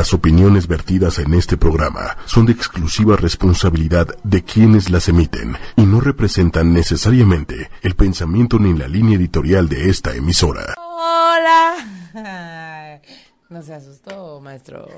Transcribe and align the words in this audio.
Las 0.00 0.14
opiniones 0.14 0.66
vertidas 0.66 1.18
en 1.18 1.34
este 1.34 1.58
programa 1.58 2.16
son 2.24 2.46
de 2.46 2.52
exclusiva 2.52 3.16
responsabilidad 3.16 4.06
de 4.24 4.42
quienes 4.42 4.88
las 4.88 5.10
emiten 5.10 5.58
y 5.76 5.82
no 5.82 6.00
representan 6.00 6.72
necesariamente 6.72 7.68
el 7.82 7.94
pensamiento 7.96 8.58
ni 8.58 8.72
la 8.72 8.88
línea 8.88 9.18
editorial 9.18 9.68
de 9.68 9.90
esta 9.90 10.14
emisora. 10.14 10.74
Hola. 10.78 11.74
No 13.50 13.60
se 13.62 13.74
asustó, 13.74 14.40
maestro. 14.40 14.88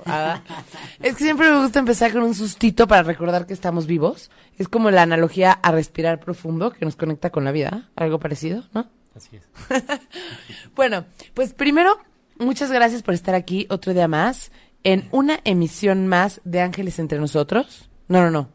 Es 1.01 1.17
que 1.17 1.25
siempre 1.25 1.51
me 1.51 1.63
gusta 1.63 1.81
empezar 1.81 2.13
con 2.13 2.23
un 2.23 2.35
sustito 2.35 2.87
para 2.87 3.03
recordar 3.03 3.47
que 3.47 3.55
estamos 3.55 3.87
vivos. 3.87 4.31
Es 4.59 4.69
como 4.69 4.91
la 4.91 5.03
analogía 5.03 5.53
a 5.53 5.73
respirar 5.73 6.21
profundo 6.21 6.71
que 6.71 6.85
nos 6.85 6.95
conecta 6.95 7.31
con 7.31 7.45
la 7.45 7.51
vida. 7.51 7.89
Algo 7.97 8.21
parecido, 8.21 8.65
¿no? 8.75 8.87
Así 9.17 9.37
es. 9.37 9.49
bueno, 10.77 11.07
pues 11.33 11.55
primero, 11.55 11.99
muchas 12.39 12.71
gracias 12.71 13.03
por 13.03 13.15
estar 13.15 13.35
aquí 13.35 13.67
otro 13.71 13.95
día 13.95 14.07
más 14.07 14.53
en 14.85 15.09
una 15.13 15.41
emisión 15.45 16.07
más 16.07 16.41
de 16.45 16.61
Ángeles 16.61 16.99
entre 16.99 17.19
nosotros. 17.19 17.89
No, 18.09 18.23
no, 18.23 18.31
no. 18.31 18.49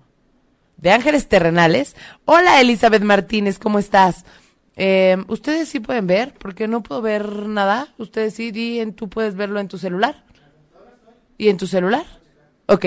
De 0.77 0.91
Ángeles 0.91 1.27
Terrenales. 1.27 1.95
Hola, 2.25 2.61
Elizabeth 2.61 3.01
Martínez, 3.01 3.59
¿cómo 3.59 3.79
estás? 3.79 4.25
Eh, 4.75 5.17
Ustedes 5.27 5.69
sí 5.69 5.79
pueden 5.79 6.05
ver, 6.05 6.33
porque 6.37 6.67
no 6.67 6.83
puedo 6.83 7.01
ver 7.01 7.47
nada. 7.47 7.93
Ustedes 7.97 8.35
sí, 8.35 8.51
di, 8.51 8.79
en, 8.79 8.93
tú 8.93 9.09
puedes 9.09 9.35
verlo 9.35 9.59
en 9.59 9.67
tu 9.67 9.77
celular. 9.77 10.23
¿Y 11.37 11.49
en 11.49 11.57
tu 11.57 11.67
celular? 11.67 12.05
Ok, 12.67 12.85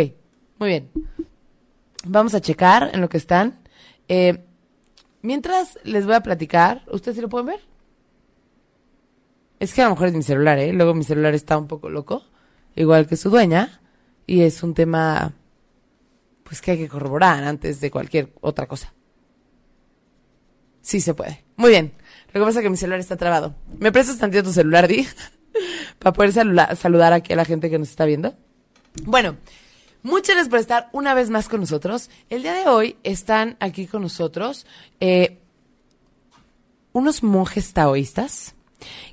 muy 0.58 0.68
bien. 0.68 0.90
Vamos 2.04 2.34
a 2.34 2.40
checar 2.40 2.90
en 2.92 3.00
lo 3.00 3.08
que 3.08 3.16
están. 3.16 3.60
Eh, 4.08 4.44
mientras 5.22 5.78
les 5.84 6.06
voy 6.06 6.14
a 6.14 6.22
platicar, 6.22 6.82
¿ustedes 6.90 7.16
sí 7.16 7.22
lo 7.22 7.28
pueden 7.28 7.46
ver? 7.46 7.60
Es 9.58 9.74
que 9.74 9.82
a 9.82 9.84
lo 9.84 9.90
mejor 9.90 10.08
es 10.08 10.14
mi 10.14 10.22
celular, 10.22 10.58
¿eh? 10.58 10.72
Luego 10.72 10.94
mi 10.94 11.04
celular 11.04 11.34
está 11.34 11.58
un 11.58 11.68
poco 11.68 11.90
loco, 11.90 12.24
igual 12.76 13.06
que 13.06 13.16
su 13.16 13.30
dueña, 13.30 13.80
y 14.26 14.42
es 14.42 14.62
un 14.62 14.74
tema, 14.74 15.32
pues 16.44 16.60
que 16.60 16.72
hay 16.72 16.78
que 16.78 16.88
corroborar 16.88 17.42
antes 17.44 17.80
de 17.80 17.90
cualquier 17.90 18.32
otra 18.40 18.66
cosa. 18.66 18.92
Sí 20.82 21.00
se 21.00 21.14
puede. 21.14 21.44
Muy 21.56 21.70
bien. 21.70 21.92
Lo 22.32 22.40
que 22.40 22.46
pasa 22.46 22.60
es 22.60 22.62
que 22.62 22.70
mi 22.70 22.76
celular 22.76 23.00
está 23.00 23.16
trabado. 23.16 23.54
¿Me 23.78 23.92
prestas 23.92 24.18
tantito 24.18 24.44
tu 24.44 24.52
celular, 24.52 24.86
Di? 24.88 25.06
Para 25.98 26.12
poder 26.12 26.32
saludar 26.32 27.12
aquí 27.12 27.32
a 27.32 27.36
la 27.36 27.44
gente 27.44 27.70
que 27.70 27.78
nos 27.78 27.90
está 27.90 28.04
viendo. 28.04 28.34
Bueno, 29.04 29.36
muchas 30.02 30.36
gracias 30.36 30.48
por 30.48 30.58
estar 30.58 30.88
una 30.92 31.14
vez 31.14 31.28
más 31.28 31.48
con 31.48 31.60
nosotros. 31.60 32.08
El 32.28 32.42
día 32.42 32.54
de 32.54 32.68
hoy 32.68 32.96
están 33.02 33.56
aquí 33.60 33.86
con 33.86 34.02
nosotros 34.02 34.66
eh, 35.00 35.38
unos 36.92 37.22
monjes 37.22 37.72
taoístas 37.72 38.54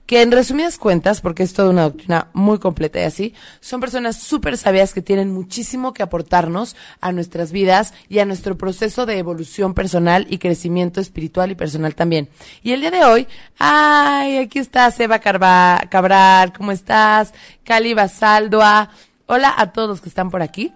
que 0.05 0.21
en 0.21 0.31
resumidas 0.31 0.77
cuentas, 0.77 1.21
porque 1.21 1.43
es 1.43 1.53
toda 1.53 1.69
una 1.69 1.83
doctrina 1.83 2.29
muy 2.33 2.59
completa 2.59 2.99
y 2.99 3.03
así, 3.03 3.33
son 3.59 3.81
personas 3.81 4.17
súper 4.17 4.57
sabias 4.57 4.93
que 4.93 5.01
tienen 5.01 5.33
muchísimo 5.33 5.93
que 5.93 6.03
aportarnos 6.03 6.75
a 7.01 7.11
nuestras 7.11 7.51
vidas 7.51 7.93
y 8.09 8.19
a 8.19 8.25
nuestro 8.25 8.57
proceso 8.57 9.05
de 9.05 9.17
evolución 9.17 9.73
personal 9.73 10.25
y 10.29 10.37
crecimiento 10.37 11.01
espiritual 11.01 11.51
y 11.51 11.55
personal 11.55 11.95
también. 11.95 12.29
Y 12.63 12.71
el 12.71 12.81
día 12.81 12.91
de 12.91 13.03
hoy, 13.03 13.27
ay, 13.57 14.37
aquí 14.37 14.59
está 14.59 14.89
Seba 14.91 15.19
Cabral, 15.19 16.53
¿cómo 16.53 16.71
estás? 16.71 17.33
Cali 17.63 17.93
Basaldua, 17.93 18.89
hola 19.25 19.53
a 19.57 19.71
todos 19.73 20.01
que 20.01 20.09
están 20.09 20.31
por 20.31 20.41
aquí. 20.41 20.73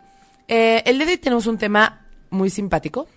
Eh, 0.48 0.84
el 0.86 0.98
día 0.98 1.06
de 1.06 1.14
hoy 1.14 1.18
tenemos 1.18 1.48
un 1.48 1.58
tema 1.58 2.02
muy 2.30 2.50
simpático, 2.50 3.08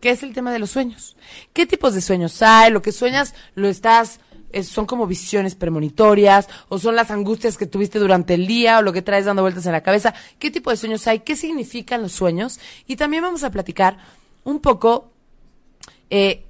que 0.00 0.10
es 0.10 0.22
el 0.22 0.34
tema 0.34 0.52
de 0.52 0.58
los 0.58 0.70
sueños. 0.70 1.16
¿Qué 1.52 1.66
tipos 1.66 1.94
de 1.94 2.00
sueños 2.00 2.40
hay? 2.42 2.70
Lo 2.70 2.82
que 2.82 2.92
sueñas 2.92 3.34
lo 3.54 3.68
estás, 3.68 4.20
son 4.62 4.86
como 4.86 5.06
visiones 5.06 5.54
premonitorias, 5.54 6.48
o 6.68 6.78
son 6.78 6.94
las 6.96 7.10
angustias 7.10 7.58
que 7.58 7.66
tuviste 7.66 7.98
durante 7.98 8.34
el 8.34 8.46
día, 8.46 8.78
o 8.78 8.82
lo 8.82 8.92
que 8.92 9.02
traes 9.02 9.24
dando 9.24 9.42
vueltas 9.42 9.66
en 9.66 9.72
la 9.72 9.82
cabeza. 9.82 10.14
¿Qué 10.38 10.50
tipo 10.50 10.70
de 10.70 10.76
sueños 10.76 11.06
hay? 11.06 11.20
¿Qué 11.20 11.36
significan 11.36 12.02
los 12.02 12.12
sueños? 12.12 12.60
Y 12.86 12.96
también 12.96 13.22
vamos 13.22 13.42
a 13.42 13.50
platicar 13.50 13.98
un 14.44 14.60
poco 14.60 15.10
eh, 16.10 16.44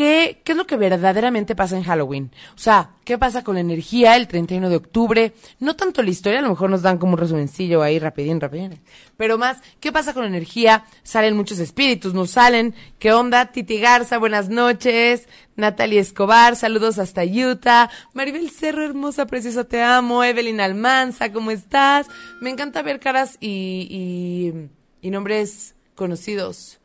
¿qué, 0.00 0.40
¿qué 0.44 0.52
es 0.52 0.56
lo 0.56 0.66
que 0.66 0.78
verdaderamente 0.78 1.54
pasa 1.54 1.76
en 1.76 1.82
Halloween? 1.82 2.30
O 2.54 2.58
sea, 2.58 2.92
¿qué 3.04 3.18
pasa 3.18 3.44
con 3.44 3.56
la 3.56 3.60
energía 3.60 4.16
el 4.16 4.28
31 4.28 4.70
de 4.70 4.76
octubre? 4.76 5.34
No 5.58 5.76
tanto 5.76 6.02
la 6.02 6.08
historia, 6.08 6.38
a 6.38 6.42
lo 6.42 6.48
mejor 6.48 6.70
nos 6.70 6.80
dan 6.80 6.96
como 6.96 7.12
un 7.12 7.18
resumencillo 7.18 7.82
ahí 7.82 7.98
rapidín, 7.98 8.40
rapidín. 8.40 8.80
Pero 9.18 9.36
más, 9.36 9.58
¿qué 9.78 9.92
pasa 9.92 10.14
con 10.14 10.22
la 10.22 10.30
energía? 10.30 10.86
Salen 11.02 11.36
muchos 11.36 11.58
espíritus, 11.58 12.14
¿no 12.14 12.24
salen? 12.24 12.74
¿Qué 12.98 13.12
onda? 13.12 13.52
Titi 13.52 13.78
Garza, 13.78 14.16
buenas 14.16 14.48
noches. 14.48 15.28
Natalie 15.54 15.98
Escobar, 15.98 16.56
saludos 16.56 16.98
hasta 16.98 17.22
Utah. 17.22 17.90
Maribel 18.14 18.48
Cerro, 18.48 18.82
hermosa, 18.82 19.26
preciosa, 19.26 19.64
te 19.64 19.82
amo. 19.82 20.24
Evelyn 20.24 20.62
Almanza, 20.62 21.30
¿cómo 21.30 21.50
estás? 21.50 22.06
Me 22.40 22.48
encanta 22.48 22.80
ver 22.80 23.00
caras 23.00 23.36
y, 23.38 23.86
y, 23.90 25.06
y 25.06 25.10
nombres 25.10 25.74
conocidos 25.94 26.80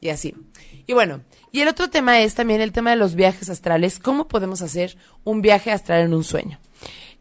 y 0.00 0.10
así. 0.10 0.36
Y 0.86 0.92
bueno, 0.92 1.22
y 1.52 1.60
el 1.60 1.68
otro 1.68 1.90
tema 1.90 2.20
es 2.20 2.34
también 2.34 2.60
el 2.60 2.72
tema 2.72 2.90
de 2.90 2.96
los 2.96 3.14
viajes 3.14 3.50
astrales. 3.50 3.98
¿Cómo 3.98 4.26
podemos 4.26 4.62
hacer 4.62 4.96
un 5.22 5.42
viaje 5.42 5.70
astral 5.70 6.00
en 6.00 6.14
un 6.14 6.24
sueño? 6.24 6.58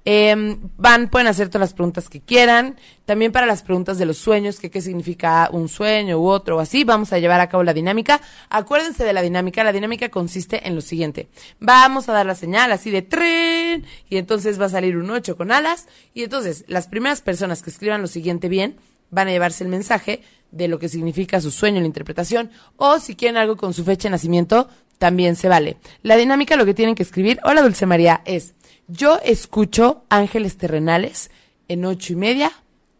Eh, 0.03 0.58
van, 0.78 1.09
pueden 1.09 1.28
hacer 1.28 1.50
todas 1.50 1.62
las 1.62 1.74
preguntas 1.74 2.09
que 2.09 2.22
quieran. 2.22 2.78
También 3.06 3.31
para 3.31 3.46
las 3.46 3.62
preguntas 3.62 3.97
de 3.97 4.06
los 4.06 4.18
sueños, 4.18 4.59
qué 4.59 4.81
significa 4.81 5.50
un 5.52 5.69
sueño 5.69 6.19
u 6.19 6.28
otro 6.28 6.58
o 6.58 6.59
así, 6.59 6.84
vamos 6.84 7.14
a 7.14 7.19
llevar 7.19 7.40
a 7.40 7.50
cabo 7.50 7.64
la 7.64 7.74
dinámica. 7.74 8.22
Acuérdense 8.50 9.03
de 9.03 9.14
la 9.14 9.22
dinámica. 9.22 9.64
La 9.64 9.74
dinámica 9.74 10.09
consiste 10.09 10.68
en 10.68 10.75
lo 10.75 10.81
siguiente. 10.81 11.28
Vamos 11.59 12.09
a 12.09 12.13
dar 12.13 12.25
la 12.25 12.36
señal 12.36 12.72
así 12.72 12.90
de 12.90 13.02
tren 13.02 13.86
y 14.09 14.18
entonces 14.18 14.59
va 14.59 14.66
a 14.66 14.69
salir 14.69 14.98
un 14.98 15.12
8 15.12 15.38
con 15.38 15.52
alas. 15.52 15.88
Y 16.13 16.24
entonces 16.24 16.66
las 16.68 16.88
primeras 16.88 17.22
personas 17.22 17.62
que 17.62 17.69
escriban 17.69 18.02
lo 18.02 18.08
siguiente 18.08 18.50
bien 18.50 18.78
van 19.12 19.28
a 19.28 19.31
llevarse 19.31 19.63
el 19.63 19.69
mensaje 19.69 20.24
de 20.51 20.67
lo 20.67 20.79
que 20.79 20.89
significa 20.89 21.41
su 21.41 21.51
sueño, 21.51 21.79
la 21.79 21.88
interpretación, 21.88 22.51
o 22.78 23.00
si 23.00 23.16
quieren 23.16 23.38
algo 23.38 23.57
con 23.57 23.73
su 23.73 23.84
fecha 23.84 24.07
de 24.07 24.12
nacimiento, 24.12 24.67
también 24.97 25.35
se 25.35 25.47
vale. 25.47 25.78
La 26.03 26.17
dinámica, 26.17 26.56
lo 26.56 26.66
que 26.66 26.73
tienen 26.73 26.95
que 26.95 27.03
escribir, 27.03 27.39
hola 27.44 27.62
Dulce 27.62 27.85
María, 27.85 28.22
es 28.25 28.53
yo 28.88 29.19
escucho 29.23 30.03
ángeles 30.09 30.57
terrenales 30.57 31.31
en 31.67 31.85
ocho 31.85 32.13
y 32.13 32.16
media 32.17 32.51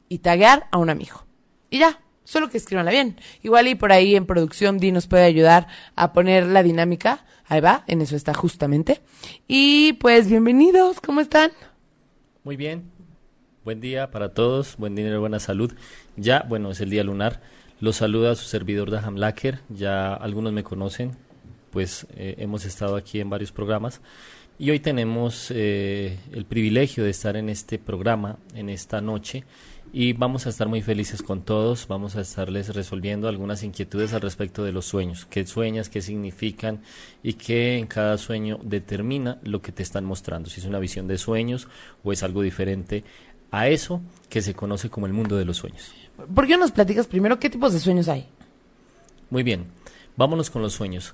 y 0.08 0.20
taguear 0.20 0.68
a 0.72 0.78
un 0.78 0.90
amigo. 0.90 1.26
Y 1.70 1.80
ya, 1.80 2.02
solo 2.24 2.50
que 2.50 2.58
escribanla 2.58 2.92
bien. 2.92 3.18
Igual 3.44 3.68
y 3.68 3.76
por 3.76 3.92
ahí 3.92 4.16
en 4.16 4.26
producción 4.26 4.78
Di 4.78 4.92
nos 4.92 5.08
puede 5.08 5.24
ayudar 5.24 5.68
a 5.96 6.14
poner 6.14 6.46
la 6.46 6.64
dinámica. 6.64 7.26
Ahí 7.46 7.60
va, 7.60 7.84
en 7.88 8.02
eso 8.02 8.16
está 8.16 8.34
justamente. 8.34 9.02
Y 9.48 9.94
pues 9.94 10.30
bienvenidos, 10.30 11.02
¿cómo 11.02 11.22
están? 11.22 11.52
Muy 12.44 12.56
bien. 12.56 13.01
Buen 13.64 13.80
día 13.80 14.10
para 14.10 14.34
todos. 14.34 14.76
Buen 14.78 14.96
dinero, 14.96 15.20
buena 15.20 15.40
salud. 15.40 15.72
Ya, 16.18 16.44
bueno, 16.50 16.72
es 16.72 16.82
el 16.82 16.90
día 16.90 17.04
lunar. 17.04 17.42
Los 17.80 17.98
saluda 17.98 18.34
su 18.34 18.46
servidor 18.46 18.90
Daham 18.90 19.18
Lacker. 19.18 19.60
Ya 19.70 20.16
algunos 20.16 20.52
me 20.52 20.64
conocen, 20.64 21.12
pues 21.70 22.08
eh, 22.16 22.38
hemos 22.40 22.66
estado 22.66 22.96
aquí 22.96 23.20
en 23.20 23.30
varios 23.30 23.52
programas. 23.52 24.02
Y 24.58 24.72
hoy 24.72 24.80
tenemos 24.80 25.52
eh, 25.52 26.18
el 26.32 26.46
privilegio 26.46 27.04
de 27.04 27.12
estar 27.12 27.38
en 27.38 27.50
este 27.50 27.78
programa, 27.78 28.40
en 28.56 28.68
esta 28.70 29.00
noche. 29.00 29.44
Y 29.94 30.14
vamos 30.14 30.46
a 30.46 30.50
estar 30.50 30.68
muy 30.68 30.82
felices 30.82 31.22
con 31.22 31.44
todos. 31.44 31.88
Vamos 31.88 32.16
a 32.16 32.22
estarles 32.22 32.74
resolviendo 32.74 33.28
algunas 33.28 33.62
inquietudes 33.62 34.14
al 34.14 34.22
respecto 34.22 34.64
de 34.64 34.72
los 34.72 34.86
sueños. 34.86 35.26
¿Qué 35.26 35.46
sueñas? 35.46 35.90
¿Qué 35.90 36.02
significan? 36.02 36.82
Y 37.22 37.34
qué 37.34 37.78
en 37.78 37.88
cada 37.88 38.18
sueño 38.18 38.60
determina 38.64 39.40
lo 39.44 39.62
que 39.62 39.72
te 39.72 39.84
están 39.84 40.06
mostrando. 40.06 40.50
Si 40.50 40.62
es 40.62 40.66
una 40.66 40.80
visión 40.80 41.08
de 41.08 41.18
sueños 41.18 41.68
o 42.04 42.14
es 42.14 42.24
algo 42.24 42.42
diferente 42.42 43.04
a 43.52 43.68
eso 43.68 44.02
que 44.30 44.42
se 44.42 44.54
conoce 44.54 44.90
como 44.90 45.06
el 45.06 45.14
mundo 45.14 45.38
de 45.38 45.46
los 45.46 45.58
sueños. 45.58 45.94
¿Por 46.34 46.48
qué 46.48 46.54
no 46.54 46.62
nos 46.62 46.72
platicas 46.72 47.08
primero 47.08 47.40
qué 47.40 47.50
tipos 47.50 47.74
de 47.74 47.80
sueños 47.80 48.08
hay? 48.08 48.28
Muy 49.30 49.44
bien, 49.44 49.66
vámonos 50.16 50.50
con 50.50 50.62
los 50.62 50.74
sueños. 50.74 51.14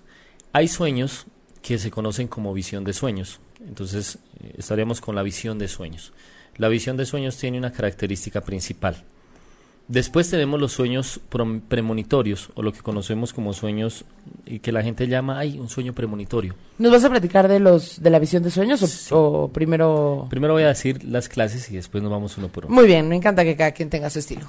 Hay 0.54 0.68
sueños 0.68 1.26
que 1.62 1.78
se 1.78 1.92
conocen 1.92 2.28
como 2.28 2.54
visión 2.54 2.84
de 2.84 2.94
sueños. 2.94 3.40
Entonces, 3.68 4.20
eh, 4.40 4.56
estaríamos 4.58 5.02
con 5.02 5.16
la 5.16 5.24
visión 5.24 5.60
de 5.60 5.68
sueños. 5.68 6.14
La 6.58 6.70
visión 6.70 6.98
de 6.98 7.06
sueños 7.06 7.38
tiene 7.38 7.58
una 7.58 7.72
característica 7.72 8.42
principal. 8.42 9.04
Después 9.88 10.30
tenemos 10.30 10.60
los 10.60 10.74
sueños 10.74 11.22
premonitorios, 11.70 12.50
o 12.56 12.62
lo 12.62 12.74
que 12.74 12.82
conocemos 12.82 13.32
como 13.32 13.54
sueños 13.54 14.04
y 14.46 14.60
que 14.60 14.72
la 14.74 14.84
gente 14.84 15.08
llama, 15.08 15.40
ay, 15.40 15.58
un 15.60 15.70
sueño 15.70 15.94
premonitorio. 15.94 16.56
¿Nos 16.78 16.92
vas 16.92 17.06
a 17.06 17.10
platicar 17.10 17.48
de 17.48 17.60
los 17.62 18.02
de 18.02 18.10
la 18.10 18.20
visión 18.20 18.44
de 18.44 18.52
sueños 18.52 18.84
o, 18.84 18.88
Sí. 18.88 19.10
o 19.12 19.50
primero? 19.54 20.28
Primero 20.30 20.54
voy 20.54 20.64
a 20.64 20.68
decir 20.70 21.06
las 21.06 21.30
clases 21.30 21.72
y 21.72 21.76
después 21.78 22.04
nos 22.04 22.12
vamos 22.12 22.38
uno 22.38 22.50
por 22.50 22.66
uno. 22.66 22.76
Muy 22.76 22.86
bien, 22.86 23.08
me 23.08 23.16
encanta 23.16 23.46
que 23.46 23.56
cada 23.56 23.72
quien 23.72 23.90
tenga 23.90 24.10
su 24.10 24.20
estilo. 24.20 24.46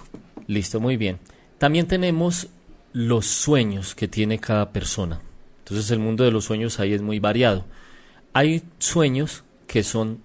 Listo, 0.48 0.80
muy 0.80 0.96
bien. 0.96 1.18
También 1.58 1.86
tenemos 1.86 2.48
los 2.92 3.26
sueños 3.26 3.94
que 3.94 4.08
tiene 4.08 4.40
cada 4.40 4.72
persona. 4.72 5.20
Entonces 5.60 5.88
el 5.92 6.00
mundo 6.00 6.24
de 6.24 6.32
los 6.32 6.46
sueños 6.46 6.80
ahí 6.80 6.94
es 6.94 7.02
muy 7.02 7.20
variado. 7.20 7.64
Hay 8.32 8.62
sueños 8.78 9.44
que 9.68 9.84
son 9.84 10.18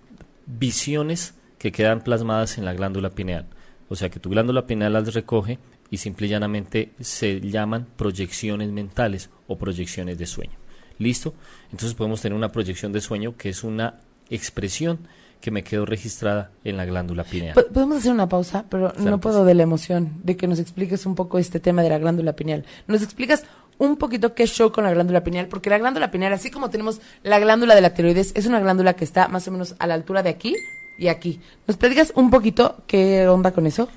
visiones 0.48 1.34
que 1.60 1.72
quedan 1.72 2.02
plasmadas 2.02 2.58
en 2.58 2.66
la 2.66 2.74
glándula 2.74 3.12
pineal. 3.12 3.46
O 3.90 3.96
sea 3.96 4.10
que 4.10 4.20
tu 4.20 4.30
glándula 4.30 4.66
pineal 4.66 4.94
las 4.94 5.14
recoge 5.14 5.60
y 5.90 5.98
simple 5.98 6.28
y 6.28 6.30
llanamente 6.30 6.92
se 7.00 7.40
llaman 7.42 7.88
proyecciones 7.96 8.72
mentales 8.72 9.30
o 9.48 9.58
proyecciones 9.58 10.18
de 10.18 10.26
sueño. 10.26 10.54
¿Listo? 11.00 11.34
Entonces 11.72 11.94
podemos 11.94 12.22
tener 12.22 12.36
una 12.38 12.52
proyección 12.52 12.92
de 12.94 13.02
sueño 13.02 13.36
que 13.38 13.50
es 13.50 13.64
una 13.64 14.00
expresión 14.30 15.00
que 15.42 15.52
me 15.52 15.64
quedó 15.64 15.86
registrada 15.86 16.52
en 16.64 16.78
la 16.78 16.86
glándula 16.86 17.26
pineal. 17.26 17.54
Po- 17.56 17.68
Podemos 17.68 17.98
hacer 17.98 18.14
una 18.14 18.30
pausa, 18.30 18.66
pero 18.70 18.94
Claro 18.94 19.12
no 19.12 19.20
puedo 19.20 19.42
sí. 19.42 19.48
de 19.48 19.54
la 19.56 19.64
emoción 19.64 20.14
de 20.24 20.38
que 20.38 20.48
nos 20.48 20.60
expliques 20.60 21.06
un 21.06 21.16
poco 21.16 21.38
este 21.38 21.60
tema 21.60 21.84
de 21.84 21.90
la 21.90 21.98
glándula 21.98 22.34
pineal. 22.34 22.64
¿Nos 22.88 23.02
explicas 23.02 23.44
un 23.78 23.98
poquito 23.98 24.36
qué 24.36 24.48
show 24.48 24.72
con 24.72 24.86
la 24.86 24.94
glándula 24.94 25.24
pineal? 25.24 25.48
Porque 25.48 25.70
la 25.70 25.78
glándula 25.80 26.12
pineal, 26.12 26.32
así 26.32 26.50
como 26.50 26.70
tenemos 26.70 27.02
la 27.24 27.40
glándula 27.40 27.76
de 27.76 27.82
la 27.82 27.94
tiroides, 27.94 28.32
es 28.36 28.46
una 28.46 28.62
glándula 28.62 28.94
que 28.94 29.04
está 29.04 29.28
más 29.28 29.46
o 29.48 29.52
menos 29.52 29.76
a 29.80 29.88
la 29.88 29.96
altura 29.96 30.24
de 30.24 30.30
aquí 30.30 30.56
y 30.98 31.08
aquí. 31.08 31.40
¿Nos 31.68 31.78
platicas 31.78 32.14
un 32.16 32.30
poquito 32.30 32.84
qué 32.88 33.28
onda 33.28 33.52
con 33.52 33.68
eso? 33.68 33.90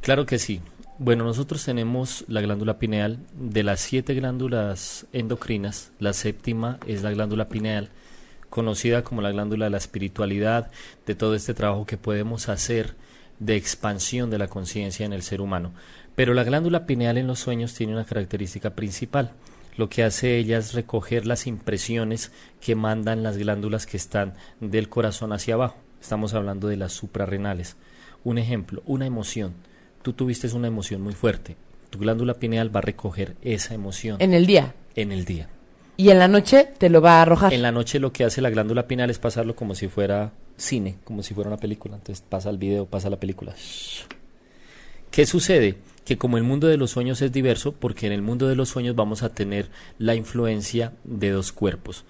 Claro 0.00 0.26
que 0.26 0.38
sí. 0.38 0.60
Bueno, 0.98 1.24
nosotros 1.24 1.64
tenemos 1.64 2.24
la 2.28 2.40
glándula 2.40 2.78
pineal. 2.78 3.18
De 3.34 3.62
las 3.62 3.80
siete 3.80 4.14
glándulas 4.14 5.06
endocrinas, 5.12 5.90
la 5.98 6.12
séptima 6.12 6.78
es 6.86 7.02
la 7.02 7.10
glándula 7.10 7.48
pineal, 7.48 7.88
conocida 8.50 9.02
como 9.02 9.22
la 9.22 9.32
glándula 9.32 9.66
de 9.66 9.70
la 9.70 9.78
espiritualidad, 9.78 10.70
de 11.06 11.14
todo 11.14 11.34
este 11.34 11.54
trabajo 11.54 11.86
que 11.86 11.96
podemos 11.96 12.48
hacer 12.48 12.94
de 13.38 13.56
expansión 13.56 14.30
de 14.30 14.38
la 14.38 14.48
conciencia 14.48 15.04
en 15.04 15.12
el 15.12 15.22
ser 15.22 15.40
humano. 15.40 15.72
Pero 16.14 16.34
la 16.34 16.44
glándula 16.44 16.86
pineal 16.86 17.18
en 17.18 17.26
los 17.26 17.40
sueños 17.40 17.74
tiene 17.74 17.94
una 17.94 18.04
característica 18.04 18.70
principal. 18.70 19.32
Lo 19.76 19.88
que 19.88 20.04
hace 20.04 20.36
ella 20.36 20.58
es 20.58 20.74
recoger 20.74 21.26
las 21.26 21.46
impresiones 21.46 22.30
que 22.60 22.74
mandan 22.74 23.22
las 23.22 23.38
glándulas 23.38 23.86
que 23.86 23.96
están 23.96 24.34
del 24.60 24.88
corazón 24.88 25.32
hacia 25.32 25.54
abajo. 25.54 25.81
Estamos 26.02 26.34
hablando 26.34 26.66
de 26.66 26.76
las 26.76 26.92
suprarrenales. 26.92 27.76
Un 28.24 28.36
ejemplo, 28.36 28.82
una 28.86 29.06
emoción. 29.06 29.54
Tú 30.02 30.12
tuviste 30.14 30.48
una 30.48 30.66
emoción 30.66 31.00
muy 31.00 31.14
fuerte. 31.14 31.56
Tu 31.90 32.00
glándula 32.00 32.34
pineal 32.34 32.74
va 32.74 32.80
a 32.80 32.82
recoger 32.82 33.36
esa 33.40 33.74
emoción 33.74 34.16
En 34.20 34.34
el 34.34 34.44
día. 34.44 34.74
en 34.96 35.12
el 35.12 35.24
día. 35.24 35.48
Y 35.96 36.10
en 36.10 36.18
la 36.18 36.26
noche 36.26 36.68
te 36.76 36.90
lo 36.90 37.00
va 37.00 37.18
a 37.18 37.22
arrojar. 37.22 37.54
En 37.54 37.62
la 37.62 37.70
noche 37.70 38.00
lo 38.00 38.12
que 38.12 38.24
hace 38.24 38.40
la 38.40 38.50
glándula 38.50 38.88
pineal 38.88 39.10
es 39.10 39.20
pasarlo 39.20 39.54
como 39.54 39.76
si 39.76 39.86
fuera 39.86 40.32
cine, 40.56 40.96
como 41.04 41.22
si 41.22 41.34
fuera 41.34 41.48
una 41.48 41.58
película. 41.58 41.94
Entonces 41.94 42.24
pasa 42.28 42.50
el 42.50 42.58
video, 42.58 42.86
pasa 42.86 43.08
la 43.08 43.20
película. 43.20 43.54
¿Qué 45.12 45.24
sucede? 45.24 45.76
Que 46.04 46.18
como 46.18 46.36
el 46.36 46.42
mundo 46.42 46.66
de 46.66 46.78
los 46.78 46.90
sueños 46.90 47.22
es 47.22 47.30
diverso, 47.30 47.72
porque 47.72 48.08
en 48.08 48.12
el 48.12 48.22
mundo 48.22 48.48
de 48.48 48.56
los 48.56 48.70
sueños 48.70 48.96
vamos 48.96 49.22
a 49.22 49.28
tener 49.34 49.68
la 49.98 50.16
influencia 50.16 50.94
de 51.04 51.30
dos 51.30 51.52
cuerpos. 51.52 52.04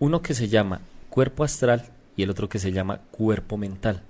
Uno 0.00 0.20
que 0.20 0.34
se 0.34 0.48
llama 0.48 0.80
cuerpo 1.10 1.44
astral 1.44 1.90
y 2.16 2.22
el 2.22 2.30
otro 2.30 2.48
que 2.48 2.58
se 2.58 2.72
llama 2.72 3.02
cuerpo 3.10 3.56
mental. 3.56 4.02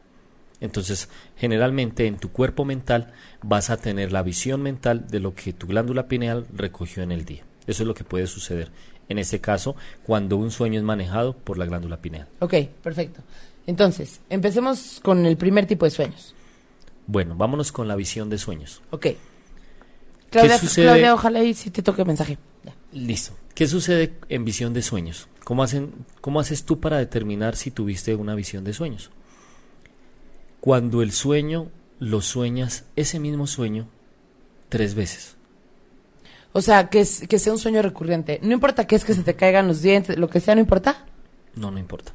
Entonces, 0.61 1.09
generalmente 1.37 2.07
en 2.07 2.17
tu 2.17 2.31
cuerpo 2.33 2.65
mental 2.65 3.13
vas 3.43 3.71
a 3.71 3.77
tener 3.77 4.13
la 4.13 4.23
visión 4.23 4.63
mental 4.63 5.07
de 5.09 5.21
lo 5.21 5.35
que 5.35 5.53
tu 5.53 5.67
glándula 5.67 6.09
pineal 6.09 6.47
recogió 6.55 7.03
en 7.03 7.13
el 7.13 7.25
día. 7.25 7.45
Eso 7.67 7.83
es 7.83 7.87
lo 7.87 7.95
que 7.95 8.05
puede 8.05 8.27
suceder. 8.27 8.71
En 9.09 9.19
este 9.19 9.41
caso, 9.41 9.77
cuando 10.05 10.37
un 10.37 10.51
sueño 10.51 10.79
es 10.79 10.85
manejado 10.85 11.37
por 11.37 11.59
la 11.59 11.67
glándula 11.67 11.99
pineal. 11.99 12.27
Ok, 12.41 12.55
perfecto. 12.83 13.21
Entonces, 13.67 14.21
empecemos 14.31 15.01
con 15.03 15.27
el 15.27 15.37
primer 15.37 15.67
tipo 15.67 15.85
de 15.85 15.91
sueños. 15.91 16.35
Bueno, 17.07 17.37
vámonos 17.37 17.71
con 17.71 17.87
la 17.87 17.97
visión 17.97 18.31
de 18.31 18.39
sueños. 18.39 18.83
Ok. 18.91 19.07
Claudia, 20.31 20.59
sucede? 20.59 20.87
Claudia, 20.87 21.15
ojalá 21.15 21.43
y 21.43 21.55
si 21.55 21.71
te 21.71 21.83
toque 21.83 22.05
mensaje. 22.05 22.39
Ya. 22.65 22.75
Listo. 22.93 23.33
¿Qué 23.57 23.67
sucede 23.67 24.15
en 24.29 24.45
visión 24.45 24.73
de 24.73 24.83
sueños? 24.83 25.27
¿Cómo, 25.43 25.65
hacen, 25.65 25.93
¿Cómo 26.21 26.39
haces 26.41 26.65
tú 26.65 26.79
para 26.79 26.99
determinar 26.99 27.57
si 27.57 27.73
tuviste 27.73 28.15
una 28.15 28.35
visión 28.37 28.63
de 28.63 28.73
sueños? 28.73 29.11
Cuando 30.61 31.03
el 31.03 31.11
sueño 31.11 31.69
lo 31.99 32.21
sueñas, 32.21 32.85
ese 32.97 33.19
mismo 33.19 33.47
sueño, 33.47 33.89
tres 34.69 34.95
veces. 34.95 35.37
O 36.53 36.61
sea, 36.63 36.89
que, 36.91 37.01
es- 37.01 37.27
que 37.29 37.39
sea 37.39 37.53
un 37.53 37.59
sueño 37.59 37.83
recurrente. 37.83 38.41
No 38.43 38.53
importa 38.53 38.87
que 38.87 38.95
es 38.97 39.05
que 39.05 39.15
se 39.15 39.23
te 39.23 39.35
caigan 39.35 39.67
los 39.69 39.83
dientes, 39.83 40.19
lo 40.19 40.29
que 40.29 40.41
sea, 40.41 40.55
no 40.55 40.61
importa. 40.61 41.05
No, 41.55 41.71
no 41.71 41.79
importa. 41.79 42.13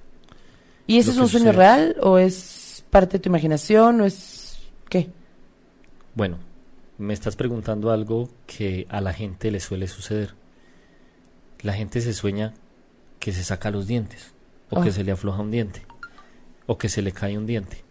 ¿Y 0.88 0.98
ese 1.00 1.10
Lo 1.10 1.14
es 1.14 1.20
un 1.22 1.28
sueño 1.30 1.46
sucede. 1.48 1.58
real 1.58 1.96
o 2.02 2.18
es 2.18 2.84
parte 2.90 3.14
de 3.18 3.20
tu 3.24 3.30
imaginación 3.30 4.02
o 4.02 4.06
es 4.06 4.58
qué? 4.90 5.10
Bueno, 6.14 6.38
me 7.00 7.14
estás 7.14 7.36
preguntando 7.36 7.90
algo 7.92 8.30
que 8.46 8.86
a 8.90 9.02
la 9.02 9.14
gente 9.14 9.50
le 9.50 9.60
suele 9.60 9.88
suceder. 9.88 10.34
La 11.62 11.74
gente 11.74 12.02
se 12.02 12.13
sueña 12.13 12.54
que 13.19 13.31
se 13.34 13.44
saca 13.44 13.72
los 13.72 13.88
dientes, 13.88 14.31
o 14.69 14.80
Oh. 14.80 14.84
que 14.84 14.92
se 14.92 15.04
le 15.04 15.12
afloja 15.12 15.42
un 15.42 15.52
diente, 15.52 15.84
o 16.66 16.78
que 16.78 16.90
se 16.90 17.02
le 17.02 17.12
cae 17.12 17.38
un 17.38 17.46
diente. 17.46 17.84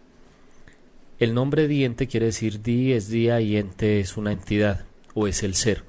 El 1.19 1.33
nombre 1.33 1.67
diente 1.67 2.07
quiere 2.07 2.25
decir 2.27 2.61
di 2.61 2.93
es 2.93 3.07
día 3.09 3.39
y 3.41 3.55
ente 3.55 3.99
es 3.99 4.17
una 4.17 4.31
entidad, 4.31 4.85
o 5.13 5.27
es 5.27 5.43
el 5.43 5.55
ser. 5.55 5.83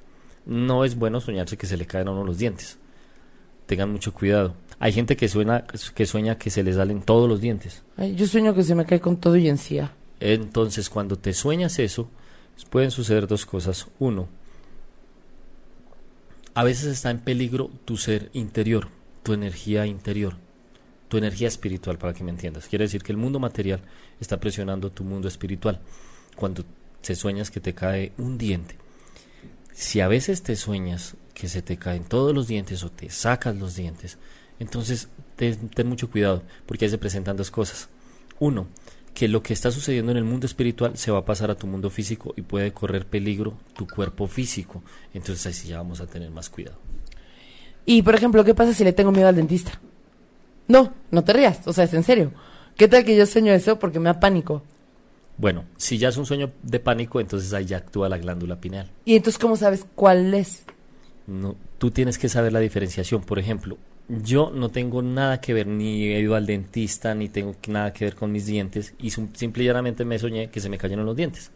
No 0.45 0.85
es 0.85 0.97
bueno 0.97 1.21
soñarse 1.21 1.57
que 1.57 1.67
se 1.67 1.77
le 1.77 1.87
caen 1.87 2.09
a 2.09 2.11
uno 2.13 2.25
los 2.25 2.39
dientes. 2.39 2.79
Tengan 3.67 3.91
mucho 3.91 4.13
cuidado. 4.13 4.55
Hay 4.79 4.93
gente 4.93 5.17
que 5.17 5.29
sueña 5.29 5.65
que, 5.95 6.07
sueña 6.07 6.37
que 6.37 6.51
se 6.51 6.63
les 6.63 6.77
salen 6.77 7.03
todos 7.03 7.29
los 7.29 7.41
dientes. 7.41 7.83
Ay, 7.97 8.15
yo 8.17 8.27
sueño 8.27 8.55
que 8.55 8.65
se 8.65 8.75
me 8.75 8.85
cae 8.85 9.01
con 9.01 9.17
todo 9.17 9.37
y 9.37 9.49
encía. 9.49 9.93
Entonces, 10.21 10.91
cuando 10.91 11.17
te 11.17 11.33
sueñas 11.33 11.79
eso, 11.79 12.11
pueden 12.69 12.91
suceder 12.91 13.27
dos 13.27 13.47
cosas. 13.47 13.87
Uno, 14.01 14.29
a 16.55 16.65
veces 16.65 16.87
está 16.87 17.11
en 17.11 17.21
peligro 17.21 17.71
tu 17.85 17.97
ser 17.97 18.31
interior, 18.33 18.89
tu 19.23 19.33
energía 19.33 19.87
interior, 19.87 20.37
tu 21.09 21.19
energía 21.19 21.49
espiritual, 21.49 21.99
para 21.99 22.15
que 22.15 22.25
me 22.25 22.31
entiendas. 22.31 22.69
Quiere 22.69 22.85
decir 22.85 23.03
que 23.03 23.13
el 23.13 23.19
mundo 23.19 23.39
material 23.39 23.81
está 24.21 24.39
presionando 24.39 24.91
tu 24.91 25.05
mundo 25.05 25.29
espiritual. 25.29 25.81
Cuando 26.37 26.65
te 27.01 27.15
sueñas 27.15 27.51
que 27.51 27.61
te 27.61 27.75
cae 27.75 28.13
un 28.19 28.39
diente, 28.39 28.77
si 29.73 30.01
a 30.01 30.09
veces 30.09 30.43
te 30.43 30.57
sueñas 30.57 31.17
que 31.35 31.49
se 31.49 31.63
te 31.63 31.77
caen 31.77 32.05
todos 32.05 32.35
los 32.35 32.47
dientes 32.47 32.85
o 32.85 32.91
te 32.91 33.11
sacas 33.11 33.57
los 33.57 33.75
dientes, 33.75 34.19
entonces 34.59 35.09
ten, 35.37 35.59
mucho 35.87 36.11
cuidado, 36.11 36.43
porque 36.67 36.85
ahí 36.85 36.91
se 36.91 36.99
presentan 36.99 37.37
dos 37.37 37.51
cosas. 37.51 37.89
Uno, 38.39 38.69
que 39.15 39.29
lo 39.29 39.43
que 39.43 39.53
está 39.53 39.71
sucediendo 39.71 40.13
en 40.13 40.19
el 40.19 40.25
mundo 40.25 40.47
espiritual 40.47 40.97
se 40.97 41.11
va 41.11 41.19
a 41.19 41.25
pasar 41.25 41.51
a 41.51 41.55
tu 41.55 41.67
mundo 41.67 41.91
físico 41.91 42.33
y 42.37 42.43
puede 42.43 42.73
correr 42.73 43.07
peligro 43.07 43.55
tu 43.75 43.87
cuerpo 43.87 44.27
físico. 44.27 44.83
Entonces 45.13 45.47
ahí 45.47 45.53
sí 45.53 45.69
ya 45.69 45.79
vamos 45.79 46.01
a 46.01 46.07
tener 46.07 46.31
más 46.31 46.49
cuidado. 46.49 46.79
Y, 47.85 48.03
por 48.03 48.15
ejemplo, 48.15 48.45
¿qué 48.45 48.55
pasa 48.55 48.73
si 48.73 48.85
le 48.85 48.93
tengo 48.93 49.13
miedo 49.13 49.29
al 49.29 49.37
dentista? 49.37 49.81
No, 50.69 50.95
no 51.11 51.25
te 51.25 51.33
rías, 51.33 51.67
o 51.67 51.73
sea, 51.73 51.85
es 51.85 51.95
en 51.95 52.05
serio. 52.05 52.33
¿Qué 52.77 52.89
tal 52.89 53.05
que 53.05 53.17
yo 53.17 53.27
sueño 53.27 53.53
eso 53.53 53.79
porque 53.79 53.99
me 53.99 54.09
da 54.09 54.21
pánico? 54.21 54.63
Bueno, 55.37 55.65
si 55.77 55.99
ya 55.99 56.09
es 56.09 56.17
un 56.17 56.27
sueño 56.27 56.53
de 56.63 56.79
pánico, 56.79 57.21
entonces 57.21 57.53
ahí 57.53 57.65
ya 57.65 57.79
actúa 57.79 58.09
la 58.09 58.19
glándula 58.19 58.61
pineal. 58.61 58.91
Y 59.05 59.17
entonces, 59.17 59.39
¿cómo 59.39 59.57
sabes 59.57 59.85
cuál 59.95 60.33
es? 60.35 60.65
No, 61.27 61.57
tú 61.79 61.91
tienes 61.91 62.19
que 62.19 62.29
saber 62.29 62.53
la 62.53 62.61
diferenciación. 62.61 63.23
Por 63.23 63.39
ejemplo, 63.39 63.77
yo 64.23 64.51
no 64.55 64.69
tengo 64.69 65.01
nada 65.03 65.41
que 65.41 65.55
ver, 65.55 65.67
ni 65.67 66.05
he 66.09 66.21
ido 66.21 66.35
al 66.35 66.47
dentista, 66.47 67.15
ni 67.15 67.29
tengo 67.29 67.55
nada 67.69 67.93
que 67.93 68.05
ver 68.05 68.15
con 68.15 68.31
mis 68.33 68.47
dientes, 68.47 68.95
y 68.99 69.11
sim- 69.11 69.31
simple 69.35 69.63
y 69.65 69.67
llanamente 69.67 70.05
me 70.05 70.19
soñé 70.19 70.51
que 70.51 70.61
se 70.61 70.69
me 70.69 70.79
cayeron 70.79 71.07
los 71.07 71.17
dientes. 71.17 71.51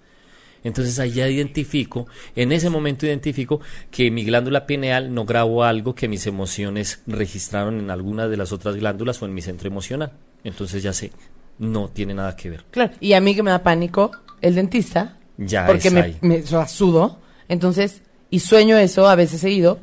Entonces 0.65 0.99
ahí 0.99 1.13
ya 1.13 1.29
identifico, 1.29 2.07
en 2.35 2.51
ese 2.51 2.71
momento 2.71 3.07
identifico 3.07 3.61
que 3.91 4.11
mi 4.11 4.25
glándula 4.25 4.67
pineal 4.67 5.15
no 5.15 5.25
grabó 5.25 5.63
algo 5.65 5.95
que 5.95 6.09
mis 6.09 6.27
emociones 6.27 7.03
registraron 7.07 7.79
en 7.79 7.91
alguna 7.91 8.27
de 8.27 8.37
las 8.37 8.53
otras 8.53 8.75
glándulas 8.77 9.23
o 9.23 9.27
en 9.27 9.35
mi 9.35 9.43
centro 9.43 9.69
emocional. 9.69 10.13
Entonces 10.43 10.83
ya 10.83 10.93
sé, 10.93 11.13
no 11.59 11.89
tiene 11.89 12.15
nada 12.15 12.35
que 12.35 12.51
ver. 12.51 12.65
Claro. 12.71 12.95
Y 13.01 13.13
a 13.13 13.21
mí 13.21 13.35
que 13.37 13.43
me 13.45 13.51
da 13.51 13.63
pánico, 13.63 14.11
el 14.41 14.55
dentista, 14.57 15.19
Ya 15.37 15.67
porque 15.67 15.89
es 15.89 15.95
me, 15.95 16.01
ahí. 16.01 16.17
me 16.23 16.39
o 16.41 16.47
sea, 16.47 16.67
sudo, 16.67 17.19
entonces, 17.49 18.03
y 18.31 18.41
sueño 18.41 18.77
eso 18.77 19.07
a 19.09 19.15
veces 19.15 19.41
seguido, 19.41 19.79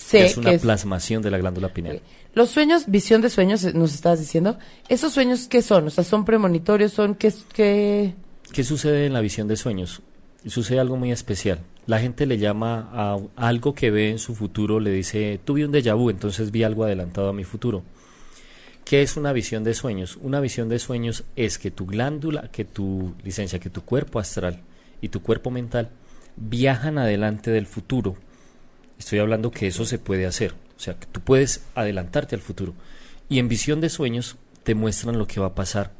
sé 0.00 0.24
es 0.24 0.36
una 0.36 0.50
que 0.50 0.56
es... 0.56 0.62
plasmación 0.62 1.22
de 1.22 1.30
la 1.30 1.38
glándula 1.38 1.72
pineal. 1.72 2.00
Los 2.34 2.50
sueños, 2.50 2.84
visión 2.86 3.20
de 3.20 3.30
sueños, 3.30 3.64
eh, 3.64 3.72
nos 3.74 3.94
estabas 3.94 4.20
diciendo, 4.20 4.58
¿esos 4.88 5.12
sueños 5.12 5.48
qué 5.48 5.62
son? 5.62 5.86
O 5.86 5.90
sea, 5.90 6.04
¿son 6.04 6.24
premonitorios? 6.24 6.92
¿Son 6.92 7.14
qué? 7.14 7.32
qué... 7.52 8.14
¿Qué 8.52 8.64
sucede 8.64 9.06
en 9.06 9.12
la 9.12 9.20
visión 9.20 9.46
de 9.48 9.56
sueños? 9.56 10.02
Sucede 10.46 10.80
algo 10.80 10.96
muy 10.96 11.12
especial. 11.12 11.60
La 11.86 12.00
gente 12.00 12.24
le 12.26 12.38
llama 12.38 12.88
a 12.92 13.18
algo 13.36 13.74
que 13.74 13.90
ve 13.90 14.10
en 14.10 14.18
su 14.18 14.34
futuro, 14.34 14.80
le 14.80 14.90
dice, 14.90 15.40
tuve 15.44 15.64
un 15.64 15.72
déjà 15.72 15.94
vu, 15.94 16.10
entonces 16.10 16.50
vi 16.50 16.62
algo 16.62 16.84
adelantado 16.84 17.28
a 17.28 17.32
mi 17.32 17.44
futuro. 17.44 17.82
¿Qué 18.84 19.02
es 19.02 19.16
una 19.16 19.32
visión 19.32 19.62
de 19.64 19.74
sueños? 19.74 20.18
Una 20.20 20.40
visión 20.40 20.68
de 20.68 20.78
sueños 20.78 21.24
es 21.36 21.58
que 21.58 21.70
tu 21.70 21.86
glándula, 21.86 22.48
que 22.50 22.64
tu 22.64 23.14
licencia, 23.22 23.58
que 23.58 23.70
tu 23.70 23.82
cuerpo 23.82 24.18
astral 24.18 24.62
y 25.00 25.08
tu 25.08 25.22
cuerpo 25.22 25.50
mental 25.50 25.90
viajan 26.36 26.98
adelante 26.98 27.50
del 27.50 27.66
futuro. 27.66 28.16
Estoy 29.00 29.18
hablando 29.18 29.50
que 29.50 29.66
eso 29.66 29.86
se 29.86 29.98
puede 29.98 30.26
hacer. 30.26 30.52
O 30.76 30.80
sea, 30.80 30.92
que 30.92 31.06
tú 31.06 31.22
puedes 31.22 31.62
adelantarte 31.74 32.34
al 32.34 32.42
futuro. 32.42 32.74
Y 33.30 33.38
en 33.38 33.48
visión 33.48 33.80
de 33.80 33.88
sueños 33.88 34.36
te 34.62 34.74
muestran 34.74 35.18
lo 35.18 35.26
que 35.26 35.40
va 35.40 35.46
a 35.46 35.54
pasar 35.54 35.90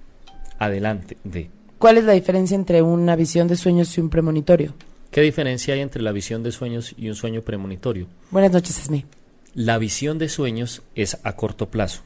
adelante 0.58 1.16
de. 1.24 1.48
¿Cuál 1.78 1.96
es 1.96 2.04
la 2.04 2.12
diferencia 2.12 2.54
entre 2.54 2.82
una 2.82 3.16
visión 3.16 3.48
de 3.48 3.56
sueños 3.56 3.96
y 3.96 4.02
un 4.02 4.10
premonitorio? 4.10 4.74
¿Qué 5.10 5.22
diferencia 5.22 5.72
hay 5.72 5.80
entre 5.80 6.02
la 6.02 6.12
visión 6.12 6.42
de 6.42 6.52
sueños 6.52 6.94
y 6.98 7.08
un 7.08 7.14
sueño 7.14 7.40
premonitorio? 7.40 8.06
Buenas 8.30 8.52
noches, 8.52 8.78
Esme. 8.78 9.06
La 9.54 9.78
visión 9.78 10.18
de 10.18 10.28
sueños 10.28 10.82
es 10.94 11.16
a 11.22 11.36
corto 11.36 11.70
plazo. 11.70 12.02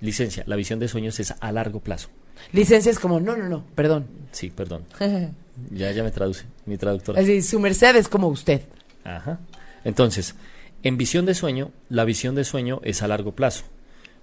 Licencia, 0.00 0.44
la 0.46 0.56
visión 0.56 0.78
de 0.78 0.88
sueños 0.88 1.20
es 1.20 1.34
a 1.38 1.52
largo 1.52 1.80
plazo. 1.80 2.08
Licencia 2.54 2.90
es 2.90 2.98
como, 2.98 3.20
no, 3.20 3.36
no, 3.36 3.50
no, 3.50 3.66
perdón. 3.74 4.06
Sí, 4.32 4.48
perdón. 4.48 4.84
Ya, 5.70 5.90
ya 5.90 6.02
me 6.02 6.10
traduce, 6.10 6.44
mi 6.66 6.76
traductora. 6.76 7.18
Así, 7.18 7.40
su 7.40 7.58
merced 7.58 7.96
es 7.96 8.08
como 8.08 8.28
usted. 8.28 8.60
Ajá. 9.04 9.40
Entonces, 9.86 10.34
en 10.82 10.96
visión 10.96 11.26
de 11.26 11.34
sueño, 11.36 11.70
la 11.88 12.04
visión 12.04 12.34
de 12.34 12.42
sueño 12.42 12.80
es 12.82 13.02
a 13.02 13.08
largo 13.08 13.36
plazo. 13.36 13.66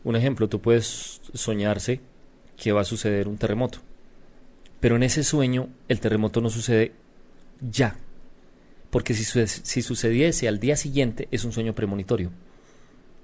Un 0.03 0.17
ejemplo, 0.17 0.49
tú 0.49 0.59
puedes 0.59 1.21
soñarse 1.33 2.01
que 2.57 2.73
va 2.73 2.81
a 2.81 2.85
suceder 2.85 3.29
un 3.29 3.37
terremoto. 3.37 3.79
Pero 4.81 4.97
en 4.97 5.03
ese 5.03 5.23
sueño 5.23 5.69
el 5.87 6.01
terremoto 6.01 6.41
no 6.41 6.49
sucede 6.49 6.91
ya. 7.61 7.95
Porque 8.89 9.13
si, 9.13 9.23
si 9.47 9.81
sucediese 9.81 10.49
al 10.49 10.59
día 10.59 10.75
siguiente 10.75 11.29
es 11.31 11.45
un 11.45 11.53
sueño 11.53 11.73
premonitorio. 11.73 12.29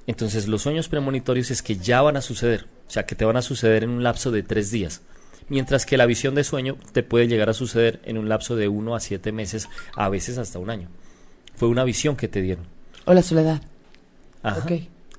Entonces 0.08 0.48
los 0.48 0.62
sueños 0.62 0.88
premonitorios 0.88 1.51
es 1.51 1.62
que 1.62 1.75
ya 1.75 2.01
van 2.01 2.15
a 2.15 2.22
suceder. 2.22 2.67
O 2.88 2.89
sea, 2.89 3.05
que 3.05 3.15
te 3.15 3.25
van 3.25 3.36
a 3.36 3.41
suceder 3.41 3.84
en 3.84 3.89
un 3.89 4.01
lapso 4.01 4.31
de 4.31 4.43
tres 4.43 4.72
días. 4.72 5.01
Mientras 5.50 5.86
que 5.86 5.98
la 5.98 6.05
visión 6.05 6.36
de 6.36 6.46
sueño 6.46 6.77
te 6.93 7.03
puede 7.03 7.27
llegar 7.27 7.50
a 7.50 7.53
suceder 7.53 8.00
en 8.05 8.17
un 8.17 8.29
lapso 8.29 8.55
de 8.55 8.69
uno 8.69 8.96
a 8.96 9.01
siete 9.01 9.34
meses, 9.34 9.67
a 9.93 10.08
veces 10.08 10.38
hasta 10.38 10.58
un 10.58 10.69
año. 10.69 10.88
Fue 11.59 11.67
una 11.67 11.83
visión 11.83 12.15
que 12.15 12.29
te 12.29 12.41
dieron. 12.41 12.65
Hola, 13.03 13.21
Soledad. 13.21 13.61
Ajá. 14.43 14.65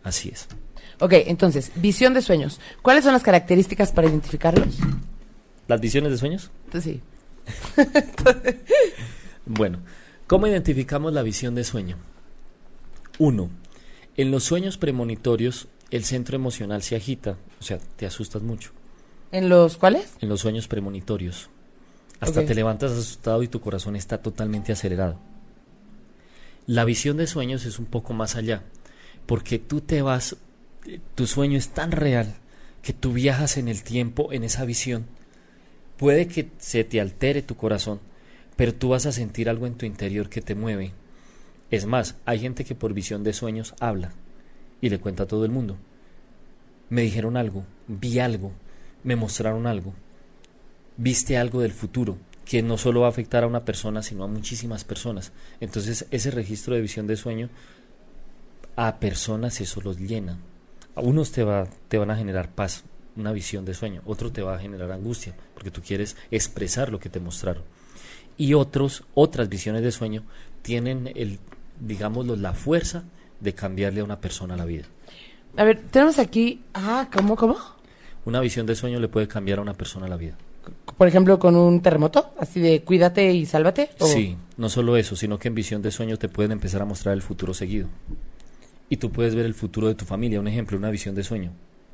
Así 0.02 0.30
es. 0.30 0.48
Ok, 0.98 1.12
entonces, 1.26 1.70
visión 1.74 2.14
de 2.14 2.22
sueños. 2.22 2.60
¿Cuáles 2.80 3.04
son 3.04 3.12
las 3.12 3.22
características 3.22 3.92
para 3.92 4.08
identificarlos? 4.08 4.78
¿Las 5.68 5.82
visiones 5.82 6.12
de 6.12 6.16
sueños? 6.16 6.50
Sí. 6.80 7.02
bueno, 9.44 9.80
¿cómo 10.26 10.46
identificamos 10.46 11.12
la 11.12 11.22
visión 11.22 11.54
de 11.54 11.62
sueño? 11.62 11.98
Uno, 13.18 13.50
en 14.16 14.30
los 14.30 14.42
sueños 14.42 14.78
premonitorios 14.78 15.68
el 15.90 16.04
centro 16.04 16.36
emocional 16.36 16.82
se 16.82 16.96
agita, 16.96 17.36
o 17.60 17.62
sea, 17.62 17.78
te 17.96 18.06
asustas 18.06 18.40
mucho. 18.40 18.70
¿En 19.30 19.50
los 19.50 19.76
cuáles? 19.76 20.14
En 20.22 20.30
los 20.30 20.40
sueños 20.40 20.68
premonitorios. 20.68 21.50
Hasta 22.18 22.46
te 22.46 22.54
levantas 22.54 22.92
asustado 22.92 23.42
y 23.42 23.48
tu 23.48 23.60
corazón 23.60 23.94
está 23.94 24.22
totalmente 24.22 24.72
acelerado. 24.72 25.18
La 26.70 26.84
visión 26.84 27.16
de 27.16 27.26
sueños 27.26 27.66
es 27.66 27.80
un 27.80 27.86
poco 27.86 28.12
más 28.12 28.36
allá, 28.36 28.62
porque 29.26 29.58
tú 29.58 29.80
te 29.80 30.02
vas, 30.02 30.36
tu 31.16 31.26
sueño 31.26 31.58
es 31.58 31.70
tan 31.70 31.90
real 31.90 32.36
que 32.80 32.92
tú 32.92 33.12
viajas 33.12 33.56
en 33.56 33.66
el 33.66 33.82
tiempo 33.82 34.32
en 34.32 34.44
esa 34.44 34.64
visión. 34.64 35.06
Puede 35.96 36.28
que 36.28 36.52
se 36.58 36.84
te 36.84 37.00
altere 37.00 37.42
tu 37.42 37.56
corazón, 37.56 37.98
pero 38.54 38.72
tú 38.72 38.90
vas 38.90 39.04
a 39.06 39.10
sentir 39.10 39.48
algo 39.48 39.66
en 39.66 39.74
tu 39.74 39.84
interior 39.84 40.28
que 40.28 40.42
te 40.42 40.54
mueve. 40.54 40.92
Es 41.72 41.86
más, 41.86 42.14
hay 42.24 42.38
gente 42.38 42.64
que 42.64 42.76
por 42.76 42.94
visión 42.94 43.24
de 43.24 43.32
sueños 43.32 43.74
habla 43.80 44.12
y 44.80 44.90
le 44.90 45.00
cuenta 45.00 45.24
a 45.24 45.26
todo 45.26 45.44
el 45.44 45.50
mundo. 45.50 45.76
Me 46.88 47.02
dijeron 47.02 47.36
algo, 47.36 47.64
vi 47.88 48.20
algo, 48.20 48.52
me 49.02 49.16
mostraron 49.16 49.66
algo, 49.66 49.92
viste 50.96 51.36
algo 51.36 51.62
del 51.62 51.72
futuro, 51.72 52.16
que 52.50 52.64
no 52.64 52.76
solo 52.78 53.02
va 53.02 53.06
a 53.06 53.10
afectar 53.10 53.44
a 53.44 53.46
una 53.46 53.64
persona, 53.64 54.02
sino 54.02 54.24
a 54.24 54.26
muchísimas 54.26 54.82
personas. 54.82 55.30
Entonces, 55.60 56.06
ese 56.10 56.32
registro 56.32 56.74
de 56.74 56.80
visión 56.80 57.06
de 57.06 57.16
sueño 57.16 57.48
a 58.74 58.98
personas 58.98 59.60
eso 59.60 59.80
los 59.82 60.00
llena. 60.00 60.36
A 60.96 61.00
unos 61.00 61.30
te, 61.30 61.44
va, 61.44 61.68
te 61.86 61.96
van 61.96 62.10
a 62.10 62.16
generar 62.16 62.50
paz, 62.50 62.82
una 63.14 63.30
visión 63.30 63.64
de 63.64 63.72
sueño, 63.72 64.02
otro 64.04 64.32
te 64.32 64.42
va 64.42 64.56
a 64.56 64.58
generar 64.58 64.90
angustia, 64.90 65.32
porque 65.54 65.70
tú 65.70 65.80
quieres 65.80 66.16
expresar 66.32 66.90
lo 66.90 66.98
que 66.98 67.08
te 67.08 67.20
mostraron. 67.20 67.62
Y 68.36 68.54
otros, 68.54 69.04
otras 69.14 69.48
visiones 69.48 69.82
de 69.82 69.92
sueño 69.92 70.24
tienen 70.62 71.12
el, 71.14 71.38
digámoslo, 71.78 72.34
la 72.34 72.52
fuerza 72.52 73.04
de 73.38 73.54
cambiarle 73.54 74.00
a 74.00 74.04
una 74.04 74.20
persona 74.20 74.56
la 74.56 74.64
vida. 74.64 74.86
A 75.56 75.62
ver, 75.62 75.84
tenemos 75.88 76.18
aquí, 76.18 76.64
ah, 76.74 77.08
¿cómo, 77.14 77.36
cómo? 77.36 77.56
Una 78.24 78.40
visión 78.40 78.66
de 78.66 78.74
sueño 78.74 78.98
le 78.98 79.06
puede 79.06 79.28
cambiar 79.28 79.60
a 79.60 79.62
una 79.62 79.74
persona 79.74 80.08
la 80.08 80.16
vida. 80.16 80.36
Por 81.00 81.08
ejemplo, 81.08 81.38
con 81.38 81.56
un 81.56 81.80
terremoto, 81.80 82.34
así 82.38 82.60
de 82.60 82.82
cuídate 82.82 83.32
y 83.32 83.46
sálvate. 83.46 83.88
Sí, 84.00 84.36
no 84.58 84.68
solo 84.68 84.98
eso, 84.98 85.16
sino 85.16 85.38
que 85.38 85.48
en 85.48 85.54
visión 85.54 85.80
de 85.80 85.90
sueño 85.90 86.18
te 86.18 86.28
pueden 86.28 86.52
empezar 86.52 86.82
a 86.82 86.84
mostrar 86.84 87.14
el 87.14 87.22
futuro 87.22 87.54
seguido. 87.54 87.88
Y 88.90 88.98
tú 88.98 89.10
puedes 89.10 89.34
ver 89.34 89.46
el 89.46 89.54
futuro 89.54 89.88
de 89.88 89.94
tu 89.94 90.04
familia, 90.04 90.40
un 90.40 90.46
ejemplo, 90.46 90.76
una 90.76 90.90
visión 90.90 91.14
de 91.14 91.24
sueño. 91.24 91.52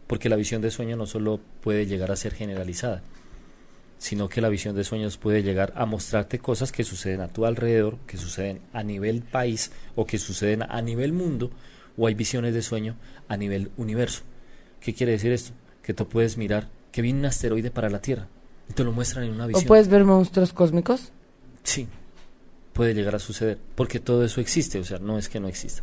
Porque 0.08 0.28
la 0.28 0.34
visión 0.34 0.60
de 0.60 0.72
sueño 0.72 0.96
no 0.96 1.06
solo 1.06 1.38
puede 1.60 1.86
llegar 1.86 2.10
a 2.10 2.16
ser 2.16 2.34
generalizada, 2.34 3.04
sino 3.98 4.28
que 4.28 4.40
la 4.40 4.48
visión 4.48 4.75
de 4.75 4.82
sueños 4.82 5.18
puede 5.18 5.44
llegar 5.44 5.72
a 5.76 5.86
mostrarte 5.86 6.40
cosas 6.40 6.72
que 6.72 6.82
suceden 6.82 7.20
a 7.20 7.28
tu 7.28 7.46
alrededor, 7.46 7.98
que 8.08 8.16
suceden 8.16 8.58
a 8.72 8.82
nivel 8.82 9.22
país 9.22 9.70
o 9.94 10.04
que 10.04 10.18
suceden 10.18 10.64
a 10.64 10.82
nivel 10.82 11.12
mundo, 11.12 11.52
o 11.96 12.08
hay 12.08 12.14
visiones 12.14 12.54
de 12.54 12.62
sueño 12.62 12.96
a 13.28 13.36
nivel 13.36 13.70
universo. 13.76 14.22
¿Qué 14.80 14.94
quiere 14.94 15.12
decir 15.12 15.30
esto? 15.30 15.52
Que 15.84 15.94
tú 15.94 16.08
puedes 16.08 16.36
mirar 16.36 16.66
que 16.90 17.02
viene 17.02 17.20
un 17.20 17.26
asteroide 17.26 17.70
para 17.70 17.88
la 17.88 18.02
Tierra 18.02 18.26
y 18.68 18.73
te 18.73 18.85
lo 18.85 18.92
muestran 18.92 19.25
en 19.25 19.32
una 19.32 19.46
visión. 19.46 19.64
¿O 19.64 19.68
puedes 19.68 19.88
ver 19.88 20.04
monstruos 20.04 20.52
cósmicos? 20.52 21.12
Sí, 21.62 21.88
puede 22.73 22.94
llegar 22.94 23.14
a 23.14 23.18
suceder, 23.18 23.58
porque 23.75 24.00
todo 24.00 24.25
eso 24.25 24.40
existe, 24.40 24.78
o 24.78 24.85
sea, 24.85 24.99
no 24.99 25.18
es 25.18 25.28
que 25.28 25.40
no 25.40 25.49
exista. 25.49 25.82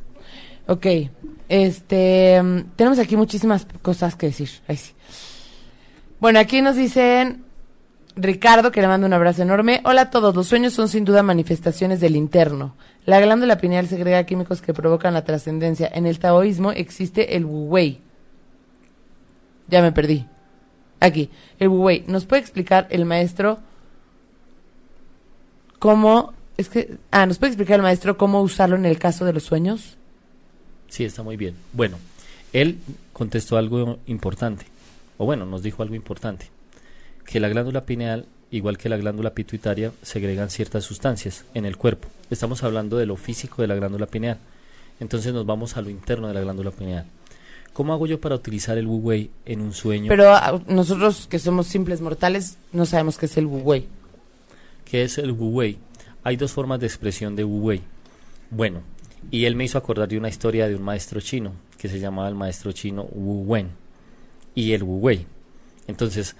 Ok, 0.68 0.86
este, 1.50 2.42
mm, 2.42 2.76
tenemos 2.76 3.00
aquí 3.00 3.18
muchísimas 3.18 3.68
cosas 3.82 4.16
que 4.16 4.28
decir. 4.28 4.50
Bueno, 6.20 6.40
aquí 6.40 6.62
nos 6.62 6.78
dicen 6.78 7.44
Ricardo, 8.16 8.72
que 8.72 8.82
le 8.82 8.88
mando 8.88 9.08
un 9.08 9.14
abrazo 9.14 9.42
enorme. 9.42 9.82
Hola 9.86 10.04
a 10.04 10.10
todos, 10.10 10.36
los 10.36 10.48
sueños 10.48 10.74
son 10.74 10.88
sin 10.88 11.04
duda 11.04 11.24
manifestaciones 11.24 12.00
del 12.00 12.16
interno. 12.16 12.76
La 13.06 13.20
glándula 13.20 13.58
pineal 13.58 13.88
segrega 13.88 14.24
químicos 14.26 14.62
que 14.62 14.74
provocan 14.74 15.14
la 15.14 15.24
trascendencia. 15.26 15.90
En 15.94 16.06
el 16.06 16.20
taoísmo 16.20 16.72
existe 16.72 17.36
el 17.36 17.46
wu 17.46 17.68
wei. 17.70 18.02
Ya 19.68 19.82
me 19.82 19.92
perdí. 19.92 20.28
Aquí, 21.04 21.30
el 21.60 21.68
wei. 21.68 22.06
¿Nos 22.08 22.26
puede 22.26 22.42
explicar 22.42 22.88
el 22.90 23.04
maestro 23.04 23.60
cómo... 25.78 26.34
Es 26.56 26.70
que... 26.70 26.96
Ah, 27.12 27.26
¿nos 27.26 27.40
puede 27.40 27.50
explicar 27.52 27.76
el 27.76 27.82
maestro 27.82 28.18
cómo 28.18 28.42
usarlo 28.42 28.78
en 28.78 28.86
el 28.86 28.98
caso 28.98 29.26
de 29.26 29.34
los 29.34 29.44
sueños? 29.44 29.98
Sí, 30.88 31.04
está 31.04 31.22
muy 31.22 31.36
bien. 31.36 31.56
Bueno, 31.74 31.98
él 32.54 32.80
contestó 33.12 33.58
algo 33.58 34.00
importante. 34.06 34.66
O 35.18 35.26
bueno, 35.26 35.46
nos 35.46 35.62
dijo 35.62 35.84
algo 35.84 35.94
importante 35.94 36.48
que 37.26 37.42
la 37.42 37.50
glándula 37.50 37.86
pineal, 37.86 38.26
igual 38.50 38.78
que 38.78 38.88
la 38.88 38.96
glándula 38.96 39.34
pituitaria, 39.34 39.92
segregan 40.04 40.50
ciertas 40.50 40.86
sustancias 40.86 41.44
en 41.54 41.66
el 41.66 41.76
cuerpo. 41.76 42.08
Estamos 42.30 42.64
hablando 42.64 42.96
de 42.96 43.08
lo 43.08 43.18
físico 43.18 43.62
de 43.62 43.68
la 43.68 43.76
glándula 43.76 44.06
pineal. 44.06 44.38
Entonces 45.02 45.34
nos 45.34 45.46
vamos 45.46 45.76
a 45.76 45.82
lo 45.82 45.90
interno 45.90 46.30
de 46.30 46.34
la 46.34 46.42
glándula 46.42 46.72
pineal. 46.72 47.06
¿Cómo 47.74 47.94
hago 47.94 48.06
yo 48.08 48.22
para 48.22 48.36
utilizar 48.36 48.78
el 48.78 48.88
wu 48.88 48.98
wei 48.98 49.32
en 49.46 49.62
un 49.62 49.74
sueño? 49.74 50.10
Pero 50.10 50.34
ah, 50.34 50.62
nosotros 50.68 51.28
que 51.28 51.40
somos 51.40 51.68
simples 51.68 52.02
mortales 52.02 52.58
no 52.72 52.86
sabemos 52.86 53.18
qué 53.18 53.26
es 53.26 53.38
el 53.38 53.48
wu 53.48 53.60
wei. 53.60 53.88
¿Qué 54.86 55.04
es 55.04 55.18
el 55.18 55.32
wu 55.32 55.50
wei? 55.50 55.78
Hay 56.24 56.38
dos 56.38 56.52
formas 56.52 56.80
de 56.80 56.88
expresión 56.88 57.36
de 57.36 57.44
wu 57.44 57.60
wei. 57.60 57.82
Bueno, 58.52 58.84
y 59.32 59.46
él 59.46 59.56
me 59.56 59.64
hizo 59.64 59.78
acordar 59.78 60.08
de 60.08 60.18
una 60.18 60.30
historia 60.30 60.68
de 60.68 60.76
un 60.76 60.84
maestro 60.84 61.20
chino 61.20 61.54
que 61.78 61.90
se 61.90 62.00
llamaba 62.00 62.30
el 62.30 62.36
maestro 62.36 62.72
chino 62.72 63.04
Wu 63.12 63.44
Wen 63.46 63.70
y 64.56 64.74
el 64.74 64.84
Wu 64.84 65.00
Wei. 65.00 65.26
Entonces, 65.88 66.36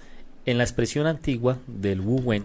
en 0.46 0.58
la 0.58 0.64
expresión 0.64 1.06
antigua 1.06 1.58
del 1.66 2.00
Wu 2.00 2.20
Wen, 2.20 2.44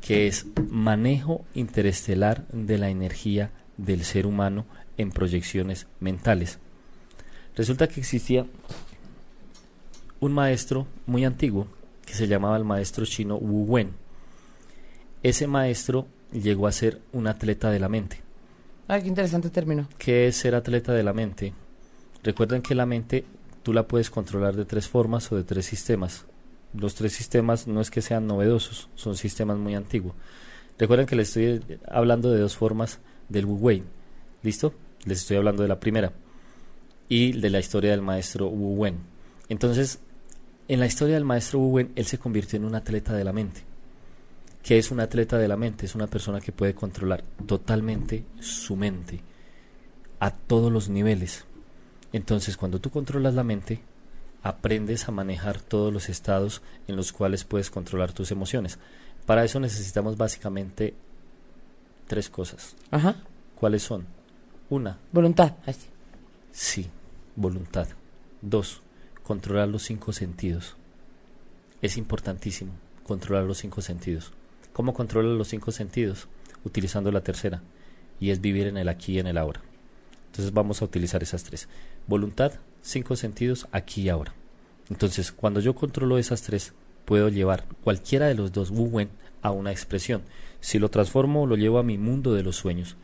que 0.00 0.26
es 0.26 0.46
manejo 0.70 1.44
interestelar 1.54 2.46
de 2.48 2.78
la 2.78 2.90
energía 2.90 3.50
del 3.76 4.04
ser 4.04 4.26
humano 4.26 4.64
en 4.96 5.10
proyecciones 5.10 5.86
mentales. 6.00 6.58
Resulta 7.56 7.88
que 7.88 8.00
existía 8.00 8.46
un 10.20 10.32
maestro 10.32 10.86
muy 11.06 11.24
antiguo 11.24 11.66
que 12.06 12.14
se 12.14 12.26
llamaba 12.26 12.56
el 12.56 12.64
maestro 12.64 13.04
chino 13.04 13.36
Wu 13.36 13.64
Wen. 13.64 13.90
Ese 15.22 15.46
maestro 15.46 16.06
llegó 16.32 16.66
a 16.66 16.72
ser 16.72 17.00
un 17.12 17.26
atleta 17.26 17.70
de 17.70 17.80
la 17.80 17.88
mente. 17.88 18.20
Ay, 18.88 19.02
qué 19.02 19.08
interesante 19.08 19.50
término. 19.50 19.88
¿Qué 19.98 20.26
es 20.26 20.36
ser 20.36 20.54
atleta 20.54 20.92
de 20.92 21.02
la 21.02 21.12
mente? 21.12 21.52
Recuerden 22.22 22.62
que 22.62 22.74
la 22.74 22.86
mente 22.86 23.24
tú 23.62 23.72
la 23.72 23.86
puedes 23.86 24.10
controlar 24.10 24.56
de 24.56 24.64
tres 24.64 24.88
formas 24.88 25.30
o 25.30 25.36
de 25.36 25.44
tres 25.44 25.66
sistemas 25.66 26.24
los 26.74 26.94
tres 26.94 27.12
sistemas 27.12 27.66
no 27.66 27.80
es 27.80 27.90
que 27.90 28.02
sean 28.02 28.26
novedosos, 28.26 28.88
son 28.94 29.16
sistemas 29.16 29.58
muy 29.58 29.74
antiguos. 29.74 30.14
Recuerden 30.78 31.06
que 31.06 31.16
les 31.16 31.28
estoy 31.28 31.78
hablando 31.86 32.30
de 32.30 32.40
dos 32.40 32.56
formas 32.56 32.98
del 33.28 33.46
Wu 33.46 33.56
Wei. 33.56 33.82
¿Listo? 34.42 34.74
Les 35.04 35.18
estoy 35.18 35.36
hablando 35.36 35.62
de 35.62 35.68
la 35.68 35.78
primera 35.78 36.12
y 37.12 37.32
de 37.32 37.50
la 37.50 37.58
historia 37.58 37.90
del 37.90 38.00
maestro 38.00 38.48
Wu 38.48 38.74
Wen. 38.74 38.96
Entonces, 39.50 39.98
en 40.66 40.80
la 40.80 40.86
historia 40.86 41.16
del 41.16 41.26
maestro 41.26 41.58
Wu 41.58 41.72
Wen, 41.72 41.92
él 41.94 42.06
se 42.06 42.16
convirtió 42.16 42.56
en 42.56 42.64
un 42.64 42.74
atleta 42.74 43.12
de 43.12 43.22
la 43.22 43.34
mente. 43.34 43.60
¿Qué 44.62 44.78
es 44.78 44.90
un 44.90 44.98
atleta 44.98 45.36
de 45.36 45.46
la 45.46 45.58
mente? 45.58 45.84
Es 45.84 45.94
una 45.94 46.06
persona 46.06 46.40
que 46.40 46.52
puede 46.52 46.74
controlar 46.74 47.22
totalmente 47.44 48.24
su 48.40 48.76
mente 48.76 49.20
a 50.20 50.30
todos 50.30 50.72
los 50.72 50.88
niveles. 50.88 51.44
Entonces, 52.14 52.56
cuando 52.56 52.80
tú 52.80 52.88
controlas 52.88 53.34
la 53.34 53.44
mente, 53.44 53.82
aprendes 54.42 55.06
a 55.06 55.12
manejar 55.12 55.60
todos 55.60 55.92
los 55.92 56.08
estados 56.08 56.62
en 56.88 56.96
los 56.96 57.12
cuales 57.12 57.44
puedes 57.44 57.68
controlar 57.68 58.14
tus 58.14 58.30
emociones. 58.30 58.78
Para 59.26 59.44
eso 59.44 59.60
necesitamos 59.60 60.16
básicamente 60.16 60.94
tres 62.06 62.30
cosas. 62.30 62.74
Ajá. 62.90 63.16
¿Cuáles 63.54 63.82
son? 63.82 64.06
Una. 64.70 64.96
Voluntad. 65.12 65.56
Sí, 66.52 66.90
voluntad. 67.36 67.88
Dos, 68.40 68.82
controlar 69.22 69.68
los 69.68 69.82
cinco 69.82 70.12
sentidos. 70.12 70.76
Es 71.80 71.96
importantísimo 71.96 72.72
controlar 73.04 73.44
los 73.44 73.58
cinco 73.58 73.82
sentidos. 73.82 74.32
¿Cómo 74.72 74.94
controlar 74.94 75.32
los 75.32 75.48
cinco 75.48 75.70
sentidos? 75.72 76.28
Utilizando 76.64 77.10
la 77.10 77.22
tercera, 77.22 77.62
y 78.20 78.30
es 78.30 78.40
vivir 78.40 78.66
en 78.66 78.76
el 78.76 78.88
aquí 78.88 79.14
y 79.14 79.18
en 79.18 79.26
el 79.26 79.36
ahora. 79.36 79.60
Entonces 80.26 80.52
vamos 80.52 80.80
a 80.80 80.84
utilizar 80.84 81.22
esas 81.22 81.44
tres. 81.44 81.68
Voluntad, 82.06 82.52
cinco 82.80 83.16
sentidos, 83.16 83.66
aquí 83.72 84.02
y 84.02 84.08
ahora. 84.08 84.32
Entonces, 84.90 85.32
cuando 85.32 85.60
yo 85.60 85.74
controlo 85.74 86.18
esas 86.18 86.42
tres, 86.42 86.72
puedo 87.04 87.28
llevar 87.28 87.66
cualquiera 87.82 88.26
de 88.26 88.34
los 88.34 88.52
dos 88.52 88.70
Wu 88.70 89.06
a 89.42 89.50
una 89.50 89.72
expresión. 89.72 90.22
Si 90.60 90.78
lo 90.78 90.88
transformo, 90.88 91.46
lo 91.46 91.56
llevo 91.56 91.78
a 91.78 91.82
mi 91.82 91.98
mundo 91.98 92.32
de 92.32 92.42
los 92.42 92.56
sueños, 92.56 92.96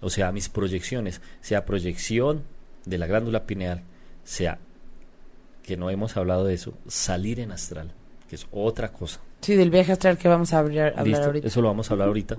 o 0.00 0.10
sea, 0.10 0.28
a 0.28 0.32
mis 0.32 0.48
proyecciones, 0.48 1.20
sea 1.40 1.64
proyección 1.64 2.44
de 2.88 2.98
la 2.98 3.06
glándula 3.06 3.44
pineal, 3.46 3.82
sea 4.24 4.58
que 5.62 5.76
no 5.76 5.90
hemos 5.90 6.16
hablado 6.16 6.44
de 6.44 6.54
eso, 6.54 6.72
salir 6.86 7.40
en 7.40 7.52
astral, 7.52 7.92
que 8.28 8.36
es 8.36 8.46
otra 8.50 8.90
cosa. 8.90 9.20
Sí, 9.42 9.54
del 9.54 9.70
viaje 9.70 9.92
astral 9.92 10.16
que 10.16 10.26
vamos 10.26 10.52
a 10.54 10.60
hablar, 10.60 10.94
ahorita. 10.96 11.46
Eso 11.46 11.60
lo 11.60 11.68
vamos 11.68 11.90
a 11.90 11.94
hablar 11.94 12.08
ahorita. 12.08 12.38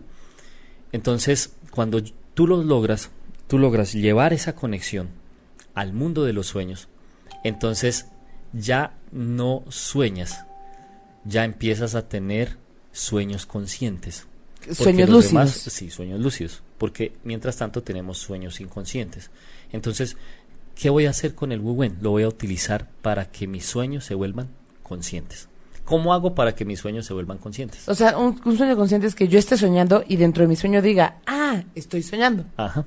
Entonces, 0.91 1.53
cuando 1.70 2.01
tú 2.34 2.48
lo 2.48 2.63
logras, 2.63 3.12
tú 3.48 3.60
logras 3.60 3.94
llevar 3.94 4.34
esa 4.34 4.56
conexión 4.56 5.10
al 5.75 5.94
mundo 5.94 6.25
de 6.25 6.34
los 6.34 6.48
sueños, 6.48 6.88
entonces 7.44 8.08
ya 8.51 8.98
no 9.12 9.63
sueñas, 9.70 10.46
ya 11.24 11.46
empiezas 11.46 11.94
a 11.94 12.10
tener 12.10 12.58
sueños 12.91 13.46
conscientes. 13.46 14.25
Sueños 14.72 15.10
lúcidos. 15.10 15.51
sí, 15.51 15.89
sueños 15.89 16.20
lúcidos, 16.20 16.63
porque 16.77 17.13
mientras 17.24 17.58
tanto 17.58 17.84
tenemos 17.84 18.18
sueños 18.18 18.60
inconscientes. 18.60 19.29
Entonces, 19.72 20.18
¿qué 20.79 20.89
voy 20.89 21.05
a 21.05 21.09
hacer 21.09 21.36
con 21.36 21.51
el 21.51 21.59
Wu 21.59 21.91
Lo 22.01 22.12
voy 22.12 22.24
a 22.24 22.27
utilizar 22.27 22.88
para 23.01 23.25
que 23.25 23.48
mis 23.48 23.65
sueños 23.65 24.05
se 24.05 24.15
vuelvan 24.15 24.48
conscientes. 24.81 25.50
¿Cómo 25.83 26.13
hago 26.13 26.36
para 26.36 26.55
que 26.55 26.63
mis 26.63 26.79
sueños 26.79 27.05
se 27.05 27.13
vuelvan 27.13 27.38
conscientes? 27.38 27.89
O 27.89 27.95
sea, 27.95 28.17
un, 28.17 28.39
sueño 28.57 28.77
consciente 28.77 29.05
es 29.05 29.15
que 29.15 29.27
yo 29.27 29.38
esté 29.38 29.57
soñando 29.57 30.03
y 30.07 30.15
dentro 30.15 30.43
de 30.43 30.48
mi 30.48 30.55
sueño 30.55 30.81
diga, 30.81 31.17
ah, 31.25 31.63
estoy 31.75 32.01
soñando. 32.01 32.45
Ajá. 32.55 32.86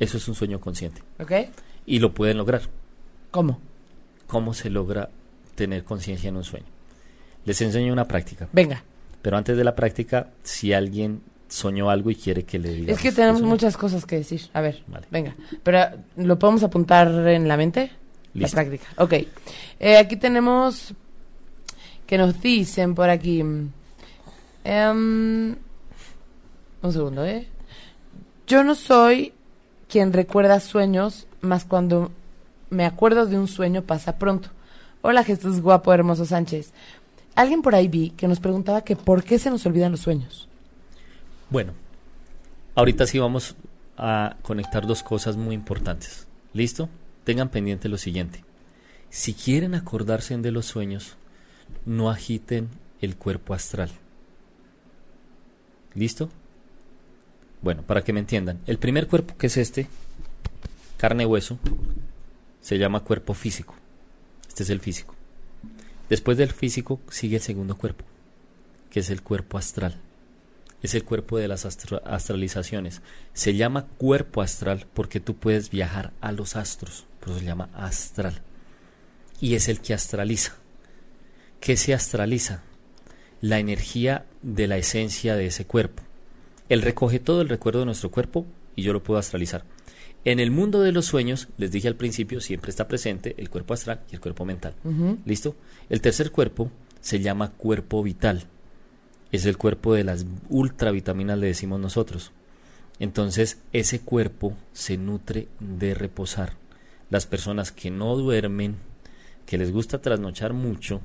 Eso 0.00 0.16
es 0.16 0.26
un 0.26 0.34
sueño 0.34 0.60
consciente. 0.60 1.02
¿Ok? 1.20 1.32
Y 1.86 2.00
lo 2.00 2.12
pueden 2.12 2.38
lograr. 2.38 2.62
¿Cómo? 3.30 3.60
¿Cómo 4.26 4.52
se 4.52 4.70
logra 4.70 5.10
tener 5.54 5.84
conciencia 5.84 6.28
en 6.28 6.36
un 6.36 6.44
sueño? 6.44 6.66
Les 7.44 7.60
enseño 7.60 7.92
una 7.92 8.08
práctica. 8.08 8.48
Venga. 8.52 8.82
Pero 9.22 9.36
antes 9.36 9.56
de 9.56 9.64
la 9.64 9.76
práctica, 9.76 10.30
si 10.42 10.72
alguien 10.72 11.20
soñó 11.48 11.90
algo 11.90 12.10
y 12.10 12.14
quiere 12.14 12.44
que 12.44 12.58
le 12.58 12.72
diga. 12.72 12.92
Es 12.92 13.00
que 13.00 13.12
tenemos 13.12 13.42
muchas 13.42 13.76
cosas 13.76 14.06
que 14.06 14.16
decir. 14.16 14.42
A 14.52 14.60
ver, 14.60 14.82
venga. 15.10 15.34
Pero, 15.62 15.80
¿lo 16.16 16.38
podemos 16.38 16.62
apuntar 16.62 17.08
en 17.28 17.48
la 17.48 17.56
mente? 17.56 17.90
La 18.34 18.48
práctica. 18.48 18.86
Ok. 18.98 19.14
Eh, 19.80 19.96
aquí 19.96 20.16
tenemos 20.16 20.94
que 22.06 22.18
nos 22.18 22.40
dicen 22.40 22.94
por 22.94 23.10
aquí. 23.10 23.40
Em, 24.64 25.56
un 26.82 26.92
segundo, 26.92 27.24
¿eh? 27.24 27.46
Yo 28.46 28.64
no 28.64 28.74
soy 28.74 29.32
quien 29.88 30.12
recuerda 30.12 30.60
sueños, 30.60 31.26
más 31.40 31.64
cuando 31.64 32.10
me 32.70 32.84
acuerdo 32.84 33.26
de 33.26 33.38
un 33.38 33.48
sueño 33.48 33.82
pasa 33.82 34.18
pronto. 34.18 34.50
Hola 35.02 35.24
Jesús 35.24 35.60
guapo, 35.60 35.92
hermoso 35.92 36.24
Sánchez. 36.24 36.72
Alguien 37.34 37.62
por 37.62 37.74
ahí 37.74 37.88
vi 37.88 38.10
que 38.10 38.28
nos 38.28 38.40
preguntaba 38.40 38.82
que 38.82 38.96
por 38.96 39.22
qué 39.22 39.38
se 39.38 39.50
nos 39.50 39.64
olvidan 39.64 39.92
los 39.92 40.00
sueños. 40.00 40.47
Bueno, 41.50 41.72
ahorita 42.74 43.06
sí 43.06 43.18
vamos 43.18 43.56
a 43.96 44.36
conectar 44.42 44.86
dos 44.86 45.02
cosas 45.02 45.36
muy 45.36 45.54
importantes. 45.54 46.26
¿Listo? 46.52 46.90
Tengan 47.24 47.48
pendiente 47.48 47.88
lo 47.88 47.96
siguiente. 47.96 48.44
Si 49.10 49.32
quieren 49.32 49.74
acordarse 49.74 50.36
de 50.36 50.52
los 50.52 50.66
sueños, 50.66 51.16
no 51.86 52.10
agiten 52.10 52.68
el 53.00 53.16
cuerpo 53.16 53.54
astral. 53.54 53.90
¿Listo? 55.94 56.28
Bueno, 57.62 57.82
para 57.82 58.04
que 58.04 58.12
me 58.12 58.20
entiendan, 58.20 58.60
el 58.66 58.78
primer 58.78 59.08
cuerpo 59.08 59.36
que 59.36 59.46
es 59.46 59.56
este, 59.56 59.88
carne 60.98 61.22
y 61.24 61.26
hueso, 61.26 61.58
se 62.60 62.78
llama 62.78 63.00
cuerpo 63.00 63.32
físico. 63.32 63.74
Este 64.46 64.64
es 64.64 64.70
el 64.70 64.80
físico. 64.80 65.14
Después 66.10 66.36
del 66.36 66.52
físico 66.52 67.00
sigue 67.10 67.36
el 67.36 67.42
segundo 67.42 67.76
cuerpo, 67.76 68.04
que 68.90 69.00
es 69.00 69.08
el 69.08 69.22
cuerpo 69.22 69.56
astral. 69.56 70.00
Es 70.82 70.94
el 70.94 71.04
cuerpo 71.04 71.38
de 71.38 71.48
las 71.48 71.64
astralizaciones. 71.64 73.02
Se 73.32 73.54
llama 73.54 73.86
cuerpo 73.98 74.42
astral 74.42 74.86
porque 74.94 75.20
tú 75.20 75.34
puedes 75.34 75.70
viajar 75.70 76.12
a 76.20 76.32
los 76.32 76.56
astros, 76.56 77.06
por 77.20 77.30
eso 77.30 77.40
se 77.40 77.46
llama 77.46 77.68
astral. 77.74 78.42
Y 79.40 79.54
es 79.54 79.68
el 79.68 79.80
que 79.80 79.94
astraliza. 79.94 80.56
¿Qué 81.60 81.76
se 81.76 81.94
astraliza? 81.94 82.62
La 83.40 83.58
energía 83.58 84.26
de 84.42 84.66
la 84.66 84.76
esencia 84.76 85.36
de 85.36 85.46
ese 85.46 85.64
cuerpo. 85.64 86.02
Él 86.68 86.82
recoge 86.82 87.18
todo 87.18 87.40
el 87.40 87.48
recuerdo 87.48 87.80
de 87.80 87.86
nuestro 87.86 88.10
cuerpo 88.10 88.46
y 88.76 88.82
yo 88.82 88.92
lo 88.92 89.02
puedo 89.02 89.18
astralizar. 89.18 89.64
En 90.24 90.40
el 90.40 90.50
mundo 90.50 90.80
de 90.80 90.92
los 90.92 91.06
sueños, 91.06 91.48
les 91.56 91.70
dije 91.70 91.88
al 91.88 91.94
principio, 91.94 92.40
siempre 92.40 92.70
está 92.70 92.88
presente 92.88 93.34
el 93.38 93.50
cuerpo 93.50 93.74
astral 93.74 94.00
y 94.10 94.14
el 94.14 94.20
cuerpo 94.20 94.44
mental. 94.44 94.74
¿Listo? 95.24 95.56
El 95.88 96.00
tercer 96.00 96.30
cuerpo 96.30 96.70
se 97.00 97.20
llama 97.20 97.52
cuerpo 97.52 98.02
vital. 98.02 98.44
Es 99.30 99.44
el 99.44 99.58
cuerpo 99.58 99.94
de 99.94 100.04
las 100.04 100.24
ultravitaminas, 100.48 101.38
le 101.38 101.48
decimos 101.48 101.80
nosotros. 101.80 102.32
Entonces, 102.98 103.58
ese 103.72 104.00
cuerpo 104.00 104.56
se 104.72 104.96
nutre 104.96 105.48
de 105.60 105.94
reposar. 105.94 106.54
Las 107.10 107.26
personas 107.26 107.70
que 107.70 107.90
no 107.90 108.16
duermen, 108.16 108.76
que 109.46 109.58
les 109.58 109.70
gusta 109.70 110.00
trasnochar 110.00 110.52
mucho, 110.52 111.00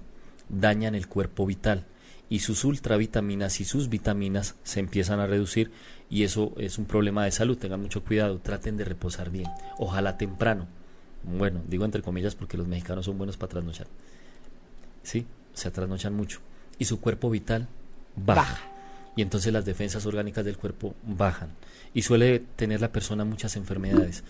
dañan 0.50 0.96
el 0.96 1.08
cuerpo 1.08 1.46
vital 1.46 1.86
y 2.30 2.40
sus 2.40 2.64
ultravitaminas 2.66 3.60
y 3.60 3.66
sus 3.66 3.90
vitaminas 3.90 4.56
se 4.64 4.80
empiezan 4.80 5.20
a 5.20 5.28
reducir 5.28 5.72
y 6.10 6.24
eso 6.24 6.54
es 6.58 6.78
un 6.78 6.86
problema 6.86 7.26
de 7.26 7.32
salud. 7.32 7.58
Tengan 7.58 7.82
mucho 7.82 8.04
cuidado, 8.04 8.40
traten 8.40 8.78
de 8.78 8.86
reposar 8.86 9.30
bien, 9.30 9.50
ojalá 9.78 10.18
temprano. 10.18 10.68
Bueno, 11.24 11.62
digo 11.68 11.86
entre 11.86 12.02
comillas 12.02 12.36
porque 12.36 12.58
los 12.58 12.68
mexicanos 12.68 13.06
son 13.06 13.18
buenos 13.18 13.38
para 13.38 13.52
trasnochar. 13.52 13.88
¿Sí? 15.04 15.26
Se 15.54 15.72
trasnochan 15.72 16.14
mucho 16.14 16.40
y 16.80 16.86
su 16.86 17.00
cuerpo 17.00 17.30
vital 17.30 17.68
baja. 18.16 18.60
Y 19.16 19.22
entonces 19.22 19.54
las 19.54 19.66
defensas 19.66 20.06
orgánicas 20.06 20.44
del 20.44 20.58
cuerpo 20.58 20.96
bajan 21.04 21.50
y 21.94 22.02
suele 22.02 22.40
tener 22.40 22.82
la 22.82 22.92
persona 22.92 23.24
muchas 23.26 23.56
enfermedades 23.56 24.24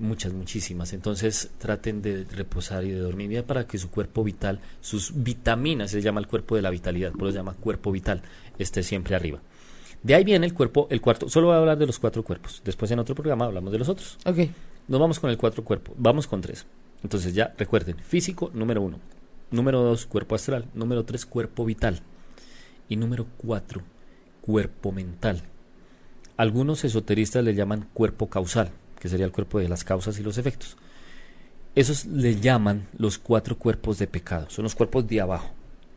muchas, 0.00 0.32
muchísimas. 0.32 0.92
Entonces 0.92 1.50
traten 1.58 2.02
de 2.02 2.24
reposar 2.24 2.84
y 2.84 2.90
de 2.90 2.98
dormir 2.98 3.28
bien 3.28 3.44
para 3.44 3.66
que 3.66 3.78
su 3.78 3.90
cuerpo 3.90 4.24
vital, 4.24 4.60
sus 4.80 5.12
vitaminas, 5.22 5.90
se 5.90 6.00
llama 6.00 6.20
el 6.20 6.26
cuerpo 6.26 6.56
de 6.56 6.62
la 6.62 6.70
vitalidad, 6.70 7.12
por 7.12 7.28
eso 7.28 7.32
se 7.32 7.38
llama 7.38 7.54
cuerpo 7.54 7.92
vital, 7.92 8.22
esté 8.58 8.82
siempre 8.82 9.14
arriba. 9.14 9.40
De 10.02 10.14
ahí 10.14 10.24
viene 10.24 10.46
el 10.46 10.54
cuerpo, 10.54 10.86
el 10.90 11.00
cuarto, 11.00 11.28
solo 11.28 11.48
voy 11.48 11.56
a 11.56 11.58
hablar 11.58 11.78
de 11.78 11.86
los 11.86 11.98
cuatro 11.98 12.22
cuerpos. 12.22 12.62
Después 12.64 12.90
en 12.90 13.00
otro 13.00 13.14
programa 13.14 13.46
hablamos 13.46 13.72
de 13.72 13.78
los 13.78 13.88
otros. 13.88 14.18
Ok. 14.24 14.38
Nos 14.86 15.00
vamos 15.00 15.20
con 15.20 15.30
el 15.30 15.36
cuatro 15.36 15.64
cuerpo, 15.64 15.92
vamos 15.98 16.26
con 16.26 16.40
tres. 16.40 16.66
Entonces 17.02 17.34
ya 17.34 17.52
recuerden, 17.56 17.96
físico 17.98 18.50
número 18.54 18.82
uno, 18.82 18.98
número 19.50 19.82
dos, 19.82 20.06
cuerpo 20.06 20.34
astral, 20.34 20.66
número 20.74 21.04
tres, 21.04 21.26
cuerpo 21.26 21.64
vital 21.64 22.00
y 22.88 22.96
número 22.96 23.26
cuatro, 23.36 23.82
cuerpo 24.40 24.92
mental. 24.92 25.42
Algunos 26.36 26.84
esoteristas 26.84 27.44
le 27.44 27.54
llaman 27.54 27.88
cuerpo 27.92 28.28
causal, 28.28 28.70
que 28.98 29.08
sería 29.08 29.26
el 29.26 29.32
cuerpo 29.32 29.58
de 29.58 29.68
las 29.68 29.84
causas 29.84 30.18
y 30.18 30.22
los 30.22 30.38
efectos. 30.38 30.76
Esos 31.74 32.06
le 32.06 32.40
llaman 32.40 32.88
los 32.96 33.18
cuatro 33.18 33.58
cuerpos 33.58 33.98
de 33.98 34.06
pecado, 34.06 34.48
son 34.50 34.64
los 34.64 34.74
cuerpos 34.74 35.06
de 35.06 35.20
abajo. 35.20 35.50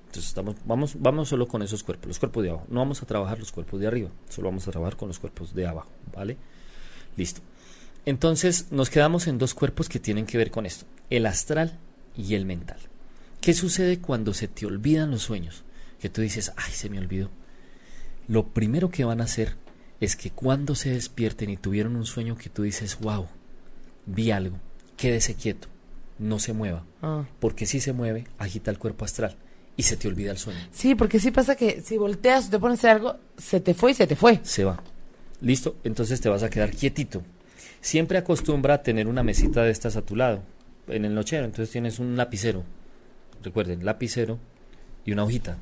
Entonces 0.08 0.28
estamos, 0.28 0.56
vamos, 0.66 0.96
vamos 1.00 1.30
solo 1.30 1.48
con 1.48 1.62
esos 1.62 1.84
cuerpos, 1.84 2.08
los 2.08 2.20
cuerpos 2.20 2.44
de 2.44 2.50
abajo. 2.50 2.68
No 2.70 2.82
vamos 2.82 3.02
a 3.02 3.06
trabajar 3.06 3.40
los 3.40 3.52
cuerpos 3.52 3.80
de 3.80 3.88
arriba, 3.88 4.10
solo 4.30 4.50
vamos 4.50 4.68
a 4.68 4.72
trabajar 4.72 4.98
con 4.98 5.08
los 5.08 5.20
cuerpos 5.20 5.56
de 5.56 5.66
abajo, 5.66 5.90
¿vale? 6.14 6.38
Listo. 7.16 7.42
Entonces 8.06 8.72
nos 8.72 8.90
quedamos 8.90 9.28
en 9.28 9.38
dos 9.38 9.54
cuerpos 9.54 9.88
que 9.88 10.00
tienen 10.00 10.26
que 10.26 10.38
ver 10.38 10.52
con 10.52 10.66
esto, 10.66 10.86
el 11.10 11.26
astral 11.26 11.78
y 12.18 12.36
el 12.36 12.46
mental. 12.46 12.80
¿Qué 13.40 13.54
sucede 13.54 14.00
cuando 14.00 14.34
se 14.34 14.48
te 14.48 14.66
olvidan 14.66 15.12
los 15.12 15.22
sueños? 15.24 15.64
Que 16.02 16.10
tú 16.10 16.22
dices, 16.22 16.52
ay, 16.58 16.74
se 16.74 16.90
me 16.90 16.98
olvidó. 16.98 17.30
Lo 18.28 18.48
primero 18.48 18.90
que 18.90 19.06
van 19.06 19.22
a 19.22 19.26
hacer 19.26 19.56
es 20.00 20.16
que 20.16 20.32
cuando 20.32 20.76
se 20.76 20.90
despierten 20.90 21.50
y 21.50 21.58
tuvieron 21.58 21.96
un 21.96 22.06
sueño 22.06 22.38
que 22.38 22.50
tú 22.50 22.64
dices, 22.64 22.98
wow, 23.00 23.28
vi 24.08 24.32
algo, 24.32 24.58
quédese 24.98 25.36
quieto, 25.36 25.68
no 26.18 26.40
se 26.40 26.54
mueva. 26.54 26.84
Ah. 27.02 27.26
Porque 27.40 27.66
si 27.66 27.80
se 27.80 27.94
mueve, 27.94 28.26
agita 28.40 28.72
el 28.72 28.80
cuerpo 28.80 29.06
astral 29.06 29.38
y 29.78 29.84
se 29.84 29.98
te 29.98 30.08
olvida 30.08 30.32
el 30.32 30.38
sueño. 30.38 30.60
Sí, 30.72 30.96
porque 30.96 31.20
sí 31.20 31.32
pasa 31.32 31.56
que 31.56 31.82
si 31.82 31.98
volteas 31.98 32.48
o 32.48 32.50
te 32.52 32.60
pones 32.60 32.84
algo, 32.86 33.18
se 33.38 33.60
te 33.60 33.74
fue 33.74 33.92
y 33.92 33.94
se 33.94 34.08
te 34.08 34.16
fue. 34.16 34.40
Se 34.44 34.64
va. 34.64 34.82
Listo, 35.40 35.78
entonces 35.84 36.20
te 36.20 36.30
vas 36.30 36.44
a 36.44 36.50
quedar 36.50 36.72
quietito. 36.72 37.24
Siempre 37.80 38.18
acostumbra 38.18 38.76
a 38.76 38.84
tener 38.84 39.08
una 39.08 39.24
mesita 39.24 39.64
de 39.64 39.72
estas 39.72 39.96
a 39.96 40.04
tu 40.04 40.16
lado, 40.16 40.44
en 40.88 41.06
el 41.06 41.16
nochero. 41.16 41.46
Entonces 41.46 41.72
tienes 41.72 42.00
un 42.00 42.16
lapicero. 42.16 42.64
Recuerden, 43.44 43.86
lapicero 43.86 44.40
y 45.04 45.12
una 45.12 45.24
hojita. 45.24 45.58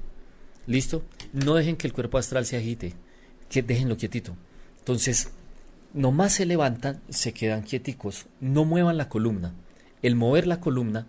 ¿Listo? 0.69 1.01
No 1.33 1.55
dejen 1.55 1.77
que 1.77 1.87
el 1.87 1.93
cuerpo 1.93 2.19
astral 2.19 2.45
se 2.45 2.55
agite 2.55 2.93
que 3.49 3.63
déjenlo 3.63 3.97
quietito. 3.97 4.35
Entonces, 4.77 5.31
nomás 5.95 6.33
se 6.33 6.45
levantan, 6.45 7.01
se 7.09 7.33
quedan 7.33 7.63
quieticos, 7.63 8.27
no 8.39 8.65
muevan 8.65 8.95
la 8.95 9.09
columna. 9.09 9.55
El 10.03 10.15
mover 10.15 10.45
la 10.45 10.59
columna, 10.59 11.07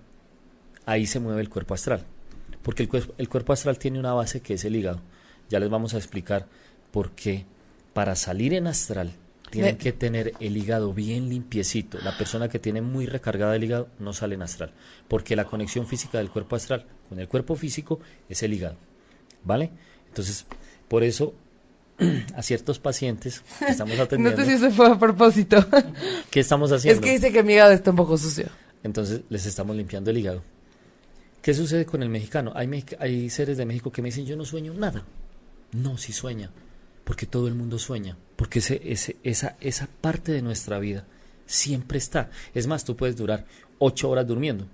ahí 0.87 1.07
se 1.07 1.20
mueve 1.20 1.42
el 1.42 1.51
cuerpo 1.51 1.75
astral. 1.75 2.07
Porque 2.62 2.83
el, 2.83 2.88
cuerpo, 2.88 3.12
el 3.18 3.29
cuerpo 3.29 3.53
astral 3.53 3.79
tiene 3.79 3.99
una 3.99 4.14
base 4.14 4.40
que 4.40 4.55
es 4.55 4.64
el 4.64 4.77
hígado. 4.77 5.03
Ya 5.51 5.61
les 5.61 5.68
vamos 5.68 5.92
a 5.92 5.99
explicar 5.99 6.49
por 6.90 7.11
qué 7.11 7.44
para 7.92 8.16
salir 8.16 8.55
en 8.55 8.66
astral 8.66 9.12
tienen 9.51 9.77
que 9.77 9.92
tener 9.92 10.33
el 10.40 10.57
hígado 10.57 10.94
bien 10.94 11.29
limpiecito. 11.29 11.99
La 12.03 12.16
persona 12.16 12.49
que 12.49 12.59
tiene 12.59 12.81
muy 12.81 13.05
recargada 13.05 13.57
el 13.57 13.64
hígado 13.64 13.88
no 13.99 14.14
sale 14.14 14.37
en 14.37 14.42
astral, 14.42 14.73
porque 15.07 15.37
la 15.37 15.44
conexión 15.44 15.87
física 15.87 16.16
del 16.16 16.31
cuerpo 16.31 16.57
astral 16.57 16.87
con 17.11 17.20
el 17.20 17.29
cuerpo 17.29 17.57
físico 17.57 18.01
es 18.31 18.42
el 18.42 18.55
hígado. 18.55 18.77
¿Vale? 19.44 19.70
Entonces, 20.09 20.46
por 20.88 21.03
eso 21.05 21.35
a 22.35 22.42
ciertos 22.42 22.79
pacientes 22.79 23.42
que 23.59 23.66
estamos 23.66 23.96
No 23.98 24.03
atendiendo, 24.05 24.37
sé 24.44 24.46
si 24.46 24.53
eso 24.64 24.70
fue 24.70 24.88
a 24.88 24.98
propósito. 24.98 25.64
¿qué 26.31 26.40
estamos 26.40 26.70
es 26.70 26.79
haciendo? 26.79 27.03
que 27.03 27.12
dice 27.12 27.33
que 27.33 27.42
mi 27.42 27.55
hígado 27.55 27.72
está 27.72 27.90
un 27.90 27.96
poco 27.96 28.16
sucio. 28.16 28.46
Entonces 28.83 29.22
les 29.29 29.46
estamos 29.46 29.76
limpiando 29.76 30.11
el 30.11 30.18
hígado. 30.18 30.42
¿Qué 31.42 31.55
sucede 31.55 31.87
con 31.87 32.03
el 32.03 32.09
mexicano? 32.09 32.53
Hay, 32.55 32.85
hay 32.98 33.31
seres 33.31 33.57
de 33.57 33.64
México 33.64 33.90
que 33.90 34.03
me 34.03 34.09
dicen, 34.09 34.26
yo 34.26 34.37
no 34.37 34.44
sueño 34.44 34.74
nada. 34.74 35.05
No, 35.72 35.96
sí 35.96 36.12
sueña, 36.12 36.50
porque 37.05 37.26
todo 37.26 37.48
el 37.48 37.55
mundo 37.55 37.79
sueña, 37.79 38.16
porque 38.37 38.59
ese, 38.59 38.81
ese, 38.85 39.16
esa, 39.22 39.57
esa 39.61 39.88
parte 40.00 40.33
de 40.33 40.42
nuestra 40.42 40.79
vida 40.79 41.07
siempre 41.46 41.98
está. 41.98 42.31
Es 42.55 42.66
más, 42.66 42.85
tú 42.85 42.96
puedes 42.96 43.16
durar 43.16 43.46
ocho 43.79 44.11
horas 44.11 44.26
durmiendo. 44.26 44.66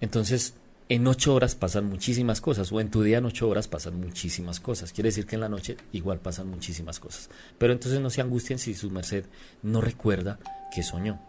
Entonces, 0.00 0.54
en 0.88 1.06
ocho 1.06 1.34
horas 1.34 1.54
pasan 1.54 1.86
muchísimas 1.86 2.40
cosas, 2.40 2.70
o 2.70 2.80
en 2.80 2.90
tu 2.90 3.02
día 3.02 3.18
en 3.18 3.24
ocho 3.24 3.48
horas 3.48 3.68
pasan 3.68 3.98
muchísimas 3.98 4.60
cosas. 4.60 4.92
Quiere 4.92 5.08
decir 5.08 5.26
que 5.26 5.36
en 5.36 5.40
la 5.40 5.48
noche 5.48 5.76
igual 5.92 6.20
pasan 6.20 6.48
muchísimas 6.48 7.00
cosas. 7.00 7.30
Pero 7.58 7.72
entonces 7.72 8.00
no 8.00 8.10
se 8.10 8.20
angustien 8.20 8.58
si 8.58 8.74
su 8.74 8.90
merced 8.90 9.24
no 9.62 9.80
recuerda 9.80 10.38
que 10.74 10.82
soñó. 10.82 11.20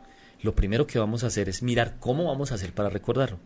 Lo 0.41 0.55
primero 0.55 0.85
que 0.85 0.99
vamos 0.99 1.23
a 1.23 1.27
hacer 1.27 1.47
es 1.47 1.63
mirar 1.63 1.95
cómo 1.99 2.25
vamos 2.25 2.51
a 2.51 2.55
hacer 2.55 2.73
para 2.73 2.89
recordarlo. 2.89 3.39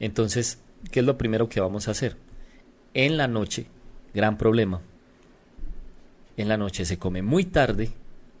Entonces, 0.00 0.58
¿qué 0.90 1.00
es 1.00 1.06
lo 1.06 1.16
primero 1.16 1.48
que 1.48 1.60
vamos 1.60 1.86
a 1.86 1.92
hacer? 1.92 2.16
En 2.94 3.16
la 3.16 3.28
noche, 3.28 3.66
gran 4.14 4.38
problema. 4.38 4.80
En 6.36 6.48
la 6.48 6.56
noche 6.56 6.84
se 6.84 6.98
come 6.98 7.22
muy 7.22 7.44
tarde 7.44 7.92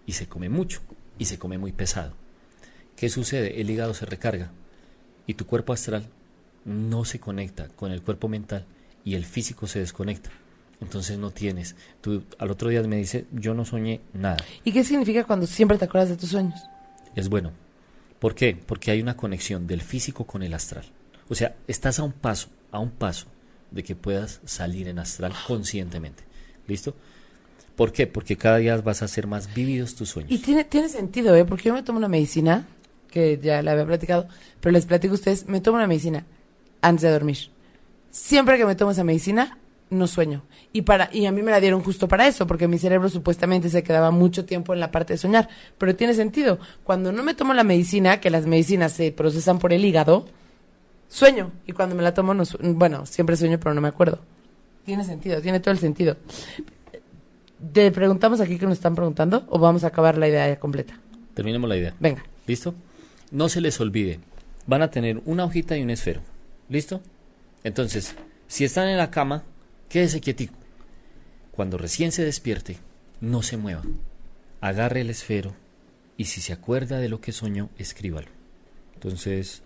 y 0.04 0.12
se 0.12 0.26
come 0.26 0.48
mucho 0.48 0.80
y 1.16 1.26
se 1.26 1.38
come 1.38 1.58
muy 1.58 1.72
pesado. 1.72 2.14
¿Qué 2.96 3.08
sucede? 3.08 3.60
El 3.60 3.70
hígado 3.70 3.94
se 3.94 4.06
recarga 4.06 4.50
y 5.26 5.34
tu 5.34 5.46
cuerpo 5.46 5.72
astral 5.72 6.08
no 6.68 7.04
se 7.04 7.18
conecta 7.18 7.68
con 7.68 7.90
el 7.92 8.02
cuerpo 8.02 8.28
mental 8.28 8.64
y 9.04 9.14
el 9.14 9.24
físico 9.24 9.66
se 9.66 9.80
desconecta. 9.80 10.30
Entonces 10.80 11.18
no 11.18 11.30
tienes. 11.30 11.74
Tú 12.00 12.22
al 12.38 12.50
otro 12.50 12.68
día 12.68 12.82
me 12.82 12.96
dice, 12.96 13.26
yo 13.32 13.54
no 13.54 13.64
soñé 13.64 14.00
nada. 14.12 14.36
¿Y 14.64 14.72
qué 14.72 14.84
significa 14.84 15.24
cuando 15.24 15.46
siempre 15.46 15.78
te 15.78 15.86
acuerdas 15.86 16.10
de 16.10 16.16
tus 16.16 16.30
sueños? 16.30 16.60
Es 17.16 17.28
bueno. 17.28 17.52
¿Por 18.20 18.34
qué? 18.34 18.56
Porque 18.66 18.90
hay 18.90 19.00
una 19.00 19.16
conexión 19.16 19.66
del 19.66 19.80
físico 19.80 20.24
con 20.24 20.42
el 20.42 20.54
astral. 20.54 20.84
O 21.28 21.34
sea, 21.34 21.56
estás 21.66 21.98
a 21.98 22.04
un 22.04 22.12
paso, 22.12 22.48
a 22.70 22.78
un 22.78 22.90
paso 22.90 23.26
de 23.70 23.82
que 23.82 23.96
puedas 23.96 24.40
salir 24.44 24.88
en 24.88 24.98
astral 24.98 25.32
conscientemente. 25.46 26.22
¿Listo? 26.66 26.94
¿Por 27.76 27.92
qué? 27.92 28.06
Porque 28.06 28.36
cada 28.36 28.58
día 28.58 28.76
vas 28.76 29.02
a 29.02 29.06
hacer 29.06 29.26
más 29.26 29.54
vívidos 29.54 29.94
tus 29.94 30.10
sueños. 30.10 30.32
Y 30.32 30.38
tiene, 30.38 30.64
tiene 30.64 30.88
sentido, 30.88 31.34
¿eh? 31.34 31.44
Porque 31.44 31.64
yo 31.68 31.74
me 31.74 31.82
tomo 31.82 31.98
una 31.98 32.08
medicina, 32.08 32.66
que 33.10 33.38
ya 33.42 33.62
la 33.62 33.72
había 33.72 33.86
platicado, 33.86 34.28
pero 34.60 34.72
les 34.72 34.84
platico 34.84 35.12
a 35.12 35.14
ustedes, 35.14 35.46
me 35.46 35.60
tomo 35.60 35.76
una 35.76 35.86
medicina 35.86 36.24
antes 36.80 37.02
de 37.02 37.10
dormir. 37.10 37.38
Siempre 38.10 38.56
que 38.56 38.64
me 38.64 38.74
tomo 38.74 38.90
esa 38.90 39.04
medicina, 39.04 39.58
no 39.90 40.06
sueño. 40.06 40.42
Y 40.72 40.82
para 40.82 41.08
y 41.12 41.26
a 41.26 41.32
mí 41.32 41.42
me 41.42 41.50
la 41.50 41.60
dieron 41.60 41.82
justo 41.82 42.08
para 42.08 42.26
eso, 42.26 42.46
porque 42.46 42.68
mi 42.68 42.78
cerebro 42.78 43.08
supuestamente 43.08 43.68
se 43.68 43.82
quedaba 43.82 44.10
mucho 44.10 44.44
tiempo 44.44 44.74
en 44.74 44.80
la 44.80 44.90
parte 44.90 45.14
de 45.14 45.18
soñar. 45.18 45.48
Pero 45.78 45.96
tiene 45.96 46.14
sentido. 46.14 46.58
Cuando 46.84 47.12
no 47.12 47.22
me 47.22 47.34
tomo 47.34 47.54
la 47.54 47.64
medicina, 47.64 48.20
que 48.20 48.30
las 48.30 48.46
medicinas 48.46 48.92
se 48.92 49.12
procesan 49.12 49.58
por 49.58 49.72
el 49.72 49.84
hígado, 49.84 50.26
sueño. 51.08 51.52
Y 51.66 51.72
cuando 51.72 51.94
me 51.94 52.02
la 52.02 52.14
tomo, 52.14 52.34
no 52.34 52.44
bueno, 52.60 53.06
siempre 53.06 53.36
sueño, 53.36 53.58
pero 53.58 53.74
no 53.74 53.80
me 53.80 53.88
acuerdo. 53.88 54.20
Tiene 54.84 55.04
sentido, 55.04 55.40
tiene 55.40 55.60
todo 55.60 55.72
el 55.72 55.78
sentido. 55.78 56.16
¿Te 57.72 57.90
preguntamos 57.90 58.40
aquí 58.40 58.58
que 58.58 58.66
nos 58.66 58.74
están 58.74 58.94
preguntando 58.94 59.44
o 59.48 59.58
vamos 59.58 59.84
a 59.84 59.88
acabar 59.88 60.16
la 60.16 60.28
idea 60.28 60.48
ya 60.48 60.58
completa? 60.58 60.98
Terminemos 61.34 61.68
la 61.68 61.76
idea. 61.76 61.94
Venga. 61.98 62.24
¿Listo? 62.46 62.74
No 63.30 63.48
se 63.48 63.60
les 63.60 63.80
olvide. 63.80 64.20
Van 64.66 64.82
a 64.82 64.90
tener 64.90 65.20
una 65.24 65.44
hojita 65.44 65.76
y 65.76 65.82
un 65.82 65.90
esfero. 65.90 66.20
¿Listo? 66.68 67.00
Entonces, 67.64 68.14
si 68.46 68.64
están 68.64 68.88
en 68.88 68.98
la 68.98 69.10
cama, 69.10 69.44
quédese 69.88 70.20
quietico. 70.20 70.54
Cuando 71.52 71.78
recién 71.78 72.12
se 72.12 72.24
despierte, 72.24 72.78
no 73.20 73.42
se 73.42 73.56
mueva. 73.56 73.82
Agarre 74.60 75.00
el 75.00 75.10
esfero 75.10 75.54
y 76.16 76.26
si 76.26 76.40
se 76.40 76.52
acuerda 76.52 76.98
de 76.98 77.08
lo 77.08 77.20
que 77.20 77.32
soñó, 77.32 77.70
escríbalo. 77.78 78.28
Entonces, 78.94 79.62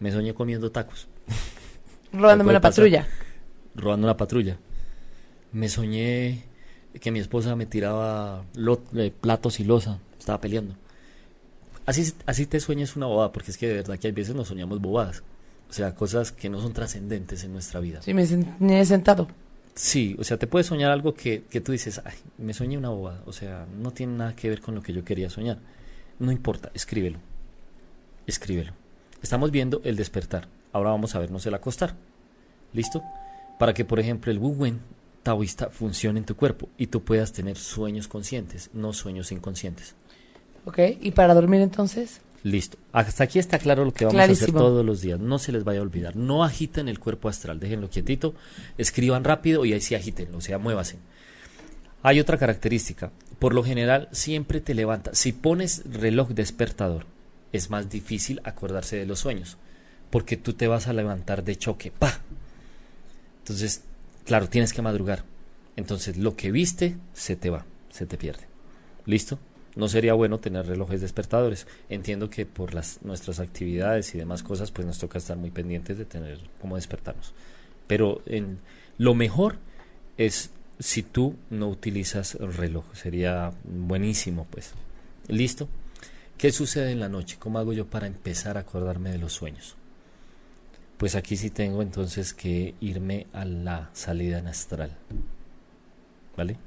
me 0.00 0.10
soñé 0.12 0.34
comiendo 0.34 0.70
tacos, 0.72 1.08
Robándome 2.12 2.52
la 2.52 2.60
pasar. 2.60 2.84
patrulla. 2.84 3.06
robando 3.74 4.06
una 4.06 4.16
patrulla. 4.16 4.58
Me 5.52 5.68
soñé 5.68 6.44
que 7.00 7.10
mi 7.10 7.20
esposa 7.20 7.54
me 7.56 7.66
tiraba 7.66 8.44
eh, 8.96 9.12
platos 9.20 9.60
y 9.60 9.64
losa, 9.64 9.98
estaba 10.18 10.40
peleando. 10.40 10.74
Así, 11.86 12.12
así 12.26 12.46
te 12.46 12.58
sueñas 12.60 12.96
una 12.96 13.06
bobada, 13.06 13.32
porque 13.32 13.50
es 13.50 13.58
que 13.58 13.68
de 13.68 13.74
verdad 13.74 13.98
que 13.98 14.06
hay 14.08 14.12
veces 14.12 14.34
nos 14.34 14.48
soñamos 14.48 14.80
bobadas. 14.80 15.22
O 15.70 15.72
sea, 15.72 15.94
cosas 15.94 16.32
que 16.32 16.50
no 16.50 16.60
son 16.60 16.72
trascendentes 16.72 17.44
en 17.44 17.52
nuestra 17.52 17.78
vida. 17.78 18.02
Sí, 18.02 18.12
me 18.12 18.22
he 18.80 18.84
sentado. 18.84 19.28
Sí, 19.74 20.16
o 20.18 20.24
sea, 20.24 20.36
te 20.36 20.48
puedes 20.48 20.66
soñar 20.66 20.90
algo 20.90 21.14
que, 21.14 21.44
que 21.48 21.60
tú 21.60 21.72
dices, 21.72 22.02
ay, 22.04 22.16
me 22.38 22.52
soñé 22.52 22.76
una 22.76 22.90
bobada. 22.90 23.22
O 23.24 23.32
sea, 23.32 23.66
no 23.78 23.92
tiene 23.92 24.14
nada 24.14 24.34
que 24.34 24.48
ver 24.48 24.60
con 24.60 24.74
lo 24.74 24.82
que 24.82 24.92
yo 24.92 25.04
quería 25.04 25.30
soñar. 25.30 25.58
No 26.18 26.32
importa, 26.32 26.70
escríbelo. 26.74 27.18
Escríbelo. 28.26 28.72
Estamos 29.22 29.50
viendo 29.50 29.80
el 29.84 29.96
despertar. 29.96 30.48
Ahora 30.72 30.90
vamos 30.90 31.14
a 31.14 31.20
vernos 31.20 31.46
el 31.46 31.54
acostar. 31.54 31.94
¿Listo? 32.72 33.02
Para 33.58 33.72
que, 33.72 33.84
por 33.84 34.00
ejemplo, 34.00 34.32
el 34.32 34.38
Wu-Wen 34.38 34.80
taoísta 35.22 35.70
funcione 35.70 36.18
en 36.18 36.24
tu 36.24 36.34
cuerpo 36.34 36.68
y 36.76 36.88
tú 36.88 37.02
puedas 37.04 37.32
tener 37.32 37.56
sueños 37.56 38.08
conscientes, 38.08 38.70
no 38.72 38.92
sueños 38.92 39.32
inconscientes. 39.32 39.94
¿Ok? 40.64 40.78
¿Y 41.00 41.12
para 41.12 41.34
dormir 41.34 41.60
entonces? 41.60 42.20
Listo. 42.42 42.78
Hasta 42.92 43.24
aquí 43.24 43.38
está 43.38 43.58
claro 43.58 43.84
lo 43.84 43.92
que 43.92 44.06
vamos 44.06 44.20
a 44.20 44.24
hacer 44.24 44.52
todos 44.52 44.84
los 44.84 45.02
días. 45.02 45.20
No 45.20 45.38
se 45.38 45.52
les 45.52 45.64
vaya 45.64 45.80
a 45.80 45.82
olvidar. 45.82 46.16
No 46.16 46.42
agiten 46.42 46.88
el 46.88 46.98
cuerpo 46.98 47.28
astral. 47.28 47.60
Déjenlo 47.60 47.90
quietito. 47.90 48.34
Escriban 48.78 49.24
rápido 49.24 49.64
y 49.64 49.72
ahí 49.72 49.80
sí 49.80 49.94
agítenlo. 49.94 50.38
O 50.38 50.40
sea, 50.40 50.58
muévase. 50.58 50.96
Hay 52.02 52.18
otra 52.18 52.38
característica. 52.38 53.12
Por 53.38 53.54
lo 53.54 53.62
general, 53.62 54.08
siempre 54.12 54.60
te 54.60 54.74
levantas. 54.74 55.18
Si 55.18 55.32
pones 55.32 55.82
reloj 55.84 56.30
despertador, 56.30 57.04
es 57.52 57.68
más 57.68 57.90
difícil 57.90 58.40
acordarse 58.44 58.96
de 58.96 59.06
los 59.06 59.20
sueños. 59.20 59.58
Porque 60.10 60.36
tú 60.36 60.54
te 60.54 60.66
vas 60.66 60.88
a 60.88 60.94
levantar 60.94 61.44
de 61.44 61.56
choque. 61.56 61.90
¡Pa! 61.90 62.20
Entonces, 63.40 63.82
claro, 64.24 64.48
tienes 64.48 64.72
que 64.72 64.82
madrugar. 64.82 65.24
Entonces, 65.76 66.16
lo 66.16 66.36
que 66.36 66.50
viste 66.50 66.96
se 67.12 67.36
te 67.36 67.50
va, 67.50 67.66
se 67.90 68.06
te 68.06 68.16
pierde. 68.16 68.48
¿Listo? 69.04 69.38
No 69.80 69.88
sería 69.88 70.12
bueno 70.12 70.38
tener 70.38 70.66
relojes 70.66 71.00
despertadores. 71.00 71.66
Entiendo 71.88 72.28
que 72.28 72.44
por 72.44 72.74
las 72.74 73.00
nuestras 73.00 73.40
actividades 73.40 74.14
y 74.14 74.18
demás 74.18 74.42
cosas, 74.42 74.70
pues 74.70 74.86
nos 74.86 74.98
toca 74.98 75.16
estar 75.16 75.38
muy 75.38 75.50
pendientes 75.50 75.96
de 75.96 76.04
tener 76.04 76.38
cómo 76.60 76.76
despertarnos. 76.76 77.32
Pero 77.86 78.20
lo 78.98 79.14
mejor 79.14 79.56
es 80.18 80.50
si 80.78 81.02
tú 81.02 81.34
no 81.48 81.70
utilizas 81.70 82.34
el 82.34 82.52
reloj. 82.52 82.84
Sería 82.92 83.54
buenísimo, 83.64 84.46
pues. 84.50 84.74
¿Listo? 85.28 85.66
¿Qué 86.36 86.52
sucede 86.52 86.92
en 86.92 87.00
la 87.00 87.08
noche? 87.08 87.38
¿Cómo 87.38 87.58
hago 87.58 87.72
yo 87.72 87.86
para 87.86 88.06
empezar 88.06 88.58
a 88.58 88.60
acordarme 88.60 89.10
de 89.10 89.18
los 89.18 89.32
sueños? 89.32 89.76
Pues 90.98 91.14
aquí 91.14 91.38
sí 91.38 91.48
tengo 91.48 91.80
entonces 91.80 92.34
que 92.34 92.74
irme 92.82 93.28
a 93.32 93.46
la 93.46 93.88
salida 93.94 94.40
en 94.40 94.48
astral. 94.48 94.94
¿Vale? 96.36 96.58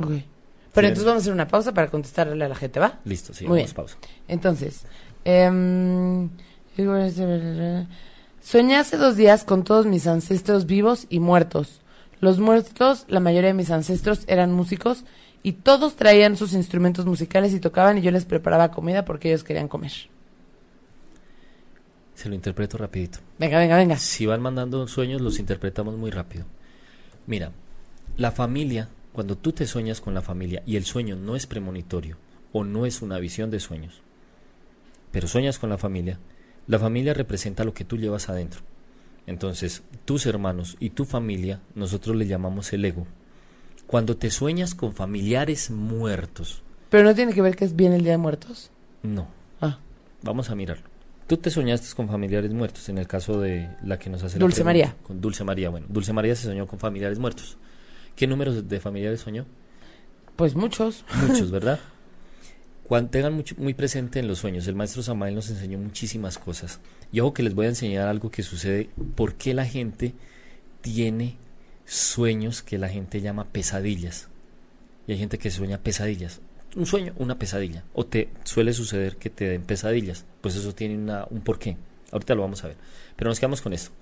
Ok. 0.00 0.37
Pero 0.74 0.88
entonces 0.88 1.06
vamos 1.06 1.20
a 1.20 1.24
hacer 1.24 1.32
una 1.32 1.48
pausa 1.48 1.72
para 1.72 1.88
contestarle 1.88 2.44
a 2.44 2.48
la 2.48 2.54
gente, 2.54 2.78
¿va? 2.78 3.00
Listo, 3.04 3.32
sí, 3.34 3.44
Muy 3.46 3.58
vamos 3.58 3.66
bien. 3.70 3.76
pausa. 3.76 3.96
Entonces, 4.28 4.84
em, 5.24 6.28
soñé 8.40 8.76
hace 8.76 8.96
dos 8.96 9.16
días 9.16 9.44
con 9.44 9.64
todos 9.64 9.86
mis 9.86 10.06
ancestros 10.06 10.66
vivos 10.66 11.06
y 11.08 11.20
muertos. 11.20 11.80
Los 12.20 12.38
muertos, 12.38 13.04
la 13.08 13.20
mayoría 13.20 13.48
de 13.48 13.54
mis 13.54 13.70
ancestros 13.70 14.20
eran 14.26 14.52
músicos 14.52 15.04
y 15.42 15.52
todos 15.52 15.94
traían 15.96 16.36
sus 16.36 16.52
instrumentos 16.52 17.06
musicales 17.06 17.52
y 17.54 17.60
tocaban 17.60 17.98
y 17.98 18.02
yo 18.02 18.10
les 18.10 18.24
preparaba 18.24 18.70
comida 18.70 19.04
porque 19.04 19.28
ellos 19.28 19.44
querían 19.44 19.68
comer. 19.68 19.92
Se 22.14 22.28
lo 22.28 22.34
interpreto 22.34 22.76
rapidito. 22.76 23.20
Venga, 23.38 23.58
venga, 23.58 23.76
venga. 23.76 23.96
Si 23.96 24.26
van 24.26 24.42
mandando 24.42 24.88
sueños, 24.88 25.20
los 25.20 25.38
interpretamos 25.38 25.96
muy 25.96 26.10
rápido. 26.10 26.46
Mira, 27.28 27.52
la 28.16 28.32
familia, 28.32 28.88
cuando 29.18 29.36
tú 29.36 29.50
te 29.50 29.66
sueñas 29.66 30.00
con 30.00 30.14
la 30.14 30.22
familia 30.22 30.62
y 30.64 30.76
el 30.76 30.84
sueño 30.84 31.16
no 31.16 31.34
es 31.34 31.48
premonitorio 31.48 32.16
o 32.52 32.62
no 32.62 32.86
es 32.86 33.02
una 33.02 33.18
visión 33.18 33.50
de 33.50 33.58
sueños, 33.58 34.00
pero 35.10 35.26
sueñas 35.26 35.58
con 35.58 35.70
la 35.70 35.76
familia, 35.76 36.20
la 36.68 36.78
familia 36.78 37.14
representa 37.14 37.64
lo 37.64 37.74
que 37.74 37.84
tú 37.84 37.96
llevas 37.96 38.28
adentro. 38.28 38.60
Entonces, 39.26 39.82
tus 40.04 40.24
hermanos 40.26 40.76
y 40.78 40.90
tu 40.90 41.04
familia, 41.04 41.58
nosotros 41.74 42.14
le 42.14 42.28
llamamos 42.28 42.72
el 42.72 42.84
ego. 42.84 43.08
Cuando 43.88 44.16
te 44.16 44.30
sueñas 44.30 44.76
con 44.76 44.94
familiares 44.94 45.68
muertos, 45.72 46.62
Pero 46.88 47.02
no 47.02 47.12
tiene 47.12 47.32
que 47.32 47.42
ver 47.42 47.56
que 47.56 47.64
es 47.64 47.74
bien 47.74 47.94
el 47.94 48.02
Día 48.02 48.12
de 48.12 48.18
Muertos. 48.18 48.70
no, 49.02 49.26
Ah, 49.60 49.80
Vamos 50.22 50.48
a 50.50 50.54
mirarlo. 50.54 50.84
Tú 51.26 51.38
te 51.38 51.50
soñaste 51.50 51.92
con 51.96 52.06
familiares 52.08 52.52
muertos, 52.52 52.88
en 52.88 52.98
el 52.98 53.08
caso 53.08 53.40
de 53.40 53.68
la 53.82 53.98
que 53.98 54.10
nos 54.10 54.22
hace 54.22 54.36
la 54.38 54.44
Dulce 54.44 54.62
pregunta, 54.62 54.86
María. 54.90 54.96
Con 55.02 55.20
Dulce 55.20 55.42
María, 55.42 55.70
bueno. 55.70 55.86
Dulce 55.88 56.12
María 56.12 56.36
se 56.36 56.44
soñó 56.44 56.68
con 56.68 56.78
familiares 56.78 57.18
muertos. 57.18 57.58
¿Qué 58.18 58.26
números 58.26 58.68
de 58.68 58.80
familiares 58.80 59.20
soñó? 59.20 59.46
pues 60.34 60.54
muchos. 60.56 61.04
Muchos, 61.26 61.50
¿verdad? 61.52 61.78
Cuando 62.82 63.10
tengan 63.10 63.32
mucho- 63.32 63.54
muy 63.58 63.74
presente 63.74 64.18
en 64.18 64.26
los 64.26 64.38
sueños, 64.40 64.66
el 64.66 64.74
maestro 64.74 65.02
Samael 65.04 65.36
nos 65.36 65.50
enseñó 65.50 65.78
muchísimas 65.78 66.36
cosas. 66.36 66.80
Y 67.12 67.20
ojo 67.20 67.32
que 67.32 67.44
les 67.44 67.54
voy 67.54 67.66
a 67.66 67.68
enseñar 67.70 68.08
algo 68.08 68.30
que 68.32 68.42
sucede, 68.42 68.90
por 69.14 69.34
qué 69.34 69.54
la 69.54 69.66
gente 69.66 70.14
tiene 70.80 71.36
sueños 71.86 72.62
que 72.62 72.76
la 72.78 72.88
gente 72.88 73.20
llama 73.20 73.44
pesadillas. 73.44 74.26
Y 75.06 75.12
hay 75.12 75.18
gente 75.18 75.38
que 75.38 75.50
sueña 75.52 75.78
pesadillas. 75.78 76.40
Un 76.74 76.86
sueño, 76.86 77.12
una 77.18 77.38
pesadilla. 77.38 77.84
O 77.94 78.04
te 78.04 78.28
suele 78.42 78.72
suceder 78.72 79.16
que 79.16 79.30
te 79.30 79.44
den 79.48 79.62
pesadillas. 79.62 80.24
Pues 80.40 80.56
eso 80.56 80.74
tiene 80.74 80.96
una, 80.96 81.24
un 81.30 81.40
porqué. 81.40 81.76
Ahorita 82.10 82.34
lo 82.34 82.42
vamos 82.42 82.64
a 82.64 82.68
ver. 82.68 82.76
Pero 83.16 83.30
nos 83.30 83.38
quedamos 83.38 83.62
con 83.62 83.72
esto. 83.72 83.92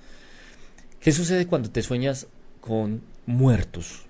¿Qué 1.01 1.13
sucede 1.13 1.47
cuando 1.47 1.71
te 1.71 1.83
sueñas 1.83 2.27
con 2.61 3.03
muertos? 3.27 4.06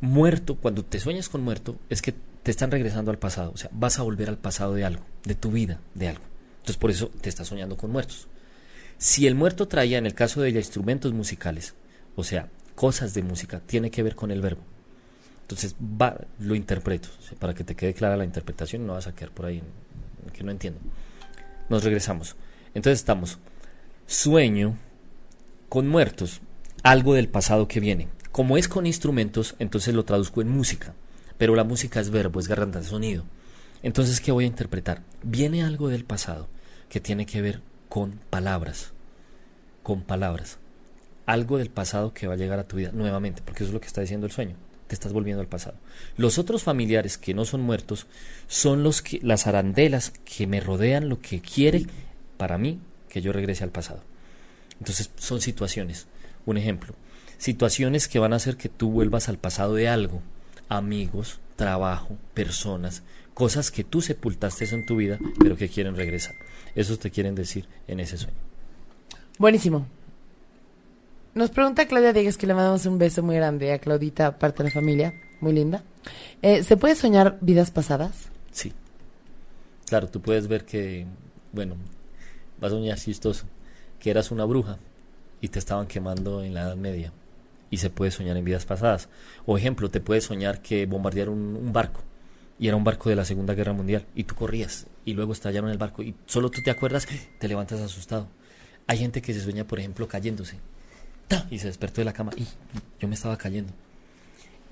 Muerto, 0.00 0.56
cuando 0.56 0.84
te 0.84 0.98
sueñas 0.98 1.28
con 1.28 1.42
muerto, 1.42 1.78
es 1.88 2.00
que 2.00 2.14
te 2.42 2.50
están 2.50 2.70
regresando 2.70 3.10
al 3.10 3.18
pasado. 3.18 3.52
O 3.52 3.56
sea, 3.56 3.70
vas 3.72 3.98
a 3.98 4.02
volver 4.02 4.28
al 4.28 4.38
pasado 4.38 4.74
de 4.74 4.84
algo, 4.84 5.04
de 5.24 5.34
tu 5.34 5.50
vida, 5.50 5.80
de 5.94 6.08
algo. 6.08 6.24
Entonces 6.54 6.76
por 6.76 6.90
eso 6.90 7.10
te 7.20 7.28
estás 7.28 7.48
soñando 7.48 7.76
con 7.76 7.90
muertos. 7.90 8.28
Si 8.98 9.26
el 9.26 9.34
muerto 9.34 9.68
traía, 9.68 9.98
en 9.98 10.06
el 10.06 10.14
caso 10.14 10.42
de 10.42 10.50
ella, 10.50 10.58
instrumentos 10.58 11.12
musicales, 11.12 11.74
o 12.16 12.24
sea, 12.24 12.48
cosas 12.74 13.14
de 13.14 13.22
música, 13.22 13.60
tiene 13.60 13.90
que 13.90 14.02
ver 14.02 14.14
con 14.14 14.30
el 14.30 14.42
verbo. 14.42 14.62
Entonces 15.42 15.74
va, 15.80 16.16
lo 16.38 16.54
interpreto, 16.54 17.08
para 17.38 17.54
que 17.54 17.64
te 17.64 17.74
quede 17.74 17.94
clara 17.94 18.16
la 18.16 18.24
interpretación, 18.24 18.86
no 18.86 18.92
vas 18.92 19.06
a 19.06 19.14
quedar 19.14 19.32
por 19.32 19.46
ahí 19.46 19.62
que 20.32 20.44
no 20.44 20.50
entiendo. 20.50 20.80
Nos 21.68 21.82
regresamos. 21.82 22.36
Entonces 22.74 23.00
estamos, 23.00 23.38
sueño 24.06 24.78
con 25.68 25.88
muertos, 25.88 26.40
algo 26.82 27.14
del 27.14 27.28
pasado 27.28 27.68
que 27.68 27.80
viene. 27.80 28.08
Como 28.40 28.56
es 28.56 28.68
con 28.68 28.86
instrumentos, 28.86 29.54
entonces 29.58 29.94
lo 29.94 30.06
traduzco 30.06 30.40
en 30.40 30.48
música, 30.48 30.94
pero 31.36 31.54
la 31.54 31.62
música 31.62 32.00
es 32.00 32.08
verbo, 32.08 32.40
es 32.40 32.48
garganta, 32.48 32.82
sonido. 32.82 33.24
Entonces, 33.82 34.18
¿qué 34.18 34.32
voy 34.32 34.44
a 34.44 34.46
interpretar? 34.46 35.02
Viene 35.22 35.62
algo 35.62 35.90
del 35.90 36.06
pasado 36.06 36.48
que 36.88 37.00
tiene 37.00 37.26
que 37.26 37.42
ver 37.42 37.60
con 37.90 38.12
palabras, 38.30 38.94
con 39.82 40.00
palabras. 40.00 40.56
Algo 41.26 41.58
del 41.58 41.68
pasado 41.68 42.14
que 42.14 42.28
va 42.28 42.32
a 42.32 42.38
llegar 42.38 42.58
a 42.58 42.66
tu 42.66 42.76
vida 42.76 42.92
nuevamente, 42.94 43.42
porque 43.44 43.62
eso 43.62 43.68
es 43.68 43.74
lo 43.74 43.80
que 43.82 43.88
está 43.88 44.00
diciendo 44.00 44.24
el 44.24 44.32
sueño. 44.32 44.56
Te 44.86 44.94
estás 44.94 45.12
volviendo 45.12 45.42
al 45.42 45.48
pasado. 45.48 45.76
Los 46.16 46.38
otros 46.38 46.62
familiares 46.62 47.18
que 47.18 47.34
no 47.34 47.44
son 47.44 47.60
muertos 47.60 48.06
son 48.48 48.82
los 48.82 49.02
que, 49.02 49.20
las 49.22 49.48
arandelas 49.48 50.14
que 50.24 50.46
me 50.46 50.60
rodean, 50.60 51.10
lo 51.10 51.20
que 51.20 51.42
quiere 51.42 51.84
para 52.38 52.56
mí 52.56 52.80
que 53.10 53.20
yo 53.20 53.34
regrese 53.34 53.64
al 53.64 53.70
pasado. 53.70 54.00
Entonces 54.78 55.10
son 55.18 55.42
situaciones. 55.42 56.06
Un 56.46 56.56
ejemplo, 56.56 56.94
situaciones 57.40 58.06
que 58.06 58.18
van 58.18 58.34
a 58.34 58.36
hacer 58.36 58.56
que 58.58 58.68
tú 58.68 58.90
vuelvas 58.90 59.30
al 59.30 59.38
pasado 59.38 59.74
de 59.74 59.88
algo. 59.88 60.20
Amigos, 60.68 61.40
trabajo, 61.56 62.18
personas, 62.34 63.02
cosas 63.32 63.70
que 63.70 63.82
tú 63.82 64.02
sepultaste 64.02 64.66
en 64.66 64.84
tu 64.84 64.96
vida, 64.96 65.18
pero 65.40 65.56
que 65.56 65.70
quieren 65.70 65.96
regresar. 65.96 66.34
Eso 66.74 66.98
te 66.98 67.10
quieren 67.10 67.34
decir 67.34 67.66
en 67.88 67.98
ese 67.98 68.18
sueño. 68.18 68.36
Buenísimo. 69.38 69.86
Nos 71.34 71.48
pregunta 71.48 71.86
Claudia 71.86 72.12
Diegues 72.12 72.36
que 72.36 72.46
le 72.46 72.52
mandamos 72.52 72.84
un 72.84 72.98
beso 72.98 73.22
muy 73.22 73.36
grande 73.36 73.72
a 73.72 73.78
Claudita, 73.78 74.38
parte 74.38 74.62
de 74.62 74.68
la 74.68 74.74
familia, 74.74 75.14
muy 75.40 75.54
linda. 75.54 75.82
Eh, 76.42 76.62
¿Se 76.62 76.76
puede 76.76 76.94
soñar 76.94 77.38
vidas 77.40 77.70
pasadas? 77.70 78.28
Sí. 78.52 78.74
Claro, 79.86 80.08
tú 80.08 80.20
puedes 80.20 80.46
ver 80.46 80.66
que, 80.66 81.06
bueno, 81.52 81.76
vas 82.60 82.70
a 82.70 82.74
soñar 82.74 82.98
chistoso, 82.98 83.46
que 83.98 84.10
eras 84.10 84.30
una 84.30 84.44
bruja 84.44 84.78
y 85.40 85.48
te 85.48 85.58
estaban 85.58 85.86
quemando 85.86 86.44
en 86.44 86.52
la 86.52 86.62
Edad 86.62 86.76
Media. 86.76 87.12
Y 87.70 87.78
se 87.78 87.90
puede 87.90 88.10
soñar 88.10 88.36
en 88.36 88.44
vidas 88.44 88.66
pasadas. 88.66 89.08
O 89.46 89.56
ejemplo, 89.56 89.90
te 89.90 90.00
puedes 90.00 90.24
soñar 90.24 90.60
que 90.60 90.86
bombardearon 90.86 91.38
un 91.56 91.72
barco 91.72 92.02
y 92.60 92.68
era 92.68 92.76
un 92.76 92.84
barco 92.84 93.08
de 93.08 93.16
la 93.16 93.24
Segunda 93.24 93.54
Guerra 93.54 93.72
Mundial 93.72 94.04
y 94.14 94.24
tú 94.24 94.34
corrías 94.34 94.86
y 95.06 95.14
luego 95.14 95.32
estallaron 95.32 95.70
el 95.70 95.78
barco 95.78 96.02
y 96.02 96.14
solo 96.26 96.50
tú 96.50 96.60
te 96.62 96.70
acuerdas, 96.70 97.08
te 97.38 97.48
levantas 97.48 97.80
asustado. 97.80 98.28
Hay 98.86 98.98
gente 98.98 99.22
que 99.22 99.32
se 99.32 99.40
sueña, 99.40 99.66
por 99.66 99.78
ejemplo, 99.78 100.06
cayéndose 100.06 100.58
y 101.50 101.58
se 101.58 101.68
despertó 101.68 102.02
de 102.02 102.04
la 102.04 102.12
cama 102.12 102.32
y 102.36 102.46
yo 103.00 103.08
me 103.08 103.14
estaba 103.14 103.38
cayendo. 103.38 103.72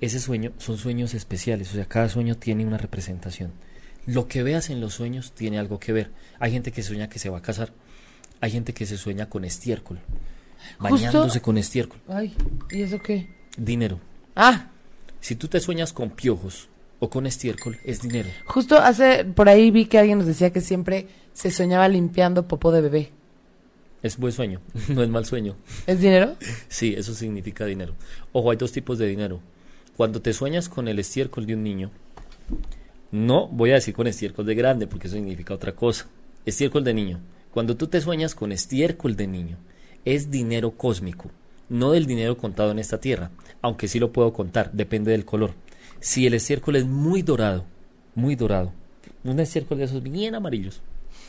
Ese 0.01 0.19
sueño 0.19 0.53
son 0.59 0.77
sueños 0.77 1.15
especiales, 1.15 1.71
o 1.71 1.73
sea, 1.73 1.85
cada 1.85 2.09
sueño 2.09 2.35
tiene 2.35 2.63
una 2.63 2.77
representación. 2.77 3.51
Lo 4.05 4.27
que 4.27 4.43
veas 4.43 4.69
en 4.69 4.81
los 4.81 4.93
sueños 4.93 5.31
tiene 5.33 5.57
algo 5.57 5.79
que 5.79 5.91
ver. 5.91 6.11
Hay 6.39 6.51
gente 6.51 6.71
que 6.71 6.83
sueña 6.83 7.09
que 7.09 7.19
se 7.19 7.29
va 7.29 7.39
a 7.39 7.41
casar, 7.41 7.73
hay 8.39 8.51
gente 8.51 8.73
que 8.73 8.85
se 8.85 8.97
sueña 8.97 9.29
con 9.29 9.45
estiércol, 9.45 9.99
bañándose 10.79 11.41
con 11.41 11.57
estiércol. 11.57 11.99
Ay, 12.07 12.35
¿y 12.71 12.81
eso 12.81 12.99
qué? 12.99 13.29
Dinero. 13.57 13.99
Ah. 14.35 14.67
Si 15.19 15.35
tú 15.35 15.47
te 15.47 15.59
sueñas 15.59 15.91
con 15.91 16.11
piojos, 16.11 16.69
o 16.99 17.09
con 17.09 17.25
estiércol 17.25 17.77
es 17.83 18.01
dinero. 18.01 18.29
Justo 18.45 18.77
hace, 18.77 19.23
por 19.23 19.49
ahí 19.49 19.71
vi 19.71 19.85
que 19.85 19.97
alguien 19.97 20.17
nos 20.17 20.27
decía 20.27 20.51
que 20.51 20.61
siempre 20.61 21.07
se 21.33 21.49
soñaba 21.51 21.87
limpiando 21.87 22.47
popó 22.47 22.71
de 22.71 22.81
bebé. 22.81 23.11
Es 24.03 24.17
buen 24.17 24.33
sueño, 24.33 24.61
no 24.89 25.01
es 25.03 25.09
mal 25.09 25.25
sueño. 25.25 25.55
¿Es 25.87 25.99
dinero? 25.99 26.35
Sí, 26.67 26.93
eso 26.95 27.13
significa 27.13 27.65
dinero. 27.65 27.95
Ojo, 28.31 28.51
hay 28.51 28.57
dos 28.57 28.71
tipos 28.71 28.97
de 28.97 29.07
dinero. 29.07 29.39
Cuando 29.97 30.21
te 30.21 30.33
sueñas 30.33 30.69
con 30.69 30.87
el 30.87 30.99
estiércol 30.99 31.45
de 31.45 31.55
un 31.55 31.63
niño, 31.63 31.91
no 33.11 33.47
voy 33.47 33.71
a 33.71 33.75
decir 33.75 33.93
con 33.93 34.07
estiércol 34.07 34.45
de 34.45 34.55
grande, 34.55 34.87
porque 34.87 35.07
eso 35.07 35.15
significa 35.15 35.53
otra 35.53 35.73
cosa. 35.73 36.07
Estiércol 36.45 36.83
de 36.83 36.93
niño. 36.93 37.19
Cuando 37.51 37.75
tú 37.75 37.87
te 37.87 37.99
sueñas 37.99 38.35
con 38.35 38.51
estiércol 38.51 39.15
de 39.15 39.27
niño, 39.27 39.57
es 40.05 40.31
dinero 40.31 40.71
cósmico, 40.71 41.31
no 41.69 41.91
del 41.91 42.05
dinero 42.05 42.37
contado 42.37 42.71
en 42.71 42.79
esta 42.79 42.99
tierra, 42.99 43.31
aunque 43.61 43.87
sí 43.87 43.99
lo 43.99 44.11
puedo 44.11 44.33
contar, 44.33 44.71
depende 44.71 45.11
del 45.11 45.25
color. 45.25 45.53
Si 45.99 46.25
el 46.25 46.33
estiércol 46.33 46.75
es 46.75 46.85
muy 46.85 47.21
dorado, 47.21 47.65
muy 48.15 48.35
dorado, 48.35 48.73
un 49.23 49.39
estiércol 49.39 49.77
de 49.77 49.85
esos 49.85 50.03
bien 50.03 50.35
amarillos. 50.35 50.81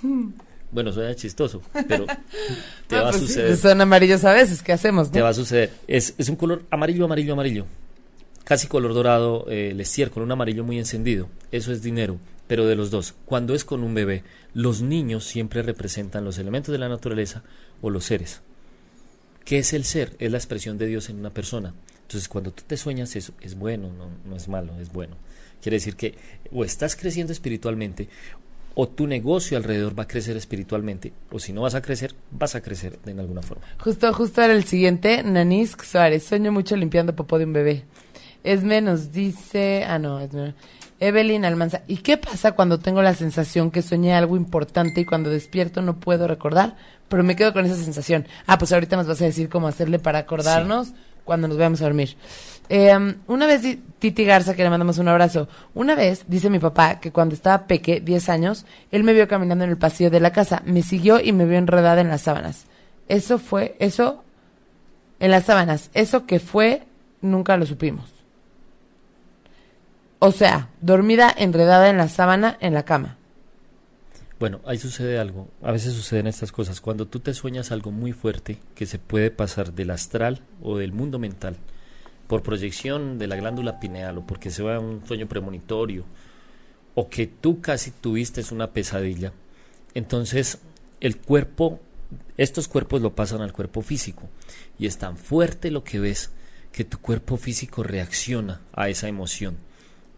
Bueno, 0.72 0.92
suena 0.92 1.14
chistoso, 1.16 1.62
pero 1.88 2.06
te 2.86 2.94
va 2.94 3.08
a 3.08 3.10
pues 3.10 3.22
suceder. 3.22 3.56
son 3.56 3.80
amarillos 3.80 4.24
a 4.24 4.32
veces, 4.32 4.62
¿qué 4.62 4.72
hacemos? 4.72 5.10
Te 5.10 5.20
va 5.20 5.30
a 5.30 5.34
suceder. 5.34 5.72
Es, 5.88 6.14
un 6.28 6.36
color 6.36 6.62
amarillo, 6.70 7.06
amarillo, 7.06 7.32
amarillo. 7.32 7.66
Casi 8.44 8.68
color 8.68 8.94
dorado, 8.94 9.46
eh, 9.48 9.70
el 9.72 9.80
estiércol, 9.80 10.22
un 10.22 10.30
amarillo 10.30 10.62
muy 10.62 10.78
encendido. 10.78 11.28
Eso 11.50 11.72
es 11.72 11.82
dinero, 11.82 12.18
pero 12.46 12.66
de 12.66 12.76
los 12.76 12.92
dos. 12.92 13.14
Cuando 13.24 13.54
es 13.54 13.64
con 13.64 13.82
un 13.82 13.94
bebé, 13.94 14.22
los 14.54 14.80
niños 14.80 15.24
siempre 15.24 15.62
representan 15.62 16.24
los 16.24 16.38
elementos 16.38 16.70
de 16.70 16.78
la 16.78 16.88
naturaleza 16.88 17.42
o 17.82 17.90
los 17.90 18.04
seres. 18.04 18.40
¿Qué 19.50 19.58
es 19.58 19.72
el 19.72 19.82
ser? 19.82 20.14
Es 20.20 20.30
la 20.30 20.38
expresión 20.38 20.78
de 20.78 20.86
Dios 20.86 21.10
en 21.10 21.18
una 21.18 21.30
persona. 21.30 21.74
Entonces, 22.02 22.28
cuando 22.28 22.52
tú 22.52 22.62
te 22.64 22.76
sueñas 22.76 23.16
eso, 23.16 23.32
es 23.40 23.56
bueno, 23.56 23.90
no, 23.92 24.08
no 24.24 24.36
es 24.36 24.46
malo, 24.46 24.78
es 24.78 24.92
bueno. 24.92 25.16
Quiere 25.60 25.74
decir 25.74 25.96
que 25.96 26.14
o 26.52 26.64
estás 26.64 26.94
creciendo 26.94 27.32
espiritualmente 27.32 28.08
o 28.76 28.88
tu 28.88 29.08
negocio 29.08 29.56
alrededor 29.56 29.98
va 29.98 30.04
a 30.04 30.06
crecer 30.06 30.36
espiritualmente, 30.36 31.12
o 31.32 31.40
si 31.40 31.52
no 31.52 31.62
vas 31.62 31.74
a 31.74 31.82
crecer, 31.82 32.14
vas 32.30 32.54
a 32.54 32.60
crecer 32.60 33.00
de 33.00 33.10
alguna 33.20 33.42
forma. 33.42 33.64
Justo, 33.80 34.14
justo 34.14 34.40
era 34.40 34.52
el 34.52 34.62
siguiente, 34.62 35.20
Nanisk 35.24 35.82
Suárez, 35.82 36.22
sueño 36.22 36.52
mucho 36.52 36.76
limpiando 36.76 37.16
popó 37.16 37.36
de 37.36 37.46
un 37.46 37.52
bebé. 37.52 37.82
Es 38.44 38.62
menos, 38.62 39.10
dice, 39.10 39.82
ah 39.82 39.98
no, 39.98 40.20
es 40.20 40.32
menos. 40.32 40.54
Evelyn 41.00 41.46
Almanza, 41.46 41.80
¿y 41.88 41.96
qué 41.98 42.18
pasa 42.18 42.52
cuando 42.52 42.78
tengo 42.78 43.00
la 43.00 43.14
sensación 43.14 43.70
que 43.70 43.80
soñé 43.80 44.14
algo 44.14 44.36
importante 44.36 45.00
y 45.00 45.06
cuando 45.06 45.30
despierto 45.30 45.80
no 45.80 45.96
puedo 45.96 46.28
recordar, 46.28 46.76
pero 47.08 47.24
me 47.24 47.36
quedo 47.36 47.54
con 47.54 47.64
esa 47.64 47.76
sensación? 47.76 48.26
Ah, 48.46 48.58
pues 48.58 48.70
ahorita 48.70 48.96
nos 48.96 49.06
vas 49.06 49.20
a 49.22 49.24
decir 49.24 49.48
cómo 49.48 49.66
hacerle 49.66 49.98
para 49.98 50.18
acordarnos 50.18 50.92
cuando 51.24 51.48
nos 51.48 51.56
vayamos 51.56 51.80
a 51.80 51.84
dormir. 51.84 52.16
Em, 52.68 53.16
una 53.26 53.46
vez, 53.46 53.62
Titi 53.98 54.24
Garza, 54.24 54.54
que 54.54 54.62
le 54.62 54.68
mandamos 54.68 54.98
un 54.98 55.08
abrazo, 55.08 55.48
una 55.74 55.94
vez, 55.94 56.24
dice 56.28 56.50
mi 56.50 56.58
papá, 56.58 57.00
que 57.00 57.12
cuando 57.12 57.34
estaba 57.34 57.66
peque, 57.66 58.00
10 58.00 58.28
años, 58.28 58.66
él 58.90 59.02
me 59.02 59.14
vio 59.14 59.26
caminando 59.26 59.64
en 59.64 59.70
el 59.70 59.78
pasillo 59.78 60.10
de 60.10 60.20
la 60.20 60.32
casa, 60.32 60.62
me 60.66 60.82
siguió 60.82 61.18
y 61.18 61.32
me 61.32 61.46
vio 61.46 61.56
enredada 61.56 62.02
en 62.02 62.08
las 62.08 62.22
sábanas. 62.22 62.66
Eso 63.08 63.38
fue, 63.38 63.74
eso, 63.78 64.22
en 65.18 65.30
las 65.30 65.46
sábanas, 65.46 65.90
eso 65.94 66.26
que 66.26 66.40
fue, 66.40 66.82
nunca 67.22 67.56
lo 67.56 67.64
supimos. 67.64 68.19
O 70.20 70.32
sea, 70.32 70.68
dormida 70.82 71.34
enredada 71.36 71.88
en 71.88 71.96
la 71.96 72.08
sábana 72.08 72.56
en 72.60 72.74
la 72.74 72.84
cama. 72.84 73.16
Bueno, 74.38 74.60
ahí 74.66 74.76
sucede 74.76 75.18
algo. 75.18 75.48
A 75.62 75.72
veces 75.72 75.94
suceden 75.94 76.26
estas 76.26 76.52
cosas. 76.52 76.82
Cuando 76.82 77.06
tú 77.06 77.20
te 77.20 77.32
sueñas 77.32 77.72
algo 77.72 77.90
muy 77.90 78.12
fuerte 78.12 78.58
que 78.74 78.84
se 78.84 78.98
puede 78.98 79.30
pasar 79.30 79.72
del 79.72 79.90
astral 79.90 80.42
o 80.62 80.76
del 80.76 80.92
mundo 80.92 81.18
mental 81.18 81.56
por 82.26 82.42
proyección 82.42 83.18
de 83.18 83.26
la 83.28 83.36
glándula 83.36 83.80
pineal 83.80 84.18
o 84.18 84.26
porque 84.26 84.50
se 84.50 84.62
va 84.62 84.76
a 84.76 84.80
un 84.80 85.06
sueño 85.06 85.26
premonitorio 85.26 86.04
o 86.94 87.08
que 87.08 87.26
tú 87.26 87.62
casi 87.62 87.90
tuviste 87.90 88.42
una 88.52 88.72
pesadilla, 88.72 89.32
entonces 89.94 90.58
el 91.00 91.16
cuerpo, 91.16 91.80
estos 92.36 92.68
cuerpos 92.68 93.00
lo 93.00 93.14
pasan 93.14 93.40
al 93.40 93.52
cuerpo 93.52 93.80
físico 93.80 94.28
y 94.78 94.86
es 94.86 94.98
tan 94.98 95.16
fuerte 95.16 95.70
lo 95.70 95.82
que 95.82 95.98
ves 95.98 96.30
que 96.72 96.84
tu 96.84 96.98
cuerpo 96.98 97.36
físico 97.36 97.82
reacciona 97.82 98.60
a 98.72 98.88
esa 98.90 99.08
emoción 99.08 99.56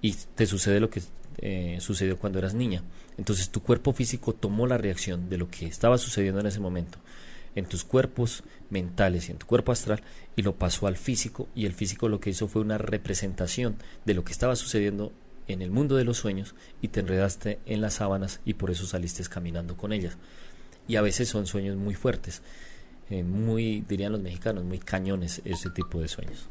y 0.03 0.13
te 0.35 0.45
sucede 0.45 0.81
lo 0.81 0.91
que 0.91 1.01
eh, 1.39 1.79
sucedió 1.81 2.19
cuando 2.19 2.39
eras 2.39 2.53
niña. 2.53 2.83
Entonces 3.17 3.49
tu 3.49 3.63
cuerpo 3.63 3.95
físico 3.95 4.35
tomó 4.35 4.67
la 4.67 4.77
reacción 4.77 5.31
de 5.31 5.39
lo 5.39 5.49
que 5.49 5.65
estaba 5.65 5.97
sucediendo 5.97 6.41
en 6.41 6.47
ese 6.47 6.61
momento 6.61 6.99
en 7.55 7.67
tus 7.67 7.85
cuerpos 7.85 8.45
mentales 8.71 9.29
y 9.29 9.33
en 9.33 9.39
tu 9.39 9.47
cuerpo 9.47 9.73
astral 9.73 10.03
y 10.37 10.43
lo 10.43 10.57
pasó 10.57 10.87
al 10.87 10.97
físico 10.97 11.49
y 11.55 11.67
el 11.67 11.73
físico 11.73 12.09
lo 12.09 12.21
que 12.21 12.31
hizo 12.31 12.49
fue 12.49 12.63
una 12.63 12.79
representación 12.79 13.77
de 14.05 14.15
lo 14.15 14.25
que 14.25 14.33
estaba 14.33 14.57
sucediendo 14.57 15.13
en 15.49 15.61
el 15.61 15.71
mundo 15.71 15.97
de 15.97 16.05
los 16.05 16.19
sueños 16.19 16.55
y 16.81 16.89
te 16.89 17.01
enredaste 17.01 17.59
en 17.67 17.81
las 17.81 17.95
sábanas 17.95 18.41
y 18.45 18.55
por 18.55 18.71
eso 18.71 18.87
saliste 18.87 19.23
caminando 19.25 19.77
con 19.77 19.93
ellas. 19.93 20.17
Y 20.89 20.97
a 20.97 21.03
veces 21.03 21.29
son 21.29 21.47
sueños 21.47 21.77
muy 21.77 21.95
fuertes, 21.95 22.43
eh, 23.11 23.23
muy, 23.23 23.85
dirían 23.89 24.13
los 24.13 24.21
mexicanos, 24.21 24.65
muy 24.65 24.79
cañones 24.79 25.43
ese 25.45 25.71
tipo 25.71 26.01
de 26.01 26.09
sueños. 26.09 26.49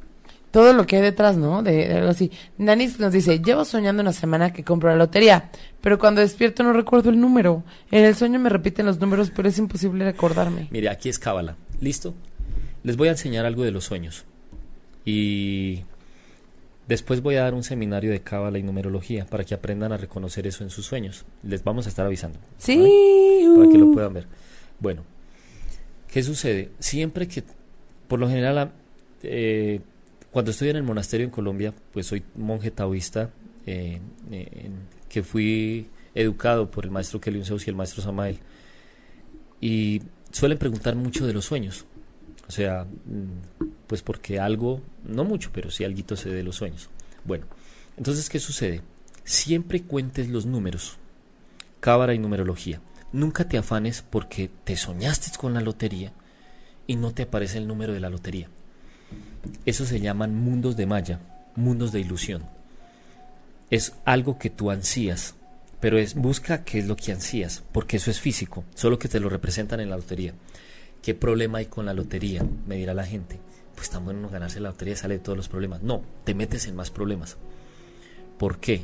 Todo 0.51 0.73
lo 0.73 0.85
que 0.85 0.97
hay 0.97 1.01
detrás, 1.01 1.37
¿no? 1.37 1.63
De, 1.63 1.87
de 1.87 1.95
algo 1.95 2.09
así. 2.09 2.31
Danis 2.57 2.99
nos 2.99 3.13
dice, 3.13 3.39
llevo 3.39 3.65
soñando 3.65 4.01
una 4.01 4.13
semana 4.13 4.53
que 4.53 4.63
compro 4.63 4.89
la 4.89 4.95
lotería, 4.95 5.49
pero 5.81 5.97
cuando 5.97 6.21
despierto 6.21 6.63
no 6.63 6.73
recuerdo 6.73 7.09
el 7.09 7.19
número. 7.19 7.63
En 7.89 8.05
el 8.05 8.15
sueño 8.15 8.39
me 8.39 8.49
repiten 8.49 8.85
los 8.85 8.99
números, 8.99 9.31
pero 9.35 9.47
es 9.47 9.57
imposible 9.57 10.05
recordarme. 10.05 10.67
Mire, 10.71 10.89
aquí 10.89 11.09
es 11.09 11.17
cábala. 11.17 11.55
¿Listo? 11.79 12.13
Les 12.83 12.97
voy 12.97 13.07
a 13.07 13.11
enseñar 13.11 13.45
algo 13.45 13.63
de 13.63 13.71
los 13.71 13.85
sueños. 13.85 14.25
Y 15.05 15.83
después 16.87 17.21
voy 17.21 17.35
a 17.35 17.43
dar 17.43 17.53
un 17.53 17.63
seminario 17.63 18.11
de 18.11 18.21
cábala 18.21 18.59
y 18.59 18.63
numerología 18.63 19.25
para 19.25 19.43
que 19.43 19.53
aprendan 19.53 19.91
a 19.91 19.97
reconocer 19.97 20.45
eso 20.47 20.63
en 20.63 20.69
sus 20.69 20.85
sueños. 20.85 21.25
Les 21.43 21.63
vamos 21.63 21.85
a 21.85 21.89
estar 21.89 22.05
avisando. 22.05 22.39
Sí. 22.57 22.77
¿vale? 22.77 23.55
Para 23.57 23.71
que 23.71 23.77
lo 23.77 23.91
puedan 23.91 24.13
ver. 24.13 24.27
Bueno, 24.79 25.03
¿qué 26.11 26.21
sucede? 26.23 26.71
Siempre 26.79 27.27
que, 27.27 27.43
por 28.07 28.19
lo 28.19 28.27
general, 28.27 28.71
eh, 29.23 29.79
cuando 30.31 30.51
estoy 30.51 30.69
en 30.69 30.77
el 30.77 30.83
monasterio 30.83 31.25
en 31.25 31.31
Colombia, 31.31 31.73
pues 31.91 32.07
soy 32.07 32.23
monje 32.35 32.71
taoísta, 32.71 33.31
eh, 33.65 33.99
que 35.09 35.23
fui 35.23 35.89
educado 36.15 36.71
por 36.71 36.85
el 36.85 36.91
maestro 36.91 37.19
Kelly 37.19 37.43
Zeus 37.43 37.67
y 37.67 37.69
el 37.69 37.75
maestro 37.75 38.01
Samael. 38.01 38.39
Y 39.59 40.01
suelen 40.31 40.57
preguntar 40.57 40.95
mucho 40.95 41.27
de 41.27 41.33
los 41.33 41.45
sueños. 41.45 41.85
O 42.47 42.51
sea, 42.51 42.85
mm, 42.85 43.65
pues 43.87 44.01
porque 44.01 44.39
algo, 44.39 44.81
no 45.05 45.23
mucho, 45.23 45.51
pero 45.53 45.69
sí 45.69 45.83
algo 45.83 46.15
sé 46.15 46.29
de 46.29 46.43
los 46.43 46.55
sueños. 46.55 46.89
Bueno, 47.23 47.45
entonces, 47.97 48.29
¿qué 48.29 48.39
sucede? 48.39 48.81
Siempre 49.23 49.83
cuentes 49.83 50.29
los 50.29 50.45
números, 50.45 50.97
cábala 51.79 52.13
y 52.13 52.19
numerología. 52.19 52.81
Nunca 53.13 53.47
te 53.47 53.57
afanes 53.57 54.01
porque 54.01 54.49
te 54.63 54.77
soñaste 54.77 55.37
con 55.37 55.53
la 55.53 55.61
lotería 55.61 56.13
y 56.87 56.95
no 56.95 57.13
te 57.13 57.23
aparece 57.23 57.57
el 57.57 57.67
número 57.67 57.93
de 57.93 57.99
la 57.99 58.09
lotería. 58.09 58.49
Eso 59.65 59.85
se 59.85 59.99
llaman 59.99 60.35
mundos 60.35 60.75
de 60.77 60.85
malla, 60.85 61.19
mundos 61.55 61.91
de 61.91 61.99
ilusión. 61.99 62.43
Es 63.69 63.93
algo 64.05 64.37
que 64.37 64.49
tú 64.49 64.71
ansías, 64.71 65.35
pero 65.79 65.97
es 65.97 66.15
busca 66.15 66.63
qué 66.63 66.79
es 66.79 66.87
lo 66.87 66.95
que 66.95 67.11
ansías, 67.11 67.63
porque 67.71 67.97
eso 67.97 68.11
es 68.11 68.19
físico, 68.19 68.63
solo 68.75 68.99
que 68.99 69.07
te 69.07 69.19
lo 69.19 69.29
representan 69.29 69.79
en 69.79 69.89
la 69.89 69.97
lotería. 69.97 70.33
¿Qué 71.01 71.15
problema 71.15 71.59
hay 71.59 71.65
con 71.65 71.85
la 71.85 71.93
lotería? 71.93 72.45
Me 72.67 72.75
dirá 72.75 72.93
la 72.93 73.05
gente. 73.05 73.39
Pues 73.75 73.89
tan 73.89 74.05
bueno 74.05 74.29
ganarse 74.29 74.59
la 74.59 74.69
lotería 74.69 74.95
sale 74.95 75.15
de 75.15 75.23
todos 75.23 75.37
los 75.37 75.49
problemas. 75.49 75.81
No, 75.81 76.03
te 76.23 76.35
metes 76.35 76.67
en 76.67 76.75
más 76.75 76.91
problemas. 76.91 77.37
¿Por 78.37 78.59
qué? 78.59 78.83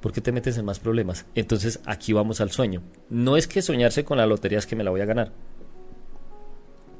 ¿Por 0.00 0.12
qué 0.12 0.20
te 0.20 0.32
metes 0.32 0.58
en 0.58 0.64
más 0.64 0.80
problemas? 0.80 1.26
Entonces 1.34 1.80
aquí 1.86 2.12
vamos 2.12 2.40
al 2.40 2.50
sueño. 2.50 2.82
No 3.08 3.36
es 3.36 3.46
que 3.46 3.62
soñarse 3.62 4.04
con 4.04 4.18
la 4.18 4.26
lotería 4.26 4.58
es 4.58 4.66
que 4.66 4.76
me 4.76 4.84
la 4.84 4.90
voy 4.90 5.00
a 5.00 5.06
ganar. 5.06 5.32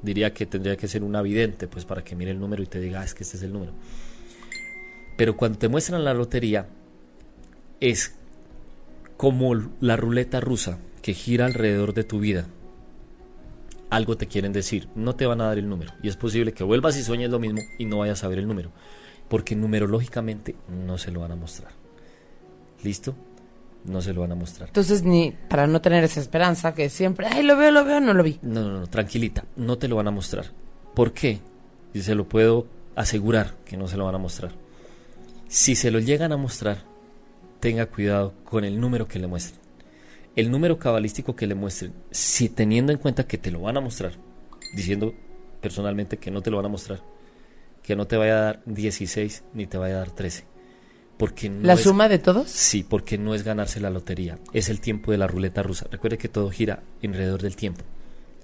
Diría 0.02 0.32
que 0.32 0.46
tendría 0.46 0.76
que 0.76 0.88
ser 0.88 1.02
un 1.02 1.16
avidente, 1.16 1.68
pues 1.68 1.84
para 1.84 2.04
que 2.04 2.14
mire 2.14 2.30
el 2.30 2.38
número 2.38 2.62
y 2.62 2.66
te 2.66 2.80
diga, 2.80 3.00
"Ah, 3.00 3.04
es 3.04 3.14
que 3.14 3.22
este 3.22 3.36
es 3.36 3.42
el 3.42 3.52
número. 3.52 3.72
Pero 5.16 5.36
cuando 5.36 5.58
te 5.58 5.68
muestran 5.68 6.04
la 6.04 6.14
lotería, 6.14 6.68
es 7.80 8.14
como 9.16 9.54
la 9.80 9.96
ruleta 9.96 10.40
rusa 10.40 10.78
que 11.02 11.14
gira 11.14 11.46
alrededor 11.46 11.94
de 11.94 12.04
tu 12.04 12.20
vida. 12.20 12.46
Algo 13.88 14.16
te 14.16 14.26
quieren 14.26 14.52
decir, 14.52 14.88
no 14.94 15.14
te 15.14 15.26
van 15.26 15.40
a 15.40 15.46
dar 15.46 15.58
el 15.58 15.68
número. 15.68 15.92
Y 16.02 16.08
es 16.08 16.16
posible 16.16 16.52
que 16.52 16.64
vuelvas 16.64 16.96
y 16.98 17.02
sueñes 17.02 17.30
lo 17.30 17.38
mismo 17.38 17.60
y 17.78 17.84
no 17.86 17.98
vayas 17.98 18.24
a 18.24 18.28
ver 18.28 18.38
el 18.38 18.48
número. 18.48 18.72
Porque 19.28 19.56
numerológicamente 19.56 20.56
no 20.68 20.98
se 20.98 21.10
lo 21.10 21.20
van 21.20 21.32
a 21.32 21.36
mostrar. 21.36 21.72
¿Listo? 22.82 23.14
No 23.86 24.00
se 24.00 24.12
lo 24.12 24.22
van 24.22 24.32
a 24.32 24.34
mostrar. 24.34 24.68
Entonces, 24.68 25.04
ni 25.04 25.32
para 25.48 25.66
no 25.66 25.80
tener 25.80 26.02
esa 26.04 26.20
esperanza 26.20 26.74
que 26.74 26.88
siempre, 26.88 27.26
ay, 27.28 27.42
lo 27.42 27.56
veo, 27.56 27.70
lo 27.70 27.84
veo, 27.84 28.00
no 28.00 28.14
lo 28.14 28.22
vi. 28.22 28.38
No, 28.42 28.62
no, 28.62 28.80
no, 28.80 28.86
tranquilita, 28.88 29.44
no 29.56 29.78
te 29.78 29.88
lo 29.88 29.96
van 29.96 30.08
a 30.08 30.10
mostrar. 30.10 30.46
¿Por 30.94 31.12
qué? 31.12 31.40
Y 31.94 32.00
se 32.00 32.14
lo 32.14 32.28
puedo 32.28 32.66
asegurar 32.96 33.54
que 33.64 33.76
no 33.76 33.86
se 33.86 33.96
lo 33.96 34.04
van 34.04 34.16
a 34.16 34.18
mostrar. 34.18 34.52
Si 35.48 35.76
se 35.76 35.90
lo 35.90 36.00
llegan 36.00 36.32
a 36.32 36.36
mostrar, 36.36 36.78
tenga 37.60 37.86
cuidado 37.86 38.34
con 38.44 38.64
el 38.64 38.80
número 38.80 39.06
que 39.06 39.18
le 39.18 39.26
muestren. 39.26 39.60
El 40.34 40.50
número 40.50 40.78
cabalístico 40.78 41.36
que 41.36 41.46
le 41.46 41.54
muestren, 41.54 41.94
si 42.10 42.48
teniendo 42.48 42.92
en 42.92 42.98
cuenta 42.98 43.26
que 43.26 43.38
te 43.38 43.50
lo 43.50 43.60
van 43.60 43.76
a 43.76 43.80
mostrar, 43.80 44.12
diciendo 44.74 45.14
personalmente 45.60 46.18
que 46.18 46.30
no 46.30 46.42
te 46.42 46.50
lo 46.50 46.56
van 46.58 46.66
a 46.66 46.70
mostrar, 46.70 47.00
que 47.82 47.96
no 47.96 48.06
te 48.06 48.16
vaya 48.16 48.38
a 48.38 48.42
dar 48.42 48.62
16 48.66 49.44
ni 49.54 49.66
te 49.66 49.78
vaya 49.78 49.94
a 49.94 49.98
dar 49.98 50.10
13. 50.10 50.44
Porque 51.18 51.48
no 51.48 51.66
¿La 51.66 51.74
es- 51.74 51.80
suma 51.80 52.08
de 52.08 52.18
todos? 52.18 52.50
Sí, 52.50 52.82
porque 52.88 53.16
no 53.16 53.34
es 53.34 53.42
ganarse 53.42 53.80
la 53.80 53.90
lotería, 53.90 54.38
es 54.52 54.68
el 54.68 54.80
tiempo 54.80 55.12
de 55.12 55.18
la 55.18 55.26
ruleta 55.26 55.62
rusa. 55.62 55.86
Recuerde 55.90 56.18
que 56.18 56.28
todo 56.28 56.50
gira 56.50 56.82
alrededor 57.02 57.40
del 57.42 57.56
tiempo. 57.56 57.82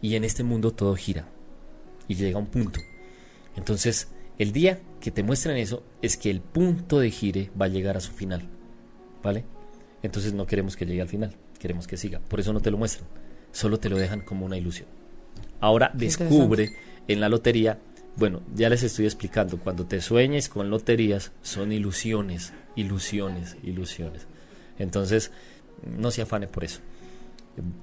Y 0.01 0.17
en 0.17 0.25
este 0.25 0.43
mundo 0.43 0.71
todo 0.73 0.97
gira. 0.97 1.27
Y 2.09 2.15
llega 2.15 2.37
a 2.39 2.41
un 2.41 2.47
punto. 2.47 2.81
Entonces, 3.57 4.09
el 4.39 4.53
día 4.53 4.81
que 5.01 5.11
te 5.11 5.23
muestran 5.23 5.57
eso 5.57 5.83
es 6.01 6.17
que 6.17 6.31
el 6.31 6.41
punto 6.41 6.99
de 6.99 7.11
gire 7.11 7.51
va 7.61 7.67
a 7.67 7.69
llegar 7.69 7.97
a 7.97 8.01
su 8.01 8.13
final. 8.13 8.49
¿Vale? 9.23 9.45
Entonces 10.03 10.33
no 10.33 10.47
queremos 10.47 10.75
que 10.77 10.85
llegue 10.87 11.01
al 11.03 11.09
final, 11.09 11.37
queremos 11.61 11.87
que 11.87 11.97
siga. 11.97 12.19
Por 12.21 12.41
eso 12.41 12.53
no 12.53 12.61
te 12.61 12.71
lo 12.71 12.79
muestran. 12.79 13.07
Solo 13.53 13.79
te 13.79 13.89
lo 13.89 13.97
dejan 13.99 14.23
como 14.23 14.47
una 14.47 14.57
ilusión. 14.57 14.89
Ahora 15.61 15.93
Qué 15.93 16.07
descubre 16.07 16.71
en 17.07 17.21
la 17.21 17.29
lotería, 17.29 17.79
bueno, 18.17 18.43
ya 18.55 18.69
les 18.69 18.83
estoy 18.83 19.07
explicando, 19.07 19.59
cuando 19.59 19.87
te 19.87 20.01
sueñes 20.01 20.49
con 20.49 20.71
loterías 20.71 21.33
son 21.43 21.73
ilusiones, 21.73 22.53
ilusiones, 22.77 23.57
ilusiones. 23.63 24.27
Entonces, 24.79 25.31
no 25.99 26.11
se 26.11 26.23
afane 26.23 26.47
por 26.47 26.65
eso. 26.65 26.81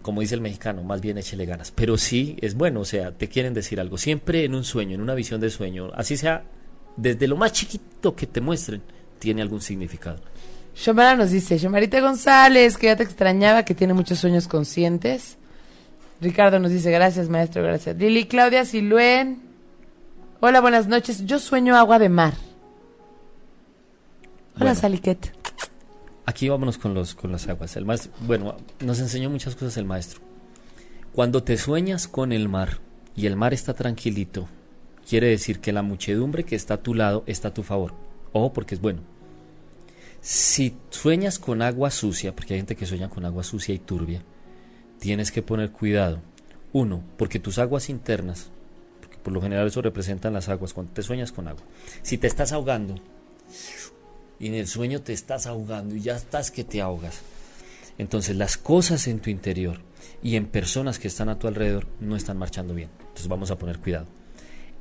Como 0.02 0.22
dice 0.22 0.36
el 0.36 0.42
mexicano, 0.42 0.84
más 0.84 1.02
bien 1.02 1.18
échele 1.18 1.46
ganas. 1.46 1.72
Pero 1.72 1.98
sí 1.98 2.38
es 2.42 2.56
bueno, 2.56 2.82
o 2.82 2.86
sea, 2.86 3.12
te 3.12 3.28
quieren 3.28 3.54
decir 3.54 3.80
algo. 3.80 3.98
Siempre 3.98 4.46
en 4.46 4.56
un 4.56 4.64
sueño, 4.64 4.96
en 4.96 5.02
una 5.02 5.16
visión 5.16 5.42
de 5.42 5.50
sueño, 5.50 5.92
así 5.96 6.18
sea, 6.18 6.44
desde 6.96 7.28
lo 7.28 7.38
más 7.38 7.54
chiquito 7.54 8.16
que 8.16 8.28
te 8.28 8.42
muestren, 8.42 8.82
tiene 9.20 9.42
algún 9.42 9.62
significado. 9.62 10.20
Xomara 10.76 11.16
nos 11.16 11.32
dice, 11.32 11.60
Xomarita 11.60 12.00
González, 12.00 12.78
que 12.78 12.88
ya 12.88 12.96
te 12.96 13.04
extrañaba, 13.04 13.64
que 13.64 13.76
tiene 13.76 13.94
muchos 13.94 14.20
sueños 14.20 14.48
conscientes. 14.48 15.38
Ricardo 16.22 16.60
nos 16.60 16.72
dice, 16.72 16.92
gracias 16.92 17.30
maestro, 17.30 17.64
gracias. 17.64 17.98
Lili 17.98 18.26
Claudia 18.26 18.66
Siluen. 18.66 19.49
Hola, 20.42 20.62
buenas 20.62 20.88
noches. 20.88 21.26
Yo 21.26 21.40
sueño 21.40 21.76
agua 21.76 22.00
de 22.00 22.10
mar. 22.10 22.34
Hola, 24.56 24.66
Bueno. 24.66 24.76
Saliquet. 24.76 25.34
Aquí 26.26 26.48
vámonos 26.48 26.78
con 26.78 26.94
los 26.94 27.16
con 27.16 27.32
las 27.32 27.48
aguas. 27.48 27.76
El 27.76 27.86
maestro, 27.86 28.12
bueno, 28.22 28.56
nos 28.80 29.00
enseñó 29.00 29.30
muchas 29.30 29.56
cosas 29.56 29.78
el 29.78 29.86
maestro. 29.86 30.22
Cuando 31.14 31.44
te 31.44 31.58
sueñas 31.58 32.08
con 32.08 32.32
el 32.32 32.48
mar 32.48 32.80
y 33.16 33.26
el 33.26 33.36
mar 33.36 33.54
está 33.54 33.74
tranquilito, 33.74 34.48
quiere 35.10 35.28
decir 35.28 35.60
que 35.60 35.74
la 35.74 35.82
muchedumbre 35.82 36.46
que 36.46 36.56
está 36.56 36.76
a 36.76 36.84
tu 36.84 36.94
lado 36.94 37.24
está 37.26 37.50
a 37.50 37.54
tu 37.54 37.64
favor. 37.64 37.94
Ojo, 38.32 38.54
porque 38.54 38.76
es 38.76 38.82
bueno. 38.82 39.02
Si 40.22 40.78
sueñas 40.92 41.40
con 41.40 41.62
agua 41.62 41.90
sucia, 41.90 42.36
porque 42.36 42.54
hay 42.54 42.60
gente 42.60 42.76
que 42.76 42.86
sueña 42.86 43.10
con 43.10 43.26
agua 43.26 43.44
sucia 43.44 43.74
y 43.74 43.80
turbia, 43.80 44.22
tienes 45.00 45.32
que 45.32 45.42
poner 45.42 45.72
cuidado. 45.72 46.22
Uno, 46.72 47.04
porque 47.18 47.40
tus 47.40 47.58
aguas 47.58 47.90
internas, 47.90 48.52
por 49.24 49.34
lo 49.34 49.42
general 49.42 49.68
eso 49.68 49.82
representan 49.82 50.34
las 50.34 50.50
aguas, 50.50 50.74
cuando 50.74 50.94
te 50.94 51.04
sueñas 51.04 51.32
con 51.32 51.48
agua. 51.48 51.64
Si 52.02 52.18
te 52.18 52.28
estás 52.28 52.52
ahogando, 52.52 52.96
y 54.40 54.48
en 54.48 54.54
el 54.54 54.68
sueño 54.68 55.02
te 55.02 55.14
estás 55.14 55.46
ahogando 55.46 55.96
y 55.96 56.02
ya 56.02 56.16
estás 56.16 56.52
que 56.52 56.64
te 56.64 56.82
ahogas. 56.82 57.22
Entonces 57.98 58.36
las 58.38 58.58
cosas 58.58 59.08
en 59.08 59.20
tu 59.20 59.30
interior 59.30 59.82
y 60.24 60.36
en 60.36 60.48
personas 60.48 61.00
que 61.00 61.10
están 61.10 61.30
a 61.30 61.38
tu 61.38 61.48
alrededor 61.48 61.88
no 62.00 62.16
están 62.16 62.38
marchando 62.38 62.74
bien. 62.74 62.90
Entonces 63.00 63.28
vamos 63.28 63.52
a 63.52 63.58
poner 63.58 63.80
cuidado. 63.80 64.08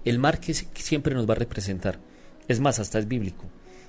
El 0.04 0.18
mar 0.18 0.38
que, 0.38 0.54
siempre 0.54 1.14
nos 1.14 1.28
va 1.28 1.32
a 1.32 1.38
representar, 1.38 1.98
es 2.46 2.60
más, 2.60 2.78
hasta 2.78 2.98
es 2.98 3.08
bíblico. 3.08 3.44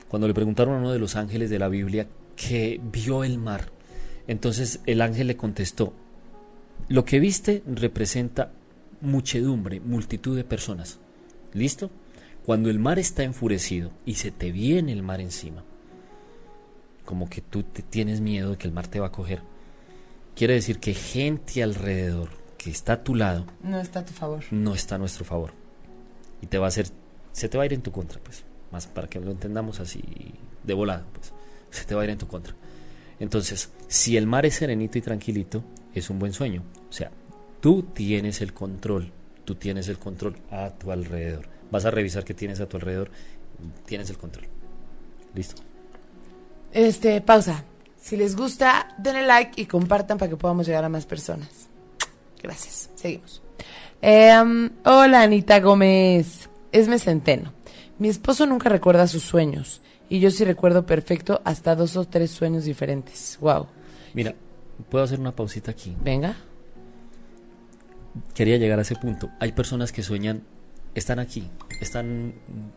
Cuando 0.08 0.28
le 0.28 0.34
preguntaron 0.34 0.76
a 0.76 0.80
uno 0.80 0.92
de 0.92 1.00
los 1.00 1.16
ángeles 1.16 1.52
de 1.52 1.60
la 1.60 1.70
Biblia 1.70 2.08
que 2.36 2.82
vio 2.92 3.24
el 3.24 3.38
mar, 3.38 3.70
entonces 4.28 4.80
el 4.88 5.02
ángel 5.02 5.28
le 5.28 5.38
contestó, 5.38 5.94
lo 6.88 7.06
que 7.06 7.20
viste 7.20 7.62
representa 7.68 8.52
muchedumbre, 9.02 9.80
multitud 9.80 10.36
de 10.36 10.44
personas. 10.44 11.00
¿Listo? 11.54 11.90
Cuando 12.46 12.70
el 12.70 12.80
mar 12.80 13.00
está 13.00 13.24
enfurecido 13.24 13.92
y 14.06 14.16
se 14.16 14.32
te 14.32 14.52
viene 14.52 14.92
el 14.92 15.04
mar 15.04 15.22
encima, 15.22 15.64
como 17.06 17.30
que 17.30 17.42
tú 17.42 17.64
te 17.64 17.82
tienes 17.82 18.22
miedo 18.22 18.52
de 18.52 18.58
que 18.58 18.68
el 18.68 18.74
mar 18.74 18.88
te 18.88 19.00
va 19.00 19.08
a 19.08 19.12
coger, 19.12 19.42
quiere 20.36 20.54
decir 20.54 20.80
que 20.80 20.94
gente 20.94 21.64
alrededor 21.64 22.30
que 22.58 22.70
está 22.70 22.94
a 22.94 23.04
tu 23.04 23.16
lado 23.16 23.46
No 23.64 23.80
está 23.80 24.00
a 24.00 24.06
tu 24.06 24.14
favor. 24.14 24.44
no 24.52 24.74
está 24.74 24.96
a 24.96 24.98
nuestro 24.98 25.26
favor. 25.26 25.54
Y 26.42 26.48
te 26.48 26.58
va 26.58 26.66
a 26.66 26.70
hacer, 26.70 26.88
se 27.32 27.50
te 27.50 27.58
va 27.58 27.64
a 27.64 27.66
ir 27.66 27.74
en 27.74 27.82
tu 27.82 27.92
contra, 27.92 28.20
pues. 28.22 28.44
Más 28.72 28.88
para 28.88 29.08
que 29.08 29.20
lo 29.20 29.32
entendamos 29.32 29.80
así 29.80 30.02
de 30.64 30.74
volada, 30.74 31.06
pues. 31.14 31.34
Se 31.72 31.86
te 31.86 31.96
va 31.96 32.02
a 32.02 32.04
ir 32.06 32.12
en 32.12 32.18
tu 32.18 32.28
contra. 32.28 32.56
Entonces, 33.20 33.72
si 33.88 34.16
el 34.16 34.26
mar 34.28 34.46
es 34.46 34.56
serenito 34.56 34.98
y 34.98 35.02
tranquilito, 35.02 35.64
es 35.94 36.10
un 36.10 36.20
buen 36.20 36.34
sueño. 36.34 36.64
O 36.90 36.94
sea, 36.94 37.12
tú 37.60 37.84
tienes 37.84 38.42
el 38.42 38.54
control. 38.54 39.12
Tú 39.46 39.56
tienes 39.56 39.88
el 39.88 39.98
control 39.98 40.36
a 40.52 40.70
tu 40.72 40.92
alrededor. 40.92 41.48
Vas 41.72 41.86
a 41.86 41.92
revisar 41.92 42.24
qué 42.24 42.34
tienes 42.34 42.60
a 42.60 42.68
tu 42.68 42.78
alrededor. 42.78 43.10
Tienes 43.86 44.10
el 44.10 44.18
control. 44.18 44.48
¿Listo? 45.34 45.62
Este, 46.72 47.22
pausa. 47.22 47.64
Si 48.00 48.16
les 48.16 48.36
gusta, 48.36 48.96
denle 48.98 49.26
like 49.26 49.62
y 49.62 49.66
compartan 49.66 50.18
para 50.18 50.30
que 50.30 50.38
podamos 50.38 50.66
llegar 50.68 50.84
a 50.84 50.90
más 50.90 51.06
personas. 51.06 51.68
Gracias. 52.42 52.90
Seguimos. 52.96 53.42
Em, 54.02 54.70
hola, 54.86 55.24
Anita 55.24 55.60
Gómez. 55.60 56.50
Esme 56.72 57.00
Centeno. 57.00 57.54
Mi 57.98 58.08
esposo 58.08 58.46
nunca 58.46 58.70
recuerda 58.70 59.08
sus 59.08 59.24
sueños 59.24 59.82
y 60.08 60.20
yo 60.20 60.32
sí 60.32 60.46
recuerdo 60.46 60.86
perfecto 60.86 61.42
hasta 61.44 61.76
dos 61.76 61.98
o 61.98 62.06
tres 62.06 62.32
sueños 62.32 62.64
diferentes. 62.64 63.38
Wow. 63.42 63.68
Mira, 64.14 64.34
puedo 64.90 65.04
hacer 65.04 65.20
una 65.20 65.36
pausita 65.36 65.72
aquí. 65.72 65.96
Venga. 66.02 66.36
Quería 68.34 68.58
llegar 68.58 68.80
a 68.80 68.84
ese 68.84 68.96
punto. 68.96 69.30
Hay 69.40 69.52
personas 69.52 69.92
que 69.92 70.04
sueñan, 70.04 70.44
están 70.96 71.20
aquí, 71.20 71.50
están, 71.82 72.34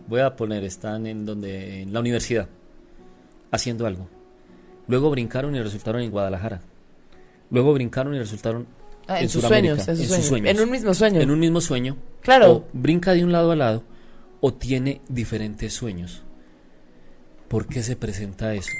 voy 0.06 0.20
a 0.20 0.36
poner, 0.36 0.64
están 0.64 1.06
en 1.06 1.24
donde, 1.26 1.82
en 1.82 1.92
la 1.92 2.00
universidad, 2.00 2.48
haciendo 3.50 3.86
algo. 3.86 4.08
Luego 4.88 5.10
brincaron 5.10 5.54
y 5.56 5.60
resultaron 5.62 6.02
en 6.02 6.10
Guadalajara. 6.10 6.60
Luego 7.50 7.72
brincaron 7.72 8.14
y 8.14 8.18
resultaron 8.18 8.66
Ah, 9.08 9.18
en, 9.18 9.24
en 9.24 9.28
sus 9.30 9.42
sueños, 9.42 9.78
en 9.78 9.84
sus 9.84 9.88
en 9.88 9.96
sus 9.96 10.06
sueños. 10.06 10.26
sueños. 10.28 10.50
En 10.50 10.60
un 10.60 10.70
mismo 10.70 10.94
sueño. 10.94 11.20
en 11.20 11.30
un 11.32 11.38
mismo 11.40 11.60
sueño. 11.60 11.96
Claro. 12.20 12.52
O 12.52 12.64
brinca 12.72 13.14
de 13.14 13.24
un 13.24 13.32
lado 13.32 13.50
a 13.50 13.56
lado 13.56 13.82
o 14.40 14.54
tiene 14.54 15.00
diferentes 15.08 15.72
sueños. 15.72 16.22
¿Por 17.48 17.66
qué 17.66 17.82
se 17.82 17.96
presenta 17.96 18.54
eso? 18.54 18.70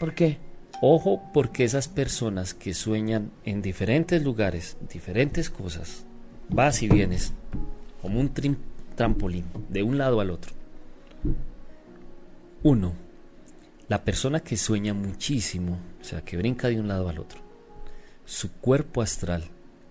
¿Por 0.00 0.14
qué? 0.14 0.38
Ojo, 0.80 1.22
porque 1.32 1.64
esas 1.64 1.88
personas 1.88 2.54
que 2.54 2.72
sueñan 2.74 3.32
en 3.44 3.60
diferentes 3.62 4.22
lugares, 4.22 4.78
diferentes 4.90 5.50
cosas, 5.50 6.05
vas 6.48 6.82
y 6.82 6.88
vienes, 6.88 7.32
como 8.02 8.20
un 8.20 8.32
trim- 8.32 8.56
trampolín, 8.94 9.44
de 9.68 9.82
un 9.82 9.98
lado 9.98 10.20
al 10.20 10.30
otro. 10.30 10.52
Uno, 12.62 12.94
la 13.88 14.02
persona 14.04 14.40
que 14.40 14.56
sueña 14.56 14.94
muchísimo, 14.94 15.78
o 16.00 16.04
sea, 16.04 16.22
que 16.22 16.36
brinca 16.36 16.68
de 16.68 16.80
un 16.80 16.88
lado 16.88 17.08
al 17.08 17.18
otro, 17.18 17.40
su 18.24 18.52
cuerpo 18.52 19.02
astral 19.02 19.44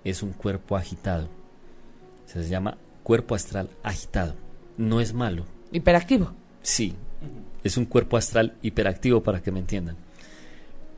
es 0.04 0.22
un 0.24 0.34
cuerpo 0.34 0.76
agitado. 0.76 1.30
Se 2.26 2.44
llama 2.48 2.78
cuerpo 3.04 3.36
astral 3.36 3.70
agitado. 3.84 4.36
No 4.78 5.00
es 5.00 5.14
malo, 5.14 5.46
Hiperactivo. 5.72 6.32
Sí, 6.62 6.96
es 7.64 7.78
un 7.78 7.86
cuerpo 7.86 8.18
astral 8.18 8.56
hiperactivo 8.62 9.24
para 9.24 9.42
que 9.42 9.52
me 9.52 9.60
entiendan. 9.60 9.96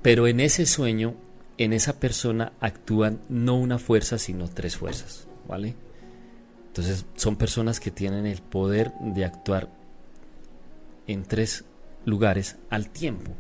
Pero 0.02 0.28
en 0.28 0.40
ese 0.40 0.66
sueño, 0.66 1.16
en 1.58 1.74
esa 1.74 2.00
persona 2.00 2.54
actúan 2.60 3.20
no 3.30 3.56
una 3.56 3.78
fuerza, 3.80 4.18
sino 4.18 4.48
tres 4.48 4.78
fuerzas, 4.78 5.27
¿vale? 5.48 5.76
Entonces 6.68 7.06
son 7.16 7.36
personas 7.36 7.80
que 7.80 7.90
tienen 7.92 8.26
el 8.26 8.42
poder 8.42 8.92
de 9.00 9.26
actuar 9.26 9.70
en 11.08 11.24
tres 11.24 11.66
lugares 12.06 12.58
al 12.70 12.90
tiempo. 12.90 13.32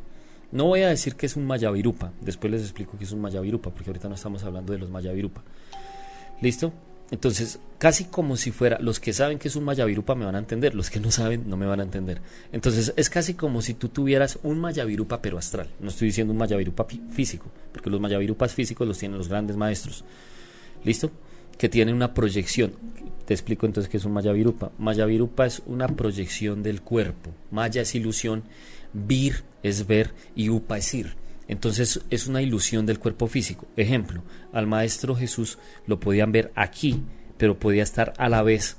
No 0.51 0.65
voy 0.65 0.81
a 0.81 0.87
decir 0.87 1.15
que 1.15 1.25
es 1.25 1.35
un 1.35 1.45
mayavirupa, 1.45 2.13
después 2.21 2.49
les 2.51 2.61
explico 2.61 2.97
que 2.97 3.03
es 3.03 3.11
un 3.11 3.21
mayavirupa, 3.21 3.69
porque 3.69 3.89
ahorita 3.89 4.07
no 4.07 4.15
estamos 4.15 4.43
hablando 4.43 4.73
de 4.73 4.79
los 4.79 4.89
mayavirupa. 4.89 5.43
¿Listo? 6.41 6.71
Entonces, 7.11 7.59
casi 7.77 8.05
como 8.05 8.35
si 8.35 8.51
fuera, 8.51 8.79
los 8.79 8.99
que 8.99 9.13
saben 9.13 9.39
que 9.39 9.47
es 9.47 9.55
un 9.55 9.63
mayavirupa 9.63 10.13
me 10.15 10.25
van 10.25 10.35
a 10.35 10.39
entender, 10.39 10.75
los 10.75 10.89
que 10.89 10.99
no 10.99 11.09
saben 11.11 11.49
no 11.49 11.55
me 11.55 11.65
van 11.65 11.79
a 11.79 11.83
entender. 11.83 12.21
Entonces, 12.51 12.93
es 12.97 13.09
casi 13.09 13.33
como 13.33 13.61
si 13.61 13.73
tú 13.73 13.89
tuvieras 13.89 14.39
un 14.43 14.59
mayavirupa 14.59 15.21
pero 15.21 15.37
astral. 15.37 15.69
No 15.79 15.89
estoy 15.89 16.07
diciendo 16.07 16.33
un 16.33 16.39
mayavirupa 16.39 16.85
fí- 16.87 17.09
físico, 17.09 17.45
porque 17.71 17.89
los 17.89 18.01
mayavirupas 18.01 18.53
físicos 18.53 18.87
los 18.87 18.97
tienen 18.97 19.17
los 19.17 19.29
grandes 19.29 19.55
maestros. 19.55 20.03
¿Listo? 20.83 21.11
Que 21.57 21.69
tienen 21.69 21.95
una 21.95 22.13
proyección. 22.13 22.73
Te 23.25 23.33
explico 23.33 23.65
entonces 23.65 23.89
qué 23.89 23.97
es 23.97 24.05
un 24.05 24.13
mayavirupa. 24.13 24.71
Mayavirupa 24.77 25.45
es 25.45 25.61
una 25.65 25.87
proyección 25.87 26.63
del 26.63 26.81
cuerpo. 26.81 27.31
Maya 27.51 27.81
es 27.81 27.95
ilusión, 27.95 28.43
vir 28.93 29.43
es 29.63 29.85
ver 29.85 30.11
y 30.35 30.49
upa 30.49 30.77
es 30.77 30.93
ir. 30.93 31.15
Entonces 31.47 32.01
es 32.09 32.27
una 32.27 32.41
ilusión 32.41 32.85
del 32.85 32.99
cuerpo 32.99 33.27
físico. 33.27 33.65
Ejemplo, 33.75 34.21
al 34.53 34.67
Maestro 34.67 35.15
Jesús 35.15 35.57
lo 35.87 35.99
podían 35.99 36.31
ver 36.31 36.51
aquí, 36.55 37.01
pero 37.37 37.57
podía 37.57 37.83
estar 37.83 38.13
a 38.17 38.29
la 38.29 38.43
vez 38.43 38.77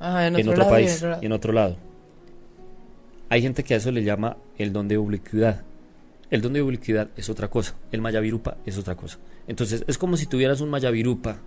Ah, 0.00 0.26
en 0.26 0.48
otro, 0.48 0.62
en 0.62 0.68
país 0.68 1.02
otro 1.02 1.18
y 1.20 1.26
en 1.26 1.32
otro 1.32 1.52
lado. 1.52 1.76
Hay 3.28 3.42
gente 3.42 3.64
que 3.64 3.74
a 3.74 3.78
eso 3.78 3.90
le 3.90 4.04
llama 4.04 4.36
el 4.56 4.72
don 4.72 4.88
de 4.88 4.96
ubicuidad. 4.96 5.62
El 6.30 6.42
don 6.42 6.52
de 6.52 6.62
ubicuidad 6.62 7.08
es 7.16 7.28
otra 7.30 7.48
cosa. 7.48 7.74
El 7.92 8.00
mayavirupa 8.02 8.58
es 8.66 8.76
otra 8.78 8.94
cosa. 8.96 9.18
Entonces 9.46 9.84
es 9.86 9.96
como 9.98 10.16
si 10.16 10.26
tuvieras 10.26 10.60
un 10.60 10.68
mayavirupa 10.70 11.38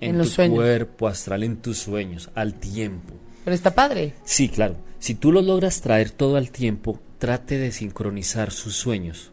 en, 0.00 0.12
tu 0.22 0.28
cuerpo 0.54 1.08
astral, 1.08 1.42
en 1.42 1.56
tus 1.56 1.78
sueños, 1.78 2.30
al 2.34 2.54
tiempo. 2.54 3.14
Pero 3.44 3.54
está 3.54 3.74
padre. 3.74 4.14
Sí, 4.24 4.48
claro. 4.48 4.76
Si 5.00 5.14
tú 5.14 5.32
lo 5.32 5.42
logras 5.42 5.80
traer 5.80 6.10
todo 6.10 6.36
al 6.36 6.50
tiempo, 6.52 7.00
trate 7.18 7.58
de 7.58 7.72
sincronizar 7.72 8.52
sus 8.52 8.76
sueños, 8.76 9.32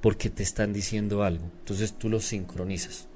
porque 0.00 0.30
te 0.30 0.44
están 0.44 0.72
diciendo 0.72 1.24
algo. 1.24 1.44
Entonces 1.60 1.92
tú 1.98 2.08
los 2.08 2.24
sincronizas. 2.24 3.08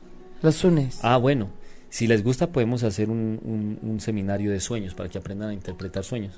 Los 0.42 0.64
unes. 0.64 0.98
Ah, 1.02 1.16
bueno. 1.18 1.50
Si 1.88 2.06
les 2.08 2.24
gusta, 2.24 2.50
podemos 2.50 2.82
hacer 2.84 3.10
un, 3.10 3.38
un- 3.44 3.78
un 3.88 4.00
seminario 4.00 4.50
de 4.50 4.58
sueños 4.60 4.94
para 4.94 5.08
que 5.08 5.18
aprendan 5.18 5.50
a 5.50 5.54
interpretar 5.54 6.02
sueños. 6.04 6.34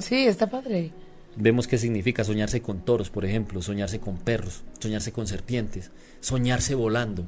Sí, 0.00 0.26
está 0.26 0.48
padre. 0.48 0.92
Vemos 1.36 1.66
qué 1.66 1.78
significa 1.78 2.24
soñarse 2.24 2.60
con 2.60 2.84
toros, 2.84 3.08
por 3.10 3.24
ejemplo, 3.24 3.62
soñarse 3.62 3.98
con 4.00 4.18
perros, 4.18 4.62
soñarse 4.80 5.12
con 5.12 5.26
serpientes, 5.26 5.90
soñarse 6.20 6.74
volando. 6.74 7.24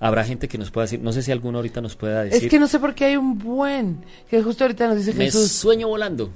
Habrá 0.00 0.24
gente 0.24 0.48
que 0.48 0.58
nos 0.58 0.70
pueda 0.70 0.84
decir, 0.84 1.00
no 1.00 1.12
sé 1.12 1.22
si 1.22 1.32
alguno 1.32 1.58
ahorita 1.58 1.80
nos 1.80 1.96
pueda 1.96 2.22
decir, 2.24 2.44
Es 2.44 2.50
que 2.50 2.58
no 2.58 2.68
sé 2.68 2.78
por 2.78 2.94
qué 2.94 3.06
hay 3.06 3.16
un 3.16 3.38
buen. 3.38 4.04
Que 4.30 4.42
justo 4.42 4.64
ahorita 4.64 4.86
nos 4.88 4.98
dice 4.98 5.12
me 5.14 5.24
Jesús. 5.24 5.50
sueño 5.50 5.88
volando, 5.88 6.30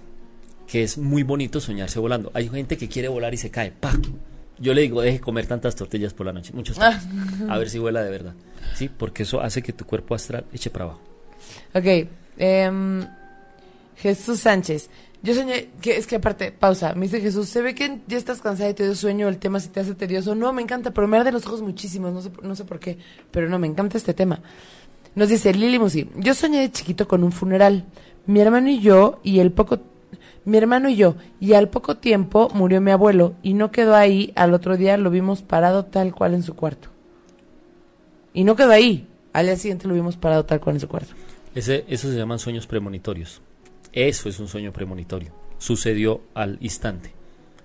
que 0.66 0.82
es 0.82 0.96
muy 0.98 1.22
bonito 1.22 1.60
soñarse 1.60 1.98
volando. 2.00 2.30
Hay 2.34 2.48
gente 2.48 2.76
que 2.76 2.88
quiere 2.88 3.08
volar 3.08 3.32
y 3.34 3.36
se 3.36 3.50
cae, 3.50 3.70
pa. 3.70 3.92
Yo 4.58 4.74
le 4.74 4.82
digo, 4.82 5.02
deje 5.02 5.20
comer 5.20 5.46
tantas 5.46 5.74
tortillas 5.76 6.14
por 6.14 6.26
la 6.26 6.32
noche, 6.32 6.52
muchos 6.54 6.78
tacos, 6.78 7.02
a 7.48 7.58
ver 7.58 7.68
si 7.68 7.78
vuela 7.78 8.02
de 8.02 8.10
verdad. 8.10 8.34
Sí, 8.74 8.88
porque 8.88 9.24
eso 9.24 9.40
hace 9.40 9.60
que 9.62 9.72
tu 9.72 9.84
cuerpo 9.84 10.14
astral 10.14 10.44
eche 10.52 10.70
para 10.70 10.84
abajo. 10.86 11.00
Ok. 11.74 12.08
em, 12.38 13.06
Jesús 13.96 14.40
Sánchez. 14.40 14.88
Yo 15.22 15.34
soñé, 15.34 15.68
que 15.80 15.96
es 15.96 16.08
que 16.08 16.16
aparte, 16.16 16.50
pausa, 16.50 16.94
me 16.94 17.02
dice 17.02 17.20
Jesús, 17.20 17.48
se 17.48 17.62
ve 17.62 17.76
que 17.76 18.00
ya 18.08 18.18
estás 18.18 18.40
cansada 18.40 18.70
y 18.70 18.74
te 18.74 18.82
dio 18.82 18.94
sueño, 18.96 19.28
el 19.28 19.38
tema 19.38 19.60
se 19.60 19.68
te 19.68 19.78
hace 19.78 19.94
tedioso. 19.94 20.34
No, 20.34 20.52
me 20.52 20.62
encanta, 20.62 20.90
pero 20.90 21.06
me 21.06 21.16
arde 21.16 21.30
los 21.30 21.46
ojos 21.46 21.62
muchísimos, 21.62 22.12
no 22.12 22.20
sé, 22.22 22.30
no 22.42 22.56
sé 22.56 22.64
por 22.64 22.80
qué, 22.80 22.98
pero 23.30 23.48
no, 23.48 23.58
me 23.60 23.68
encanta 23.68 23.96
este 23.96 24.14
tema. 24.14 24.40
Nos 25.14 25.28
dice 25.28 25.54
Lili 25.54 25.78
Musi, 25.78 26.08
yo 26.16 26.34
soñé 26.34 26.60
de 26.60 26.72
chiquito 26.72 27.06
con 27.06 27.22
un 27.22 27.30
funeral. 27.30 27.84
Mi 28.26 28.40
hermano 28.40 28.68
y 28.68 28.80
yo, 28.80 29.20
y 29.22 29.38
el 29.38 29.52
poco, 29.52 29.78
mi 30.44 30.58
hermano 30.58 30.88
y 30.88 30.96
yo, 30.96 31.14
y 31.38 31.52
al 31.52 31.68
poco 31.68 31.98
tiempo 31.98 32.50
murió 32.52 32.80
mi 32.80 32.90
abuelo, 32.90 33.34
y 33.44 33.54
no 33.54 33.70
quedó 33.70 33.94
ahí, 33.94 34.32
al 34.34 34.54
otro 34.54 34.76
día 34.76 34.96
lo 34.96 35.10
vimos 35.10 35.42
parado 35.42 35.84
tal 35.84 36.12
cual 36.12 36.34
en 36.34 36.42
su 36.42 36.56
cuarto. 36.56 36.88
Y 38.34 38.42
no 38.42 38.56
quedó 38.56 38.72
ahí, 38.72 39.06
al 39.32 39.46
día 39.46 39.56
siguiente 39.56 39.86
lo 39.86 39.94
vimos 39.94 40.16
parado 40.16 40.44
tal 40.46 40.60
cual 40.60 40.76
en 40.76 40.80
su 40.80 40.88
cuarto. 40.88 41.14
Ese, 41.54 41.84
eso 41.86 42.10
se 42.10 42.16
llaman 42.16 42.40
sueños 42.40 42.66
premonitorios. 42.66 43.40
Eso 43.92 44.28
es 44.28 44.40
un 44.40 44.48
sueño 44.48 44.72
premonitorio. 44.72 45.32
Sucedió 45.58 46.22
al 46.34 46.58
instante. 46.60 47.12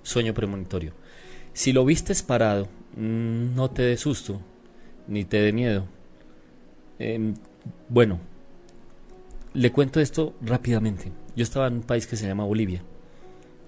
Sueño 0.03 0.34
premonitorio. 0.34 0.93
Si 1.53 1.73
lo 1.73 1.86
vistes 1.86 2.21
parado, 2.21 2.67
mm, 2.95 3.55
no 3.55 3.71
te 3.71 3.84
dé 3.84 3.97
susto, 3.97 4.41
ni 5.07 5.25
te 5.25 5.41
dé 5.41 5.53
miedo. 5.53 5.88
Em, 6.99 7.34
bueno, 7.89 8.19
le 9.53 9.71
cuento 9.71 9.99
esto 9.99 10.36
rápidamente. 10.41 11.11
Yo 11.36 11.43
estaba 11.43 11.67
en 11.67 11.75
un 11.75 11.82
país 11.82 12.07
que 12.07 12.15
se 12.15 12.28
llama 12.28 12.43
Bolivia. 12.43 12.84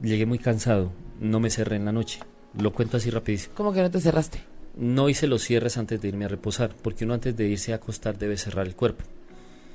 Llegué 0.02 0.26
muy 0.26 0.40
cansado, 0.40 0.92
no 1.20 1.40
me 1.40 1.50
cerré 1.50 1.78
en 1.78 1.86
la 1.86 1.92
noche. 1.92 2.20
Lo 2.58 2.74
cuento 2.74 2.98
así 2.98 3.10
rapidísimo. 3.10 3.56
¿Cómo 3.56 3.74
que 3.74 3.82
no 3.82 3.92
te 3.92 4.02
cerraste? 4.02 4.40
No 4.76 5.10
hice 5.10 5.28
los 5.28 5.44
cierres 5.44 5.78
antes 5.78 6.02
de 6.02 6.08
irme 6.08 6.26
a 6.26 6.30
reposar, 6.30 6.76
porque 6.82 7.06
uno 7.06 7.14
antes 7.14 7.36
de 7.36 7.48
irse 7.48 7.74
a 7.74 7.78
acostar 7.78 8.18
debe 8.18 8.38
cerrar 8.38 8.68
el 8.68 8.76
cuerpo. 8.76 9.04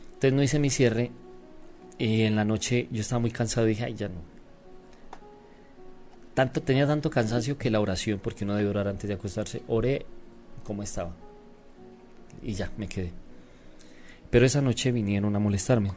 Entonces 0.07 0.32
no 0.32 0.43
hice 0.43 0.59
mi 0.59 0.70
cierre 0.70 1.11
y 1.99 2.22
en 2.22 2.36
la 2.36 2.45
noche 2.45 2.88
yo 2.90 3.01
estaba 3.01 3.20
muy 3.20 3.30
cansado 3.30 3.66
y 3.66 3.70
dije, 3.70 3.84
ay, 3.84 3.95
ya 3.95 4.09
no. 4.09 4.22
Tanto, 6.34 6.62
tenía 6.62 6.86
tanto 6.86 7.11
cansancio 7.11 7.57
que 7.57 7.70
la 7.70 7.80
oración, 7.80 8.18
porque 8.18 8.45
uno 8.45 8.57
debe 8.57 8.68
orar 8.68 8.88
antes 8.88 9.07
de 9.07 9.14
acostarse, 9.14 9.62
oré 9.68 10.05
como 10.64 10.82
estaba. 10.82 11.14
Y 12.42 12.55
ya, 12.55 12.70
me 12.76 12.88
quedé. 12.88 13.12
Pero 14.30 14.45
esa 14.45 14.61
noche 14.61 14.90
vinieron 14.90 15.36
a 15.36 15.38
molestarme. 15.38 15.92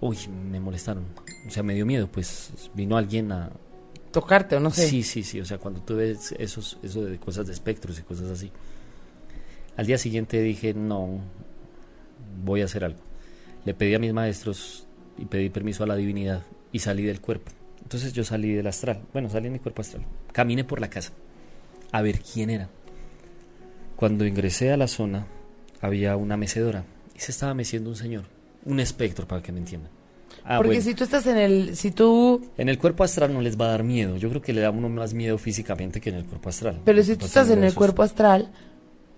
Uy, 0.00 0.16
me 0.28 0.60
molestaron. 0.60 1.04
O 1.46 1.50
sea, 1.50 1.62
me 1.62 1.74
dio 1.74 1.84
miedo, 1.84 2.08
pues 2.10 2.52
vino 2.74 2.96
alguien 2.96 3.32
a, 3.32 3.50
Tocarte 4.10 4.56
o 4.56 4.60
no 4.60 4.70
sé. 4.70 4.88
Sí, 4.88 5.02
sí, 5.02 5.22
sí. 5.22 5.40
O 5.40 5.44
sea, 5.44 5.58
cuando 5.58 5.80
tú 5.82 5.96
ves 5.96 6.34
esos, 6.38 6.78
eso 6.82 7.04
de 7.04 7.18
cosas 7.18 7.46
de 7.46 7.52
espectros 7.52 7.98
y 7.98 8.02
cosas 8.02 8.30
así. 8.30 8.50
Al 9.76 9.86
día 9.86 9.98
siguiente 9.98 10.40
dije, 10.40 10.74
no, 10.74 11.20
voy 12.42 12.62
a 12.62 12.64
hacer 12.64 12.84
algo. 12.84 13.00
Le 13.64 13.74
pedí 13.74 13.94
a 13.94 13.98
mis 13.98 14.12
maestros 14.12 14.86
y 15.18 15.24
pedí 15.24 15.50
permiso 15.50 15.84
a 15.84 15.86
la 15.86 15.96
divinidad 15.96 16.42
y 16.72 16.78
salí 16.78 17.02
del 17.02 17.20
cuerpo. 17.20 17.50
Entonces 17.82 18.12
yo 18.12 18.24
salí 18.24 18.52
del 18.52 18.66
astral. 18.66 19.00
Bueno, 19.12 19.28
salí 19.28 19.46
en 19.46 19.54
mi 19.54 19.58
cuerpo 19.58 19.82
astral. 19.82 20.04
Caminé 20.32 20.64
por 20.64 20.80
la 20.80 20.88
casa 20.90 21.12
a 21.92 22.02
ver 22.02 22.20
quién 22.20 22.50
era. 22.50 22.68
Cuando 23.96 24.26
ingresé 24.26 24.72
a 24.72 24.76
la 24.76 24.86
zona 24.88 25.26
había 25.80 26.16
una 26.16 26.36
mecedora 26.36 26.84
y 27.14 27.20
se 27.20 27.32
estaba 27.32 27.54
meciendo 27.54 27.90
un 27.90 27.96
señor. 27.96 28.24
Un 28.64 28.80
espectro, 28.80 29.26
para 29.26 29.42
que 29.42 29.52
me 29.52 29.58
entiendan. 29.58 29.90
Ah, 30.44 30.56
Porque 30.56 30.76
bueno. 30.76 30.82
si 30.82 30.94
tú 30.94 31.04
estás 31.04 31.26
en 31.26 31.36
el, 31.36 31.76
si 31.76 31.90
tú, 31.90 32.48
En 32.56 32.68
el 32.68 32.78
cuerpo 32.78 33.04
astral 33.04 33.32
no 33.32 33.40
les 33.40 33.58
va 33.58 33.66
a 33.66 33.70
dar 33.70 33.82
miedo. 33.84 34.16
Yo 34.16 34.28
creo 34.28 34.42
que 34.42 34.52
le 34.52 34.60
da 34.60 34.68
a 34.68 34.70
uno 34.70 34.88
más 34.88 35.14
miedo 35.14 35.36
físicamente 35.38 36.00
que 36.00 36.10
en 36.10 36.16
el 36.16 36.24
cuerpo 36.24 36.48
astral. 36.48 36.80
pero 36.84 37.02
si 37.02 37.16
tú 37.16 37.26
estás 37.26 37.50
en 37.50 37.64
el 37.64 37.74
cuerpo 37.74 38.02
astral, 38.02 38.50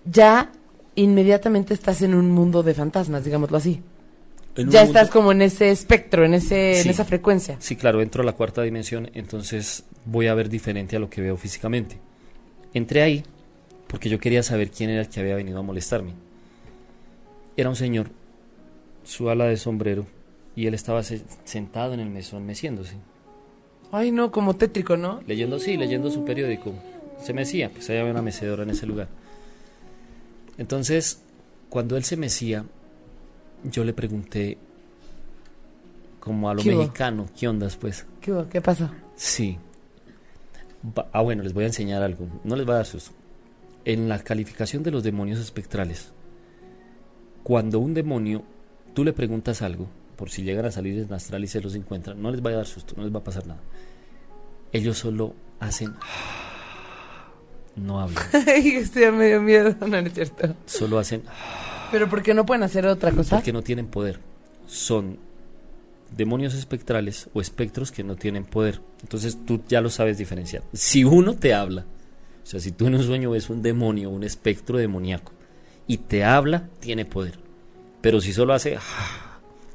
ya 0.05 0.51
inmediatamente 0.95 1.73
estás 1.73 2.01
en 2.01 2.13
un 2.15 2.31
mundo 2.31 2.63
de 2.63 2.73
fantasmas, 2.73 3.23
digámoslo 3.23 3.57
así. 3.57 3.81
Ya 4.55 4.63
mundo- 4.63 4.81
estás 4.81 5.09
como 5.09 5.31
en 5.31 5.41
ese 5.41 5.71
espectro, 5.71 6.25
en 6.25 6.33
ese, 6.33 6.81
en 6.81 6.89
esa 6.89 7.05
frecuencia. 7.05 7.55
Sí, 7.59 7.75
claro, 7.75 8.01
entro 8.01 8.21
a 8.21 8.25
la 8.25 8.33
cuarta 8.33 8.61
dimensión, 8.61 9.09
entonces 9.13 9.85
voy 10.05 10.27
a 10.27 10.33
ver 10.33 10.49
diferente 10.49 10.95
a 10.95 10.99
lo 10.99 11.09
que 11.09 11.21
veo 11.21 11.37
físicamente. 11.37 11.97
Entré 12.73 13.01
ahí 13.01 13.23
porque 13.87 14.09
yo 14.09 14.19
quería 14.19 14.43
saber 14.43 14.71
quién 14.71 14.89
era 14.89 15.01
el 15.01 15.09
que 15.09 15.19
había 15.19 15.35
venido 15.35 15.59
a 15.59 15.61
molestarme. 15.61 16.13
Era 17.57 17.69
un 17.69 17.75
señor, 17.75 18.07
su 19.03 19.29
ala 19.29 19.45
de 19.45 19.57
sombrero, 19.57 20.05
y 20.55 20.67
él 20.67 20.73
estaba 20.73 21.03
se- 21.03 21.21
sentado 21.45 21.93
en 21.93 21.99
el 22.01 22.09
mesón 22.09 22.45
meciéndose. 22.45 22.95
Ay, 23.91 24.11
no, 24.11 24.31
como 24.31 24.55
tétrico, 24.55 24.95
¿no? 24.97 25.21
Leyendo, 25.27 25.59
sí, 25.59 25.75
leyendo 25.77 26.09
su 26.11 26.23
periódico. 26.23 26.73
Se 27.21 27.33
mecía, 27.33 27.69
pues 27.69 27.89
ahí 27.89 27.97
había 27.97 28.11
una 28.11 28.21
mecedora 28.21 28.63
en 28.63 28.69
ese 28.71 28.85
lugar. 28.85 29.09
Entonces, 30.57 31.21
cuando 31.69 31.97
él 31.97 32.03
se 32.03 32.17
mecía, 32.17 32.65
yo 33.63 33.83
le 33.83 33.93
pregunté, 33.93 34.57
como 36.19 36.49
a 36.49 36.53
lo 36.53 36.61
¿Qué 36.61 36.69
hubo? 36.69 36.79
mexicano, 36.79 37.27
¿qué 37.37 37.47
ondas, 37.47 37.75
pues? 37.77 38.05
¿Qué, 38.21 38.31
hubo? 38.31 38.47
¿Qué 38.47 38.61
pasó? 38.61 38.89
Sí. 39.15 39.57
Ah, 41.11 41.21
bueno, 41.21 41.43
les 41.43 41.53
voy 41.53 41.63
a 41.63 41.67
enseñar 41.67 42.01
algo. 42.01 42.27
No 42.43 42.55
les 42.55 42.67
va 42.67 42.73
a 42.73 42.77
dar 42.77 42.85
susto. 42.85 43.11
En 43.85 44.09
la 44.09 44.19
calificación 44.19 44.83
de 44.83 44.91
los 44.91 45.03
demonios 45.03 45.39
espectrales, 45.39 46.11
cuando 47.43 47.79
un 47.79 47.93
demonio, 47.93 48.43
tú 48.93 49.03
le 49.03 49.13
preguntas 49.13 49.61
algo, 49.61 49.87
por 50.15 50.29
si 50.29 50.43
llegan 50.43 50.65
a 50.65 50.71
salir 50.71 50.99
en 50.99 51.11
astral 51.13 51.43
y 51.43 51.47
se 51.47 51.61
los 51.61 51.73
encuentran, 51.75 52.21
no 52.21 52.31
les 52.31 52.45
va 52.45 52.51
a 52.51 52.53
dar 52.53 52.67
susto, 52.67 52.93
no 52.95 53.03
les 53.03 53.13
va 53.13 53.19
a 53.19 53.23
pasar 53.23 53.47
nada. 53.47 53.61
Ellos 54.71 54.97
solo 54.97 55.33
hacen... 55.59 55.95
No 57.75 58.01
hablan, 58.01 58.23
Ay, 58.47 58.75
estoy 58.75 59.05
a 59.05 59.11
medio 59.11 59.41
miedo, 59.41 59.73
no, 59.79 59.87
no 59.87 59.97
es 59.97 60.13
cierto. 60.13 60.55
solo 60.65 60.99
hacen... 60.99 61.23
Pero 61.91 62.09
¿por 62.09 62.23
qué 62.23 62.33
no 62.33 62.45
pueden 62.45 62.63
hacer 62.63 62.85
otra 62.85 63.11
cosa? 63.11 63.37
Porque 63.37 63.53
no 63.53 63.61
tienen 63.61 63.87
poder. 63.87 64.19
Son 64.65 65.17
demonios 66.15 66.53
espectrales 66.53 67.29
o 67.33 67.41
espectros 67.41 67.91
que 67.91 68.03
no 68.03 68.15
tienen 68.15 68.45
poder. 68.45 68.81
Entonces 69.01 69.37
tú 69.45 69.61
ya 69.67 69.81
lo 69.81 69.89
sabes 69.89 70.17
diferenciar. 70.17 70.63
Si 70.73 71.03
uno 71.03 71.35
te 71.35 71.53
habla, 71.53 71.85
o 72.43 72.45
sea, 72.45 72.59
si 72.59 72.71
tú 72.71 72.87
en 72.87 72.95
un 72.95 73.03
sueño 73.03 73.31
ves 73.31 73.49
un 73.49 73.61
demonio, 73.61 74.09
un 74.09 74.23
espectro 74.23 74.77
demoníaco, 74.77 75.33
y 75.87 75.97
te 75.97 76.23
habla, 76.23 76.69
tiene 76.79 77.05
poder. 77.05 77.39
Pero 78.01 78.21
si 78.21 78.33
solo 78.33 78.53
hace, 78.53 78.77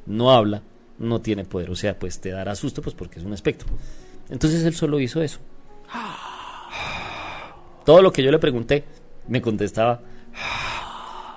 no 0.07 0.33
habla, 0.33 0.63
no 0.99 1.21
tiene 1.21 1.45
poder. 1.45 1.71
O 1.71 1.77
sea, 1.77 1.99
pues 1.99 2.21
te 2.21 2.31
dará 2.31 2.55
susto, 2.55 2.83
pues 2.83 2.95
porque 2.95 3.19
es 3.19 3.25
un 3.25 3.33
espectro. 3.33 3.69
Entonces 4.31 4.65
él 4.65 4.75
solo 4.75 4.99
hizo 5.01 5.23
eso. 5.23 5.39
Todo 7.85 8.03
lo 8.03 8.13
que 8.13 8.23
yo 8.23 8.31
le 8.31 8.39
pregunté, 8.39 8.85
me 9.29 9.41
contestaba. 9.41 10.01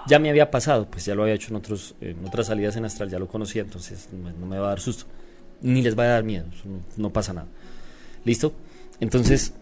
Ya 0.09 0.19
me 0.19 0.29
había 0.29 0.49
pasado, 0.49 0.87
pues 0.89 1.05
ya 1.05 1.13
lo 1.13 1.21
había 1.21 1.35
hecho 1.35 1.49
en, 1.49 1.55
otros, 1.55 1.95
en 2.01 2.25
otras 2.25 2.47
salidas 2.47 2.75
en 2.75 2.83
astral, 2.83 3.09
ya 3.09 3.19
lo 3.19 3.27
conocía, 3.27 3.61
entonces 3.61 4.09
no, 4.11 4.31
no 4.31 4.45
me 4.47 4.57
va 4.57 4.65
a 4.65 4.69
dar 4.69 4.79
susto. 4.79 5.05
Ni 5.61 5.81
les 5.81 5.97
va 5.97 6.03
a 6.03 6.07
dar 6.07 6.23
miedo, 6.23 6.45
no 6.97 7.11
pasa 7.11 7.33
nada. 7.33 7.47
¿Listo? 8.25 8.53
Entonces, 8.99 9.53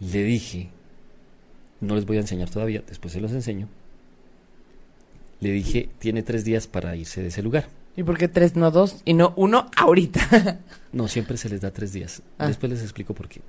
le 0.00 0.22
dije, 0.22 0.70
no 1.80 1.94
les 1.94 2.04
voy 2.04 2.18
a 2.18 2.20
enseñar 2.20 2.50
todavía, 2.50 2.82
después 2.86 3.12
se 3.12 3.20
los 3.20 3.32
enseño. 3.32 3.68
Le 5.40 5.50
dije, 5.52 5.88
tiene 5.98 6.22
tres 6.22 6.44
días 6.44 6.66
para 6.66 6.94
irse 6.96 7.22
de 7.22 7.28
ese 7.28 7.42
lugar. 7.42 7.68
¿Y 7.96 8.02
por 8.02 8.18
qué 8.18 8.28
tres, 8.28 8.56
no 8.56 8.70
dos? 8.70 9.02
Y 9.04 9.14
no 9.14 9.32
uno 9.36 9.70
ahorita. 9.76 10.60
No, 10.92 11.06
siempre 11.06 11.36
se 11.36 11.48
les 11.48 11.60
da 11.60 11.70
tres 11.70 11.92
días. 11.92 12.20
Ah. 12.36 12.48
Después 12.48 12.72
les 12.72 12.82
explico 12.82 13.14
por 13.14 13.28
qué. 13.28 13.42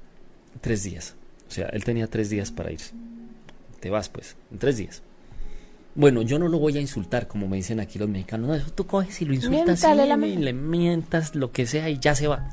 Tres 0.62 0.84
días. 0.84 1.16
O 1.49 1.51
sea, 1.51 1.66
él 1.70 1.84
tenía 1.84 2.05
tres 2.05 2.30
días 2.30 2.51
para 2.51 2.72
irse. 2.72 2.93
Te 3.82 3.90
vas, 3.90 4.08
pues, 4.10 4.38
en 4.52 4.60
tres 4.60 4.78
días. 4.78 5.04
Bueno, 5.94 6.22
yo 6.22 6.40
no 6.40 6.48
lo 6.48 6.58
voy 6.58 6.78
a 6.78 6.82
insultar, 6.82 7.28
como 7.28 7.50
me 7.50 7.58
dicen 7.58 7.82
aquí 7.82 8.00
los 8.00 8.08
mexicanos. 8.08 8.48
No, 8.48 8.56
eso 8.56 8.72
tú 8.72 8.88
coges 8.88 9.22
y 9.22 9.26
lo 9.26 9.34
insultas 9.34 9.84
y 9.84 10.38
le 10.38 10.54
mientas 10.54 11.36
lo 11.36 11.52
que 11.52 11.66
sea 11.66 11.90
y 11.90 12.00
ya 12.00 12.16
se 12.16 12.28
va. 12.28 12.50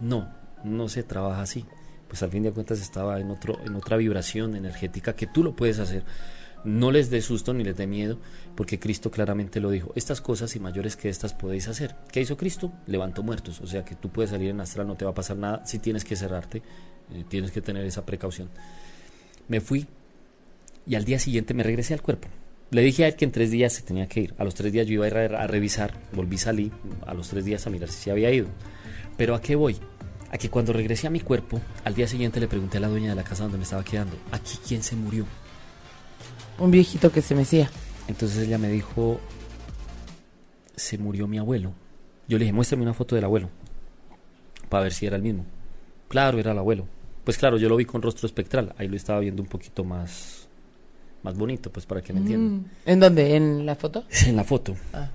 No, 0.00 0.32
no 0.64 0.88
se 0.88 1.02
trabaja 1.02 1.42
así. 1.42 1.66
Pues 2.08 2.22
al 2.22 2.30
fin 2.30 2.42
de 2.42 2.52
cuentas 2.52 2.80
estaba 2.80 3.20
en, 3.20 3.30
otro, 3.30 3.58
en 3.64 3.74
otra 3.74 3.96
vibración 3.96 4.56
energética 4.56 5.14
que 5.14 5.26
tú 5.26 5.44
lo 5.44 5.54
puedes 5.54 5.78
hacer. 5.78 6.04
No 6.64 6.90
les 6.90 7.10
dé 7.10 7.20
susto 7.20 7.52
ni 7.54 7.64
les 7.64 7.76
dé 7.76 7.86
miedo, 7.86 8.18
porque 8.54 8.78
Cristo 8.78 9.10
claramente 9.10 9.60
lo 9.60 9.70
dijo. 9.70 9.92
Estas 9.94 10.20
cosas 10.20 10.56
y 10.56 10.60
mayores 10.60 10.96
que 10.96 11.08
estas 11.08 11.34
podéis 11.34 11.68
hacer. 11.68 11.96
¿Qué 12.10 12.20
hizo 12.20 12.36
Cristo? 12.36 12.72
Levantó 12.86 13.22
muertos. 13.22 13.60
O 13.60 13.66
sea 13.66 13.84
que 13.84 13.94
tú 13.94 14.08
puedes 14.08 14.30
salir 14.30 14.50
en 14.50 14.60
astral, 14.60 14.86
no 14.86 14.96
te 14.96 15.04
va 15.04 15.10
a 15.10 15.14
pasar 15.14 15.36
nada. 15.36 15.64
Si 15.66 15.78
tienes 15.78 16.04
que 16.04 16.16
cerrarte, 16.16 16.62
eh, 17.12 17.24
tienes 17.28 17.50
que 17.50 17.60
tener 17.60 17.84
esa 17.84 18.04
precaución. 18.04 18.48
Me 19.48 19.60
fui 19.60 19.86
y 20.90 20.96
al 20.96 21.04
día 21.04 21.20
siguiente 21.20 21.54
me 21.54 21.62
regresé 21.62 21.94
al 21.94 22.02
cuerpo. 22.02 22.26
Le 22.72 22.82
dije 22.82 23.04
a 23.04 23.06
él 23.08 23.14
que 23.14 23.24
en 23.24 23.30
tres 23.30 23.52
días 23.52 23.72
se 23.72 23.82
tenía 23.82 24.08
que 24.08 24.22
ir. 24.22 24.34
A 24.38 24.44
los 24.44 24.56
tres 24.56 24.72
días 24.72 24.88
yo 24.88 24.94
iba 24.94 25.04
a 25.04 25.08
ir 25.08 25.34
a, 25.34 25.44
a 25.44 25.46
revisar, 25.46 25.94
volví 26.12 26.36
salí 26.36 26.72
a 27.06 27.14
los 27.14 27.28
tres 27.28 27.44
días 27.44 27.64
a 27.64 27.70
mirar 27.70 27.88
si 27.88 28.02
se 28.02 28.10
había 28.10 28.32
ido. 28.32 28.48
Pero 29.16 29.36
¿a 29.36 29.40
qué 29.40 29.54
voy? 29.54 29.76
A 30.32 30.36
que 30.36 30.50
cuando 30.50 30.72
regresé 30.72 31.06
a 31.06 31.10
mi 31.10 31.20
cuerpo, 31.20 31.60
al 31.84 31.94
día 31.94 32.08
siguiente 32.08 32.40
le 32.40 32.48
pregunté 32.48 32.78
a 32.78 32.80
la 32.80 32.88
dueña 32.88 33.10
de 33.10 33.14
la 33.14 33.22
casa 33.22 33.44
donde 33.44 33.58
me 33.58 33.62
estaba 33.62 33.84
quedando, 33.84 34.16
¿aquí 34.32 34.58
quién 34.66 34.82
se 34.82 34.96
murió? 34.96 35.26
Un 36.58 36.72
viejito 36.72 37.12
que 37.12 37.22
se 37.22 37.36
mecía. 37.36 37.70
Entonces 38.08 38.44
ella 38.44 38.58
me 38.58 38.68
dijo, 38.68 39.20
se 40.74 40.98
murió 40.98 41.28
mi 41.28 41.38
abuelo. 41.38 41.72
Yo 42.26 42.36
le 42.36 42.46
dije, 42.46 42.52
muéstrame 42.52 42.82
una 42.82 42.94
foto 42.94 43.14
del 43.14 43.24
abuelo, 43.24 43.48
para 44.68 44.82
ver 44.82 44.92
si 44.92 45.06
era 45.06 45.14
el 45.14 45.22
mismo. 45.22 45.46
Claro, 46.08 46.40
era 46.40 46.50
el 46.50 46.58
abuelo. 46.58 46.88
Pues 47.22 47.38
claro, 47.38 47.58
yo 47.58 47.68
lo 47.68 47.76
vi 47.76 47.84
con 47.84 48.02
rostro 48.02 48.26
espectral, 48.26 48.74
ahí 48.76 48.88
lo 48.88 48.96
estaba 48.96 49.20
viendo 49.20 49.40
un 49.40 49.48
poquito 49.48 49.84
más, 49.84 50.48
más 51.22 51.36
bonito, 51.36 51.70
pues 51.70 51.86
para 51.86 52.02
que 52.02 52.12
me 52.12 52.20
entiendan. 52.20 52.52
Mm. 52.52 52.64
¿En 52.86 53.00
dónde? 53.00 53.36
¿En 53.36 53.66
la 53.66 53.74
foto? 53.74 54.04
En 54.26 54.36
la 54.36 54.44
foto. 54.44 54.76
Ah. 54.92 55.10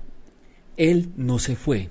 Él 0.76 1.10
no 1.16 1.38
se 1.38 1.56
fue. 1.56 1.88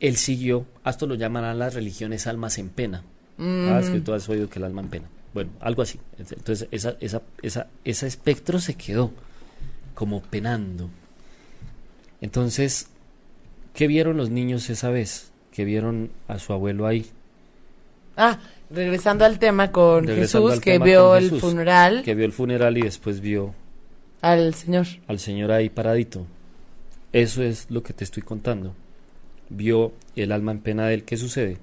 Él 0.00 0.16
siguió, 0.16 0.66
a 0.82 0.90
esto 0.90 1.06
lo 1.06 1.14
llaman 1.14 1.58
las 1.58 1.74
religiones 1.74 2.26
almas 2.26 2.58
en 2.58 2.68
pena. 2.68 3.02
Ah, 3.38 3.80
es 3.82 3.90
que 3.90 4.00
tú 4.00 4.12
has 4.12 4.28
oído 4.28 4.48
que 4.48 4.58
el 4.58 4.64
alma 4.64 4.82
en 4.82 4.88
pena. 4.88 5.08
Bueno, 5.32 5.50
algo 5.60 5.82
así. 5.82 5.98
Entonces, 6.18 6.68
esa, 6.70 6.96
esa, 7.00 7.22
esa, 7.42 7.66
ese 7.84 8.06
espectro 8.06 8.60
se 8.60 8.74
quedó 8.74 9.10
como 9.94 10.22
penando. 10.22 10.90
Entonces, 12.20 12.88
¿qué 13.72 13.86
vieron 13.86 14.16
los 14.16 14.30
niños 14.30 14.70
esa 14.70 14.90
vez? 14.90 15.32
Que 15.52 15.64
vieron 15.64 16.10
a 16.28 16.38
su 16.38 16.52
abuelo 16.52 16.86
ahí. 16.86 17.06
Ah, 18.16 18.38
regresando 18.70 19.24
al 19.24 19.38
tema 19.38 19.70
con 19.70 20.06
Regresando 20.06 20.48
Jesús, 20.48 20.62
que 20.62 20.78
vio 20.78 21.16
el 21.16 21.24
Jesús, 21.24 21.40
funeral 21.40 22.02
Que 22.02 22.14
vio 22.14 22.24
el 22.26 22.32
funeral 22.32 22.76
y 22.78 22.82
después 22.82 23.20
vio 23.20 23.54
al 24.20 24.54
Señor. 24.54 24.86
al 25.06 25.18
señor 25.18 25.52
ahí 25.52 25.68
paradito. 25.68 26.26
Eso 27.12 27.42
es 27.42 27.70
lo 27.70 27.82
que 27.82 27.92
te 27.92 28.04
estoy 28.04 28.22
contando. 28.22 28.74
Vio 29.50 29.92
el 30.16 30.32
alma 30.32 30.52
en 30.52 30.60
pena 30.60 30.86
de 30.86 30.94
él. 30.94 31.04
¿Qué 31.04 31.16
sucede? 31.16 31.58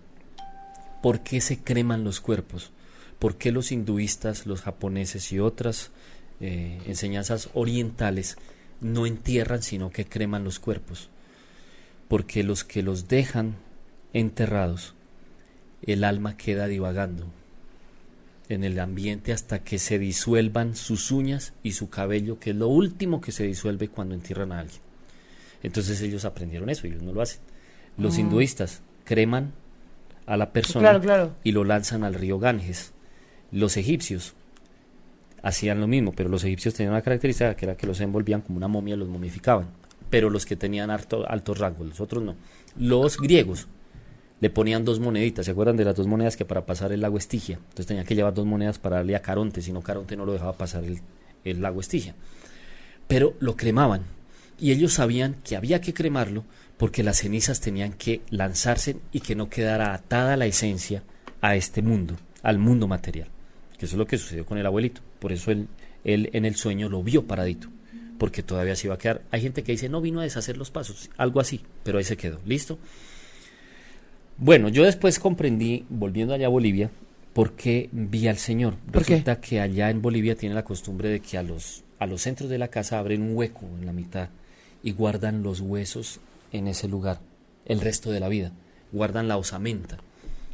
¿Por 1.01 1.21
qué 1.21 1.41
se 1.41 1.57
creman 1.59 2.03
los 2.03 2.21
cuerpos? 2.21 2.71
¿Por 3.19 3.35
qué 3.35 3.51
los 3.51 3.71
hinduistas, 3.71 4.45
los 4.45 4.61
japoneses 4.61 5.31
y 5.31 5.39
otras 5.39 5.91
eh, 6.39 6.79
enseñanzas 6.85 7.49
orientales 7.53 8.37
no 8.79 9.05
entierran 9.05 9.61
sino 9.61 9.89
que 9.89 10.05
creman 10.05 10.43
los 10.43 10.59
cuerpos? 10.59 11.09
Porque 12.07 12.43
los 12.43 12.63
que 12.63 12.83
los 12.83 13.07
dejan 13.07 13.55
enterrados, 14.13 14.93
el 15.83 16.03
alma 16.03 16.37
queda 16.37 16.67
divagando 16.67 17.25
en 18.49 18.63
el 18.63 18.79
ambiente 18.79 19.31
hasta 19.31 19.63
que 19.63 19.79
se 19.79 19.97
disuelvan 19.97 20.75
sus 20.75 21.11
uñas 21.11 21.53
y 21.63 21.71
su 21.71 21.89
cabello, 21.89 22.39
que 22.39 22.49
es 22.51 22.55
lo 22.55 22.67
último 22.67 23.21
que 23.21 23.31
se 23.31 23.43
disuelve 23.43 23.87
cuando 23.87 24.13
entierran 24.13 24.51
a 24.51 24.59
alguien. 24.59 24.81
Entonces 25.63 26.01
ellos 26.01 26.25
aprendieron 26.25 26.69
eso, 26.69 26.87
ellos 26.87 27.01
no 27.01 27.13
lo 27.13 27.21
hacen. 27.21 27.39
Los 27.97 28.17
hinduistas 28.17 28.81
creman 29.05 29.53
a 30.25 30.37
la 30.37 30.51
persona 30.51 30.83
Claro, 30.89 31.01
claro. 31.01 31.35
y 31.43 31.51
lo 31.51 31.63
lanzan 31.63 32.03
al 32.03 32.13
río 32.13 32.39
Ganges. 32.39 32.93
Los 33.51 33.77
egipcios 33.77 34.33
hacían 35.43 35.79
lo 35.79 35.87
mismo, 35.87 36.13
pero 36.13 36.29
los 36.29 36.43
egipcios 36.43 36.73
tenían 36.73 36.93
una 36.93 37.01
característica 37.01 37.55
que 37.55 37.65
era 37.65 37.75
que 37.75 37.87
los 37.87 37.99
envolvían 38.01 38.41
como 38.41 38.57
una 38.57 38.67
momia, 38.67 38.95
los 38.95 39.07
momificaban. 39.07 39.67
Pero 40.09 40.29
los 40.29 40.45
que 40.45 40.55
tenían 40.55 40.89
alto, 40.89 41.29
altos 41.29 41.57
rangos, 41.57 41.87
los 41.87 41.99
otros 42.01 42.23
no. 42.23 42.35
Los 42.77 43.17
griegos 43.17 43.67
le 44.41 44.49
ponían 44.49 44.83
dos 44.83 44.99
moneditas, 44.99 45.45
¿se 45.45 45.51
acuerdan 45.51 45.77
de 45.77 45.85
las 45.85 45.95
dos 45.95 46.07
monedas 46.07 46.35
que 46.35 46.45
para 46.45 46.65
pasar 46.65 46.91
el 46.91 47.01
lago 47.01 47.17
Estigia? 47.17 47.57
Entonces 47.57 47.85
tenían 47.85 48.05
que 48.05 48.15
llevar 48.15 48.33
dos 48.33 48.45
monedas 48.45 48.79
para 48.79 48.97
darle 48.97 49.15
a 49.15 49.21
Caronte, 49.21 49.61
si 49.61 49.71
no 49.71 49.81
Caronte 49.81 50.17
no 50.17 50.25
lo 50.25 50.33
dejaba 50.33 50.53
pasar 50.53 50.83
el, 50.83 50.99
el 51.45 51.61
lago 51.61 51.79
Estigia. 51.79 52.15
Pero 53.07 53.35
lo 53.39 53.55
cremaban 53.55 54.01
y 54.59 54.71
ellos 54.71 54.93
sabían 54.93 55.35
que 55.43 55.55
había 55.55 55.79
que 55.79 55.93
cremarlo 55.93 56.43
porque 56.77 57.03
las 57.03 57.19
cenizas 57.19 57.61
tenían 57.61 57.93
que 57.93 58.21
lanzarse 58.31 58.97
y 59.11 59.19
que 59.19 59.35
no 59.35 59.47
quedara 59.47 59.93
atada 59.93 60.35
la 60.37 60.47
esencia 60.47 61.03
a 61.39 61.55
este 61.55 61.83
mundo, 61.83 62.15
al 62.41 62.57
mundo 62.57 62.87
material. 62.87 63.27
Que 63.77 63.85
eso 63.85 63.95
es 63.95 63.99
lo 63.99 64.07
que 64.07 64.17
sucedió 64.17 64.45
con 64.45 64.57
el 64.57 64.65
abuelito. 64.65 65.01
Por 65.19 65.31
eso 65.31 65.51
él, 65.51 65.67
él 66.03 66.31
en 66.33 66.45
el 66.45 66.55
sueño 66.55 66.89
lo 66.89 67.03
vio 67.03 67.27
paradito, 67.27 67.67
porque 68.17 68.41
todavía 68.41 68.75
se 68.75 68.87
iba 68.87 68.95
a 68.95 68.97
quedar. 68.97 69.21
Hay 69.29 69.41
gente 69.41 69.61
que 69.63 69.73
dice, 69.73 69.89
no 69.89 70.01
vino 70.01 70.19
a 70.19 70.23
deshacer 70.23 70.57
los 70.57 70.71
pasos, 70.71 71.11
algo 71.17 71.39
así, 71.39 71.61
pero 71.83 71.99
ahí 71.99 72.03
se 72.03 72.17
quedó. 72.17 72.39
¿Listo? 72.45 72.79
Bueno, 74.43 74.69
yo 74.69 74.83
después 74.83 75.19
comprendí, 75.19 75.85
volviendo 75.87 76.33
allá 76.33 76.47
a 76.47 76.49
Bolivia, 76.49 76.89
por 77.31 77.53
qué 77.53 77.89
vi 77.91 78.27
al 78.27 78.37
Señor. 78.37 78.75
Resulta 78.91 79.39
que 79.39 79.61
allá 79.61 79.91
en 79.91 80.01
Bolivia 80.01 80.35
tiene 80.35 80.55
la 80.55 80.63
costumbre 80.63 81.09
de 81.09 81.19
que 81.19 81.37
a 81.37 81.43
los, 81.43 81.83
a 81.99 82.07
los 82.07 82.23
centros 82.23 82.49
de 82.49 82.57
la 82.57 82.69
casa 82.69 82.97
abren 82.97 83.21
un 83.21 83.37
hueco 83.37 83.67
en 83.79 83.85
la 83.85 83.93
mitad 83.93 84.29
y 84.81 84.93
guardan 84.93 85.43
los 85.43 85.61
huesos 85.61 86.21
en 86.51 86.67
ese 86.67 86.87
lugar 86.87 87.19
el 87.67 87.81
resto 87.81 88.09
de 88.09 88.19
la 88.19 88.29
vida, 88.29 88.51
guardan 88.91 89.27
la 89.27 89.37
osamenta. 89.37 89.97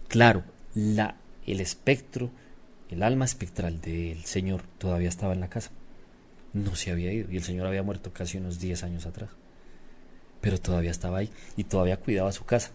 Claro, 0.10 0.44
la, 0.76 1.16
el 1.46 1.62
espectro, 1.62 2.30
el 2.90 3.04
alma 3.04 3.24
espectral 3.24 3.80
del 3.80 4.26
Señor 4.26 4.64
todavía 4.80 5.08
estaba 5.08 5.32
en 5.32 5.40
la 5.40 5.50
casa. 5.50 5.72
No 6.52 6.76
se 6.76 6.92
había 6.92 7.14
ido 7.14 7.32
y 7.32 7.38
el 7.38 7.44
Señor 7.44 7.66
había 7.68 7.84
muerto 7.84 8.12
casi 8.12 8.38
unos 8.38 8.60
10 8.60 8.84
años 8.84 9.06
atrás. 9.06 9.30
Pero 10.42 10.60
todavía 10.60 10.92
estaba 10.92 11.20
ahí 11.20 11.30
y 11.56 11.64
todavía 11.64 11.96
cuidaba 11.96 12.34
su 12.34 12.44
casa. 12.44 12.72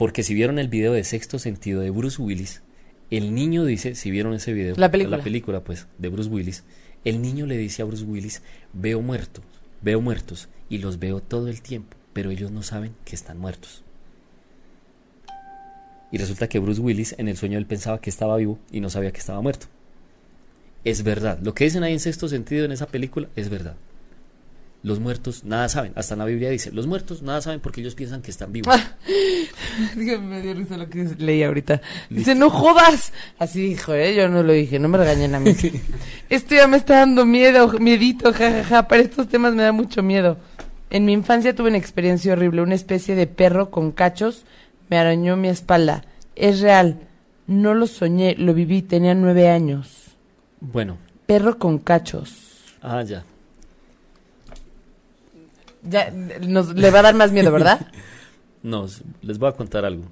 Porque 0.00 0.22
si 0.22 0.32
vieron 0.32 0.58
el 0.58 0.68
video 0.68 0.94
de 0.94 1.04
Sexto 1.04 1.38
Sentido 1.38 1.82
de 1.82 1.90
Bruce 1.90 2.22
Willis, 2.22 2.62
el 3.10 3.34
niño 3.34 3.66
dice, 3.66 3.94
si 3.94 4.10
vieron 4.10 4.32
ese 4.32 4.54
video, 4.54 4.74
La 4.78 4.90
película. 4.90 5.18
la 5.18 5.22
película 5.22 5.62
pues 5.62 5.88
de 5.98 6.08
Bruce 6.08 6.30
Willis, 6.30 6.64
el 7.04 7.20
niño 7.20 7.44
le 7.44 7.58
dice 7.58 7.82
a 7.82 7.84
Bruce 7.84 8.04
Willis, 8.04 8.40
veo 8.72 9.02
muertos, 9.02 9.44
veo 9.82 10.00
muertos 10.00 10.48
y 10.70 10.78
los 10.78 11.00
veo 11.00 11.20
todo 11.20 11.48
el 11.48 11.60
tiempo, 11.60 11.98
pero 12.14 12.30
ellos 12.30 12.50
no 12.50 12.62
saben 12.62 12.94
que 13.04 13.14
están 13.14 13.36
muertos. 13.36 13.84
Y 16.10 16.16
resulta 16.16 16.48
que 16.48 16.60
Bruce 16.60 16.80
Willis 16.80 17.14
en 17.18 17.28
el 17.28 17.36
sueño 17.36 17.58
él 17.58 17.66
pensaba 17.66 18.00
que 18.00 18.08
estaba 18.08 18.38
vivo 18.38 18.58
y 18.72 18.80
no 18.80 18.88
sabía 18.88 19.12
que 19.12 19.20
estaba 19.20 19.42
muerto. 19.42 19.66
Es 20.82 21.02
verdad, 21.02 21.40
lo 21.42 21.52
que 21.52 21.64
dicen 21.64 21.82
ahí 21.82 21.92
en 21.92 22.00
sexto 22.00 22.26
sentido 22.26 22.64
en 22.64 22.72
esa 22.72 22.86
película 22.86 23.28
es 23.36 23.50
verdad. 23.50 23.76
Los 24.82 24.98
muertos 24.98 25.44
nada 25.44 25.68
saben, 25.68 25.92
hasta 25.94 26.14
en 26.14 26.20
la 26.20 26.24
Biblia 26.24 26.48
dice, 26.48 26.72
los 26.72 26.86
muertos 26.86 27.20
nada 27.20 27.42
saben 27.42 27.60
porque 27.60 27.82
ellos 27.82 27.94
piensan 27.94 28.22
que 28.22 28.30
están 28.30 28.50
vivos. 28.50 28.74
Me 29.96 30.40
dio 30.40 30.54
risa 30.54 30.78
lo 30.78 30.88
que 30.88 31.04
leí 31.18 31.42
ahorita. 31.42 31.82
Dice, 32.08 32.34
no 32.34 32.48
jodas. 32.48 33.12
Así 33.38 33.60
dijo, 33.60 33.92
¿eh? 33.92 34.14
Yo 34.14 34.28
no 34.30 34.42
lo 34.42 34.54
dije, 34.54 34.78
no 34.78 34.88
me 34.88 34.96
regañen 34.96 35.34
a 35.34 35.40
mí. 35.40 35.54
Esto 36.30 36.54
ya 36.54 36.66
me 36.66 36.78
está 36.78 37.00
dando 37.00 37.26
miedo, 37.26 37.70
miedito, 37.78 38.32
jajaja. 38.32 38.88
Para 38.88 39.02
estos 39.02 39.28
temas 39.28 39.54
me 39.54 39.64
da 39.64 39.72
mucho 39.72 40.02
miedo. 40.02 40.38
En 40.88 41.04
mi 41.04 41.12
infancia 41.12 41.54
tuve 41.54 41.68
una 41.68 41.78
experiencia 41.78 42.32
horrible. 42.32 42.62
Una 42.62 42.74
especie 42.74 43.14
de 43.14 43.26
perro 43.26 43.70
con 43.70 43.92
cachos 43.92 44.44
me 44.88 44.96
arañó 44.98 45.36
mi 45.36 45.48
espalda. 45.48 46.04
Es 46.36 46.60
real. 46.60 47.00
No 47.46 47.74
lo 47.74 47.86
soñé, 47.86 48.34
lo 48.38 48.54
viví, 48.54 48.80
tenía 48.80 49.14
nueve 49.14 49.50
años. 49.50 50.16
Bueno, 50.60 50.98
Perro 51.26 51.58
con 51.58 51.78
cachos. 51.78 52.76
ah, 52.82 53.02
ya. 53.02 53.24
Ya, 55.82 56.10
nos, 56.10 56.74
le 56.74 56.90
va 56.90 57.00
a 57.00 57.02
dar 57.02 57.14
más 57.14 57.32
miedo, 57.32 57.50
¿verdad? 57.52 57.86
No, 58.62 58.86
les 59.22 59.38
voy 59.38 59.48
a 59.48 59.52
contar 59.52 59.86
algo. 59.86 60.04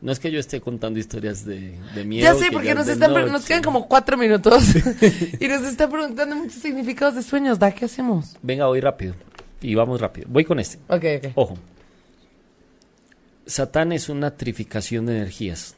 No 0.00 0.12
es 0.12 0.20
que 0.20 0.30
yo 0.30 0.38
esté 0.38 0.60
contando 0.60 1.00
historias 1.00 1.44
de, 1.44 1.76
de 1.94 2.04
miedo. 2.04 2.22
Ya 2.22 2.38
sé, 2.38 2.46
que 2.46 2.52
porque 2.52 2.72
nos, 2.72 2.86
están, 2.86 3.12
quedan 3.44 3.62
como 3.64 3.88
cuatro 3.88 4.16
minutos 4.16 4.62
y 5.40 5.48
nos 5.48 5.62
están 5.62 5.90
preguntando 5.90 6.36
muchos 6.36 6.62
significados 6.62 7.16
de 7.16 7.24
sueños. 7.24 7.58
¿Da 7.58 7.72
qué 7.72 7.86
hacemos? 7.86 8.36
Venga, 8.40 8.66
voy 8.66 8.80
rápido. 8.80 9.14
Y 9.60 9.74
vamos 9.74 10.00
rápido. 10.00 10.28
Voy 10.30 10.44
con 10.44 10.60
este. 10.60 10.78
Ok, 10.86 11.04
ok. 11.24 11.32
Ojo. 11.34 11.58
Satán 13.46 13.92
es 13.92 14.08
una 14.08 14.36
trificación 14.36 15.06
de 15.06 15.16
energías. 15.16 15.74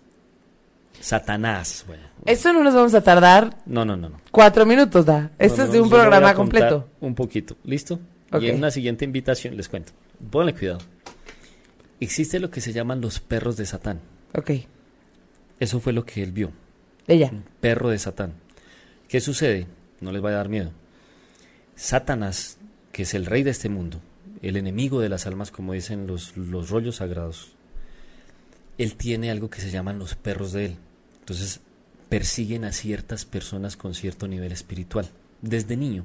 Satanás. 1.01 1.85
Bueno. 1.87 2.03
Eso 2.27 2.53
no 2.53 2.63
nos 2.63 2.75
vamos 2.75 2.93
a 2.93 3.01
tardar 3.01 3.57
No, 3.65 3.87
no, 3.87 3.97
no. 3.97 4.11
no. 4.11 4.21
cuatro 4.31 4.67
minutos, 4.67 5.07
da. 5.07 5.31
Esto 5.39 5.59
No, 5.59 5.65
es 5.65 5.73
de 5.73 5.81
un 5.81 5.89
programa 5.89 6.35
completo. 6.35 6.89
Un 7.01 7.15
poquito. 7.15 7.57
¿Listo? 7.65 7.99
Y 8.39 8.49
en 8.49 8.57
una 8.57 8.71
siguiente 8.71 9.05
invitación 9.05 9.57
les 9.57 9.69
cuento. 9.69 9.93
Ponle 10.31 10.55
cuidado. 10.55 10.79
Existe 11.99 12.39
lo 12.39 12.51
que 12.51 12.61
se 12.61 12.73
llaman 12.73 13.01
los 13.01 13.21
perros 13.21 13.57
de 13.57 13.67
Satán. 13.67 14.01
Ok. 14.35 14.53
Eso 15.59 15.81
fue 15.81 15.93
lo 15.93 16.05
que 16.05 16.23
él 16.23 16.33
vio. 16.33 16.53
Ella. 17.07 17.31
un 17.33 17.45
perro 17.61 17.91
de 17.91 17.99
Satán. 17.99 18.35
¿Qué 19.09 19.21
sucede? 19.21 19.67
No 20.01 20.13
les 20.13 20.25
va 20.25 20.31
a 20.31 20.35
dar 20.35 20.49
miedo. 20.49 20.71
Satanás, 21.75 22.59
que 22.93 23.03
es 23.03 23.15
el 23.15 23.27
rey 23.27 23.43
de 23.43 23.51
este 23.51 23.69
mundo, 23.69 24.01
el 24.43 24.57
enemigo 24.57 25.01
de 25.01 25.09
las 25.09 25.27
almas, 25.27 25.51
como 25.51 25.73
dicen 25.73 26.07
los, 26.07 26.37
los 26.37 26.71
rollos 26.71 26.97
sagrados, 26.97 27.53
él 28.79 28.95
tiene 28.95 29.31
algo 29.31 29.51
que 29.51 29.61
se 29.61 29.71
llaman 29.71 29.99
los 29.99 30.15
perros 30.15 30.53
de 30.53 30.67
él. 30.67 30.77
Entonces, 31.19 31.61
persiguen 32.09 32.65
a 32.65 32.73
ciertas 32.73 33.25
personas 33.25 33.77
con 33.77 33.95
cierto 33.95 34.29
nivel 34.29 34.53
espiritual, 34.53 35.09
desde 35.43 35.77
niño, 35.77 36.05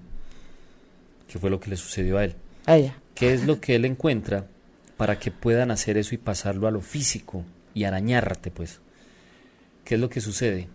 que 1.28 1.39
fue 1.39 1.49
lo 1.49 1.59
que 1.59 1.69
le 1.69 1.78
sucedió 1.78 2.17
a 2.17 2.26
él. 2.26 2.36
A 2.65 2.78
ella. 2.78 2.97
¿Qué 3.13 3.34
es 3.34 3.45
lo 3.45 3.59
que 3.59 3.76
él 3.76 3.86
encuentra 3.86 4.47
para 4.97 5.19
que 5.19 5.32
puedan 5.32 5.71
hacer 5.71 5.97
eso 5.97 6.15
y 6.15 6.17
pasarlo 6.17 6.67
a 6.67 6.71
lo 6.71 6.82
físico 6.82 7.43
y 7.73 7.84
arañarte, 7.84 8.51
pues? 8.51 8.82
¿Qué 9.84 9.95
es 9.95 10.01
lo 10.01 10.09
que 10.09 10.21
sucede? 10.21 10.67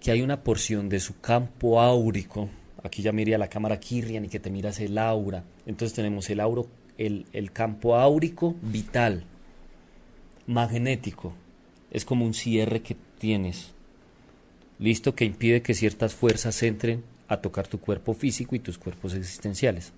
Que 0.00 0.10
hay 0.10 0.22
una 0.22 0.42
porción 0.42 0.88
de 0.88 1.00
su 1.00 1.20
campo 1.20 1.80
áurico, 1.80 2.50
aquí 2.82 3.02
ya 3.02 3.12
mire 3.12 3.34
a 3.34 3.38
la 3.38 3.48
cámara 3.48 3.80
Kirrian 3.80 4.24
y 4.24 4.28
que 4.28 4.40
te 4.40 4.50
miras 4.50 4.78
el 4.80 4.98
aura. 4.98 5.44
Entonces 5.66 5.94
tenemos 5.94 6.28
el, 6.30 6.40
auro, 6.40 6.68
el, 6.98 7.26
el 7.32 7.52
campo 7.52 7.96
áurico 7.96 8.54
vital, 8.62 9.24
magnético. 10.46 11.34
Es 11.90 12.04
como 12.04 12.24
un 12.24 12.34
cierre 12.34 12.82
que 12.82 12.96
tienes. 13.18 13.72
Listo, 14.78 15.14
que 15.14 15.24
impide 15.24 15.62
que 15.62 15.74
ciertas 15.74 16.14
fuerzas 16.14 16.62
entren 16.62 17.04
a 17.28 17.38
tocar 17.38 17.66
tu 17.68 17.80
cuerpo 17.80 18.14
físico 18.14 18.54
y 18.54 18.58
tus 18.58 18.78
cuerpos 18.78 19.14
existenciales. 19.14 19.92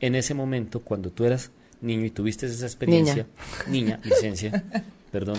En 0.00 0.14
ese 0.14 0.34
momento, 0.34 0.80
cuando 0.80 1.10
tú 1.10 1.24
eras 1.24 1.50
niño 1.80 2.04
y 2.04 2.10
tuviste 2.10 2.46
esa 2.46 2.66
experiencia, 2.66 3.26
niña, 3.68 4.00
licencia, 4.04 4.64
perdón, 5.12 5.38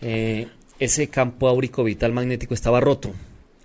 eh, 0.00 0.48
ese 0.78 1.08
campo 1.08 1.48
áurico 1.48 1.82
vital 1.84 2.12
magnético 2.12 2.54
estaba 2.54 2.80
roto. 2.80 3.12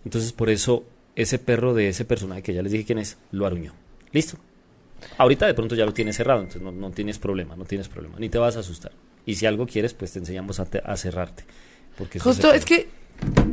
Entonces, 0.06 0.32
por 0.34 0.50
eso, 0.50 0.84
ese 1.16 1.40
perro 1.40 1.74
de 1.74 1.90
ese 1.90 2.06
personaje 2.06 2.42
que 2.44 2.54
ya 2.54 2.62
les 2.62 2.72
dije 2.72 2.86
quién 2.86 3.00
es, 3.00 3.18
lo 3.32 3.46
aruñó. 3.46 3.74
¿Listo? 4.12 4.38
Ahorita 5.18 5.46
de 5.46 5.54
pronto 5.54 5.76
ya 5.76 5.86
lo 5.86 5.94
tienes 5.94 6.16
cerrado, 6.16 6.40
entonces 6.40 6.62
no, 6.62 6.72
no 6.72 6.92
tienes 6.92 7.20
problema, 7.20 7.56
no 7.56 7.66
tienes 7.66 7.90
problema, 7.90 8.18
ni 8.20 8.30
te 8.30 8.38
vas 8.38 8.56
a 8.56 8.60
asustar. 8.62 8.92
Y 9.26 9.36
si 9.36 9.46
algo 9.46 9.66
quieres, 9.68 9.94
pues 9.94 10.12
te 10.14 10.20
enseñamos 10.20 10.60
a, 10.60 10.66
te- 10.66 10.82
a 10.84 10.96
cerrarte. 10.98 11.44
Porque 11.98 12.20
Justo, 12.20 12.52
es 12.54 12.66
que 12.66 12.88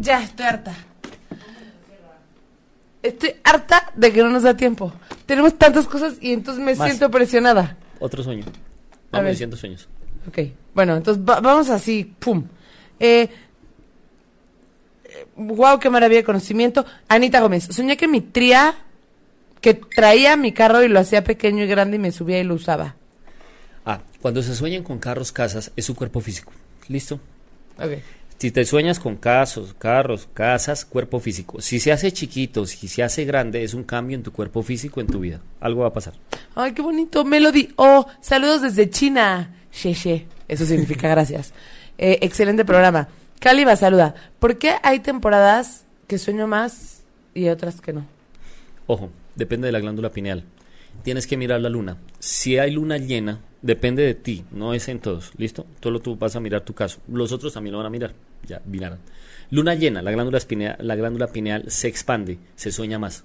ya 0.00 0.22
estoy 0.22 0.46
harta. 0.46 0.74
Estoy 3.02 3.34
harta 3.44 3.92
de 3.94 4.12
que 4.12 4.22
no 4.22 4.28
nos 4.30 4.42
da 4.42 4.56
tiempo. 4.56 4.92
Tenemos 5.26 5.56
tantas 5.56 5.86
cosas 5.86 6.14
y 6.20 6.32
entonces 6.32 6.62
me 6.62 6.74
Más. 6.74 6.86
siento 6.88 7.10
presionada. 7.10 7.76
Otro 7.98 8.22
sueño. 8.22 8.44
A 8.44 9.16
Vamos 9.16 9.24
ver. 9.24 9.32
diciendo 9.32 9.56
sueños. 9.56 9.88
Ok, 10.28 10.38
bueno, 10.74 10.96
entonces 10.96 11.22
va- 11.24 11.40
vamos 11.40 11.70
así, 11.70 12.04
pum. 12.18 12.44
Eh, 12.98 13.28
wow, 15.36 15.78
qué 15.78 15.88
maravilla 15.90 16.20
de 16.20 16.24
conocimiento. 16.24 16.84
Anita 17.08 17.40
Gómez, 17.40 17.68
soñé 17.70 17.96
que 17.96 18.06
mi 18.08 18.20
tría, 18.20 18.74
que 19.60 19.74
traía 19.74 20.36
mi 20.36 20.52
carro 20.52 20.82
y 20.82 20.88
lo 20.88 21.00
hacía 21.00 21.24
pequeño 21.24 21.64
y 21.64 21.66
grande 21.66 21.96
y 21.96 22.00
me 22.00 22.12
subía 22.12 22.38
y 22.38 22.44
lo 22.44 22.54
usaba. 22.54 22.96
Ah, 23.86 24.00
cuando 24.20 24.42
se 24.42 24.54
sueñan 24.54 24.82
con 24.82 24.98
carros, 24.98 25.32
casas, 25.32 25.72
es 25.74 25.84
su 25.86 25.94
cuerpo 25.94 26.20
físico. 26.20 26.52
¿Listo? 26.88 27.18
Ok. 27.78 27.92
Si 28.40 28.50
te 28.50 28.64
sueñas 28.64 28.98
con 28.98 29.16
casos, 29.16 29.74
carros, 29.78 30.26
casas, 30.32 30.86
cuerpo 30.86 31.20
físico. 31.20 31.60
Si 31.60 31.78
se 31.78 31.92
hace 31.92 32.10
chiquito, 32.10 32.64
si 32.64 32.88
se 32.88 33.02
hace 33.02 33.26
grande, 33.26 33.62
es 33.62 33.74
un 33.74 33.84
cambio 33.84 34.16
en 34.16 34.22
tu 34.22 34.32
cuerpo 34.32 34.62
físico, 34.62 35.02
en 35.02 35.08
tu 35.08 35.20
vida. 35.20 35.42
Algo 35.60 35.82
va 35.82 35.88
a 35.88 35.92
pasar. 35.92 36.14
Ay, 36.54 36.72
qué 36.72 36.80
bonito. 36.80 37.22
Melody. 37.22 37.74
Oh, 37.76 38.06
saludos 38.22 38.62
desde 38.62 38.88
China. 38.88 39.54
Sheche. 39.70 40.26
Eso 40.48 40.64
significa 40.64 41.06
gracias. 41.10 41.52
Eh, 41.98 42.20
excelente 42.22 42.64
programa. 42.64 43.08
Caliba 43.40 43.76
saluda. 43.76 44.14
¿Por 44.38 44.56
qué 44.56 44.76
hay 44.82 45.00
temporadas 45.00 45.84
que 46.06 46.16
sueño 46.16 46.46
más 46.46 47.02
y 47.34 47.50
otras 47.50 47.82
que 47.82 47.92
no? 47.92 48.06
Ojo, 48.86 49.10
depende 49.34 49.66
de 49.66 49.72
la 49.72 49.80
glándula 49.80 50.12
pineal. 50.12 50.44
Tienes 51.02 51.26
que 51.26 51.36
mirar 51.36 51.60
la 51.60 51.68
luna. 51.68 51.98
Si 52.20 52.56
hay 52.56 52.70
luna 52.70 52.96
llena, 52.96 53.40
depende 53.60 54.02
de 54.02 54.14
ti, 54.14 54.46
no 54.50 54.72
es 54.72 54.88
en 54.88 54.98
todos. 54.98 55.30
¿Listo? 55.36 55.66
Solo 55.82 56.00
tú 56.00 56.16
vas 56.16 56.36
a 56.36 56.40
mirar 56.40 56.62
tu 56.62 56.72
caso. 56.72 57.00
Los 57.06 57.32
otros 57.32 57.52
también 57.52 57.72
lo 57.72 57.78
van 57.80 57.86
a 57.88 57.90
mirar. 57.90 58.14
Ya, 58.46 58.62
mirarán. 58.64 58.98
Luna 59.50 59.74
llena, 59.74 60.02
la 60.02 60.12
glándula 60.12 60.40
la 60.78 60.96
glándula 60.96 61.26
pineal 61.28 61.64
se 61.68 61.88
expande, 61.88 62.38
se 62.56 62.70
sueña 62.72 62.98
más. 62.98 63.24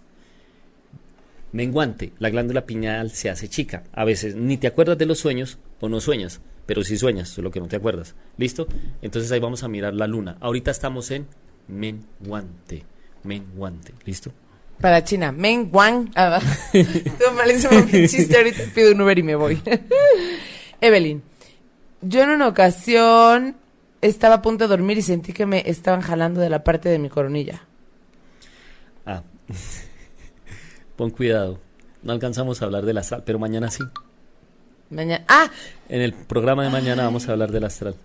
Menguante, 1.51 2.11
la 2.19 2.29
glándula 2.29 2.65
pineal 2.65 3.11
se 3.11 3.29
hace 3.29 3.47
chica. 3.47 3.83
A 3.93 4.03
veces 4.03 4.35
ni 4.35 4.57
te 4.57 4.67
acuerdas 4.67 4.97
de 4.97 5.05
los 5.05 5.19
sueños 5.19 5.57
o 5.79 5.87
no 5.87 6.01
sueñas, 6.01 6.41
pero 6.65 6.83
sí 6.83 6.97
sueñas, 6.97 7.29
solo 7.29 7.51
que 7.51 7.59
no 7.59 7.67
te 7.67 7.75
acuerdas. 7.75 8.15
¿Listo? 8.37 8.67
Entonces 9.01 9.31
ahí 9.31 9.39
vamos 9.39 9.63
a 9.63 9.67
mirar 9.67 9.93
la 9.93 10.07
luna. 10.07 10.37
Ahorita 10.41 10.71
estamos 10.71 11.11
en 11.11 11.27
menguante. 11.67 12.83
Menguante. 13.23 13.93
¿Listo? 14.03 14.33
Para 14.81 15.03
China. 15.03 15.31
Meng 15.31 15.69
Wang. 15.71 16.09
Ah, 16.15 16.41
malísimo 17.35 17.81
mi 17.91 18.07
chiste. 18.07 18.35
Ahorita 18.35 18.63
pido 18.73 18.91
un 18.91 19.01
Uber 19.01 19.17
y 19.17 19.23
me 19.23 19.35
voy. 19.35 19.61
Evelyn. 20.81 21.23
Yo 22.01 22.23
en 22.23 22.29
una 22.31 22.47
ocasión 22.47 23.55
estaba 24.05 24.35
a 24.35 24.41
punto 24.41 24.65
de 24.65 24.69
dormir 24.69 24.97
y 24.97 25.01
sentí 25.01 25.33
que 25.33 25.45
me 25.45 25.63
estaban 25.69 26.01
jalando 26.01 26.39
de 26.41 26.49
la 26.49 26.63
parte 26.63 26.89
de 26.89 26.99
mi 26.99 27.09
coronilla. 27.09 27.61
Ah, 29.05 29.23
pon 30.95 31.09
cuidado. 31.09 31.59
No 32.03 32.13
alcanzamos 32.13 32.61
a 32.61 32.65
hablar 32.65 32.85
del 32.85 32.97
astral, 32.97 33.23
pero 33.25 33.39
mañana 33.39 33.71
sí. 33.71 33.83
Mañana. 34.89 35.25
Ah, 35.27 35.49
En 35.89 36.01
el 36.01 36.13
programa 36.13 36.63
de 36.63 36.69
mañana 36.69 37.03
vamos 37.03 37.27
a 37.27 37.31
hablar 37.31 37.51
del 37.51 37.63
astral. 37.65 37.95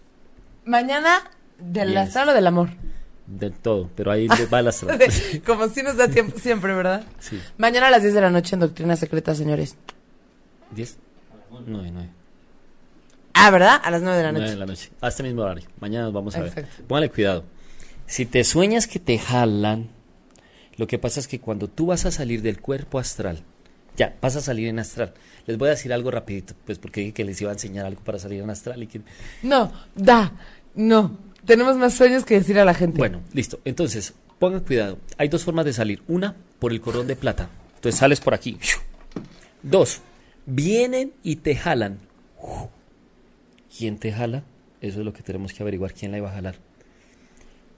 mañana 0.64 1.30
del 1.58 1.88
Yes. 1.90 1.98
astral 1.98 2.30
o 2.30 2.32
del 2.32 2.46
amor. 2.46 2.70
Del 3.26 3.52
todo, 3.52 3.90
pero 3.94 4.10
ahí 4.10 4.26
va 4.52 4.60
el 4.60 4.68
astral. 4.68 4.98
Como 5.46 5.68
si 5.68 5.82
nos 5.82 5.96
da 5.96 6.08
tiempo 6.08 6.38
siempre, 6.42 6.74
¿verdad? 6.74 7.04
Sí. 7.18 7.38
Mañana 7.58 7.88
a 7.88 7.90
las 7.90 8.02
10 8.02 8.14
de 8.14 8.20
la 8.22 8.30
noche 8.30 8.56
en 8.56 8.60
Doctrina 8.60 8.96
Secreta, 8.96 9.34
señores. 9.34 9.76
10, 10.70 10.98
9, 11.66 11.90
9. 11.92 12.08
Ah, 13.42 13.50
¿verdad? 13.50 13.80
A 13.82 13.90
las 13.90 14.02
9 14.02 14.18
de 14.18 14.22
la 14.22 14.32
9 14.32 14.44
noche. 14.44 14.52
de 14.52 14.60
la 14.60 14.66
noche. 14.66 14.90
A 15.00 15.08
este 15.08 15.22
mismo 15.22 15.40
horario. 15.40 15.66
Mañana 15.80 16.04
nos 16.04 16.12
vamos 16.12 16.36
a 16.36 16.40
ver. 16.40 16.66
Póngale 16.86 17.08
cuidado. 17.08 17.44
Si 18.06 18.26
te 18.26 18.44
sueñas 18.44 18.86
que 18.86 18.98
te 18.98 19.18
jalan, 19.18 19.88
lo 20.76 20.86
que 20.86 20.98
pasa 20.98 21.20
es 21.20 21.26
que 21.26 21.40
cuando 21.40 21.66
tú 21.66 21.86
vas 21.86 22.04
a 22.04 22.10
salir 22.10 22.42
del 22.42 22.60
cuerpo 22.60 22.98
astral, 22.98 23.42
ya, 23.96 24.14
vas 24.20 24.36
a 24.36 24.42
salir 24.42 24.68
en 24.68 24.78
astral. 24.78 25.14
Les 25.46 25.56
voy 25.56 25.68
a 25.68 25.70
decir 25.70 25.90
algo 25.92 26.10
rapidito, 26.10 26.52
pues 26.66 26.78
porque 26.78 27.00
dije 27.00 27.12
que 27.14 27.24
les 27.24 27.40
iba 27.40 27.50
a 27.50 27.54
enseñar 27.54 27.86
algo 27.86 28.02
para 28.02 28.18
salir 28.18 28.42
en 28.42 28.50
astral 28.50 28.82
y 28.82 28.88
que... 28.88 29.00
No, 29.42 29.72
da, 29.94 30.32
no. 30.74 31.16
Tenemos 31.46 31.76
más 31.76 31.94
sueños 31.94 32.26
que 32.26 32.34
decir 32.34 32.58
a 32.58 32.66
la 32.66 32.74
gente. 32.74 32.98
Bueno, 32.98 33.22
listo. 33.32 33.58
Entonces, 33.64 34.12
pongan 34.38 34.60
cuidado. 34.60 34.98
Hay 35.16 35.28
dos 35.28 35.44
formas 35.44 35.64
de 35.64 35.72
salir. 35.72 36.02
Una, 36.08 36.36
por 36.58 36.72
el 36.72 36.80
cordón 36.82 37.06
de 37.06 37.16
plata. 37.16 37.48
Entonces 37.76 37.98
sales 37.98 38.20
por 38.20 38.34
aquí. 38.34 38.58
Dos, 39.62 40.00
vienen 40.44 41.14
y 41.22 41.36
te 41.36 41.56
jalan. 41.56 42.00
¿Quién 43.76 43.98
te 43.98 44.12
jala? 44.12 44.42
Eso 44.80 45.00
es 45.00 45.04
lo 45.04 45.12
que 45.12 45.22
tenemos 45.22 45.52
que 45.52 45.62
averiguar. 45.62 45.92
¿Quién 45.92 46.12
la 46.12 46.18
iba 46.18 46.30
a 46.30 46.34
jalar? 46.34 46.56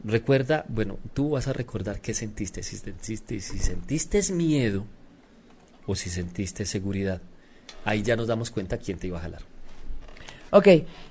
Recuerda, 0.05 0.65
bueno, 0.69 0.99
tú 1.15 1.31
vas 1.31 1.47
a 1.49 1.53
recordar 1.53 2.01
qué 2.01 2.15
sentiste. 2.15 2.63
Si 2.63 2.77
sentiste, 2.77 3.41
si 3.41 3.59
sentiste 3.59 4.23
miedo 4.33 4.85
o 5.87 5.95
si 5.95 6.11
sentiste 6.11 6.65
seguridad. 6.65 7.21
Ahí 7.85 8.03
ya 8.03 8.17
nos 8.17 8.27
damos 8.29 8.51
cuenta 8.51 8.79
quién 8.79 8.99
te 8.99 9.07
iba 9.09 9.19
a 9.19 9.23
jalar. 9.23 9.43
Ok, 10.51 10.69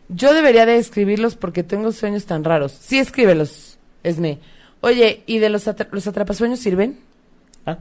yo 0.09 0.33
debería 0.33 0.65
de 0.65 0.77
escribirlos 0.77 1.35
porque 1.35 1.63
tengo 1.63 1.91
sueños 1.91 2.25
tan 2.25 2.43
raros. 2.43 2.71
Sí, 2.73 2.99
escríbelos, 2.99 3.77
Esme. 4.03 4.39
Oye, 4.81 5.23
¿y 5.25 5.39
de 5.39 5.49
los, 5.49 5.67
atra- 5.67 5.89
los 5.91 6.05
atrapasueños 6.07 6.59
sirven? 6.59 6.99
¿Ah? 7.65 7.79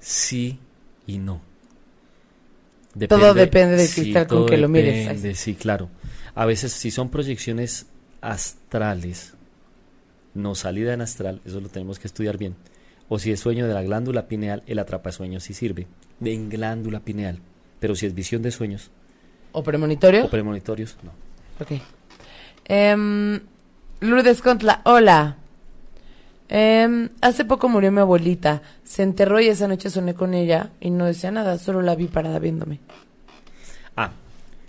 Sí 0.00 0.58
y 1.06 1.18
no. 1.18 1.40
Todo 3.08 3.34
depende 3.34 3.76
del 3.76 3.90
cristal 3.90 4.26
con 4.26 4.46
que 4.46 4.56
lo 4.56 4.68
mires. 4.68 5.06
depende, 5.08 5.34
Sí, 5.34 5.54
claro. 5.54 5.88
A 6.34 6.46
veces, 6.46 6.72
si 6.72 6.90
son 6.90 7.10
proyecciones 7.10 7.86
astrales, 8.20 9.34
no 10.34 10.54
salida 10.54 10.92
en 10.94 11.00
astral, 11.00 11.40
eso 11.44 11.60
lo 11.60 11.68
tenemos 11.68 11.98
que 11.98 12.06
estudiar 12.08 12.38
bien. 12.38 12.56
O 13.08 13.18
si 13.18 13.30
es 13.30 13.40
sueño 13.40 13.66
de 13.68 13.74
la 13.74 13.82
glándula 13.82 14.26
pineal, 14.28 14.62
el 14.66 14.78
atrapasueños 14.78 15.44
sí 15.44 15.54
sirve. 15.54 15.86
En 16.24 16.48
glándula 16.48 17.00
pineal. 17.00 17.38
Pero 17.80 17.94
si 17.94 18.06
es 18.06 18.14
visión 18.14 18.40
de 18.42 18.50
sueños 18.50 18.90
¿O 19.52 19.62
premonitorio? 19.62 20.24
o 20.24 20.30
premonitorios, 20.30 20.96
no. 21.02 21.10
Ok. 21.60 21.80
Em, 22.64 23.40
Lourdes 24.00 24.40
Contla, 24.40 24.80
hola. 24.84 25.36
Em, 26.48 27.08
hace 27.20 27.44
poco 27.44 27.68
murió 27.68 27.90
mi 27.90 28.00
abuelita. 28.00 28.62
Se 28.84 29.02
enterró 29.02 29.40
y 29.40 29.48
esa 29.48 29.66
noche 29.68 29.90
soné 29.90 30.14
con 30.14 30.34
ella 30.34 30.70
y 30.80 30.90
no 30.90 31.06
decía 31.06 31.30
nada, 31.30 31.58
solo 31.58 31.82
la 31.82 31.94
vi 31.94 32.06
parada 32.06 32.38
viéndome. 32.38 32.80
Ah, 33.96 34.12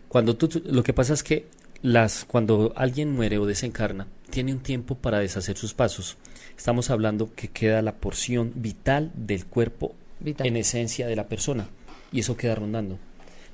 cuando 0.08 0.36
tú, 0.36 0.48
tú- 0.48 0.64
lo 0.66 0.84
que 0.84 0.94
pasa 0.94 1.14
es 1.14 1.24
que 1.24 1.48
las, 1.82 2.26
cuando 2.26 2.74
alguien 2.76 3.12
muere 3.14 3.38
o 3.38 3.46
desencarna, 3.46 4.08
tiene 4.30 4.54
un 4.54 4.60
tiempo 4.60 4.96
para 4.96 5.20
deshacer 5.20 5.58
sus 5.58 5.74
pasos. 5.74 6.18
Estamos 6.58 6.90
hablando 6.90 7.34
que 7.36 7.50
queda 7.50 7.82
la 7.82 7.96
porción 7.96 8.54
vital 8.56 9.12
del 9.14 9.46
cuerpo 9.46 9.94
Vital. 10.20 10.48
en 10.48 10.58
esencia 10.58 11.08
de 11.08 11.16
la 11.16 11.28
persona 11.28 11.68
y 12.12 12.20
eso 12.22 12.38
queda 12.38 12.56
rondando. 12.56 12.98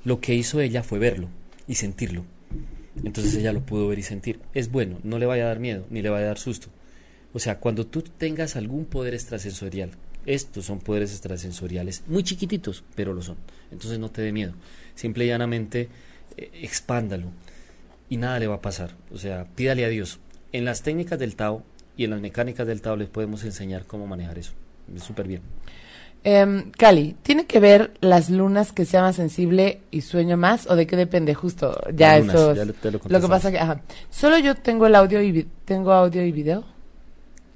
Lo 0.04 0.20
que 0.20 0.34
hizo 0.34 0.60
ella 0.60 0.82
fue 0.82 0.98
verlo 0.98 1.28
y 1.66 1.74
sentirlo. 1.74 2.24
Entonces 3.04 3.34
ella 3.34 3.52
lo 3.52 3.60
pudo 3.60 3.88
ver 3.88 3.98
y 3.98 4.02
sentir. 4.02 4.40
Es 4.54 4.70
bueno, 4.70 4.98
no 5.02 5.18
le 5.18 5.26
vaya 5.26 5.44
a 5.44 5.48
dar 5.48 5.58
miedo 5.58 5.84
ni 5.90 6.02
le 6.02 6.10
vaya 6.10 6.26
a 6.26 6.28
dar 6.28 6.38
susto. 6.38 6.68
O 7.34 7.38
sea, 7.38 7.58
cuando 7.58 7.86
tú 7.86 8.02
tengas 8.02 8.56
algún 8.56 8.84
poder 8.84 9.14
extrasensorial, 9.14 9.90
estos 10.26 10.66
son 10.66 10.78
poderes 10.78 11.10
extrasensoriales 11.12 12.02
muy 12.06 12.22
chiquititos, 12.22 12.84
pero 12.94 13.12
lo 13.14 13.22
son. 13.22 13.36
Entonces 13.70 13.98
no 13.98 14.10
te 14.10 14.22
dé 14.22 14.32
miedo. 14.32 14.52
Simple 14.94 15.24
y 15.24 15.28
llanamente 15.28 15.88
eh, 16.36 16.50
expándalo 16.62 17.28
y 18.08 18.18
nada 18.18 18.38
le 18.38 18.46
va 18.46 18.56
a 18.56 18.60
pasar. 18.60 18.94
O 19.12 19.18
sea, 19.18 19.46
pídale 19.56 19.84
a 19.84 19.88
Dios. 19.88 20.18
En 20.52 20.64
las 20.66 20.82
técnicas 20.82 21.18
del 21.18 21.34
Tao 21.34 21.62
y 21.96 22.04
en 22.04 22.10
las 22.10 22.20
mecánicas 22.20 22.66
del 22.66 22.82
Tao 22.82 22.96
les 22.96 23.08
podemos 23.08 23.42
enseñar 23.44 23.86
cómo 23.86 24.06
manejar 24.06 24.38
eso. 24.38 24.52
Es 24.94 25.02
súper 25.02 25.26
bien. 25.26 25.40
Em, 26.24 26.70
Cali, 26.70 27.16
¿tiene 27.22 27.46
que 27.46 27.58
ver 27.58 27.94
las 28.00 28.30
lunas 28.30 28.70
que 28.72 28.84
sea 28.84 29.02
más 29.02 29.16
sensible 29.16 29.80
y 29.90 30.02
sueño 30.02 30.36
más 30.36 30.68
o 30.68 30.76
de 30.76 30.86
qué 30.86 30.94
depende 30.96 31.34
justo? 31.34 31.76
Ya 31.96 32.18
lunas, 32.18 32.36
eso. 32.36 32.54
ya 32.54 32.64
lo- 32.66 32.74
lo 32.84 32.90
lo 33.08 33.20
que 33.20 33.28
pasa 33.28 33.50
que, 33.50 33.58
ajá, 33.58 33.80
solo 34.10 34.38
yo 34.38 34.54
tengo 34.54 34.86
el 34.86 34.94
audio 34.94 35.20
y 35.20 35.48
tengo 35.64 35.92
audio 35.92 36.24
y 36.24 36.30
video. 36.30 36.64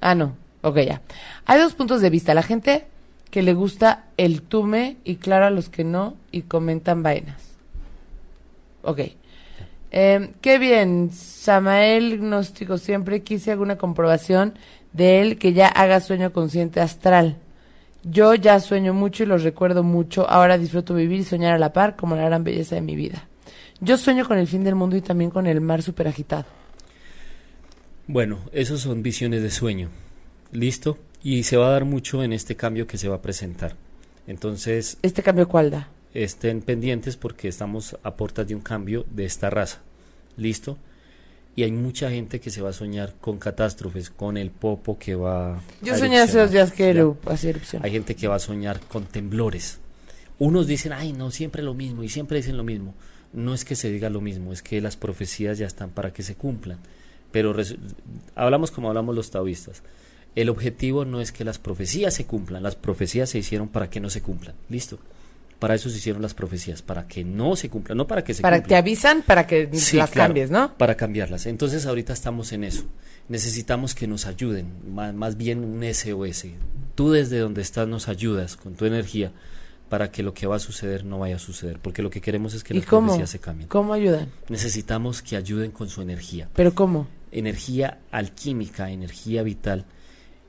Ah, 0.07 0.15
no. 0.15 0.37
Ok, 0.63 0.79
ya. 0.87 1.03
Hay 1.47 1.59
dos 1.59 1.75
puntos 1.75 2.01
de 2.01 2.11
vista. 2.11 2.33
La 2.33 2.45
gente 2.45 2.87
que 3.33 3.43
le 3.43 3.55
gusta 3.55 4.05
el 4.17 4.41
tume 4.41 4.99
y 5.03 5.17
claro 5.17 5.47
a 5.47 5.51
los 5.51 5.69
que 5.69 5.83
no 5.83 6.15
y 6.31 6.43
comentan 6.43 7.03
vainas. 7.03 7.57
Ok. 8.83 9.01
Em, 9.91 10.31
qué 10.41 10.59
bien, 10.61 11.11
Samael 11.11 12.19
Gnóstico. 12.19 12.79
Siempre 12.79 13.25
quise 13.25 13.51
alguna 13.51 13.79
comprobación 13.79 14.55
de 14.93 15.23
él 15.23 15.39
que 15.39 15.53
ya 15.53 15.67
haga 15.67 15.99
sueño 15.99 16.33
consciente 16.33 16.81
astral. 16.81 17.39
Yo 18.05 18.37
ya 18.37 18.61
sueño 18.61 18.95
mucho 18.95 19.25
y 19.25 19.27
los 19.27 19.43
recuerdo 19.43 19.83
mucho. 19.83 20.31
Ahora 20.31 20.57
disfruto 20.57 20.95
vivir 20.95 21.19
y 21.19 21.25
soñar 21.25 21.53
a 21.53 21.59
la 21.59 21.73
par 21.73 21.97
como 21.97 22.15
la 22.15 22.27
gran 22.27 22.45
belleza 22.45 22.77
de 22.77 22.81
mi 22.81 22.95
vida. 22.95 23.27
Yo 23.81 23.97
sueño 23.97 24.25
con 24.25 24.39
el 24.39 24.47
fin 24.47 24.63
del 24.63 24.77
mundo 24.77 24.95
y 24.95 25.01
también 25.01 25.33
con 25.33 25.49
el 25.49 25.61
mar 25.61 25.83
super 25.83 26.07
agitado. 26.07 26.45
Bueno, 28.09 28.39
esos 28.53 28.81
son 28.81 29.03
visiones 29.03 29.43
de 29.43 29.51
sueño. 29.51 29.89
¿Listo? 30.53 30.99
Y 31.23 31.43
se 31.43 31.57
va 31.57 31.69
a 31.69 31.73
dar 31.73 31.85
mucho 31.85 32.23
en 32.23 32.33
este 32.33 32.55
cambio 32.57 32.87
que 32.87 32.99
se 32.99 33.09
va 33.09 33.17
a 33.17 33.23
presentar. 33.23 33.75
Entonces, 34.27 34.99
¿Este 35.03 35.23
cambio 35.23 35.49
cuál 35.49 35.71
da? 35.71 35.89
estén 36.15 36.63
pendientes 36.63 37.17
porque 37.17 37.49
estamos 37.49 37.97
a 38.03 38.15
puertas 38.15 38.47
de 38.47 38.55
un 38.55 38.61
cambio 38.61 39.05
de 39.11 39.25
esta 39.25 39.51
raza. 39.51 39.81
¿Listo? 40.37 40.79
Y 41.57 41.63
hay 41.63 41.73
mucha 41.73 42.11
gente 42.11 42.39
que 42.39 42.51
se 42.51 42.61
va 42.61 42.71
a 42.71 42.75
soñar 42.75 43.15
con 43.21 43.39
catástrofes, 43.39 44.11
con 44.11 44.37
el 44.37 44.51
popo 44.51 44.99
que 44.99 45.15
va 45.15 45.63
Yo 45.81 45.95
a 45.95 45.99
soñé 45.99 46.21
hace 46.21 46.39
dos 46.39 46.51
días 46.51 46.71
que 46.71 47.15
hacía 47.27 47.51
erupción. 47.51 47.83
Hay 47.85 47.91
gente 47.91 48.15
que 48.15 48.29
va 48.29 48.37
a 48.37 48.41
soñar 48.41 48.81
con 48.81 49.07
temblores. 49.07 49.79
Unos 50.39 50.67
dicen, 50.67 50.93
ay, 50.93 51.15
no, 51.15 51.31
siempre 51.31 51.63
lo 51.63 51.73
mismo, 51.73 52.03
y 52.03 52.11
siempre 52.11 52.37
dicen 52.37 52.59
lo 52.59 52.65
mismo. 52.65 52.95
No 53.33 53.55
es 53.55 53.65
que 53.65 53.75
se 53.75 53.91
diga 53.91 54.11
lo 54.11 54.21
mismo, 54.21 54.53
es 54.53 54.63
que 54.63 54.81
las 54.83 54.97
profecías 54.97 55.57
ya 55.57 55.67
están 55.67 55.91
para 55.91 56.13
que 56.13 56.23
se 56.23 56.35
cumplan. 56.35 56.79
Pero 57.37 57.55
hablamos 58.35 58.71
como 58.71 58.89
hablamos 58.89 59.15
los 59.15 59.31
taoístas. 59.31 59.83
El 60.35 60.49
objetivo 60.49 61.05
no 61.05 61.21
es 61.21 61.33
que 61.33 61.45
las 61.45 61.59
profecías 61.59 62.15
se 62.15 62.25
cumplan, 62.25 62.63
las 62.63 62.77
profecías 62.77 63.29
se 63.29 63.37
hicieron 63.37 63.69
para 63.69 63.91
que 63.91 64.01
no 64.01 64.09
se 64.09 64.23
cumplan. 64.23 64.55
¿Listo? 64.71 64.99
Para 65.59 65.75
eso 65.75 65.91
se 65.91 65.99
hicieron 65.99 66.23
las 66.23 66.33
profecías, 66.33 66.81
para 66.81 67.07
que 67.07 67.25
no 67.25 67.55
se 67.55 67.69
cumplan, 67.69 67.99
no 67.99 68.07
para 68.07 68.25
que 68.25 68.33
se 68.33 68.41
Para 68.41 68.57
que 68.57 68.63
cumplan. 68.63 68.69
te 68.69 68.77
avisan 68.77 69.23
para 69.23 69.47
que 69.47 69.69
Sí, 69.75 69.99
las 69.99 70.11
claro, 70.13 70.29
cambies, 70.29 70.51
¿no? 70.51 70.73
Para 70.79 70.97
cambiarlas. 70.97 71.45
Entonces 71.45 71.85
ahorita 71.85 72.15
estamos 72.15 72.53
en 72.53 72.65
eso. 72.65 72.85
Necesitamos 73.29 73.95
que 73.95 74.07
nos 74.07 74.25
ayuden, 74.25 74.67
más, 74.95 75.13
más 75.13 75.37
bien 75.37 75.63
un 75.63 75.83
SOS. 75.85 76.47
Tú 76.95 77.11
desde 77.11 77.39
donde 77.39 77.61
estás 77.61 77.87
nos 77.87 78.09
ayudas 78.09 78.57
con 78.57 78.77
tu 78.77 78.87
energía 78.87 79.33
para 79.91 80.11
que 80.11 80.23
lo 80.23 80.33
que 80.35 80.47
va 80.47 80.57
a 80.57 80.59
suceder 80.59 81.05
no 81.05 81.19
vaya 81.19 81.37
a 81.37 81.39
suceder, 81.39 81.79
porque 81.81 82.03
lo 82.03 82.09
que 82.11 82.21
queremos 82.23 82.55
es 82.55 82.65
que 82.65 82.75
¿Y 82.75 82.79
las 82.79 82.87
cómo? 82.87 83.09
profecías 83.09 83.31
se 83.31 83.39
cambien. 83.41 83.69
¿Cómo 83.69 83.93
ayudan? 83.93 84.31
Necesitamos 84.49 85.21
que 85.23 85.37
ayuden 85.37 85.71
con 85.71 85.89
su 85.91 86.01
energía, 86.03 86.49
¿Pero 86.55 86.75
cómo? 86.75 87.07
Energía 87.39 87.99
alquímica, 88.11 88.91
energía 88.91 89.43
vital 89.43 89.85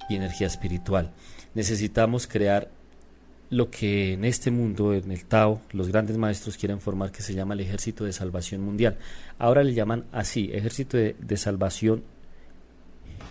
y 0.09 0.15
energía 0.15 0.47
espiritual. 0.47 1.11
Necesitamos 1.53 2.27
crear 2.27 2.69
lo 3.49 3.69
que 3.69 4.13
en 4.13 4.25
este 4.25 4.51
mundo, 4.51 4.93
en 4.93 5.11
el 5.11 5.25
Tao, 5.25 5.61
los 5.71 5.87
grandes 5.87 6.17
maestros 6.17 6.57
quieren 6.57 6.81
formar 6.81 7.11
que 7.11 7.21
se 7.21 7.33
llama 7.33 7.53
el 7.53 7.61
Ejército 7.61 8.03
de 8.03 8.13
Salvación 8.13 8.61
Mundial. 8.61 8.97
Ahora 9.39 9.63
le 9.63 9.73
llaman 9.73 10.05
así, 10.11 10.49
Ejército 10.53 10.97
de, 10.97 11.37
Salvación 11.37 12.03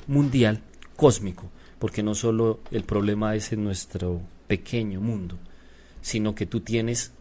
Mundial 0.07 0.61
Cósmico, 0.95 1.51
porque 1.79 2.03
no 2.03 2.15
solo 2.15 2.61
el 2.71 2.85
problema 2.85 3.35
es 3.35 3.53
en 3.53 3.65
nuestro 3.65 4.21
pequeño 4.47 5.01
mundo, 5.01 5.37
sino 6.01 6.35
que 6.35 6.47
tú 6.47 6.61
tienes 6.61 7.13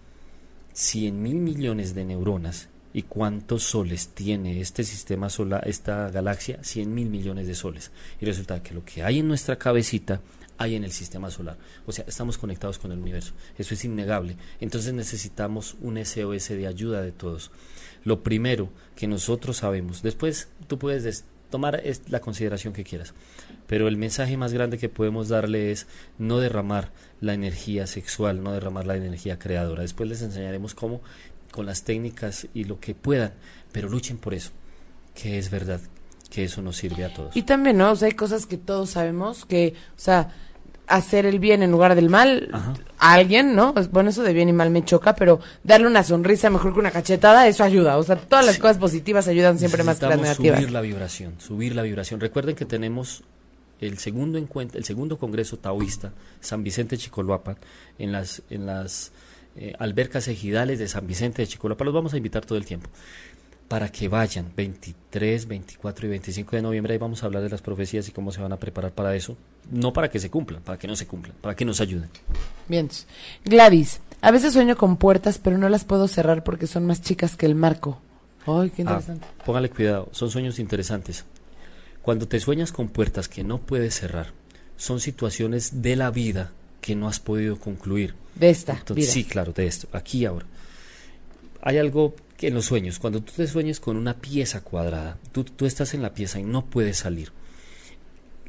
100 0.73 1.21
mil 1.21 1.35
millones 1.35 1.95
de 1.95 2.05
neuronas. 2.05 2.69
¿Y 2.97 3.01
cuántos 3.03 3.63
soles 3.63 4.07
tiene 4.13 4.61
este 4.61 4.85
sistema 4.85 5.29
solar, 5.29 5.67
esta 5.67 6.09
galaxia? 6.11 6.59
100 6.63 6.93
mil 6.93 7.09
millones 7.09 7.45
de 7.45 7.53
soles. 7.53 7.91
Y 8.21 8.25
resulta 8.25 8.63
que 8.63 8.73
lo 8.73 8.85
que 8.85 9.03
hay 9.03 9.19
en 9.19 9.27
nuestra 9.27 9.57
cabecita 9.57 10.21
hay 10.57 10.75
en 10.75 10.85
el 10.85 10.93
sistema 10.93 11.29
solar. 11.29 11.57
O 11.85 11.91
sea, 11.91 12.05
estamos 12.07 12.37
conectados 12.37 12.79
con 12.79 12.93
el 12.93 12.99
universo. 12.99 13.33
Eso 13.57 13.73
es 13.73 13.83
innegable. 13.83 14.37
Entonces 14.61 14.93
necesitamos 14.93 15.75
un 15.81 15.97
SOS 15.97 16.47
de 16.49 16.67
ayuda 16.67 17.01
de 17.01 17.11
todos. 17.11 17.51
Lo 18.05 18.23
primero 18.23 18.69
que 18.95 19.07
nosotros 19.07 19.57
sabemos, 19.57 20.01
después 20.01 20.47
tú 20.67 20.79
puedes 20.79 21.03
des- 21.03 21.25
tomar 21.49 21.83
la 22.07 22.21
consideración 22.21 22.73
que 22.73 22.83
quieras, 22.85 23.13
pero 23.67 23.87
el 23.89 23.97
mensaje 23.97 24.37
más 24.37 24.53
grande 24.53 24.77
que 24.77 24.89
podemos 24.89 25.27
darle 25.27 25.71
es 25.71 25.87
no 26.17 26.39
derramar 26.39 26.91
la 27.21 27.33
energía 27.33 27.87
sexual, 27.87 28.41
no 28.43 28.51
derramar 28.53 28.85
la 28.85 28.95
energía 28.95 29.37
creadora. 29.39 29.81
Después 29.83 30.09
les 30.09 30.21
enseñaremos 30.21 30.73
cómo 30.75 31.01
con 31.55 31.65
las 31.65 31.83
técnicas 31.83 32.47
y 32.53 32.65
lo 32.65 32.81
que 32.81 32.93
puedan, 32.93 33.31
pero 33.71 33.87
luchen 33.87 34.17
por 34.17 34.33
eso, 34.33 34.51
que 35.13 35.39
es 35.39 35.49
verdad, 35.49 35.79
que 36.29 36.43
eso 36.43 36.61
nos 36.61 36.75
sirve 36.75 37.05
a 37.05 37.13
todos. 37.13 37.33
Y 37.33 37.43
también, 37.43 37.77
¿no? 37.77 37.93
O 37.93 37.95
sea, 37.95 38.09
hay 38.09 38.13
cosas 38.13 38.45
que 38.45 38.57
todos 38.57 38.89
sabemos 38.89 39.45
que, 39.45 39.73
o 39.95 39.99
sea, 39.99 40.33
hacer 40.87 41.25
el 41.25 41.39
bien 41.39 41.63
en 41.63 41.71
lugar 41.71 41.95
del 41.95 42.09
mal 42.09 42.49
Ajá. 42.51 42.73
a 42.99 43.13
alguien, 43.13 43.55
¿no? 43.55 43.73
Bueno, 43.89 44.09
eso 44.09 44.21
de 44.23 44.33
bien 44.33 44.49
y 44.49 44.51
mal 44.53 44.69
me 44.69 44.83
choca, 44.83 45.15
pero 45.15 45.39
darle 45.63 45.87
una 45.87 46.03
sonrisa 46.03 46.49
mejor 46.49 46.73
que 46.73 46.79
una 46.79 46.91
cachetada, 46.91 47.47
eso 47.47 47.63
ayuda. 47.63 47.97
O 47.99 48.03
sea, 48.03 48.17
todas 48.17 48.45
las 48.45 48.59
cosas 48.59 48.77
positivas 48.77 49.29
ayudan 49.29 49.57
siempre 49.57 49.81
más 49.85 49.97
que 49.97 50.07
las 50.07 50.19
negativas. 50.19 50.57
subir 50.57 50.71
la 50.71 50.81
vibración, 50.81 51.35
subir 51.39 51.73
la 51.73 51.83
vibración. 51.83 52.19
Recuerden 52.19 52.57
que 52.57 52.65
tenemos 52.65 53.23
el 53.79 53.97
segundo 53.97 54.37
encuentro, 54.37 54.77
el 54.77 54.83
segundo 54.83 55.17
congreso 55.17 55.55
taoísta, 55.55 56.11
San 56.41 56.65
Vicente 56.65 56.97
Chicoloapan, 56.97 57.55
en 57.97 58.11
las, 58.11 58.41
en 58.49 58.65
las 58.65 59.13
eh, 59.55 59.73
albercas 59.79 60.27
ejidales 60.27 60.79
de 60.79 60.87
San 60.87 61.07
Vicente 61.07 61.41
de 61.41 61.47
Chicoloapan. 61.47 61.85
Los 61.85 61.93
vamos 61.93 62.13
a 62.13 62.17
invitar 62.17 62.45
todo 62.45 62.57
el 62.57 62.65
tiempo 62.65 62.89
para 63.67 63.91
que 63.91 64.07
vayan 64.07 64.51
23, 64.55 65.47
24 65.47 66.05
y 66.05 66.09
25 66.09 66.55
de 66.55 66.61
noviembre. 66.61 66.93
Ahí 66.93 66.99
vamos 66.99 67.23
a 67.23 67.25
hablar 67.25 67.41
de 67.41 67.49
las 67.49 67.61
profecías 67.61 68.07
y 68.07 68.11
cómo 68.11 68.31
se 68.31 68.41
van 68.41 68.51
a 68.53 68.57
preparar 68.57 68.91
para 68.91 69.15
eso. 69.15 69.35
No 69.71 69.91
para 69.91 70.09
que 70.11 70.19
se 70.19 70.29
cumplan, 70.29 70.61
para 70.61 70.77
que 70.77 70.87
no 70.87 70.95
se 70.95 71.07
cumplan, 71.07 71.35
para 71.41 71.55
que 71.55 71.65
nos 71.65 71.81
ayuden. 71.81 72.09
Bien. 72.67 72.89
Gladys, 73.43 74.01
a 74.21 74.29
veces 74.31 74.53
sueño 74.53 74.77
con 74.77 74.97
puertas, 74.97 75.39
pero 75.39 75.57
no 75.57 75.67
las 75.69 75.83
puedo 75.83 76.07
cerrar 76.07 76.43
porque 76.43 76.67
son 76.67 76.85
más 76.85 77.01
chicas 77.01 77.35
que 77.35 77.47
el 77.47 77.55
marco. 77.55 77.99
Ay, 78.45 78.69
qué 78.69 78.83
Ah, 78.83 78.85
interesante. 79.01 79.27
póngale 79.43 79.69
cuidado, 79.71 80.09
son 80.11 80.29
sueños 80.29 80.59
interesantes. 80.59 81.25
Cuando 82.03 82.27
te 82.27 82.39
sueñas 82.39 82.71
con 82.71 82.89
puertas 82.89 83.27
que 83.27 83.43
no 83.43 83.57
puedes 83.57 83.95
cerrar, 83.95 84.27
son 84.77 84.99
situaciones 84.99 85.81
de 85.81 85.95
la 85.95 86.11
vida 86.11 86.51
que 86.85 86.95
no 86.95 87.07
has 87.07 87.19
podido 87.19 87.57
concluir. 87.59 88.13
De 88.35 88.51
esta 88.51 88.73
Entonces, 88.73 89.05
vida. 89.05 89.11
sí, 89.11 89.23
claro, 89.23 89.53
de 89.53 89.65
esto, 89.65 89.87
aquí 89.91 90.19
y 90.19 90.25
ahora. 90.25 90.45
Hay 91.63 91.79
algo 91.79 92.15
que 92.37 92.49
en 92.49 92.53
los 92.53 92.65
sueños, 92.65 92.99
cuando 92.99 93.23
tú 93.23 93.33
te 93.35 93.47
sueñes 93.47 93.79
con 93.79 93.97
una 93.97 94.13
pieza 94.13 94.61
cuadrada, 94.61 95.17
tú, 95.31 95.43
tú 95.43 95.65
estás 95.65 95.95
en 95.95 96.03
la 96.03 96.13
pieza 96.13 96.39
y 96.39 96.43
no 96.43 96.63
puedes 96.67 96.97
salir. 96.97 97.31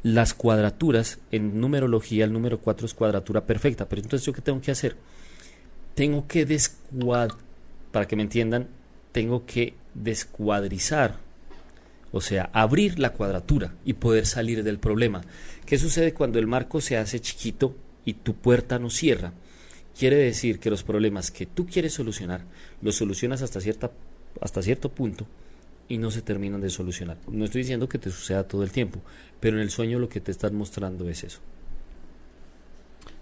Las 0.03 0.35
cuadraturas, 0.35 1.17
en 1.31 1.59
numerología, 1.59 2.25
el 2.25 2.31
número 2.31 2.59
4 2.59 2.85
es 2.85 2.93
cuadratura 2.93 3.47
perfecta, 3.47 3.89
pero 3.89 4.03
entonces 4.03 4.23
yo 4.23 4.33
qué 4.33 4.41
tengo 4.41 4.61
que 4.61 4.69
hacer? 4.69 4.97
Tengo 5.95 6.27
que 6.27 6.45
descuad 6.45 7.31
para 7.91 8.07
que 8.07 8.15
me 8.15 8.21
entiendan, 8.21 8.67
tengo 9.13 9.47
que 9.47 9.73
descuadrizar, 9.95 11.17
o 12.11 12.21
sea, 12.21 12.51
abrir 12.53 12.99
la 12.99 13.13
cuadratura 13.13 13.73
y 13.83 13.93
poder 13.93 14.27
salir 14.27 14.63
del 14.63 14.77
problema. 14.77 15.23
¿Qué 15.65 15.79
sucede 15.79 16.13
cuando 16.13 16.37
el 16.37 16.45
marco 16.45 16.81
se 16.81 16.97
hace 16.97 17.19
chiquito 17.19 17.75
y 18.07 18.13
tu 18.13 18.35
puerta 18.35 18.79
no 18.79 18.89
cierra? 18.89 19.33
Quiere 19.99 20.15
decir 20.15 20.59
que 20.59 20.69
los 20.69 20.83
problemas 20.83 21.29
que 21.29 21.45
tú 21.45 21.67
quieres 21.67 21.93
solucionar, 21.93 22.45
los 22.81 22.95
solucionas 22.95 23.41
hasta, 23.41 23.59
cierta, 23.59 23.91
hasta 24.39 24.61
cierto 24.61 24.89
punto 24.89 25.27
y 25.89 25.97
no 25.97 26.09
se 26.09 26.21
terminan 26.21 26.61
de 26.61 26.69
solucionar. 26.69 27.17
No 27.29 27.43
estoy 27.43 27.63
diciendo 27.63 27.89
que 27.89 27.99
te 27.99 28.09
suceda 28.09 28.47
todo 28.47 28.63
el 28.63 28.71
tiempo, 28.71 29.01
pero 29.41 29.57
en 29.57 29.63
el 29.63 29.69
sueño 29.69 29.99
lo 29.99 30.07
que 30.07 30.21
te 30.21 30.31
están 30.31 30.55
mostrando 30.55 31.09
es 31.09 31.25
eso. 31.25 31.39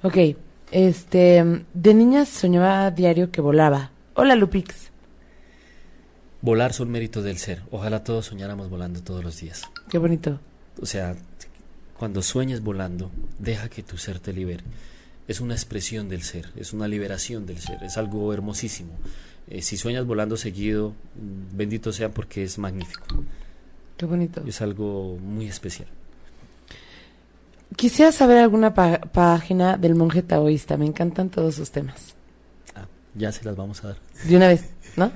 Ok, 0.04 0.18
este, 0.72 1.44
de 1.74 1.94
niña 1.96 2.26
soñaba 2.26 2.86
a 2.86 2.92
diario 2.92 3.32
que 3.32 3.42
volaba. 3.42 3.90
Hola, 4.14 4.36
Lupix. 4.36 4.92
Volar 6.42 6.74
son 6.74 6.92
méritos 6.92 7.24
del 7.24 7.40
ser. 7.40 7.64
Ojalá 7.72 8.04
todos 8.04 8.28
soñáramos 8.28 8.70
volando 8.70 9.02
todos 9.02 9.24
los 9.24 9.40
días. 9.40 9.64
Qué 9.90 9.98
bonito. 9.98 10.40
O 10.80 10.86
sea, 10.86 11.16
cuando 11.98 12.22
sueñes 12.22 12.62
volando, 12.62 13.12
deja 13.40 13.70
que 13.70 13.84
tu 13.84 13.98
ser 13.98 14.20
te 14.20 14.34
libere. 14.34 14.64
Es 15.28 15.40
una 15.42 15.54
expresión 15.56 16.08
del 16.10 16.22
ser, 16.24 16.52
es 16.56 16.74
una 16.74 16.88
liberación 16.88 17.46
del 17.46 17.60
ser, 17.60 17.84
es 17.84 17.98
algo 17.98 18.32
hermosísimo. 18.34 18.94
Eh, 19.48 19.62
si 19.62 19.78
sueñas 19.78 20.06
volando 20.06 20.38
seguido, 20.38 20.90
mm, 21.16 21.58
bendito 21.58 21.92
sea 21.94 22.10
porque 22.10 22.44
es 22.44 22.58
magnífico, 22.58 23.24
Qué 23.98 24.06
bonito. 24.06 24.44
es 24.46 24.62
algo 24.62 25.18
muy 25.22 25.48
especial. 25.48 25.88
Quisiera 27.76 28.12
saber 28.12 28.38
alguna 28.38 28.74
página 28.74 29.78
del 29.78 29.96
monje 29.96 30.22
taoísta. 30.22 30.78
Me 30.78 30.86
encantan 30.86 31.30
todos 31.30 31.56
sus 31.56 31.72
temas. 31.72 32.16
Ah, 32.76 32.86
ya 33.16 33.32
se 33.32 33.44
las 33.44 33.56
vamos 33.56 33.84
a 33.84 33.90
dar. 33.90 33.98
De 34.24 34.38
una 34.38 34.48
vez, 34.48 34.66
¿no? 34.96 35.12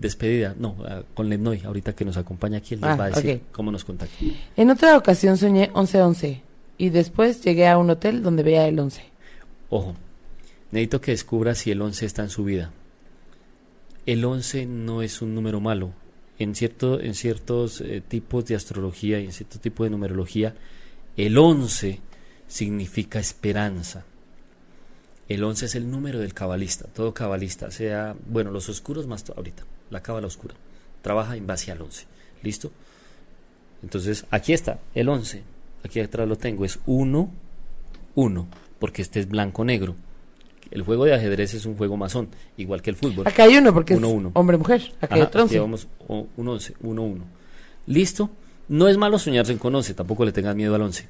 Despedida, 0.00 0.54
no, 0.58 0.76
ah, 0.86 1.02
con 1.14 1.28
Lennoy, 1.28 1.62
ahorita 1.64 1.94
que 1.94 2.04
nos 2.04 2.16
acompaña 2.16 2.58
aquí, 2.58 2.74
él 2.74 2.80
Ah, 2.82 2.96
va 2.96 3.04
a 3.06 3.10
decir 3.10 3.42
cómo 3.52 3.70
nos 3.70 3.84
contacta. 3.84 4.16
En 4.56 4.70
otra 4.70 4.96
ocasión 4.96 5.36
soñé 5.36 5.70
11-11 5.72 6.40
y 6.78 6.88
después 6.88 7.42
llegué 7.42 7.68
a 7.68 7.76
un 7.76 7.90
hotel 7.90 8.22
donde 8.22 8.42
veía 8.42 8.66
el 8.66 8.78
11. 8.78 9.04
Ojo, 9.68 9.94
necesito 10.70 11.00
que 11.00 11.10
descubra 11.10 11.54
si 11.54 11.70
el 11.70 11.82
11 11.82 12.06
está 12.06 12.22
en 12.22 12.30
su 12.30 12.44
vida. 12.44 12.72
El 14.06 14.24
11 14.24 14.66
no 14.66 15.02
es 15.02 15.20
un 15.20 15.34
número 15.34 15.60
malo. 15.60 15.92
En, 16.38 16.54
cierto, 16.54 16.98
en 17.00 17.14
ciertos 17.14 17.82
eh, 17.82 18.02
tipos 18.06 18.46
de 18.46 18.54
astrología 18.54 19.20
y 19.20 19.26
en 19.26 19.32
cierto 19.32 19.58
tipo 19.58 19.84
de 19.84 19.90
numerología, 19.90 20.54
el 21.18 21.36
11 21.36 22.00
significa 22.48 23.18
esperanza. 23.18 24.04
El 25.28 25.44
11 25.44 25.66
es 25.66 25.74
el 25.74 25.90
número 25.90 26.18
del 26.18 26.32
cabalista. 26.32 26.86
Todo 26.86 27.12
cabalista, 27.12 27.70
sea, 27.70 28.16
bueno, 28.26 28.50
los 28.50 28.68
oscuros 28.70 29.06
más 29.06 29.28
ahorita, 29.28 29.64
la 29.90 30.02
cábala 30.02 30.26
oscura, 30.26 30.54
trabaja 31.02 31.36
en 31.36 31.46
base 31.46 31.70
al 31.72 31.80
11. 31.82 32.06
¿Listo? 32.42 32.70
Entonces, 33.82 34.24
aquí 34.30 34.52
está, 34.52 34.78
el 34.94 35.08
11. 35.08 35.42
Aquí 35.84 36.00
atrás 36.00 36.28
lo 36.28 36.36
tengo, 36.36 36.64
es 36.64 36.78
1, 36.86 37.30
1, 38.14 38.48
porque 38.78 39.02
este 39.02 39.20
es 39.20 39.28
blanco-negro. 39.28 39.94
El 40.70 40.82
juego 40.82 41.04
de 41.04 41.14
ajedrez 41.14 41.54
es 41.54 41.64
un 41.66 41.76
juego 41.76 41.96
masón, 41.96 42.28
igual 42.56 42.82
que 42.82 42.90
el 42.90 42.96
fútbol. 42.96 43.26
Acá 43.26 43.44
hay 43.44 43.56
uno 43.56 43.72
porque 43.72 43.96
Uno, 43.96 44.08
es 44.08 44.14
uno. 44.14 44.30
hombre-mujer. 44.34 44.92
Acá 45.00 45.14
hay 45.16 45.20
Ajá, 45.22 45.28
otro 45.28 45.40
aquí 45.42 45.54
11. 45.56 45.60
vamos 45.60 45.88
o- 46.06 46.26
un 46.36 46.48
11, 46.48 46.74
1, 46.82 47.02
1. 47.02 47.24
¿Listo? 47.86 48.30
No 48.68 48.86
es 48.86 48.96
malo 48.96 49.18
soñarse 49.18 49.56
con 49.58 49.74
11, 49.74 49.94
tampoco 49.94 50.24
le 50.24 50.32
tengas 50.32 50.54
miedo 50.54 50.74
al 50.74 50.82
11. 50.82 51.08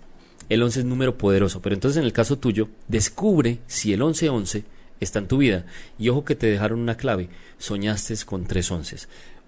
El 0.48 0.62
11 0.62 0.80
es 0.80 0.86
número 0.86 1.18
poderoso, 1.18 1.60
pero 1.60 1.74
entonces 1.74 1.98
en 1.98 2.04
el 2.04 2.12
caso 2.12 2.38
tuyo, 2.38 2.68
descubre 2.88 3.58
si 3.66 3.92
el 3.92 4.00
11-11 4.00 4.64
está 5.00 5.18
en 5.18 5.28
tu 5.28 5.38
vida. 5.38 5.66
Y 5.98 6.08
ojo 6.08 6.24
que 6.24 6.36
te 6.36 6.46
dejaron 6.46 6.80
una 6.80 6.96
clave, 6.96 7.28
soñaste 7.58 8.14
con 8.24 8.44
tres 8.44 8.70
11. 8.70 8.98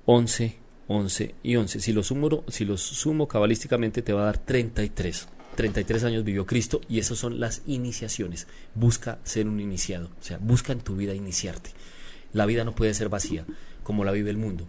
11, 0.07 0.57
11 0.89 1.35
y 1.43 1.57
11. 1.57 1.81
Si 1.81 1.93
los 1.93 2.07
sumo, 2.09 2.45
si 2.49 2.65
los 2.65 2.81
sumo 2.81 3.29
cabalísticamente 3.29 4.03
te 4.03 4.13
va 4.13 4.23
a 4.23 4.27
dar 4.27 4.39
33. 4.39 5.29
33 5.55 6.05
años 6.05 6.25
vivió 6.25 6.47
Cristo 6.47 6.81
y 6.89 6.99
esas 6.99 7.19
son 7.19 7.39
las 7.39 7.63
iniciaciones. 7.67 8.47
Busca 8.75 9.19
ser 9.23 9.47
un 9.47 9.61
iniciado, 9.61 10.11
o 10.21 10.23
sea, 10.23 10.39
busca 10.39 10.73
en 10.73 10.81
tu 10.81 10.97
vida 10.97 11.15
iniciarte. 11.15 11.71
La 12.33 12.47
vida 12.47 12.65
no 12.65 12.75
puede 12.75 12.95
ser 12.95 13.09
vacía, 13.09 13.45
como 13.83 14.05
la 14.05 14.13
vive 14.13 14.31
el 14.31 14.39
mundo. 14.39 14.67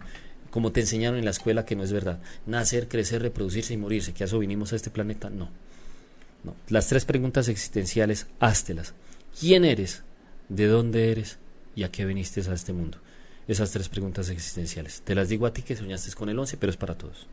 Como 0.50 0.72
te 0.72 0.80
enseñaron 0.80 1.18
en 1.18 1.24
la 1.24 1.30
escuela 1.30 1.64
que 1.64 1.74
no 1.74 1.82
es 1.82 1.92
verdad. 1.92 2.20
Nacer, 2.46 2.88
crecer, 2.88 3.22
reproducirse 3.22 3.74
y 3.74 3.78
morirse, 3.78 4.12
que 4.12 4.24
a 4.24 4.26
vinimos 4.26 4.72
a 4.72 4.76
este 4.76 4.90
planeta, 4.90 5.30
no. 5.30 5.50
no. 6.44 6.54
Las 6.68 6.86
tres 6.86 7.04
preguntas 7.06 7.48
existenciales, 7.48 8.26
háztelas. 8.38 8.94
¿Quién 9.40 9.64
eres? 9.64 10.02
¿De 10.54 10.68
dónde 10.68 11.10
eres? 11.10 11.38
¿Y 11.74 11.82
a 11.82 11.90
qué 11.90 12.04
viniste 12.04 12.40
a 12.48 12.54
este 12.54 12.72
mundo? 12.72 12.98
Esas 13.48 13.72
tres 13.72 13.88
preguntas 13.88 14.30
existenciales. 14.30 15.02
Te 15.02 15.16
las 15.16 15.28
digo 15.28 15.46
a 15.46 15.52
ti 15.52 15.62
que 15.62 15.74
soñaste 15.74 16.12
con 16.12 16.28
el 16.28 16.38
11, 16.38 16.56
pero 16.58 16.70
es 16.70 16.76
para 16.76 16.96
todos. 16.96 17.26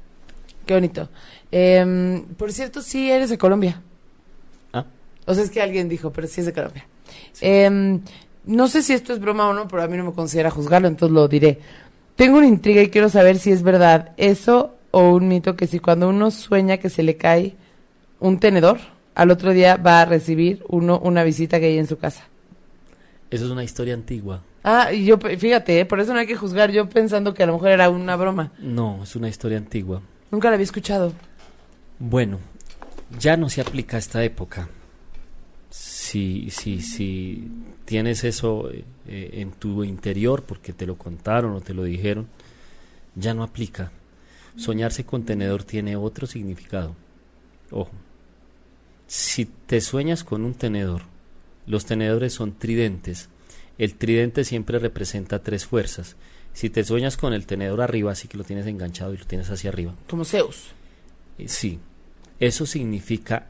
Qué 0.66 0.74
bonito. 0.74 1.08
Em, 1.52 2.24
por 2.36 2.52
cierto, 2.52 2.82
sí 2.82 3.12
eres 3.12 3.30
de 3.30 3.38
Colombia. 3.38 3.80
Ah, 4.74 4.86
O 5.26 5.36
sea, 5.36 5.44
es 5.44 5.52
que 5.52 5.62
alguien 5.62 5.88
dijo, 5.88 6.12
pero 6.12 6.28
sí 6.28 6.40
es 6.40 6.48
de 6.48 6.54
Colombia. 6.54 6.88
Em, 7.42 8.02
no 8.46 8.68
sé 8.68 8.82
si 8.82 8.94
esto 8.94 9.14
es 9.14 9.20
broma 9.20 9.48
o 9.50 9.54
no, 9.54 9.68
pero 9.68 9.84
a 9.84 9.88
mí 9.88 9.98
no 9.98 10.06
me 10.06 10.14
considera 10.14 10.50
juzgarlo, 10.50 10.88
entonces 10.88 11.14
lo 11.14 11.28
diré. 11.28 11.60
Tengo 12.16 12.40
una 12.40 12.48
intriga 12.48 12.82
y 12.82 12.90
quiero 12.90 13.08
saber 13.10 13.38
si 13.38 13.52
es 13.52 13.62
verdad 13.62 14.14
eso 14.18 14.76
o 14.90 15.12
un 15.12 15.28
mito 15.28 15.56
que 15.56 15.68
si 15.68 15.80
cuando 15.80 16.10
uno 16.10 16.32
sueña 16.32 16.78
que 16.78 16.90
se 16.90 17.04
le 17.04 17.18
cae 17.18 17.56
un 18.20 18.40
tenedor, 18.40 18.80
al 19.14 19.30
otro 19.30 19.54
día 19.54 19.78
va 19.78 20.02
a 20.02 20.06
recibir 20.06 20.64
uno 20.70 21.00
una 21.00 21.24
visita 21.24 21.60
que 21.60 21.68
hay 21.68 21.78
en 21.78 21.88
su 21.88 22.00
casa. 22.00 22.28
Eso 23.32 23.46
es 23.46 23.52
una 23.52 23.64
historia 23.64 23.94
antigua. 23.94 24.44
Ah, 24.64 24.92
y 24.94 25.06
yo, 25.06 25.18
fíjate, 25.18 25.80
eh, 25.80 25.86
por 25.86 26.02
eso 26.02 26.14
no 26.14 26.20
hay 26.20 26.28
que 26.28 26.36
juzgar, 26.36 26.70
yo 26.70 26.88
pensando 26.90 27.34
que 27.34 27.44
a 27.44 27.46
lo 27.46 27.54
mejor 27.54 27.70
era 27.70 27.90
una 27.90 28.18
broma. 28.18 28.52
No, 28.60 29.02
es 29.04 29.16
una 29.16 29.30
historia 29.30 29.58
antigua. 29.58 30.02
Nunca 30.30 30.50
la 30.50 30.56
había 30.56 30.66
escuchado. 30.66 31.14
Bueno, 31.98 32.40
ya 33.18 33.38
no 33.38 33.50
se 33.50 33.62
aplica 33.62 33.96
a 33.96 34.00
esta 34.00 34.24
época. 34.24 34.70
Si, 35.70 36.50
si, 36.50 36.82
si 36.82 37.50
tienes 37.86 38.26
eso 38.26 38.70
eh, 38.70 38.84
eh, 39.08 39.30
en 39.36 39.52
tu 39.52 39.86
interior 39.86 40.44
porque 40.44 40.74
te 40.74 40.86
lo 40.86 40.98
contaron 40.98 41.54
o 41.54 41.62
te 41.62 41.74
lo 41.74 41.84
dijeron, 41.84 42.28
ya 43.16 43.34
no 43.34 43.44
aplica. 43.44 43.92
Soñarse 44.58 45.06
con 45.06 45.24
tenedor 45.24 45.64
tiene 45.64 45.96
otro 45.96 46.28
significado. 46.28 46.96
Ojo, 47.72 47.94
si 49.08 49.46
te 49.46 49.80
sueñas 49.80 50.26
con 50.26 50.44
un 50.44 50.54
tenedor, 50.54 51.04
los 51.68 51.86
tenedores 51.86 52.34
son 52.34 52.54
tridentes. 52.58 53.30
El 53.78 53.96
tridente 53.96 54.44
siempre 54.44 54.80
representa 54.80 55.42
tres 55.44 55.66
fuerzas. 55.66 56.16
Si 56.54 56.70
te 56.70 56.84
sueñas 56.84 57.18
con 57.18 57.34
el 57.34 57.46
tenedor 57.46 57.82
arriba, 57.82 58.12
así 58.12 58.28
que 58.28 58.38
lo 58.38 58.44
tienes 58.44 58.68
enganchado 58.68 59.14
y 59.14 59.18
lo 59.18 59.26
tienes 59.26 59.50
hacia 59.50 59.70
arriba, 59.70 59.96
Como 60.10 60.26
Zeus. 60.26 60.68
eh, 61.38 61.48
Sí, 61.48 61.80
eso 62.40 62.66
significa, 62.66 63.48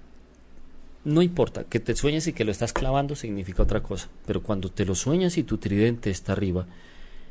no 1.03 1.21
importa, 1.23 1.63
que 1.63 1.79
te 1.79 1.95
sueñes 1.95 2.27
y 2.27 2.33
que 2.33 2.45
lo 2.45 2.51
estás 2.51 2.73
clavando 2.73 3.15
significa 3.15 3.63
otra 3.63 3.81
cosa, 3.81 4.07
pero 4.27 4.43
cuando 4.43 4.69
te 4.69 4.85
lo 4.85 4.93
sueñas 4.93 5.37
y 5.37 5.43
tu 5.43 5.57
tridente 5.57 6.11
está 6.11 6.33
arriba, 6.33 6.67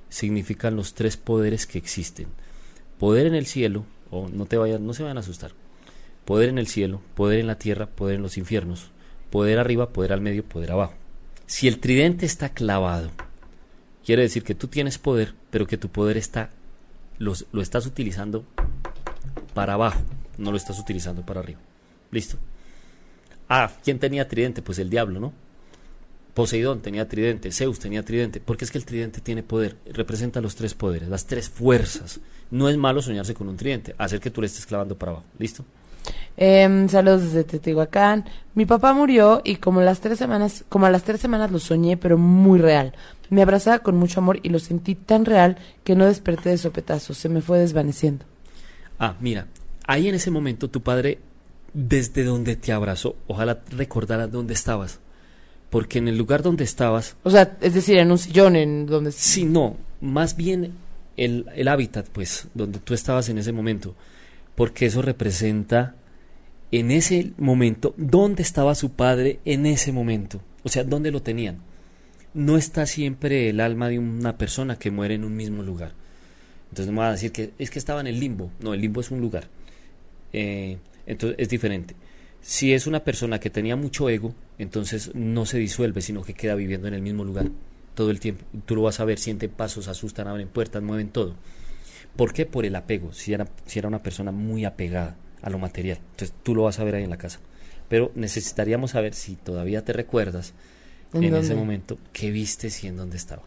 significan 0.09 0.75
los 0.77 0.95
tres 0.95 1.17
poderes 1.17 1.67
que 1.67 1.79
existen. 1.79 2.27
Poder 2.99 3.27
en 3.27 3.35
el 3.37 3.47
cielo, 3.47 3.85
o 4.11 4.29
no 4.29 4.47
te 4.47 4.57
vayan, 4.57 4.85
no 4.87 4.93
se 4.93 5.03
vayan 5.05 5.19
a 5.19 5.21
asustar. 5.21 5.53
Poder 6.25 6.49
en 6.49 6.59
el 6.59 6.67
cielo, 6.67 7.01
poder 7.15 7.39
en 7.39 7.47
la 7.47 7.59
tierra, 7.59 7.87
poder 7.87 8.17
en 8.17 8.23
los 8.23 8.37
infiernos. 8.37 8.91
Poder 9.31 9.59
arriba, 9.59 9.91
poder 9.91 10.13
al 10.13 10.21
medio, 10.21 10.45
poder 10.45 10.73
abajo. 10.73 10.95
Si 11.47 11.69
el 11.69 11.79
tridente 11.79 12.27
está 12.27 12.51
clavado, 12.51 13.11
quiere 14.05 14.23
decir 14.23 14.45
que 14.45 14.55
tú 14.55 14.69
tienes 14.69 14.99
poder, 14.99 15.35
pero 15.51 15.67
que 15.67 15.77
tu 15.77 15.89
poder 15.89 16.17
está 16.17 16.51
lo 17.19 17.61
estás 17.61 17.87
utilizando 17.87 18.45
para 19.53 19.75
abajo, 19.75 20.01
no 20.39 20.51
lo 20.51 20.57
estás 20.57 20.79
utilizando 20.79 21.25
para 21.25 21.41
arriba. 21.41 21.61
¿Listo? 22.11 22.39
Ah, 23.49 23.71
¿quién 23.85 23.99
tenía 23.99 24.27
tridente? 24.27 24.63
Pues 24.63 24.79
el 24.79 24.89
diablo, 24.91 25.21
¿no? 25.21 25.33
Poseidón 26.35 26.81
tenía 26.81 27.09
tridente, 27.09 27.51
Zeus 27.51 27.79
tenía 27.79 28.05
tridente, 28.05 28.41
porque 28.41 28.65
es 28.65 28.71
que 28.71 28.79
el 28.79 28.85
tridente 28.85 29.21
tiene 29.21 29.43
poder, 29.43 29.77
representa 29.93 30.41
los 30.41 30.55
tres 30.55 30.75
poderes, 30.75 31.09
las 31.09 31.27
tres 31.27 31.51
fuerzas. 31.51 32.21
No 32.51 32.69
es 32.69 32.77
malo 32.77 33.03
soñarse 33.03 33.35
con 33.35 33.49
un 33.49 33.57
tridente, 33.57 33.95
hacer 33.99 34.21
que 34.21 34.31
tú 34.31 34.41
le 34.41 34.47
estés 34.47 34.67
clavando 34.67 34.97
para 34.97 35.13
abajo. 35.13 35.27
¿Listo? 35.39 35.65
Eh, 36.37 36.87
saludos 36.89 37.25
desde 37.25 37.45
Teotihuacán. 37.45 38.25
Mi 38.55 38.67
papá 38.67 38.95
murió 38.95 39.43
y 39.45 39.57
como 39.57 39.81
las 39.81 40.01
tres 40.01 40.19
semanas, 40.19 40.65
como 40.69 40.87
a 40.87 40.91
las 40.91 41.05
tres 41.05 41.21
semanas 41.21 41.51
lo 41.51 41.59
soñé, 41.59 41.97
pero 41.97 42.19
muy 42.19 42.59
real. 42.59 42.95
Me 43.29 43.43
abrazaba 43.43 43.81
con 43.81 43.97
mucho 43.97 44.21
amor 44.21 44.41
y 44.43 44.49
lo 44.49 44.59
sentí 44.59 44.95
tan 44.95 45.25
real 45.25 45.57
que 45.85 45.95
no 45.95 46.07
desperté 46.07 46.49
de 46.49 46.59
sopetazo, 46.59 47.15
se 47.15 47.29
me 47.29 47.43
fue 47.43 47.59
desvaneciendo. 47.59 48.25
Ah, 48.99 49.15
mira, 49.21 49.47
ahí 49.87 50.09
en 50.09 50.15
ese 50.15 50.31
momento 50.31 50.69
tu 50.69 50.83
padre, 50.83 51.19
desde 51.73 52.25
donde 52.25 52.57
te 52.57 52.73
abrazó, 52.73 53.17
ojalá 53.29 53.61
recordaras 53.71 54.33
dónde 54.33 54.55
estabas. 54.55 54.99
Porque 55.71 55.99
en 55.99 56.09
el 56.09 56.19
lugar 56.19 56.43
donde 56.43 56.65
estabas... 56.65 57.17
O 57.23 57.31
sea, 57.31 57.57
es 57.61 57.75
decir, 57.75 57.99
en 57.99 58.11
un 58.11 58.19
sillón, 58.19 58.57
en 58.57 58.87
donde... 58.87 59.13
Sí, 59.13 59.45
no, 59.45 59.77
más 60.01 60.37
bien 60.37 60.73
el, 61.17 61.47
el 61.55 61.69
hábitat, 61.69 62.09
pues, 62.09 62.49
donde 62.55 62.81
tú 62.81 62.93
estabas 62.93 63.29
en 63.29 63.39
ese 63.39 63.53
momento. 63.53 63.95
Porque 64.61 64.85
eso 64.85 65.01
representa 65.01 65.95
en 66.71 66.91
ese 66.91 67.33
momento, 67.39 67.95
dónde 67.97 68.43
estaba 68.43 68.75
su 68.75 68.93
padre 68.93 69.41
en 69.47 69.65
ese 69.65 69.91
momento, 69.91 70.43
o 70.65 70.69
sea, 70.69 70.85
dónde 70.85 71.11
lo 71.11 71.23
tenían. 71.23 71.63
No 72.35 72.59
está 72.59 72.85
siempre 72.85 73.49
el 73.49 73.61
alma 73.61 73.89
de 73.89 73.99
una 73.99 74.37
persona 74.37 74.79
que 74.79 74.91
muere 74.91 75.15
en 75.15 75.25
un 75.25 75.35
mismo 75.35 75.63
lugar. 75.63 75.95
Entonces 76.65 76.89
no 76.89 76.93
me 76.93 76.99
va 76.99 77.09
a 77.09 77.13
decir 77.13 77.33
que 77.33 77.53
es 77.59 77.71
que 77.71 77.79
estaba 77.79 78.03
en 78.03 78.07
el 78.09 78.21
limbo. 78.21 78.51
No, 78.61 78.75
el 78.75 78.83
limbo 78.83 79.01
es 79.01 79.11
un 79.11 79.23
lugar. 79.23 79.49
Eh, 80.35 80.77
entonces 81.07 81.39
es 81.39 81.49
diferente. 81.49 81.95
Si 82.43 82.75
es 82.75 82.87
una 82.87 83.03
persona 83.03 83.41
que 83.41 83.49
tenía 83.49 83.77
mucho 83.77 84.11
ego, 84.11 84.35
entonces 84.59 85.15
no 85.15 85.47
se 85.47 85.57
disuelve, 85.57 86.03
sino 86.03 86.23
que 86.23 86.35
queda 86.35 86.55
viviendo 86.55 86.87
en 86.87 86.93
el 86.93 87.01
mismo 87.01 87.25
lugar 87.25 87.47
todo 87.95 88.11
el 88.11 88.21
tiempo. 88.21 88.45
Tú 88.67 88.77
lo 88.77 88.83
vas 88.83 89.01
a 89.01 89.07
ver, 89.07 89.19
sienten 89.19 89.53
pasos, 89.53 89.89
asustan, 89.89 90.29
abren 90.29 90.49
puertas, 90.49 90.83
mueven 90.83 91.09
todo. 91.09 91.35
¿Por 92.17 92.33
qué? 92.33 92.47
Por 92.47 92.65
el 92.65 92.77
apego, 92.77 93.13
si 93.13 93.33
era, 93.33 93.47
si 93.67 93.79
era 93.79 93.89
una 93.89 94.03
persona 94.03 94.33
muy 94.33 94.65
apegada 94.65 95.17
a 95.43 95.51
lo 95.51 95.59
material. 95.59 95.99
Entonces 96.13 96.35
tú 96.43 96.55
lo 96.55 96.65
vas 96.65 96.79
a 96.79 96.85
ver 96.85 96.95
ahí 96.95 97.05
en 97.05 97.11
la 97.11 97.17
casa. 97.17 97.41
Pero 97.89 98.13
necesitaríamos 98.15 98.93
saber 98.93 99.15
si 99.15 99.37
todavía 99.37 99.85
te 99.85 99.93
recuerdas 99.93 100.53
en, 101.13 101.35
ese 101.35 101.55
momento 101.55 101.99
qué 102.13 102.31
viste 102.31 102.69
y 102.83 102.87
en 102.87 102.97
dónde 102.97 103.17
estaba. 103.17 103.43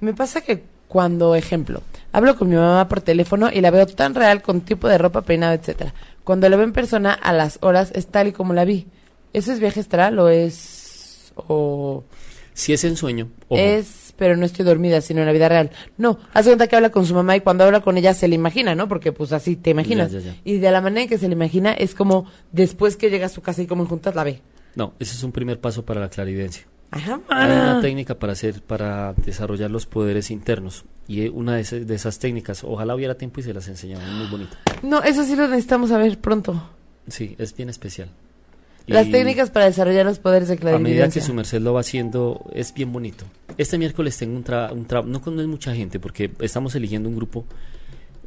Me 0.00 0.14
pasa 0.14 0.40
que 0.40 0.62
cuando, 0.88 1.34
ejemplo, 1.34 1.82
hablo 2.12 2.36
con 2.36 2.48
mi 2.48 2.56
mamá 2.56 2.88
por 2.88 3.00
teléfono 3.00 3.50
y 3.52 3.60
la 3.60 3.70
veo 3.70 3.86
tan 3.86 4.14
real 4.14 4.40
con 4.40 4.62
tipo 4.62 4.88
de 4.88 4.98
ropa 4.98 5.22
peinada, 5.22 5.54
etcétera. 5.54 5.92
Cuando 6.24 6.48
la 6.48 6.56
veo 6.56 6.64
en 6.64 6.72
persona 6.72 7.12
a 7.12 7.32
las 7.32 7.58
horas 7.60 7.90
es 7.94 8.06
tal 8.06 8.28
y 8.28 8.32
como 8.32 8.54
la 8.54 8.64
vi. 8.64 8.86
¿Eso 9.32 9.52
es 9.52 9.60
viaje 9.60 9.80
astral 9.80 10.18
o 10.18 10.28
es 10.28 11.32
o 11.36 12.04
si 12.56 12.72
es 12.72 12.84
en 12.84 12.96
sueño, 12.96 13.28
es 13.50 14.05
pero 14.16 14.36
no 14.36 14.46
estoy 14.46 14.64
dormida, 14.64 15.00
sino 15.00 15.20
en 15.20 15.26
la 15.26 15.32
vida 15.32 15.48
real. 15.48 15.70
No, 15.96 16.18
hace 16.32 16.48
cuenta 16.50 16.66
que 16.66 16.76
habla 16.76 16.90
con 16.90 17.06
su 17.06 17.14
mamá 17.14 17.36
y 17.36 17.40
cuando 17.40 17.64
habla 17.64 17.80
con 17.80 17.96
ella 17.96 18.14
se 18.14 18.28
le 18.28 18.34
imagina, 18.34 18.74
¿no? 18.74 18.88
Porque 18.88 19.12
pues 19.12 19.32
así 19.32 19.56
te 19.56 19.70
imaginas. 19.70 20.12
Y 20.44 20.58
de 20.58 20.70
la 20.70 20.80
manera 20.80 21.02
en 21.02 21.08
que 21.08 21.18
se 21.18 21.28
le 21.28 21.34
imagina 21.34 21.72
es 21.72 21.94
como 21.94 22.26
después 22.52 22.96
que 22.96 23.10
llega 23.10 23.26
a 23.26 23.30
su 23.30 23.42
casa 23.42 23.62
y 23.62 23.66
como 23.66 23.86
juntas 23.86 24.14
la 24.14 24.24
ve. 24.24 24.42
No, 24.74 24.94
ese 24.98 25.14
es 25.14 25.22
un 25.22 25.32
primer 25.32 25.60
paso 25.60 25.84
para 25.84 26.00
la 26.00 26.08
clarividencia. 26.10 26.66
Ajá, 26.90 27.20
Hay 27.28 27.50
una 27.50 27.80
técnica 27.80 28.18
para 28.18 28.32
hacer, 28.32 28.62
para 28.62 29.12
desarrollar 29.14 29.70
los 29.70 29.86
poderes 29.86 30.30
internos. 30.30 30.84
Y 31.08 31.28
una 31.28 31.56
de, 31.56 31.60
esas, 31.60 32.18
técnicas, 32.18 32.64
ojalá 32.64 32.94
hubiera 32.94 33.16
tiempo 33.16 33.40
y 33.40 33.42
se 33.42 33.54
las 33.54 33.68
enseñamos, 33.68 34.08
muy 34.10 34.26
bonito. 34.28 34.56
No, 34.82 35.02
eso 35.02 35.24
sí 35.24 35.36
lo 35.36 35.48
necesitamos 35.48 35.90
saber 35.90 36.18
pronto. 36.18 36.70
Sí, 37.08 37.34
es 37.38 37.54
bien 37.56 37.68
especial. 37.68 38.10
Las 38.86 39.10
técnicas 39.10 39.50
para 39.50 39.66
desarrollar 39.66 40.06
los 40.06 40.18
poderes 40.18 40.48
de 40.48 40.56
clarividencia. 40.56 41.04
A 41.04 41.06
medida 41.06 41.12
que 41.12 41.20
su 41.20 41.34
merced 41.34 41.60
lo 41.60 41.74
va 41.74 41.80
haciendo, 41.80 42.44
es 42.52 42.72
bien 42.72 42.92
bonito. 42.92 43.24
Este 43.58 43.78
miércoles 43.78 44.16
tengo 44.16 44.36
un 44.36 44.44
trabajo, 44.44 44.74
un 44.74 45.12
no 45.12 45.20
con 45.20 45.44
mucha 45.48 45.74
gente, 45.74 45.98
porque 45.98 46.30
estamos 46.40 46.74
eligiendo 46.74 47.08
un 47.08 47.16
grupo 47.16 47.44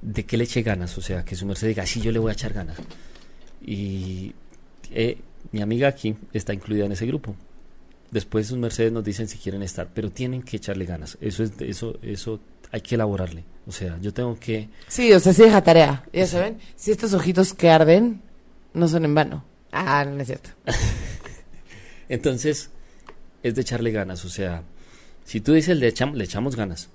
de 0.02 0.26
que 0.26 0.38
le 0.38 0.44
eche 0.44 0.62
ganas, 0.62 0.98
o 0.98 1.02
sea, 1.02 1.24
que 1.24 1.36
su 1.36 1.46
merced 1.46 1.68
diga, 1.68 1.86
sí, 1.86 2.02
yo 2.02 2.12
le 2.12 2.20
voy 2.20 2.30
a 2.30 2.34
echar 2.34 2.54
ganas. 2.54 2.78
Y 3.62 4.34
eh, 4.92 5.18
mi 5.52 5.62
amiga 5.62 5.88
aquí 5.88 6.16
está 6.34 6.54
incluida 6.54 6.86
en 6.86 6.92
ese 6.92 7.06
grupo. 7.06 7.36
Después 8.12 8.48
sus 8.48 8.58
mercedes 8.58 8.92
nos 8.92 9.04
dicen 9.04 9.28
si 9.28 9.38
quieren 9.38 9.62
estar, 9.62 9.88
pero 9.94 10.10
tienen 10.10 10.42
que 10.42 10.58
echarle 10.58 10.86
ganas. 10.86 11.18
Eso 11.22 11.44
es 11.44 11.52
eso 11.60 11.98
eso 12.02 12.40
hay 12.72 12.82
que 12.82 12.96
elaborarle. 12.96 13.44
O 13.68 13.72
sea, 13.72 14.00
yo 14.02 14.14
tengo 14.14 14.38
que 14.40 14.70
Sí, 14.88 15.14
o 15.14 15.20
sea, 15.20 15.34
sí 15.34 15.44
deja 15.44 15.62
tarea. 15.62 16.04
Ya 16.12 16.26
saben, 16.26 16.58
si 16.76 16.92
estos 16.92 17.14
ojitos 17.14 17.54
que 17.54 17.70
arden 17.70 18.22
no 18.74 18.88
son 18.88 19.06
en 19.06 19.14
vano. 19.14 19.44
Ah, 19.72 20.06
no 20.06 20.20
es 20.20 20.28
cierto. 20.28 20.50
Entonces, 22.10 22.72
es 23.44 23.56
de 23.56 23.62
echarle 23.62 23.92
ganas, 23.92 24.26
o 24.26 24.30
sea, 24.30 24.64
si 25.24 25.42
tú 25.42 25.54
dices 25.54 25.78
le, 25.78 25.88
echamos, 25.88 26.18
le 26.18 26.24
echamos 26.24 26.56
ganas, 26.56 26.90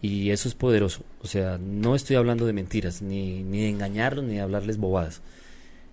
y 0.00 0.30
eso 0.30 0.48
es 0.48 0.54
poderoso, 0.54 1.02
o 1.22 1.26
sea, 1.26 1.58
no 1.58 1.94
estoy 1.94 2.16
hablando 2.16 2.46
de 2.46 2.52
mentiras, 2.52 3.02
ni, 3.02 3.42
ni 3.42 3.60
de 3.60 3.68
engañarlos, 3.68 4.24
ni 4.24 4.34
de 4.34 4.40
hablarles 4.40 4.78
bobadas, 4.78 5.20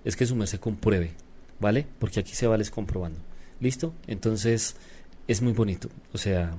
es 0.06 0.16
que 0.16 0.26
su 0.26 0.36
merced 0.36 0.60
compruebe, 0.60 1.12
¿vale? 1.60 1.86
Porque 2.00 2.20
aquí 2.20 2.34
se 2.34 2.48
vale 2.48 2.66
comprobando, 2.70 3.20
¿listo? 3.60 3.94
Entonces, 4.08 4.76
es 5.28 5.42
muy 5.42 5.54
bonito, 5.54 5.90
o 6.14 6.18
sea, 6.18 6.56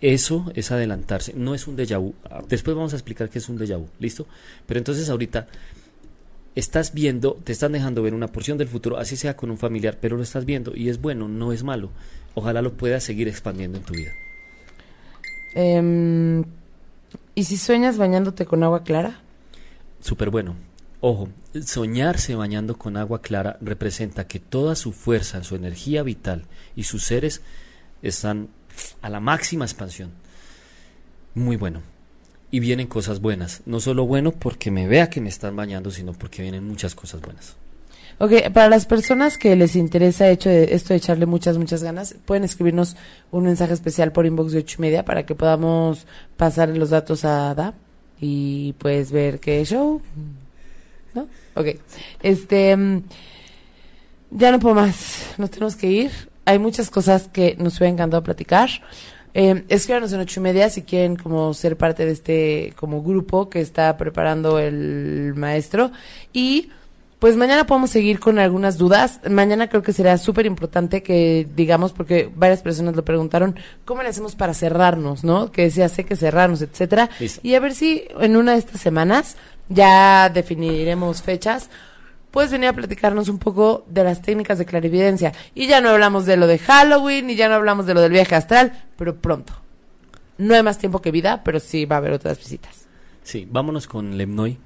eso 0.00 0.50
es 0.54 0.70
adelantarse, 0.70 1.32
no 1.34 1.54
es 1.54 1.66
un 1.66 1.76
déjà 1.76 1.98
vu, 1.98 2.14
después 2.48 2.76
vamos 2.76 2.92
a 2.92 2.96
explicar 2.96 3.30
qué 3.30 3.38
es 3.38 3.48
un 3.48 3.58
déjà 3.58 3.78
vu, 3.78 3.88
¿listo? 3.98 4.26
Pero 4.66 4.78
entonces 4.78 5.08
ahorita 5.08 5.46
estás 6.58 6.92
viendo, 6.92 7.38
te 7.44 7.52
están 7.52 7.70
dejando 7.70 8.02
ver 8.02 8.14
una 8.14 8.26
porción 8.26 8.58
del 8.58 8.66
futuro, 8.66 8.98
así 8.98 9.16
sea 9.16 9.36
con 9.36 9.50
un 9.50 9.58
familiar, 9.58 9.98
pero 10.00 10.16
lo 10.16 10.24
estás 10.24 10.44
viendo 10.44 10.72
y 10.74 10.88
es 10.88 11.00
bueno, 11.00 11.28
no 11.28 11.52
es 11.52 11.62
malo. 11.62 11.90
Ojalá 12.34 12.62
lo 12.62 12.72
puedas 12.72 13.04
seguir 13.04 13.28
expandiendo 13.28 13.78
en 13.78 13.84
tu 13.84 13.94
vida. 13.94 14.10
Em, 15.54 16.44
¿Y 17.36 17.44
si 17.44 17.56
sueñas 17.56 17.96
bañándote 17.96 18.44
con 18.44 18.64
agua 18.64 18.82
clara? 18.82 19.20
Súper 20.00 20.30
bueno. 20.30 20.56
Ojo, 21.00 21.28
soñarse 21.64 22.34
bañando 22.34 22.76
con 22.76 22.96
agua 22.96 23.22
clara 23.22 23.56
representa 23.60 24.26
que 24.26 24.40
toda 24.40 24.74
su 24.74 24.92
fuerza, 24.92 25.44
su 25.44 25.54
energía 25.54 26.02
vital 26.02 26.42
y 26.74 26.82
sus 26.82 27.04
seres 27.04 27.40
están 28.02 28.48
a 29.00 29.08
la 29.08 29.20
máxima 29.20 29.64
expansión. 29.64 30.10
Muy 31.34 31.54
bueno 31.54 31.97
y 32.50 32.60
vienen 32.60 32.86
cosas 32.86 33.20
buenas. 33.20 33.62
No 33.66 33.80
solo 33.80 34.06
bueno 34.06 34.32
porque 34.32 34.70
me 34.70 34.86
vea 34.86 35.10
que 35.10 35.20
me 35.20 35.28
están 35.28 35.56
bañando, 35.56 35.90
sino 35.90 36.12
porque 36.12 36.42
vienen 36.42 36.66
muchas 36.66 36.94
cosas 36.94 37.20
buenas. 37.20 37.56
Ok, 38.20 38.50
para 38.52 38.68
las 38.68 38.84
personas 38.84 39.38
que 39.38 39.54
les 39.54 39.76
interesa 39.76 40.28
hecho 40.28 40.48
de, 40.48 40.74
esto 40.74 40.88
de 40.88 40.96
echarle 40.96 41.24
muchas, 41.26 41.56
muchas 41.56 41.84
ganas, 41.84 42.16
pueden 42.24 42.42
escribirnos 42.42 42.96
un 43.30 43.44
mensaje 43.44 43.74
especial 43.74 44.10
por 44.10 44.26
inbox 44.26 44.52
de 44.52 44.58
ocho 44.58 44.76
y 44.78 44.82
media 44.82 45.04
para 45.04 45.24
que 45.24 45.36
podamos 45.36 46.04
pasar 46.36 46.68
los 46.70 46.90
datos 46.90 47.24
a 47.24 47.50
Ada 47.50 47.74
y 48.20 48.72
pues 48.78 49.12
ver 49.12 49.38
qué 49.38 49.64
show. 49.64 50.02
¿No? 51.14 51.28
Ok. 51.54 51.76
Este. 52.22 52.76
Mm, 52.76 53.02
ya 54.32 54.50
no 54.50 54.58
puedo 54.58 54.74
más. 54.74 55.34
Nos 55.38 55.50
tenemos 55.50 55.76
que 55.76 55.86
ir. 55.86 56.10
Hay 56.44 56.58
muchas 56.58 56.90
cosas 56.90 57.28
que 57.28 57.56
nos 57.56 57.76
hubiera 57.76 57.92
encantado 57.92 58.24
platicar. 58.24 58.68
Eh, 59.34 59.64
escríbanos 59.68 60.12
en 60.12 60.20
ocho 60.20 60.40
y 60.40 60.42
media 60.42 60.70
si 60.70 60.82
quieren 60.82 61.16
como 61.16 61.52
ser 61.54 61.76
parte 61.76 62.06
de 62.06 62.12
este 62.12 62.72
como 62.76 63.02
grupo 63.02 63.48
que 63.48 63.60
está 63.60 63.96
preparando 63.96 64.58
el 64.58 65.34
maestro. 65.36 65.92
Y 66.32 66.70
pues 67.18 67.36
mañana 67.36 67.66
podemos 67.66 67.90
seguir 67.90 68.20
con 68.20 68.38
algunas 68.38 68.78
dudas. 68.78 69.20
Mañana 69.28 69.68
creo 69.68 69.82
que 69.82 69.92
será 69.92 70.18
súper 70.18 70.46
importante 70.46 71.02
que 71.02 71.48
digamos, 71.56 71.92
porque 71.92 72.30
varias 72.34 72.62
personas 72.62 72.94
lo 72.94 73.04
preguntaron, 73.04 73.56
¿cómo 73.84 74.02
le 74.02 74.08
hacemos 74.08 74.36
para 74.36 74.54
cerrarnos, 74.54 75.24
no? 75.24 75.50
Que 75.50 75.70
se 75.70 75.82
hace 75.82 76.04
que 76.04 76.16
cerrarnos, 76.16 76.62
etcétera. 76.62 77.10
Y 77.42 77.54
a 77.54 77.60
ver 77.60 77.74
si 77.74 78.04
en 78.20 78.36
una 78.36 78.52
de 78.52 78.58
estas 78.58 78.80
semanas 78.80 79.36
ya 79.68 80.30
definiremos 80.30 81.22
fechas 81.22 81.68
puedes 82.38 82.52
venir 82.52 82.68
a 82.68 82.72
platicarnos 82.72 83.28
un 83.28 83.40
poco 83.40 83.84
de 83.88 84.04
las 84.04 84.22
técnicas 84.22 84.58
de 84.58 84.64
clarividencia. 84.64 85.32
Y 85.56 85.66
ya 85.66 85.80
no 85.80 85.88
hablamos 85.88 86.24
de 86.24 86.36
lo 86.36 86.46
de 86.46 86.60
Halloween 86.60 87.30
y 87.30 87.34
ya 87.34 87.48
no 87.48 87.56
hablamos 87.56 87.84
de 87.84 87.94
lo 87.94 88.00
del 88.00 88.12
viaje 88.12 88.36
astral, 88.36 88.86
pero 88.96 89.16
pronto. 89.16 89.54
No 90.36 90.54
hay 90.54 90.62
más 90.62 90.78
tiempo 90.78 91.02
que 91.02 91.10
vida, 91.10 91.42
pero 91.42 91.58
sí 91.58 91.84
va 91.84 91.96
a 91.96 91.98
haber 91.98 92.12
otras 92.12 92.38
visitas. 92.38 92.86
Sí, 93.24 93.44
vámonos 93.50 93.88
con 93.88 94.16
Lemnoy, 94.16 94.56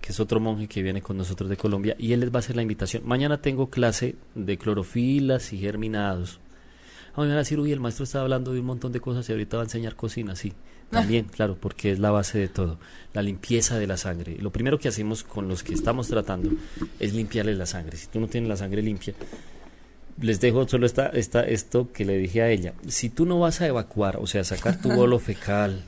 que 0.00 0.10
es 0.10 0.18
otro 0.18 0.40
monje 0.40 0.66
que 0.66 0.82
viene 0.82 1.02
con 1.02 1.16
nosotros 1.16 1.48
de 1.48 1.56
Colombia, 1.56 1.94
y 2.00 2.14
él 2.14 2.18
les 2.18 2.32
va 2.32 2.38
a 2.38 2.40
hacer 2.40 2.56
la 2.56 2.62
invitación. 2.62 3.04
Mañana 3.06 3.40
tengo 3.40 3.70
clase 3.70 4.16
de 4.34 4.58
clorofilas 4.58 5.52
y 5.52 5.58
germinados. 5.58 6.40
A 7.14 7.20
mí 7.20 7.28
me 7.28 7.34
a 7.34 7.36
decir, 7.36 7.60
uy, 7.60 7.70
el 7.70 7.78
maestro 7.78 8.02
está 8.02 8.22
hablando 8.22 8.52
de 8.52 8.58
un 8.58 8.66
montón 8.66 8.90
de 8.90 8.98
cosas 8.98 9.28
y 9.28 9.30
ahorita 9.30 9.58
va 9.58 9.62
a 9.62 9.66
enseñar 9.66 9.94
cocina, 9.94 10.34
sí. 10.34 10.52
También, 10.90 11.24
claro, 11.24 11.56
porque 11.60 11.90
es 11.90 11.98
la 11.98 12.10
base 12.10 12.38
de 12.38 12.48
todo, 12.48 12.78
la 13.12 13.22
limpieza 13.22 13.78
de 13.78 13.86
la 13.86 13.96
sangre. 13.96 14.36
Lo 14.38 14.50
primero 14.50 14.78
que 14.78 14.88
hacemos 14.88 15.24
con 15.24 15.48
los 15.48 15.62
que 15.62 15.74
estamos 15.74 16.08
tratando 16.08 16.50
es 17.00 17.14
limpiarles 17.14 17.58
la 17.58 17.66
sangre. 17.66 17.96
Si 17.96 18.06
tú 18.06 18.20
no 18.20 18.28
tienes 18.28 18.48
la 18.48 18.56
sangre 18.56 18.80
limpia, 18.82 19.14
les 20.20 20.40
dejo 20.40 20.66
solo 20.68 20.86
esta, 20.86 21.08
esta, 21.08 21.42
esto 21.42 21.90
que 21.92 22.04
le 22.04 22.16
dije 22.18 22.42
a 22.42 22.50
ella. 22.50 22.74
Si 22.86 23.10
tú 23.10 23.26
no 23.26 23.40
vas 23.40 23.60
a 23.60 23.66
evacuar, 23.66 24.18
o 24.18 24.26
sea, 24.26 24.44
sacar 24.44 24.80
tu 24.80 24.92
bolo 24.92 25.18
fecal 25.20 25.82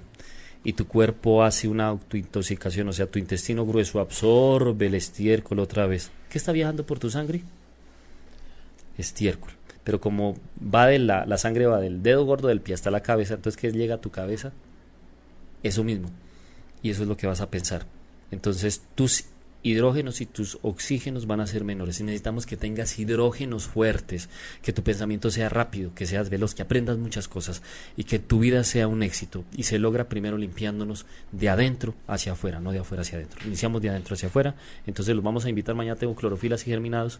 y 0.64 0.72
tu 0.72 0.86
cuerpo 0.86 1.44
hace 1.44 1.68
una 1.68 1.86
autointoxicación, 1.86 2.88
o 2.88 2.92
sea, 2.92 3.06
tu 3.06 3.18
intestino 3.18 3.64
grueso 3.64 4.00
absorbe 4.00 4.86
el 4.86 4.94
estiércol 4.94 5.60
otra 5.60 5.86
vez, 5.86 6.10
¿qué 6.28 6.38
está 6.38 6.52
viajando 6.52 6.84
por 6.84 6.98
tu 6.98 7.10
sangre? 7.10 7.42
Estiércol. 8.98 9.52
Pero 9.84 10.00
como 10.00 10.36
va 10.60 10.86
de 10.86 10.98
la, 10.98 11.26
la 11.26 11.38
sangre 11.38 11.66
va 11.66 11.80
del 11.80 12.02
dedo 12.02 12.24
gordo 12.24 12.48
del 12.48 12.60
pie 12.60 12.74
hasta 12.74 12.90
la 12.90 13.02
cabeza, 13.02 13.34
entonces 13.34 13.60
¿qué 13.60 13.70
llega 13.70 13.96
a 13.96 14.00
tu 14.00 14.10
cabeza? 14.10 14.52
Eso 15.66 15.82
mismo. 15.82 16.08
Y 16.80 16.90
eso 16.90 17.02
es 17.02 17.08
lo 17.08 17.16
que 17.16 17.26
vas 17.26 17.40
a 17.40 17.50
pensar. 17.50 17.86
Entonces, 18.30 18.82
tus 18.94 19.24
hidrógenos 19.70 20.20
y 20.20 20.26
tus 20.26 20.58
oxígenos 20.62 21.26
van 21.26 21.40
a 21.40 21.46
ser 21.46 21.64
menores. 21.64 21.98
Y 22.00 22.04
necesitamos 22.04 22.46
que 22.46 22.56
tengas 22.56 22.98
hidrógenos 22.98 23.64
fuertes, 23.64 24.28
que 24.62 24.72
tu 24.72 24.82
pensamiento 24.82 25.30
sea 25.30 25.48
rápido, 25.48 25.92
que 25.94 26.06
seas 26.06 26.30
veloz, 26.30 26.54
que 26.54 26.62
aprendas 26.62 26.98
muchas 26.98 27.26
cosas 27.26 27.62
y 27.96 28.04
que 28.04 28.18
tu 28.18 28.38
vida 28.38 28.62
sea 28.64 28.86
un 28.86 29.02
éxito. 29.02 29.44
Y 29.56 29.64
se 29.64 29.78
logra 29.78 30.08
primero 30.08 30.38
limpiándonos 30.38 31.06
de 31.32 31.48
adentro 31.48 31.94
hacia 32.06 32.32
afuera, 32.32 32.60
no 32.60 32.70
de 32.70 32.78
afuera 32.78 33.02
hacia 33.02 33.18
adentro. 33.18 33.40
Iniciamos 33.44 33.82
de 33.82 33.90
adentro 33.90 34.14
hacia 34.14 34.28
afuera. 34.28 34.54
Entonces 34.86 35.14
los 35.14 35.24
vamos 35.24 35.44
a 35.44 35.48
invitar. 35.48 35.74
Mañana 35.74 35.96
tengo 35.96 36.14
clorofilas 36.14 36.66
y 36.66 36.70
germinados. 36.70 37.18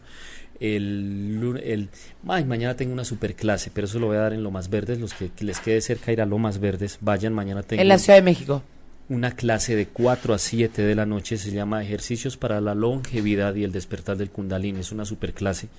El, 0.59 1.59
el 1.63 1.89
ay, 2.27 2.45
mañana 2.45 2.75
tengo 2.75 2.93
una 2.93 3.05
super 3.05 3.35
clase, 3.35 3.71
pero 3.73 3.85
eso 3.85 3.99
lo 3.99 4.07
voy 4.07 4.17
a 4.17 4.21
dar 4.21 4.33
en 4.33 4.43
lo 4.43 4.51
más 4.51 4.69
verdes. 4.69 4.99
Los 4.99 5.13
que, 5.13 5.29
les 5.41 5.59
quede 5.59 5.81
cerca 5.81 6.11
ir 6.11 6.21
a 6.21 6.25
lo 6.25 6.37
más 6.37 6.59
verdes, 6.59 6.97
vayan. 7.01 7.33
Mañana 7.33 7.61
tengo. 7.61 7.81
En 7.81 7.89
la 7.89 7.97
Ciudad 7.97 8.17
de 8.17 8.23
México 8.23 8.63
una 9.09 9.31
clase 9.31 9.75
de 9.75 9.87
4 9.87 10.33
a 10.33 10.37
7 10.37 10.81
de 10.81 10.95
la 10.95 11.05
noche, 11.05 11.37
se 11.37 11.51
llama 11.51 11.83
Ejercicios 11.83 12.35
para 12.35 12.59
la 12.59 12.75
longevidad 12.75 13.55
y 13.55 13.63
el 13.63 13.71
despertar 13.71 14.17
del 14.17 14.29
kundalini, 14.29 14.79
es 14.81 14.91
una 14.91 15.05
super 15.05 15.33
clase. 15.33 15.69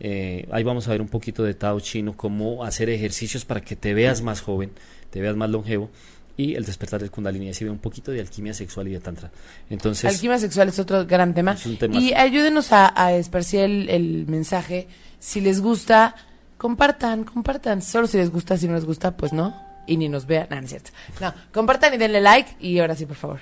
Eh, 0.00 0.46
ahí 0.50 0.62
vamos 0.62 0.86
a 0.88 0.90
ver 0.90 1.00
un 1.00 1.08
poquito 1.08 1.42
de 1.44 1.54
Tao 1.54 1.80
chino, 1.80 2.16
cómo 2.16 2.64
hacer 2.64 2.90
ejercicios 2.90 3.44
para 3.44 3.62
que 3.62 3.76
te 3.76 3.94
veas 3.94 4.22
más 4.22 4.40
joven, 4.40 4.72
te 5.10 5.20
veas 5.20 5.36
más 5.36 5.48
longevo 5.48 5.88
y 6.36 6.54
el 6.54 6.64
despertar 6.64 7.00
del 7.00 7.10
kundalini, 7.10 7.48
así 7.48 7.64
ve 7.64 7.70
un 7.70 7.78
poquito 7.78 8.10
de 8.10 8.20
alquimia 8.20 8.52
sexual 8.52 8.88
y 8.88 8.92
de 8.92 9.00
tantra. 9.00 9.30
Entonces, 9.70 10.04
alquimia 10.04 10.38
sexual 10.38 10.68
es 10.68 10.78
otro 10.78 11.06
gran 11.06 11.32
tema. 11.32 11.56
y 11.92 12.12
ayúdenos 12.12 12.72
a, 12.72 12.92
a 13.00 13.12
esparcir 13.14 13.60
el, 13.60 13.88
el 13.88 14.26
mensaje. 14.26 14.88
Si 15.20 15.40
les 15.40 15.60
gusta, 15.60 16.16
compartan, 16.58 17.24
compartan. 17.24 17.80
Solo 17.80 18.06
si 18.06 18.18
les 18.18 18.30
gusta, 18.30 18.58
si 18.58 18.66
no 18.66 18.74
les 18.74 18.84
gusta, 18.84 19.16
pues 19.16 19.32
no 19.32 19.63
y 19.86 19.96
ni 19.96 20.08
nos 20.08 20.26
vean. 20.26 20.52
Es 20.52 20.70
cierto. 20.70 20.90
No, 21.20 21.32
compartan 21.52 21.94
y 21.94 21.98
denle 21.98 22.20
like 22.20 22.56
y 22.60 22.78
ahora 22.78 22.94
sí, 22.94 23.06
por 23.06 23.16
favor. 23.16 23.40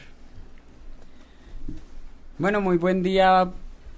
Bueno, 2.39 2.61
muy 2.61 2.77
buen 2.77 3.03
día 3.03 3.51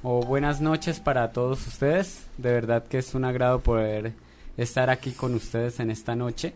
o 0.02 0.22
buenas 0.22 0.60
noches 0.60 1.00
para 1.00 1.32
todos 1.32 1.66
ustedes. 1.66 2.26
De 2.36 2.52
verdad 2.52 2.84
que 2.84 2.98
es 2.98 3.14
un 3.14 3.24
agrado 3.24 3.60
poder 3.60 4.12
estar 4.56 4.90
aquí 4.90 5.12
con 5.12 5.34
ustedes 5.34 5.80
en 5.80 5.90
esta 5.90 6.14
noche. 6.14 6.54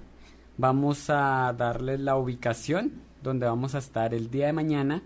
Vamos 0.57 1.09
a 1.09 1.55
darles 1.57 2.01
la 2.01 2.17
ubicación 2.17 2.93
donde 3.23 3.47
vamos 3.47 3.75
a 3.75 3.79
estar 3.79 4.13
el 4.13 4.31
día 4.31 4.47
de 4.47 4.53
mañana 4.53 5.03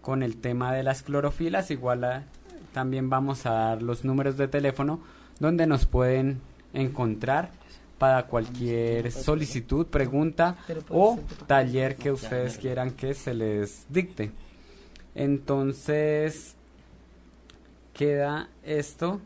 con 0.00 0.22
el 0.22 0.36
tema 0.36 0.72
de 0.72 0.82
las 0.82 1.02
clorofilas. 1.02 1.70
Igual 1.70 2.24
también 2.72 3.10
vamos 3.10 3.46
a 3.46 3.52
dar 3.52 3.82
los 3.82 4.04
números 4.04 4.36
de 4.36 4.48
teléfono 4.48 5.00
donde 5.40 5.66
nos 5.66 5.86
pueden 5.86 6.40
encontrar 6.72 7.50
para 7.98 8.26
cualquier 8.26 9.10
solicitud, 9.12 9.86
pregunta 9.86 10.56
o 10.90 11.18
taller 11.46 11.96
que 11.96 12.10
ustedes 12.10 12.58
quieran 12.58 12.90
que 12.90 13.14
se 13.14 13.34
les 13.34 13.86
dicte. 13.88 14.32
Entonces, 15.14 16.56
queda 17.92 18.48
esto 18.62 19.20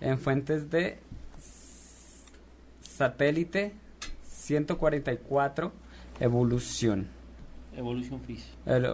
en 0.00 0.18
fuentes 0.18 0.70
de 0.70 0.98
satélite 2.82 3.72
144 4.22 5.72
evolución. 6.20 7.08
Evolution 7.74 8.20
Fish. 8.20 8.44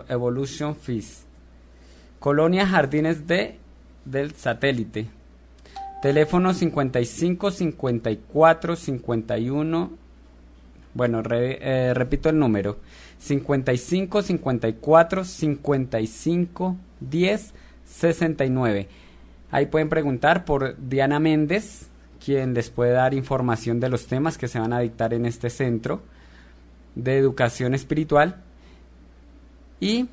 evolution 0.09 0.77
Fish. 0.77 1.25
Colonia 2.21 2.67
Jardines 2.67 3.27
de 3.27 3.59
del 4.05 4.35
satélite. 4.35 5.07
Teléfono 6.01 6.55
55 6.55 7.51
54 7.51 8.77
51. 8.77 9.91
Bueno, 10.95 11.23
eh, 11.31 11.93
repito 11.95 12.29
el 12.29 12.39
número. 12.39 12.79
55 13.19 14.23
54 14.23 15.25
55 15.25 16.77
10 17.01 17.55
69. 17.85 18.89
Ahí 19.51 19.67
pueden 19.67 19.89
preguntar 19.89 20.45
por 20.45 20.77
Diana 20.79 21.19
Méndez, 21.19 21.89
quien 22.25 22.55
les 22.55 22.71
puede 22.71 22.93
dar 22.93 23.13
información 23.15 23.81
de 23.81 23.89
los 23.89 24.07
temas 24.07 24.39
que 24.39 24.47
se 24.47 24.61
van 24.61 24.73
a 24.73 24.81
dictar 24.81 25.15
en 25.15 25.27
este 25.27 25.51
centro 25.51 26.03
de 26.95 27.19
educación 27.19 27.75
espiritual. 27.75 28.37
Y 29.81 30.09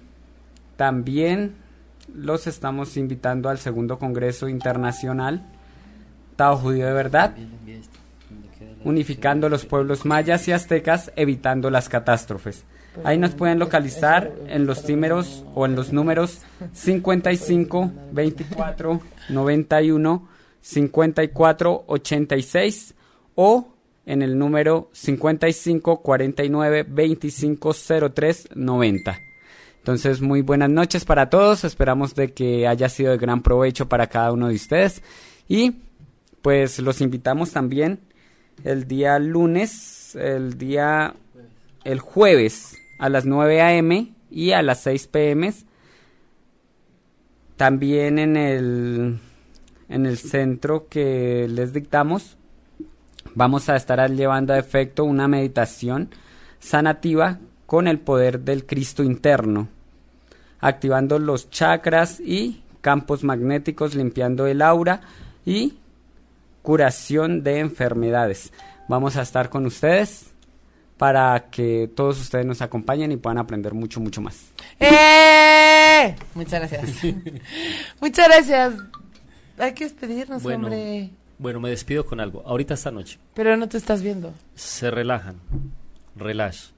también 0.77 1.55
los 2.11 2.47
estamos 2.47 2.97
invitando 2.97 3.49
al 3.49 3.59
segundo 3.59 3.99
Congreso 3.99 4.47
Internacional 4.47 5.45
Tao 6.35 6.57
Judío 6.57 6.85
de 6.85 6.93
Verdad, 6.93 7.35
unificando 8.83 9.49
los 9.49 9.65
pueblos 9.65 10.05
mayas 10.05 10.47
y 10.47 10.51
aztecas, 10.51 11.11
evitando 11.15 11.69
las 11.69 11.89
catástrofes. 11.89 12.65
Ahí 13.03 13.17
nos 13.17 13.31
pueden 13.31 13.59
localizar 13.59 14.31
en 14.47 14.65
los 14.65 14.87
números 14.87 15.43
o 15.53 15.65
en 15.65 15.75
los 15.75 15.91
números 15.91 16.41
55 16.73 17.91
24 18.11 19.01
91 19.29 20.27
54 20.61 21.83
86 21.87 22.95
o 23.35 23.67
en 24.05 24.21
el 24.21 24.37
número 24.37 24.89
55 24.93 26.01
49 26.01 26.85
25 26.87 27.75
03 28.13 28.49
90. 28.55 29.19
Entonces, 29.79 30.21
muy 30.21 30.41
buenas 30.41 30.69
noches 30.69 31.05
para 31.05 31.29
todos. 31.29 31.63
Esperamos 31.63 32.15
de 32.15 32.33
que 32.33 32.67
haya 32.67 32.89
sido 32.89 33.11
de 33.11 33.17
gran 33.17 33.43
provecho 33.43 33.87
para 33.87 34.07
cada 34.07 34.31
uno 34.31 34.47
de 34.47 34.55
ustedes 34.55 35.03
y 35.47 35.75
pues 36.45 36.77
los 36.77 37.01
invitamos 37.01 37.53
también 37.53 38.01
el 38.63 38.87
día 38.87 39.17
lunes, 39.17 40.13
el 40.13 40.59
día, 40.59 41.15
el 41.83 41.99
jueves 41.99 42.77
a 42.99 43.09
las 43.09 43.25
9 43.25 43.61
a.m. 43.63 44.13
y 44.29 44.51
a 44.51 44.61
las 44.61 44.81
6 44.81 45.07
p.m. 45.07 45.51
También 47.57 48.19
en 48.19 48.37
el, 48.37 49.17
en 49.89 50.05
el 50.05 50.19
centro 50.19 50.87
que 50.87 51.47
les 51.49 51.73
dictamos, 51.73 52.37
vamos 53.33 53.67
a 53.67 53.75
estar 53.75 54.07
llevando 54.11 54.53
a 54.53 54.59
efecto 54.59 55.03
una 55.03 55.27
meditación 55.27 56.11
sanativa 56.59 57.39
con 57.65 57.87
el 57.87 57.97
poder 57.97 58.41
del 58.41 58.67
Cristo 58.67 59.01
interno, 59.01 59.67
activando 60.59 61.17
los 61.17 61.49
chakras 61.49 62.19
y 62.19 62.61
campos 62.81 63.23
magnéticos, 63.23 63.95
limpiando 63.95 64.45
el 64.45 64.61
aura 64.61 65.01
y 65.43 65.79
curación 66.65 67.43
de 67.43 67.59
enfermedades. 67.59 68.51
Vamos 68.89 69.15
a 69.15 69.21
estar 69.21 69.49
con 69.49 69.65
ustedes 69.65 70.31
para 70.97 71.49
que 71.51 71.89
todos 71.95 72.19
ustedes 72.19 72.45
nos 72.45 72.61
acompañen 72.61 73.11
y 73.11 73.17
puedan 73.17 73.37
aprender 73.37 73.73
mucho, 73.73 74.01
mucho 74.01 74.19
más. 74.19 74.51
¡Eh! 74.79 76.15
Muchas 76.33 76.59
gracias. 76.59 77.13
Muchas 78.01 78.27
gracias. 78.27 78.73
Hay 79.57 79.73
que 79.73 79.85
despedirnos, 79.85 80.43
hombre. 80.45 81.11
Bueno, 81.37 81.59
me 81.59 81.69
despido 81.69 82.05
con 82.05 82.19
algo. 82.19 82.41
Ahorita 82.45 82.73
esta 82.73 82.91
noche. 82.91 83.19
Pero 83.33 83.55
no 83.55 83.69
te 83.69 83.77
estás 83.77 84.01
viendo. 84.01 84.33
Se 84.55 84.89
relajan. 84.89 85.39
Relax 86.15 86.74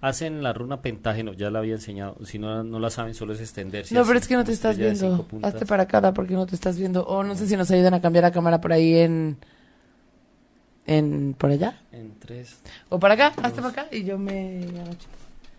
hacen 0.00 0.42
la 0.42 0.52
runa 0.52 0.80
pentágeno, 0.80 1.32
ya 1.32 1.50
la 1.50 1.58
había 1.58 1.74
enseñado, 1.74 2.16
si 2.24 2.38
no, 2.38 2.62
no 2.62 2.78
la 2.78 2.90
saben 2.90 3.14
solo 3.14 3.32
es 3.32 3.40
extenderse. 3.40 3.94
No, 3.94 4.04
pero 4.04 4.18
es 4.18 4.28
que 4.28 4.36
no 4.36 4.44
te 4.44 4.52
estás 4.52 4.78
viendo. 4.78 5.26
Hazte 5.42 5.66
para 5.66 5.84
acá 5.84 6.12
porque 6.12 6.34
no 6.34 6.46
te 6.46 6.54
estás 6.54 6.78
viendo. 6.78 7.04
O 7.06 7.24
no 7.24 7.34
sé 7.34 7.46
si 7.46 7.56
nos 7.56 7.70
ayudan 7.70 7.94
a 7.94 8.00
cambiar 8.00 8.24
la 8.24 8.32
cámara 8.32 8.60
por 8.60 8.72
ahí 8.72 8.96
en... 8.96 9.38
en 10.86 11.34
¿Por 11.36 11.50
allá? 11.50 11.80
En 11.92 12.18
tres. 12.18 12.60
O 12.88 12.98
para 12.98 13.14
acá, 13.14 13.32
hazte 13.42 13.60
para 13.60 13.68
acá 13.68 13.88
y 13.90 14.04
yo 14.04 14.18
me... 14.18 14.66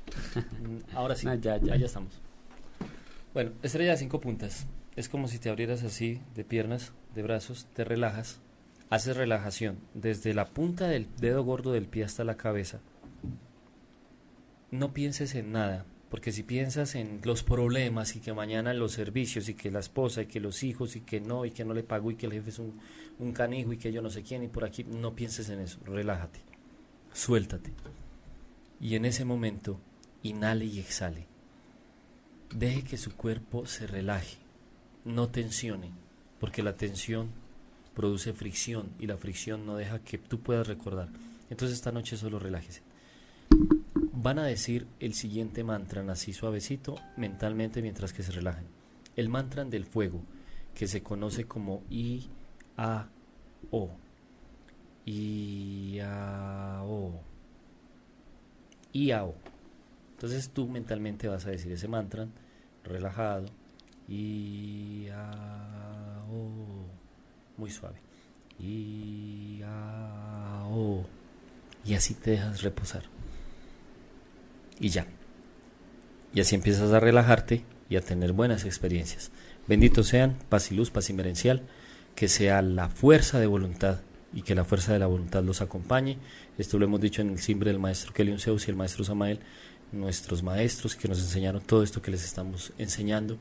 Ahora 0.93 1.15
sí, 1.15 1.27
ya, 1.41 1.57
ya. 1.57 1.75
ya 1.75 1.85
estamos. 1.85 2.13
Bueno, 3.33 3.51
estrella 3.61 3.91
de 3.91 3.97
cinco 3.97 4.19
puntas. 4.19 4.65
Es 4.95 5.07
como 5.07 5.27
si 5.27 5.37
te 5.37 5.49
abrieras 5.49 5.83
así 5.83 6.21
de 6.35 6.43
piernas, 6.43 6.93
de 7.13 7.23
brazos, 7.23 7.67
te 7.73 7.83
relajas, 7.83 8.39
haces 8.89 9.15
relajación 9.15 9.77
desde 9.93 10.33
la 10.33 10.45
punta 10.45 10.87
del 10.87 11.07
dedo 11.19 11.43
gordo 11.43 11.71
del 11.71 11.85
pie 11.85 12.03
hasta 12.03 12.23
la 12.23 12.35
cabeza 12.35 12.79
no 14.71 14.93
pienses 14.93 15.35
en 15.35 15.51
nada, 15.51 15.85
porque 16.09 16.31
si 16.31 16.43
piensas 16.43 16.95
en 16.95 17.21
los 17.23 17.43
problemas 17.43 18.15
y 18.15 18.19
que 18.19 18.33
mañana 18.33 18.73
los 18.73 18.93
servicios 18.93 19.49
y 19.49 19.53
que 19.53 19.71
la 19.71 19.79
esposa 19.79 20.23
y 20.23 20.25
que 20.25 20.39
los 20.39 20.63
hijos 20.63 20.95
y 20.95 21.01
que 21.01 21.21
no 21.21 21.45
y 21.45 21.51
que 21.51 21.65
no 21.65 21.73
le 21.73 21.83
pago 21.83 22.11
y 22.11 22.15
que 22.15 22.25
el 22.25 22.33
jefe 22.33 22.49
es 22.49 22.59
un, 22.59 22.79
un 23.19 23.31
canijo 23.31 23.73
y 23.73 23.77
que 23.77 23.91
yo 23.91 24.01
no 24.01 24.09
sé 24.09 24.23
quién 24.23 24.43
y 24.43 24.47
por 24.47 24.65
aquí, 24.65 24.83
no 24.83 25.15
pienses 25.15 25.49
en 25.49 25.59
eso, 25.59 25.79
relájate, 25.85 26.39
suéltate. 27.13 27.71
Y 28.81 28.95
en 28.95 29.05
ese 29.05 29.25
momento, 29.25 29.79
inhale 30.23 30.65
y 30.65 30.79
exhale. 30.79 31.27
Deje 32.55 32.83
que 32.83 32.97
su 32.97 33.15
cuerpo 33.15 33.65
se 33.65 33.85
relaje, 33.85 34.37
no 35.05 35.29
tensione, 35.29 35.91
porque 36.39 36.63
la 36.63 36.75
tensión 36.75 37.29
produce 37.93 38.33
fricción 38.33 38.89
y 38.99 39.07
la 39.07 39.17
fricción 39.17 39.65
no 39.65 39.75
deja 39.75 39.99
que 39.99 40.17
tú 40.17 40.39
puedas 40.39 40.67
recordar. 40.67 41.09
Entonces 41.49 41.77
esta 41.77 41.91
noche 41.91 42.17
solo 42.17 42.39
relájese. 42.39 42.81
Van 44.21 44.37
a 44.37 44.43
decir 44.43 44.85
el 44.99 45.13
siguiente 45.13 45.63
mantra 45.63 46.03
así 46.11 46.33
suavecito 46.33 46.95
mentalmente 47.15 47.81
mientras 47.81 48.11
que 48.11 48.21
se 48.21 48.33
relajan. 48.33 48.65
El 49.15 49.29
mantra 49.29 49.63
del 49.63 49.85
fuego, 49.85 50.21
que 50.75 50.89
se 50.89 51.01
conoce 51.01 51.45
como 51.45 51.83
I, 51.89 52.27
A, 52.75 53.07
O. 53.71 53.89
I, 55.05 55.99
A, 56.03 56.81
O. 56.83 57.21
I, 58.91 59.11
A, 59.11 59.23
O. 59.23 59.35
Entonces 60.15 60.49
tú 60.49 60.67
mentalmente 60.67 61.29
vas 61.29 61.45
a 61.45 61.51
decir 61.51 61.71
ese 61.71 61.87
mantra 61.87 62.27
relajado. 62.83 63.45
I, 64.09 65.07
A, 65.13 66.25
O. 66.29 66.87
Muy 67.55 67.71
suave. 67.71 68.01
I, 68.59 69.61
A, 69.63 70.67
O. 70.69 71.05
Y 71.85 71.93
así 71.93 72.15
te 72.15 72.31
dejas 72.31 72.61
reposar. 72.63 73.18
Y 74.79 74.89
ya. 74.89 75.07
Y 76.33 76.41
así 76.41 76.55
empiezas 76.55 76.91
a 76.91 76.99
relajarte 76.99 77.63
y 77.89 77.95
a 77.95 78.01
tener 78.01 78.33
buenas 78.33 78.65
experiencias. 78.65 79.31
Benditos 79.67 80.07
sean, 80.07 80.37
paz 80.49 80.71
y 80.71 80.75
luz, 80.75 80.91
paz 80.91 81.09
inmerencial, 81.09 81.63
que 82.15 82.27
sea 82.27 82.61
la 82.61 82.89
fuerza 82.89 83.39
de 83.39 83.47
voluntad 83.47 83.99
y 84.33 84.43
que 84.43 84.55
la 84.55 84.65
fuerza 84.65 84.93
de 84.93 84.99
la 84.99 85.07
voluntad 85.07 85.43
los 85.43 85.61
acompañe. 85.61 86.17
Esto 86.57 86.77
lo 86.77 86.85
hemos 86.85 87.01
dicho 87.01 87.21
en 87.21 87.29
el 87.29 87.39
simbre 87.39 87.71
del 87.71 87.79
maestro 87.79 88.13
Kelion 88.13 88.39
Zeus 88.39 88.67
y 88.67 88.71
el 88.71 88.77
maestro 88.77 89.03
Samael, 89.03 89.39
nuestros 89.91 90.43
maestros 90.43 90.95
que 90.95 91.07
nos 91.07 91.19
enseñaron 91.19 91.61
todo 91.61 91.83
esto 91.83 92.01
que 92.01 92.11
les 92.11 92.23
estamos 92.23 92.73
enseñando. 92.77 93.37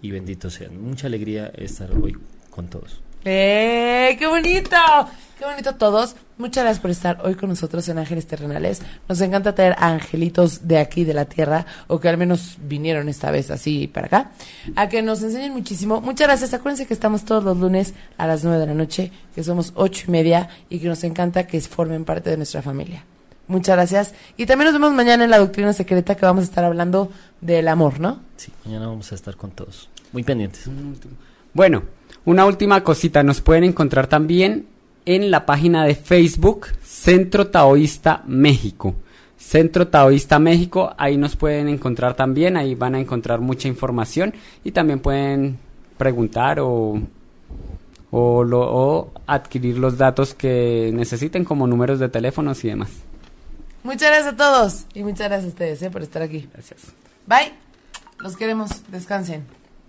Y 0.00 0.12
benditos 0.12 0.54
sean. 0.54 0.80
Mucha 0.80 1.08
alegría 1.08 1.48
estar 1.56 1.92
hoy 1.92 2.16
con 2.50 2.68
todos. 2.68 3.00
¡Eh! 3.30 4.16
¡Qué 4.18 4.26
bonito! 4.26 4.74
¡Qué 5.38 5.44
bonito 5.44 5.74
todos! 5.74 6.16
Muchas 6.38 6.64
gracias 6.64 6.80
por 6.80 6.90
estar 6.90 7.20
hoy 7.22 7.34
con 7.34 7.50
nosotros 7.50 7.86
en 7.90 7.98
Ángeles 7.98 8.26
Terrenales. 8.26 8.80
Nos 9.06 9.20
encanta 9.20 9.54
tener 9.54 9.74
angelitos 9.78 10.66
de 10.66 10.78
aquí, 10.78 11.04
de 11.04 11.12
la 11.12 11.26
tierra, 11.26 11.66
o 11.88 12.00
que 12.00 12.08
al 12.08 12.16
menos 12.16 12.56
vinieron 12.62 13.06
esta 13.10 13.30
vez 13.30 13.50
así 13.50 13.86
para 13.86 14.06
acá, 14.06 14.30
a 14.76 14.88
que 14.88 15.02
nos 15.02 15.22
enseñen 15.22 15.52
muchísimo. 15.52 16.00
Muchas 16.00 16.26
gracias. 16.26 16.54
Acuérdense 16.54 16.86
que 16.86 16.94
estamos 16.94 17.26
todos 17.26 17.44
los 17.44 17.58
lunes 17.58 17.92
a 18.16 18.26
las 18.26 18.44
nueve 18.44 18.60
de 18.60 18.66
la 18.66 18.72
noche, 18.72 19.12
que 19.34 19.44
somos 19.44 19.74
ocho 19.74 20.04
y 20.08 20.10
media, 20.10 20.48
y 20.70 20.78
que 20.78 20.88
nos 20.88 21.04
encanta 21.04 21.46
que 21.46 21.60
formen 21.60 22.06
parte 22.06 22.30
de 22.30 22.38
nuestra 22.38 22.62
familia. 22.62 23.04
Muchas 23.46 23.76
gracias. 23.76 24.14
Y 24.38 24.46
también 24.46 24.72
nos 24.72 24.80
vemos 24.80 24.94
mañana 24.94 25.24
en 25.24 25.30
la 25.30 25.38
Doctrina 25.38 25.74
Secreta, 25.74 26.14
que 26.14 26.24
vamos 26.24 26.44
a 26.44 26.46
estar 26.46 26.64
hablando 26.64 27.12
del 27.42 27.68
amor, 27.68 28.00
¿no? 28.00 28.20
Sí, 28.38 28.50
mañana 28.64 28.86
vamos 28.86 29.12
a 29.12 29.16
estar 29.16 29.36
con 29.36 29.50
todos. 29.50 29.90
Muy 30.12 30.22
pendientes. 30.22 30.64
Bueno, 31.52 31.82
una 32.24 32.46
última 32.46 32.82
cosita, 32.82 33.22
nos 33.22 33.40
pueden 33.40 33.64
encontrar 33.64 34.06
también 34.06 34.66
en 35.04 35.30
la 35.30 35.46
página 35.46 35.84
de 35.84 35.94
Facebook 35.94 36.66
Centro 36.82 37.48
Taoísta 37.48 38.22
México. 38.26 38.94
Centro 39.38 39.88
Taoísta 39.88 40.38
México, 40.38 40.94
ahí 40.98 41.16
nos 41.16 41.36
pueden 41.36 41.68
encontrar 41.68 42.14
también, 42.14 42.56
ahí 42.56 42.74
van 42.74 42.94
a 42.94 43.00
encontrar 43.00 43.40
mucha 43.40 43.68
información 43.68 44.34
y 44.64 44.72
también 44.72 45.00
pueden 45.00 45.58
preguntar 45.96 46.60
o, 46.60 47.00
o, 48.10 48.44
lo, 48.44 48.60
o 48.60 49.12
adquirir 49.26 49.78
los 49.78 49.96
datos 49.96 50.34
que 50.34 50.90
necesiten 50.92 51.44
como 51.44 51.66
números 51.66 51.98
de 51.98 52.08
teléfonos 52.08 52.62
y 52.64 52.68
demás. 52.68 52.90
Muchas 53.84 54.10
gracias 54.10 54.34
a 54.34 54.36
todos 54.36 54.84
y 54.92 55.02
muchas 55.02 55.28
gracias 55.28 55.44
a 55.44 55.48
ustedes 55.48 55.82
eh, 55.82 55.90
por 55.90 56.02
estar 56.02 56.20
aquí. 56.20 56.48
Gracias. 56.52 56.82
Bye. 57.26 57.52
Los 58.18 58.36
queremos. 58.36 58.82
Descansen 58.90 59.57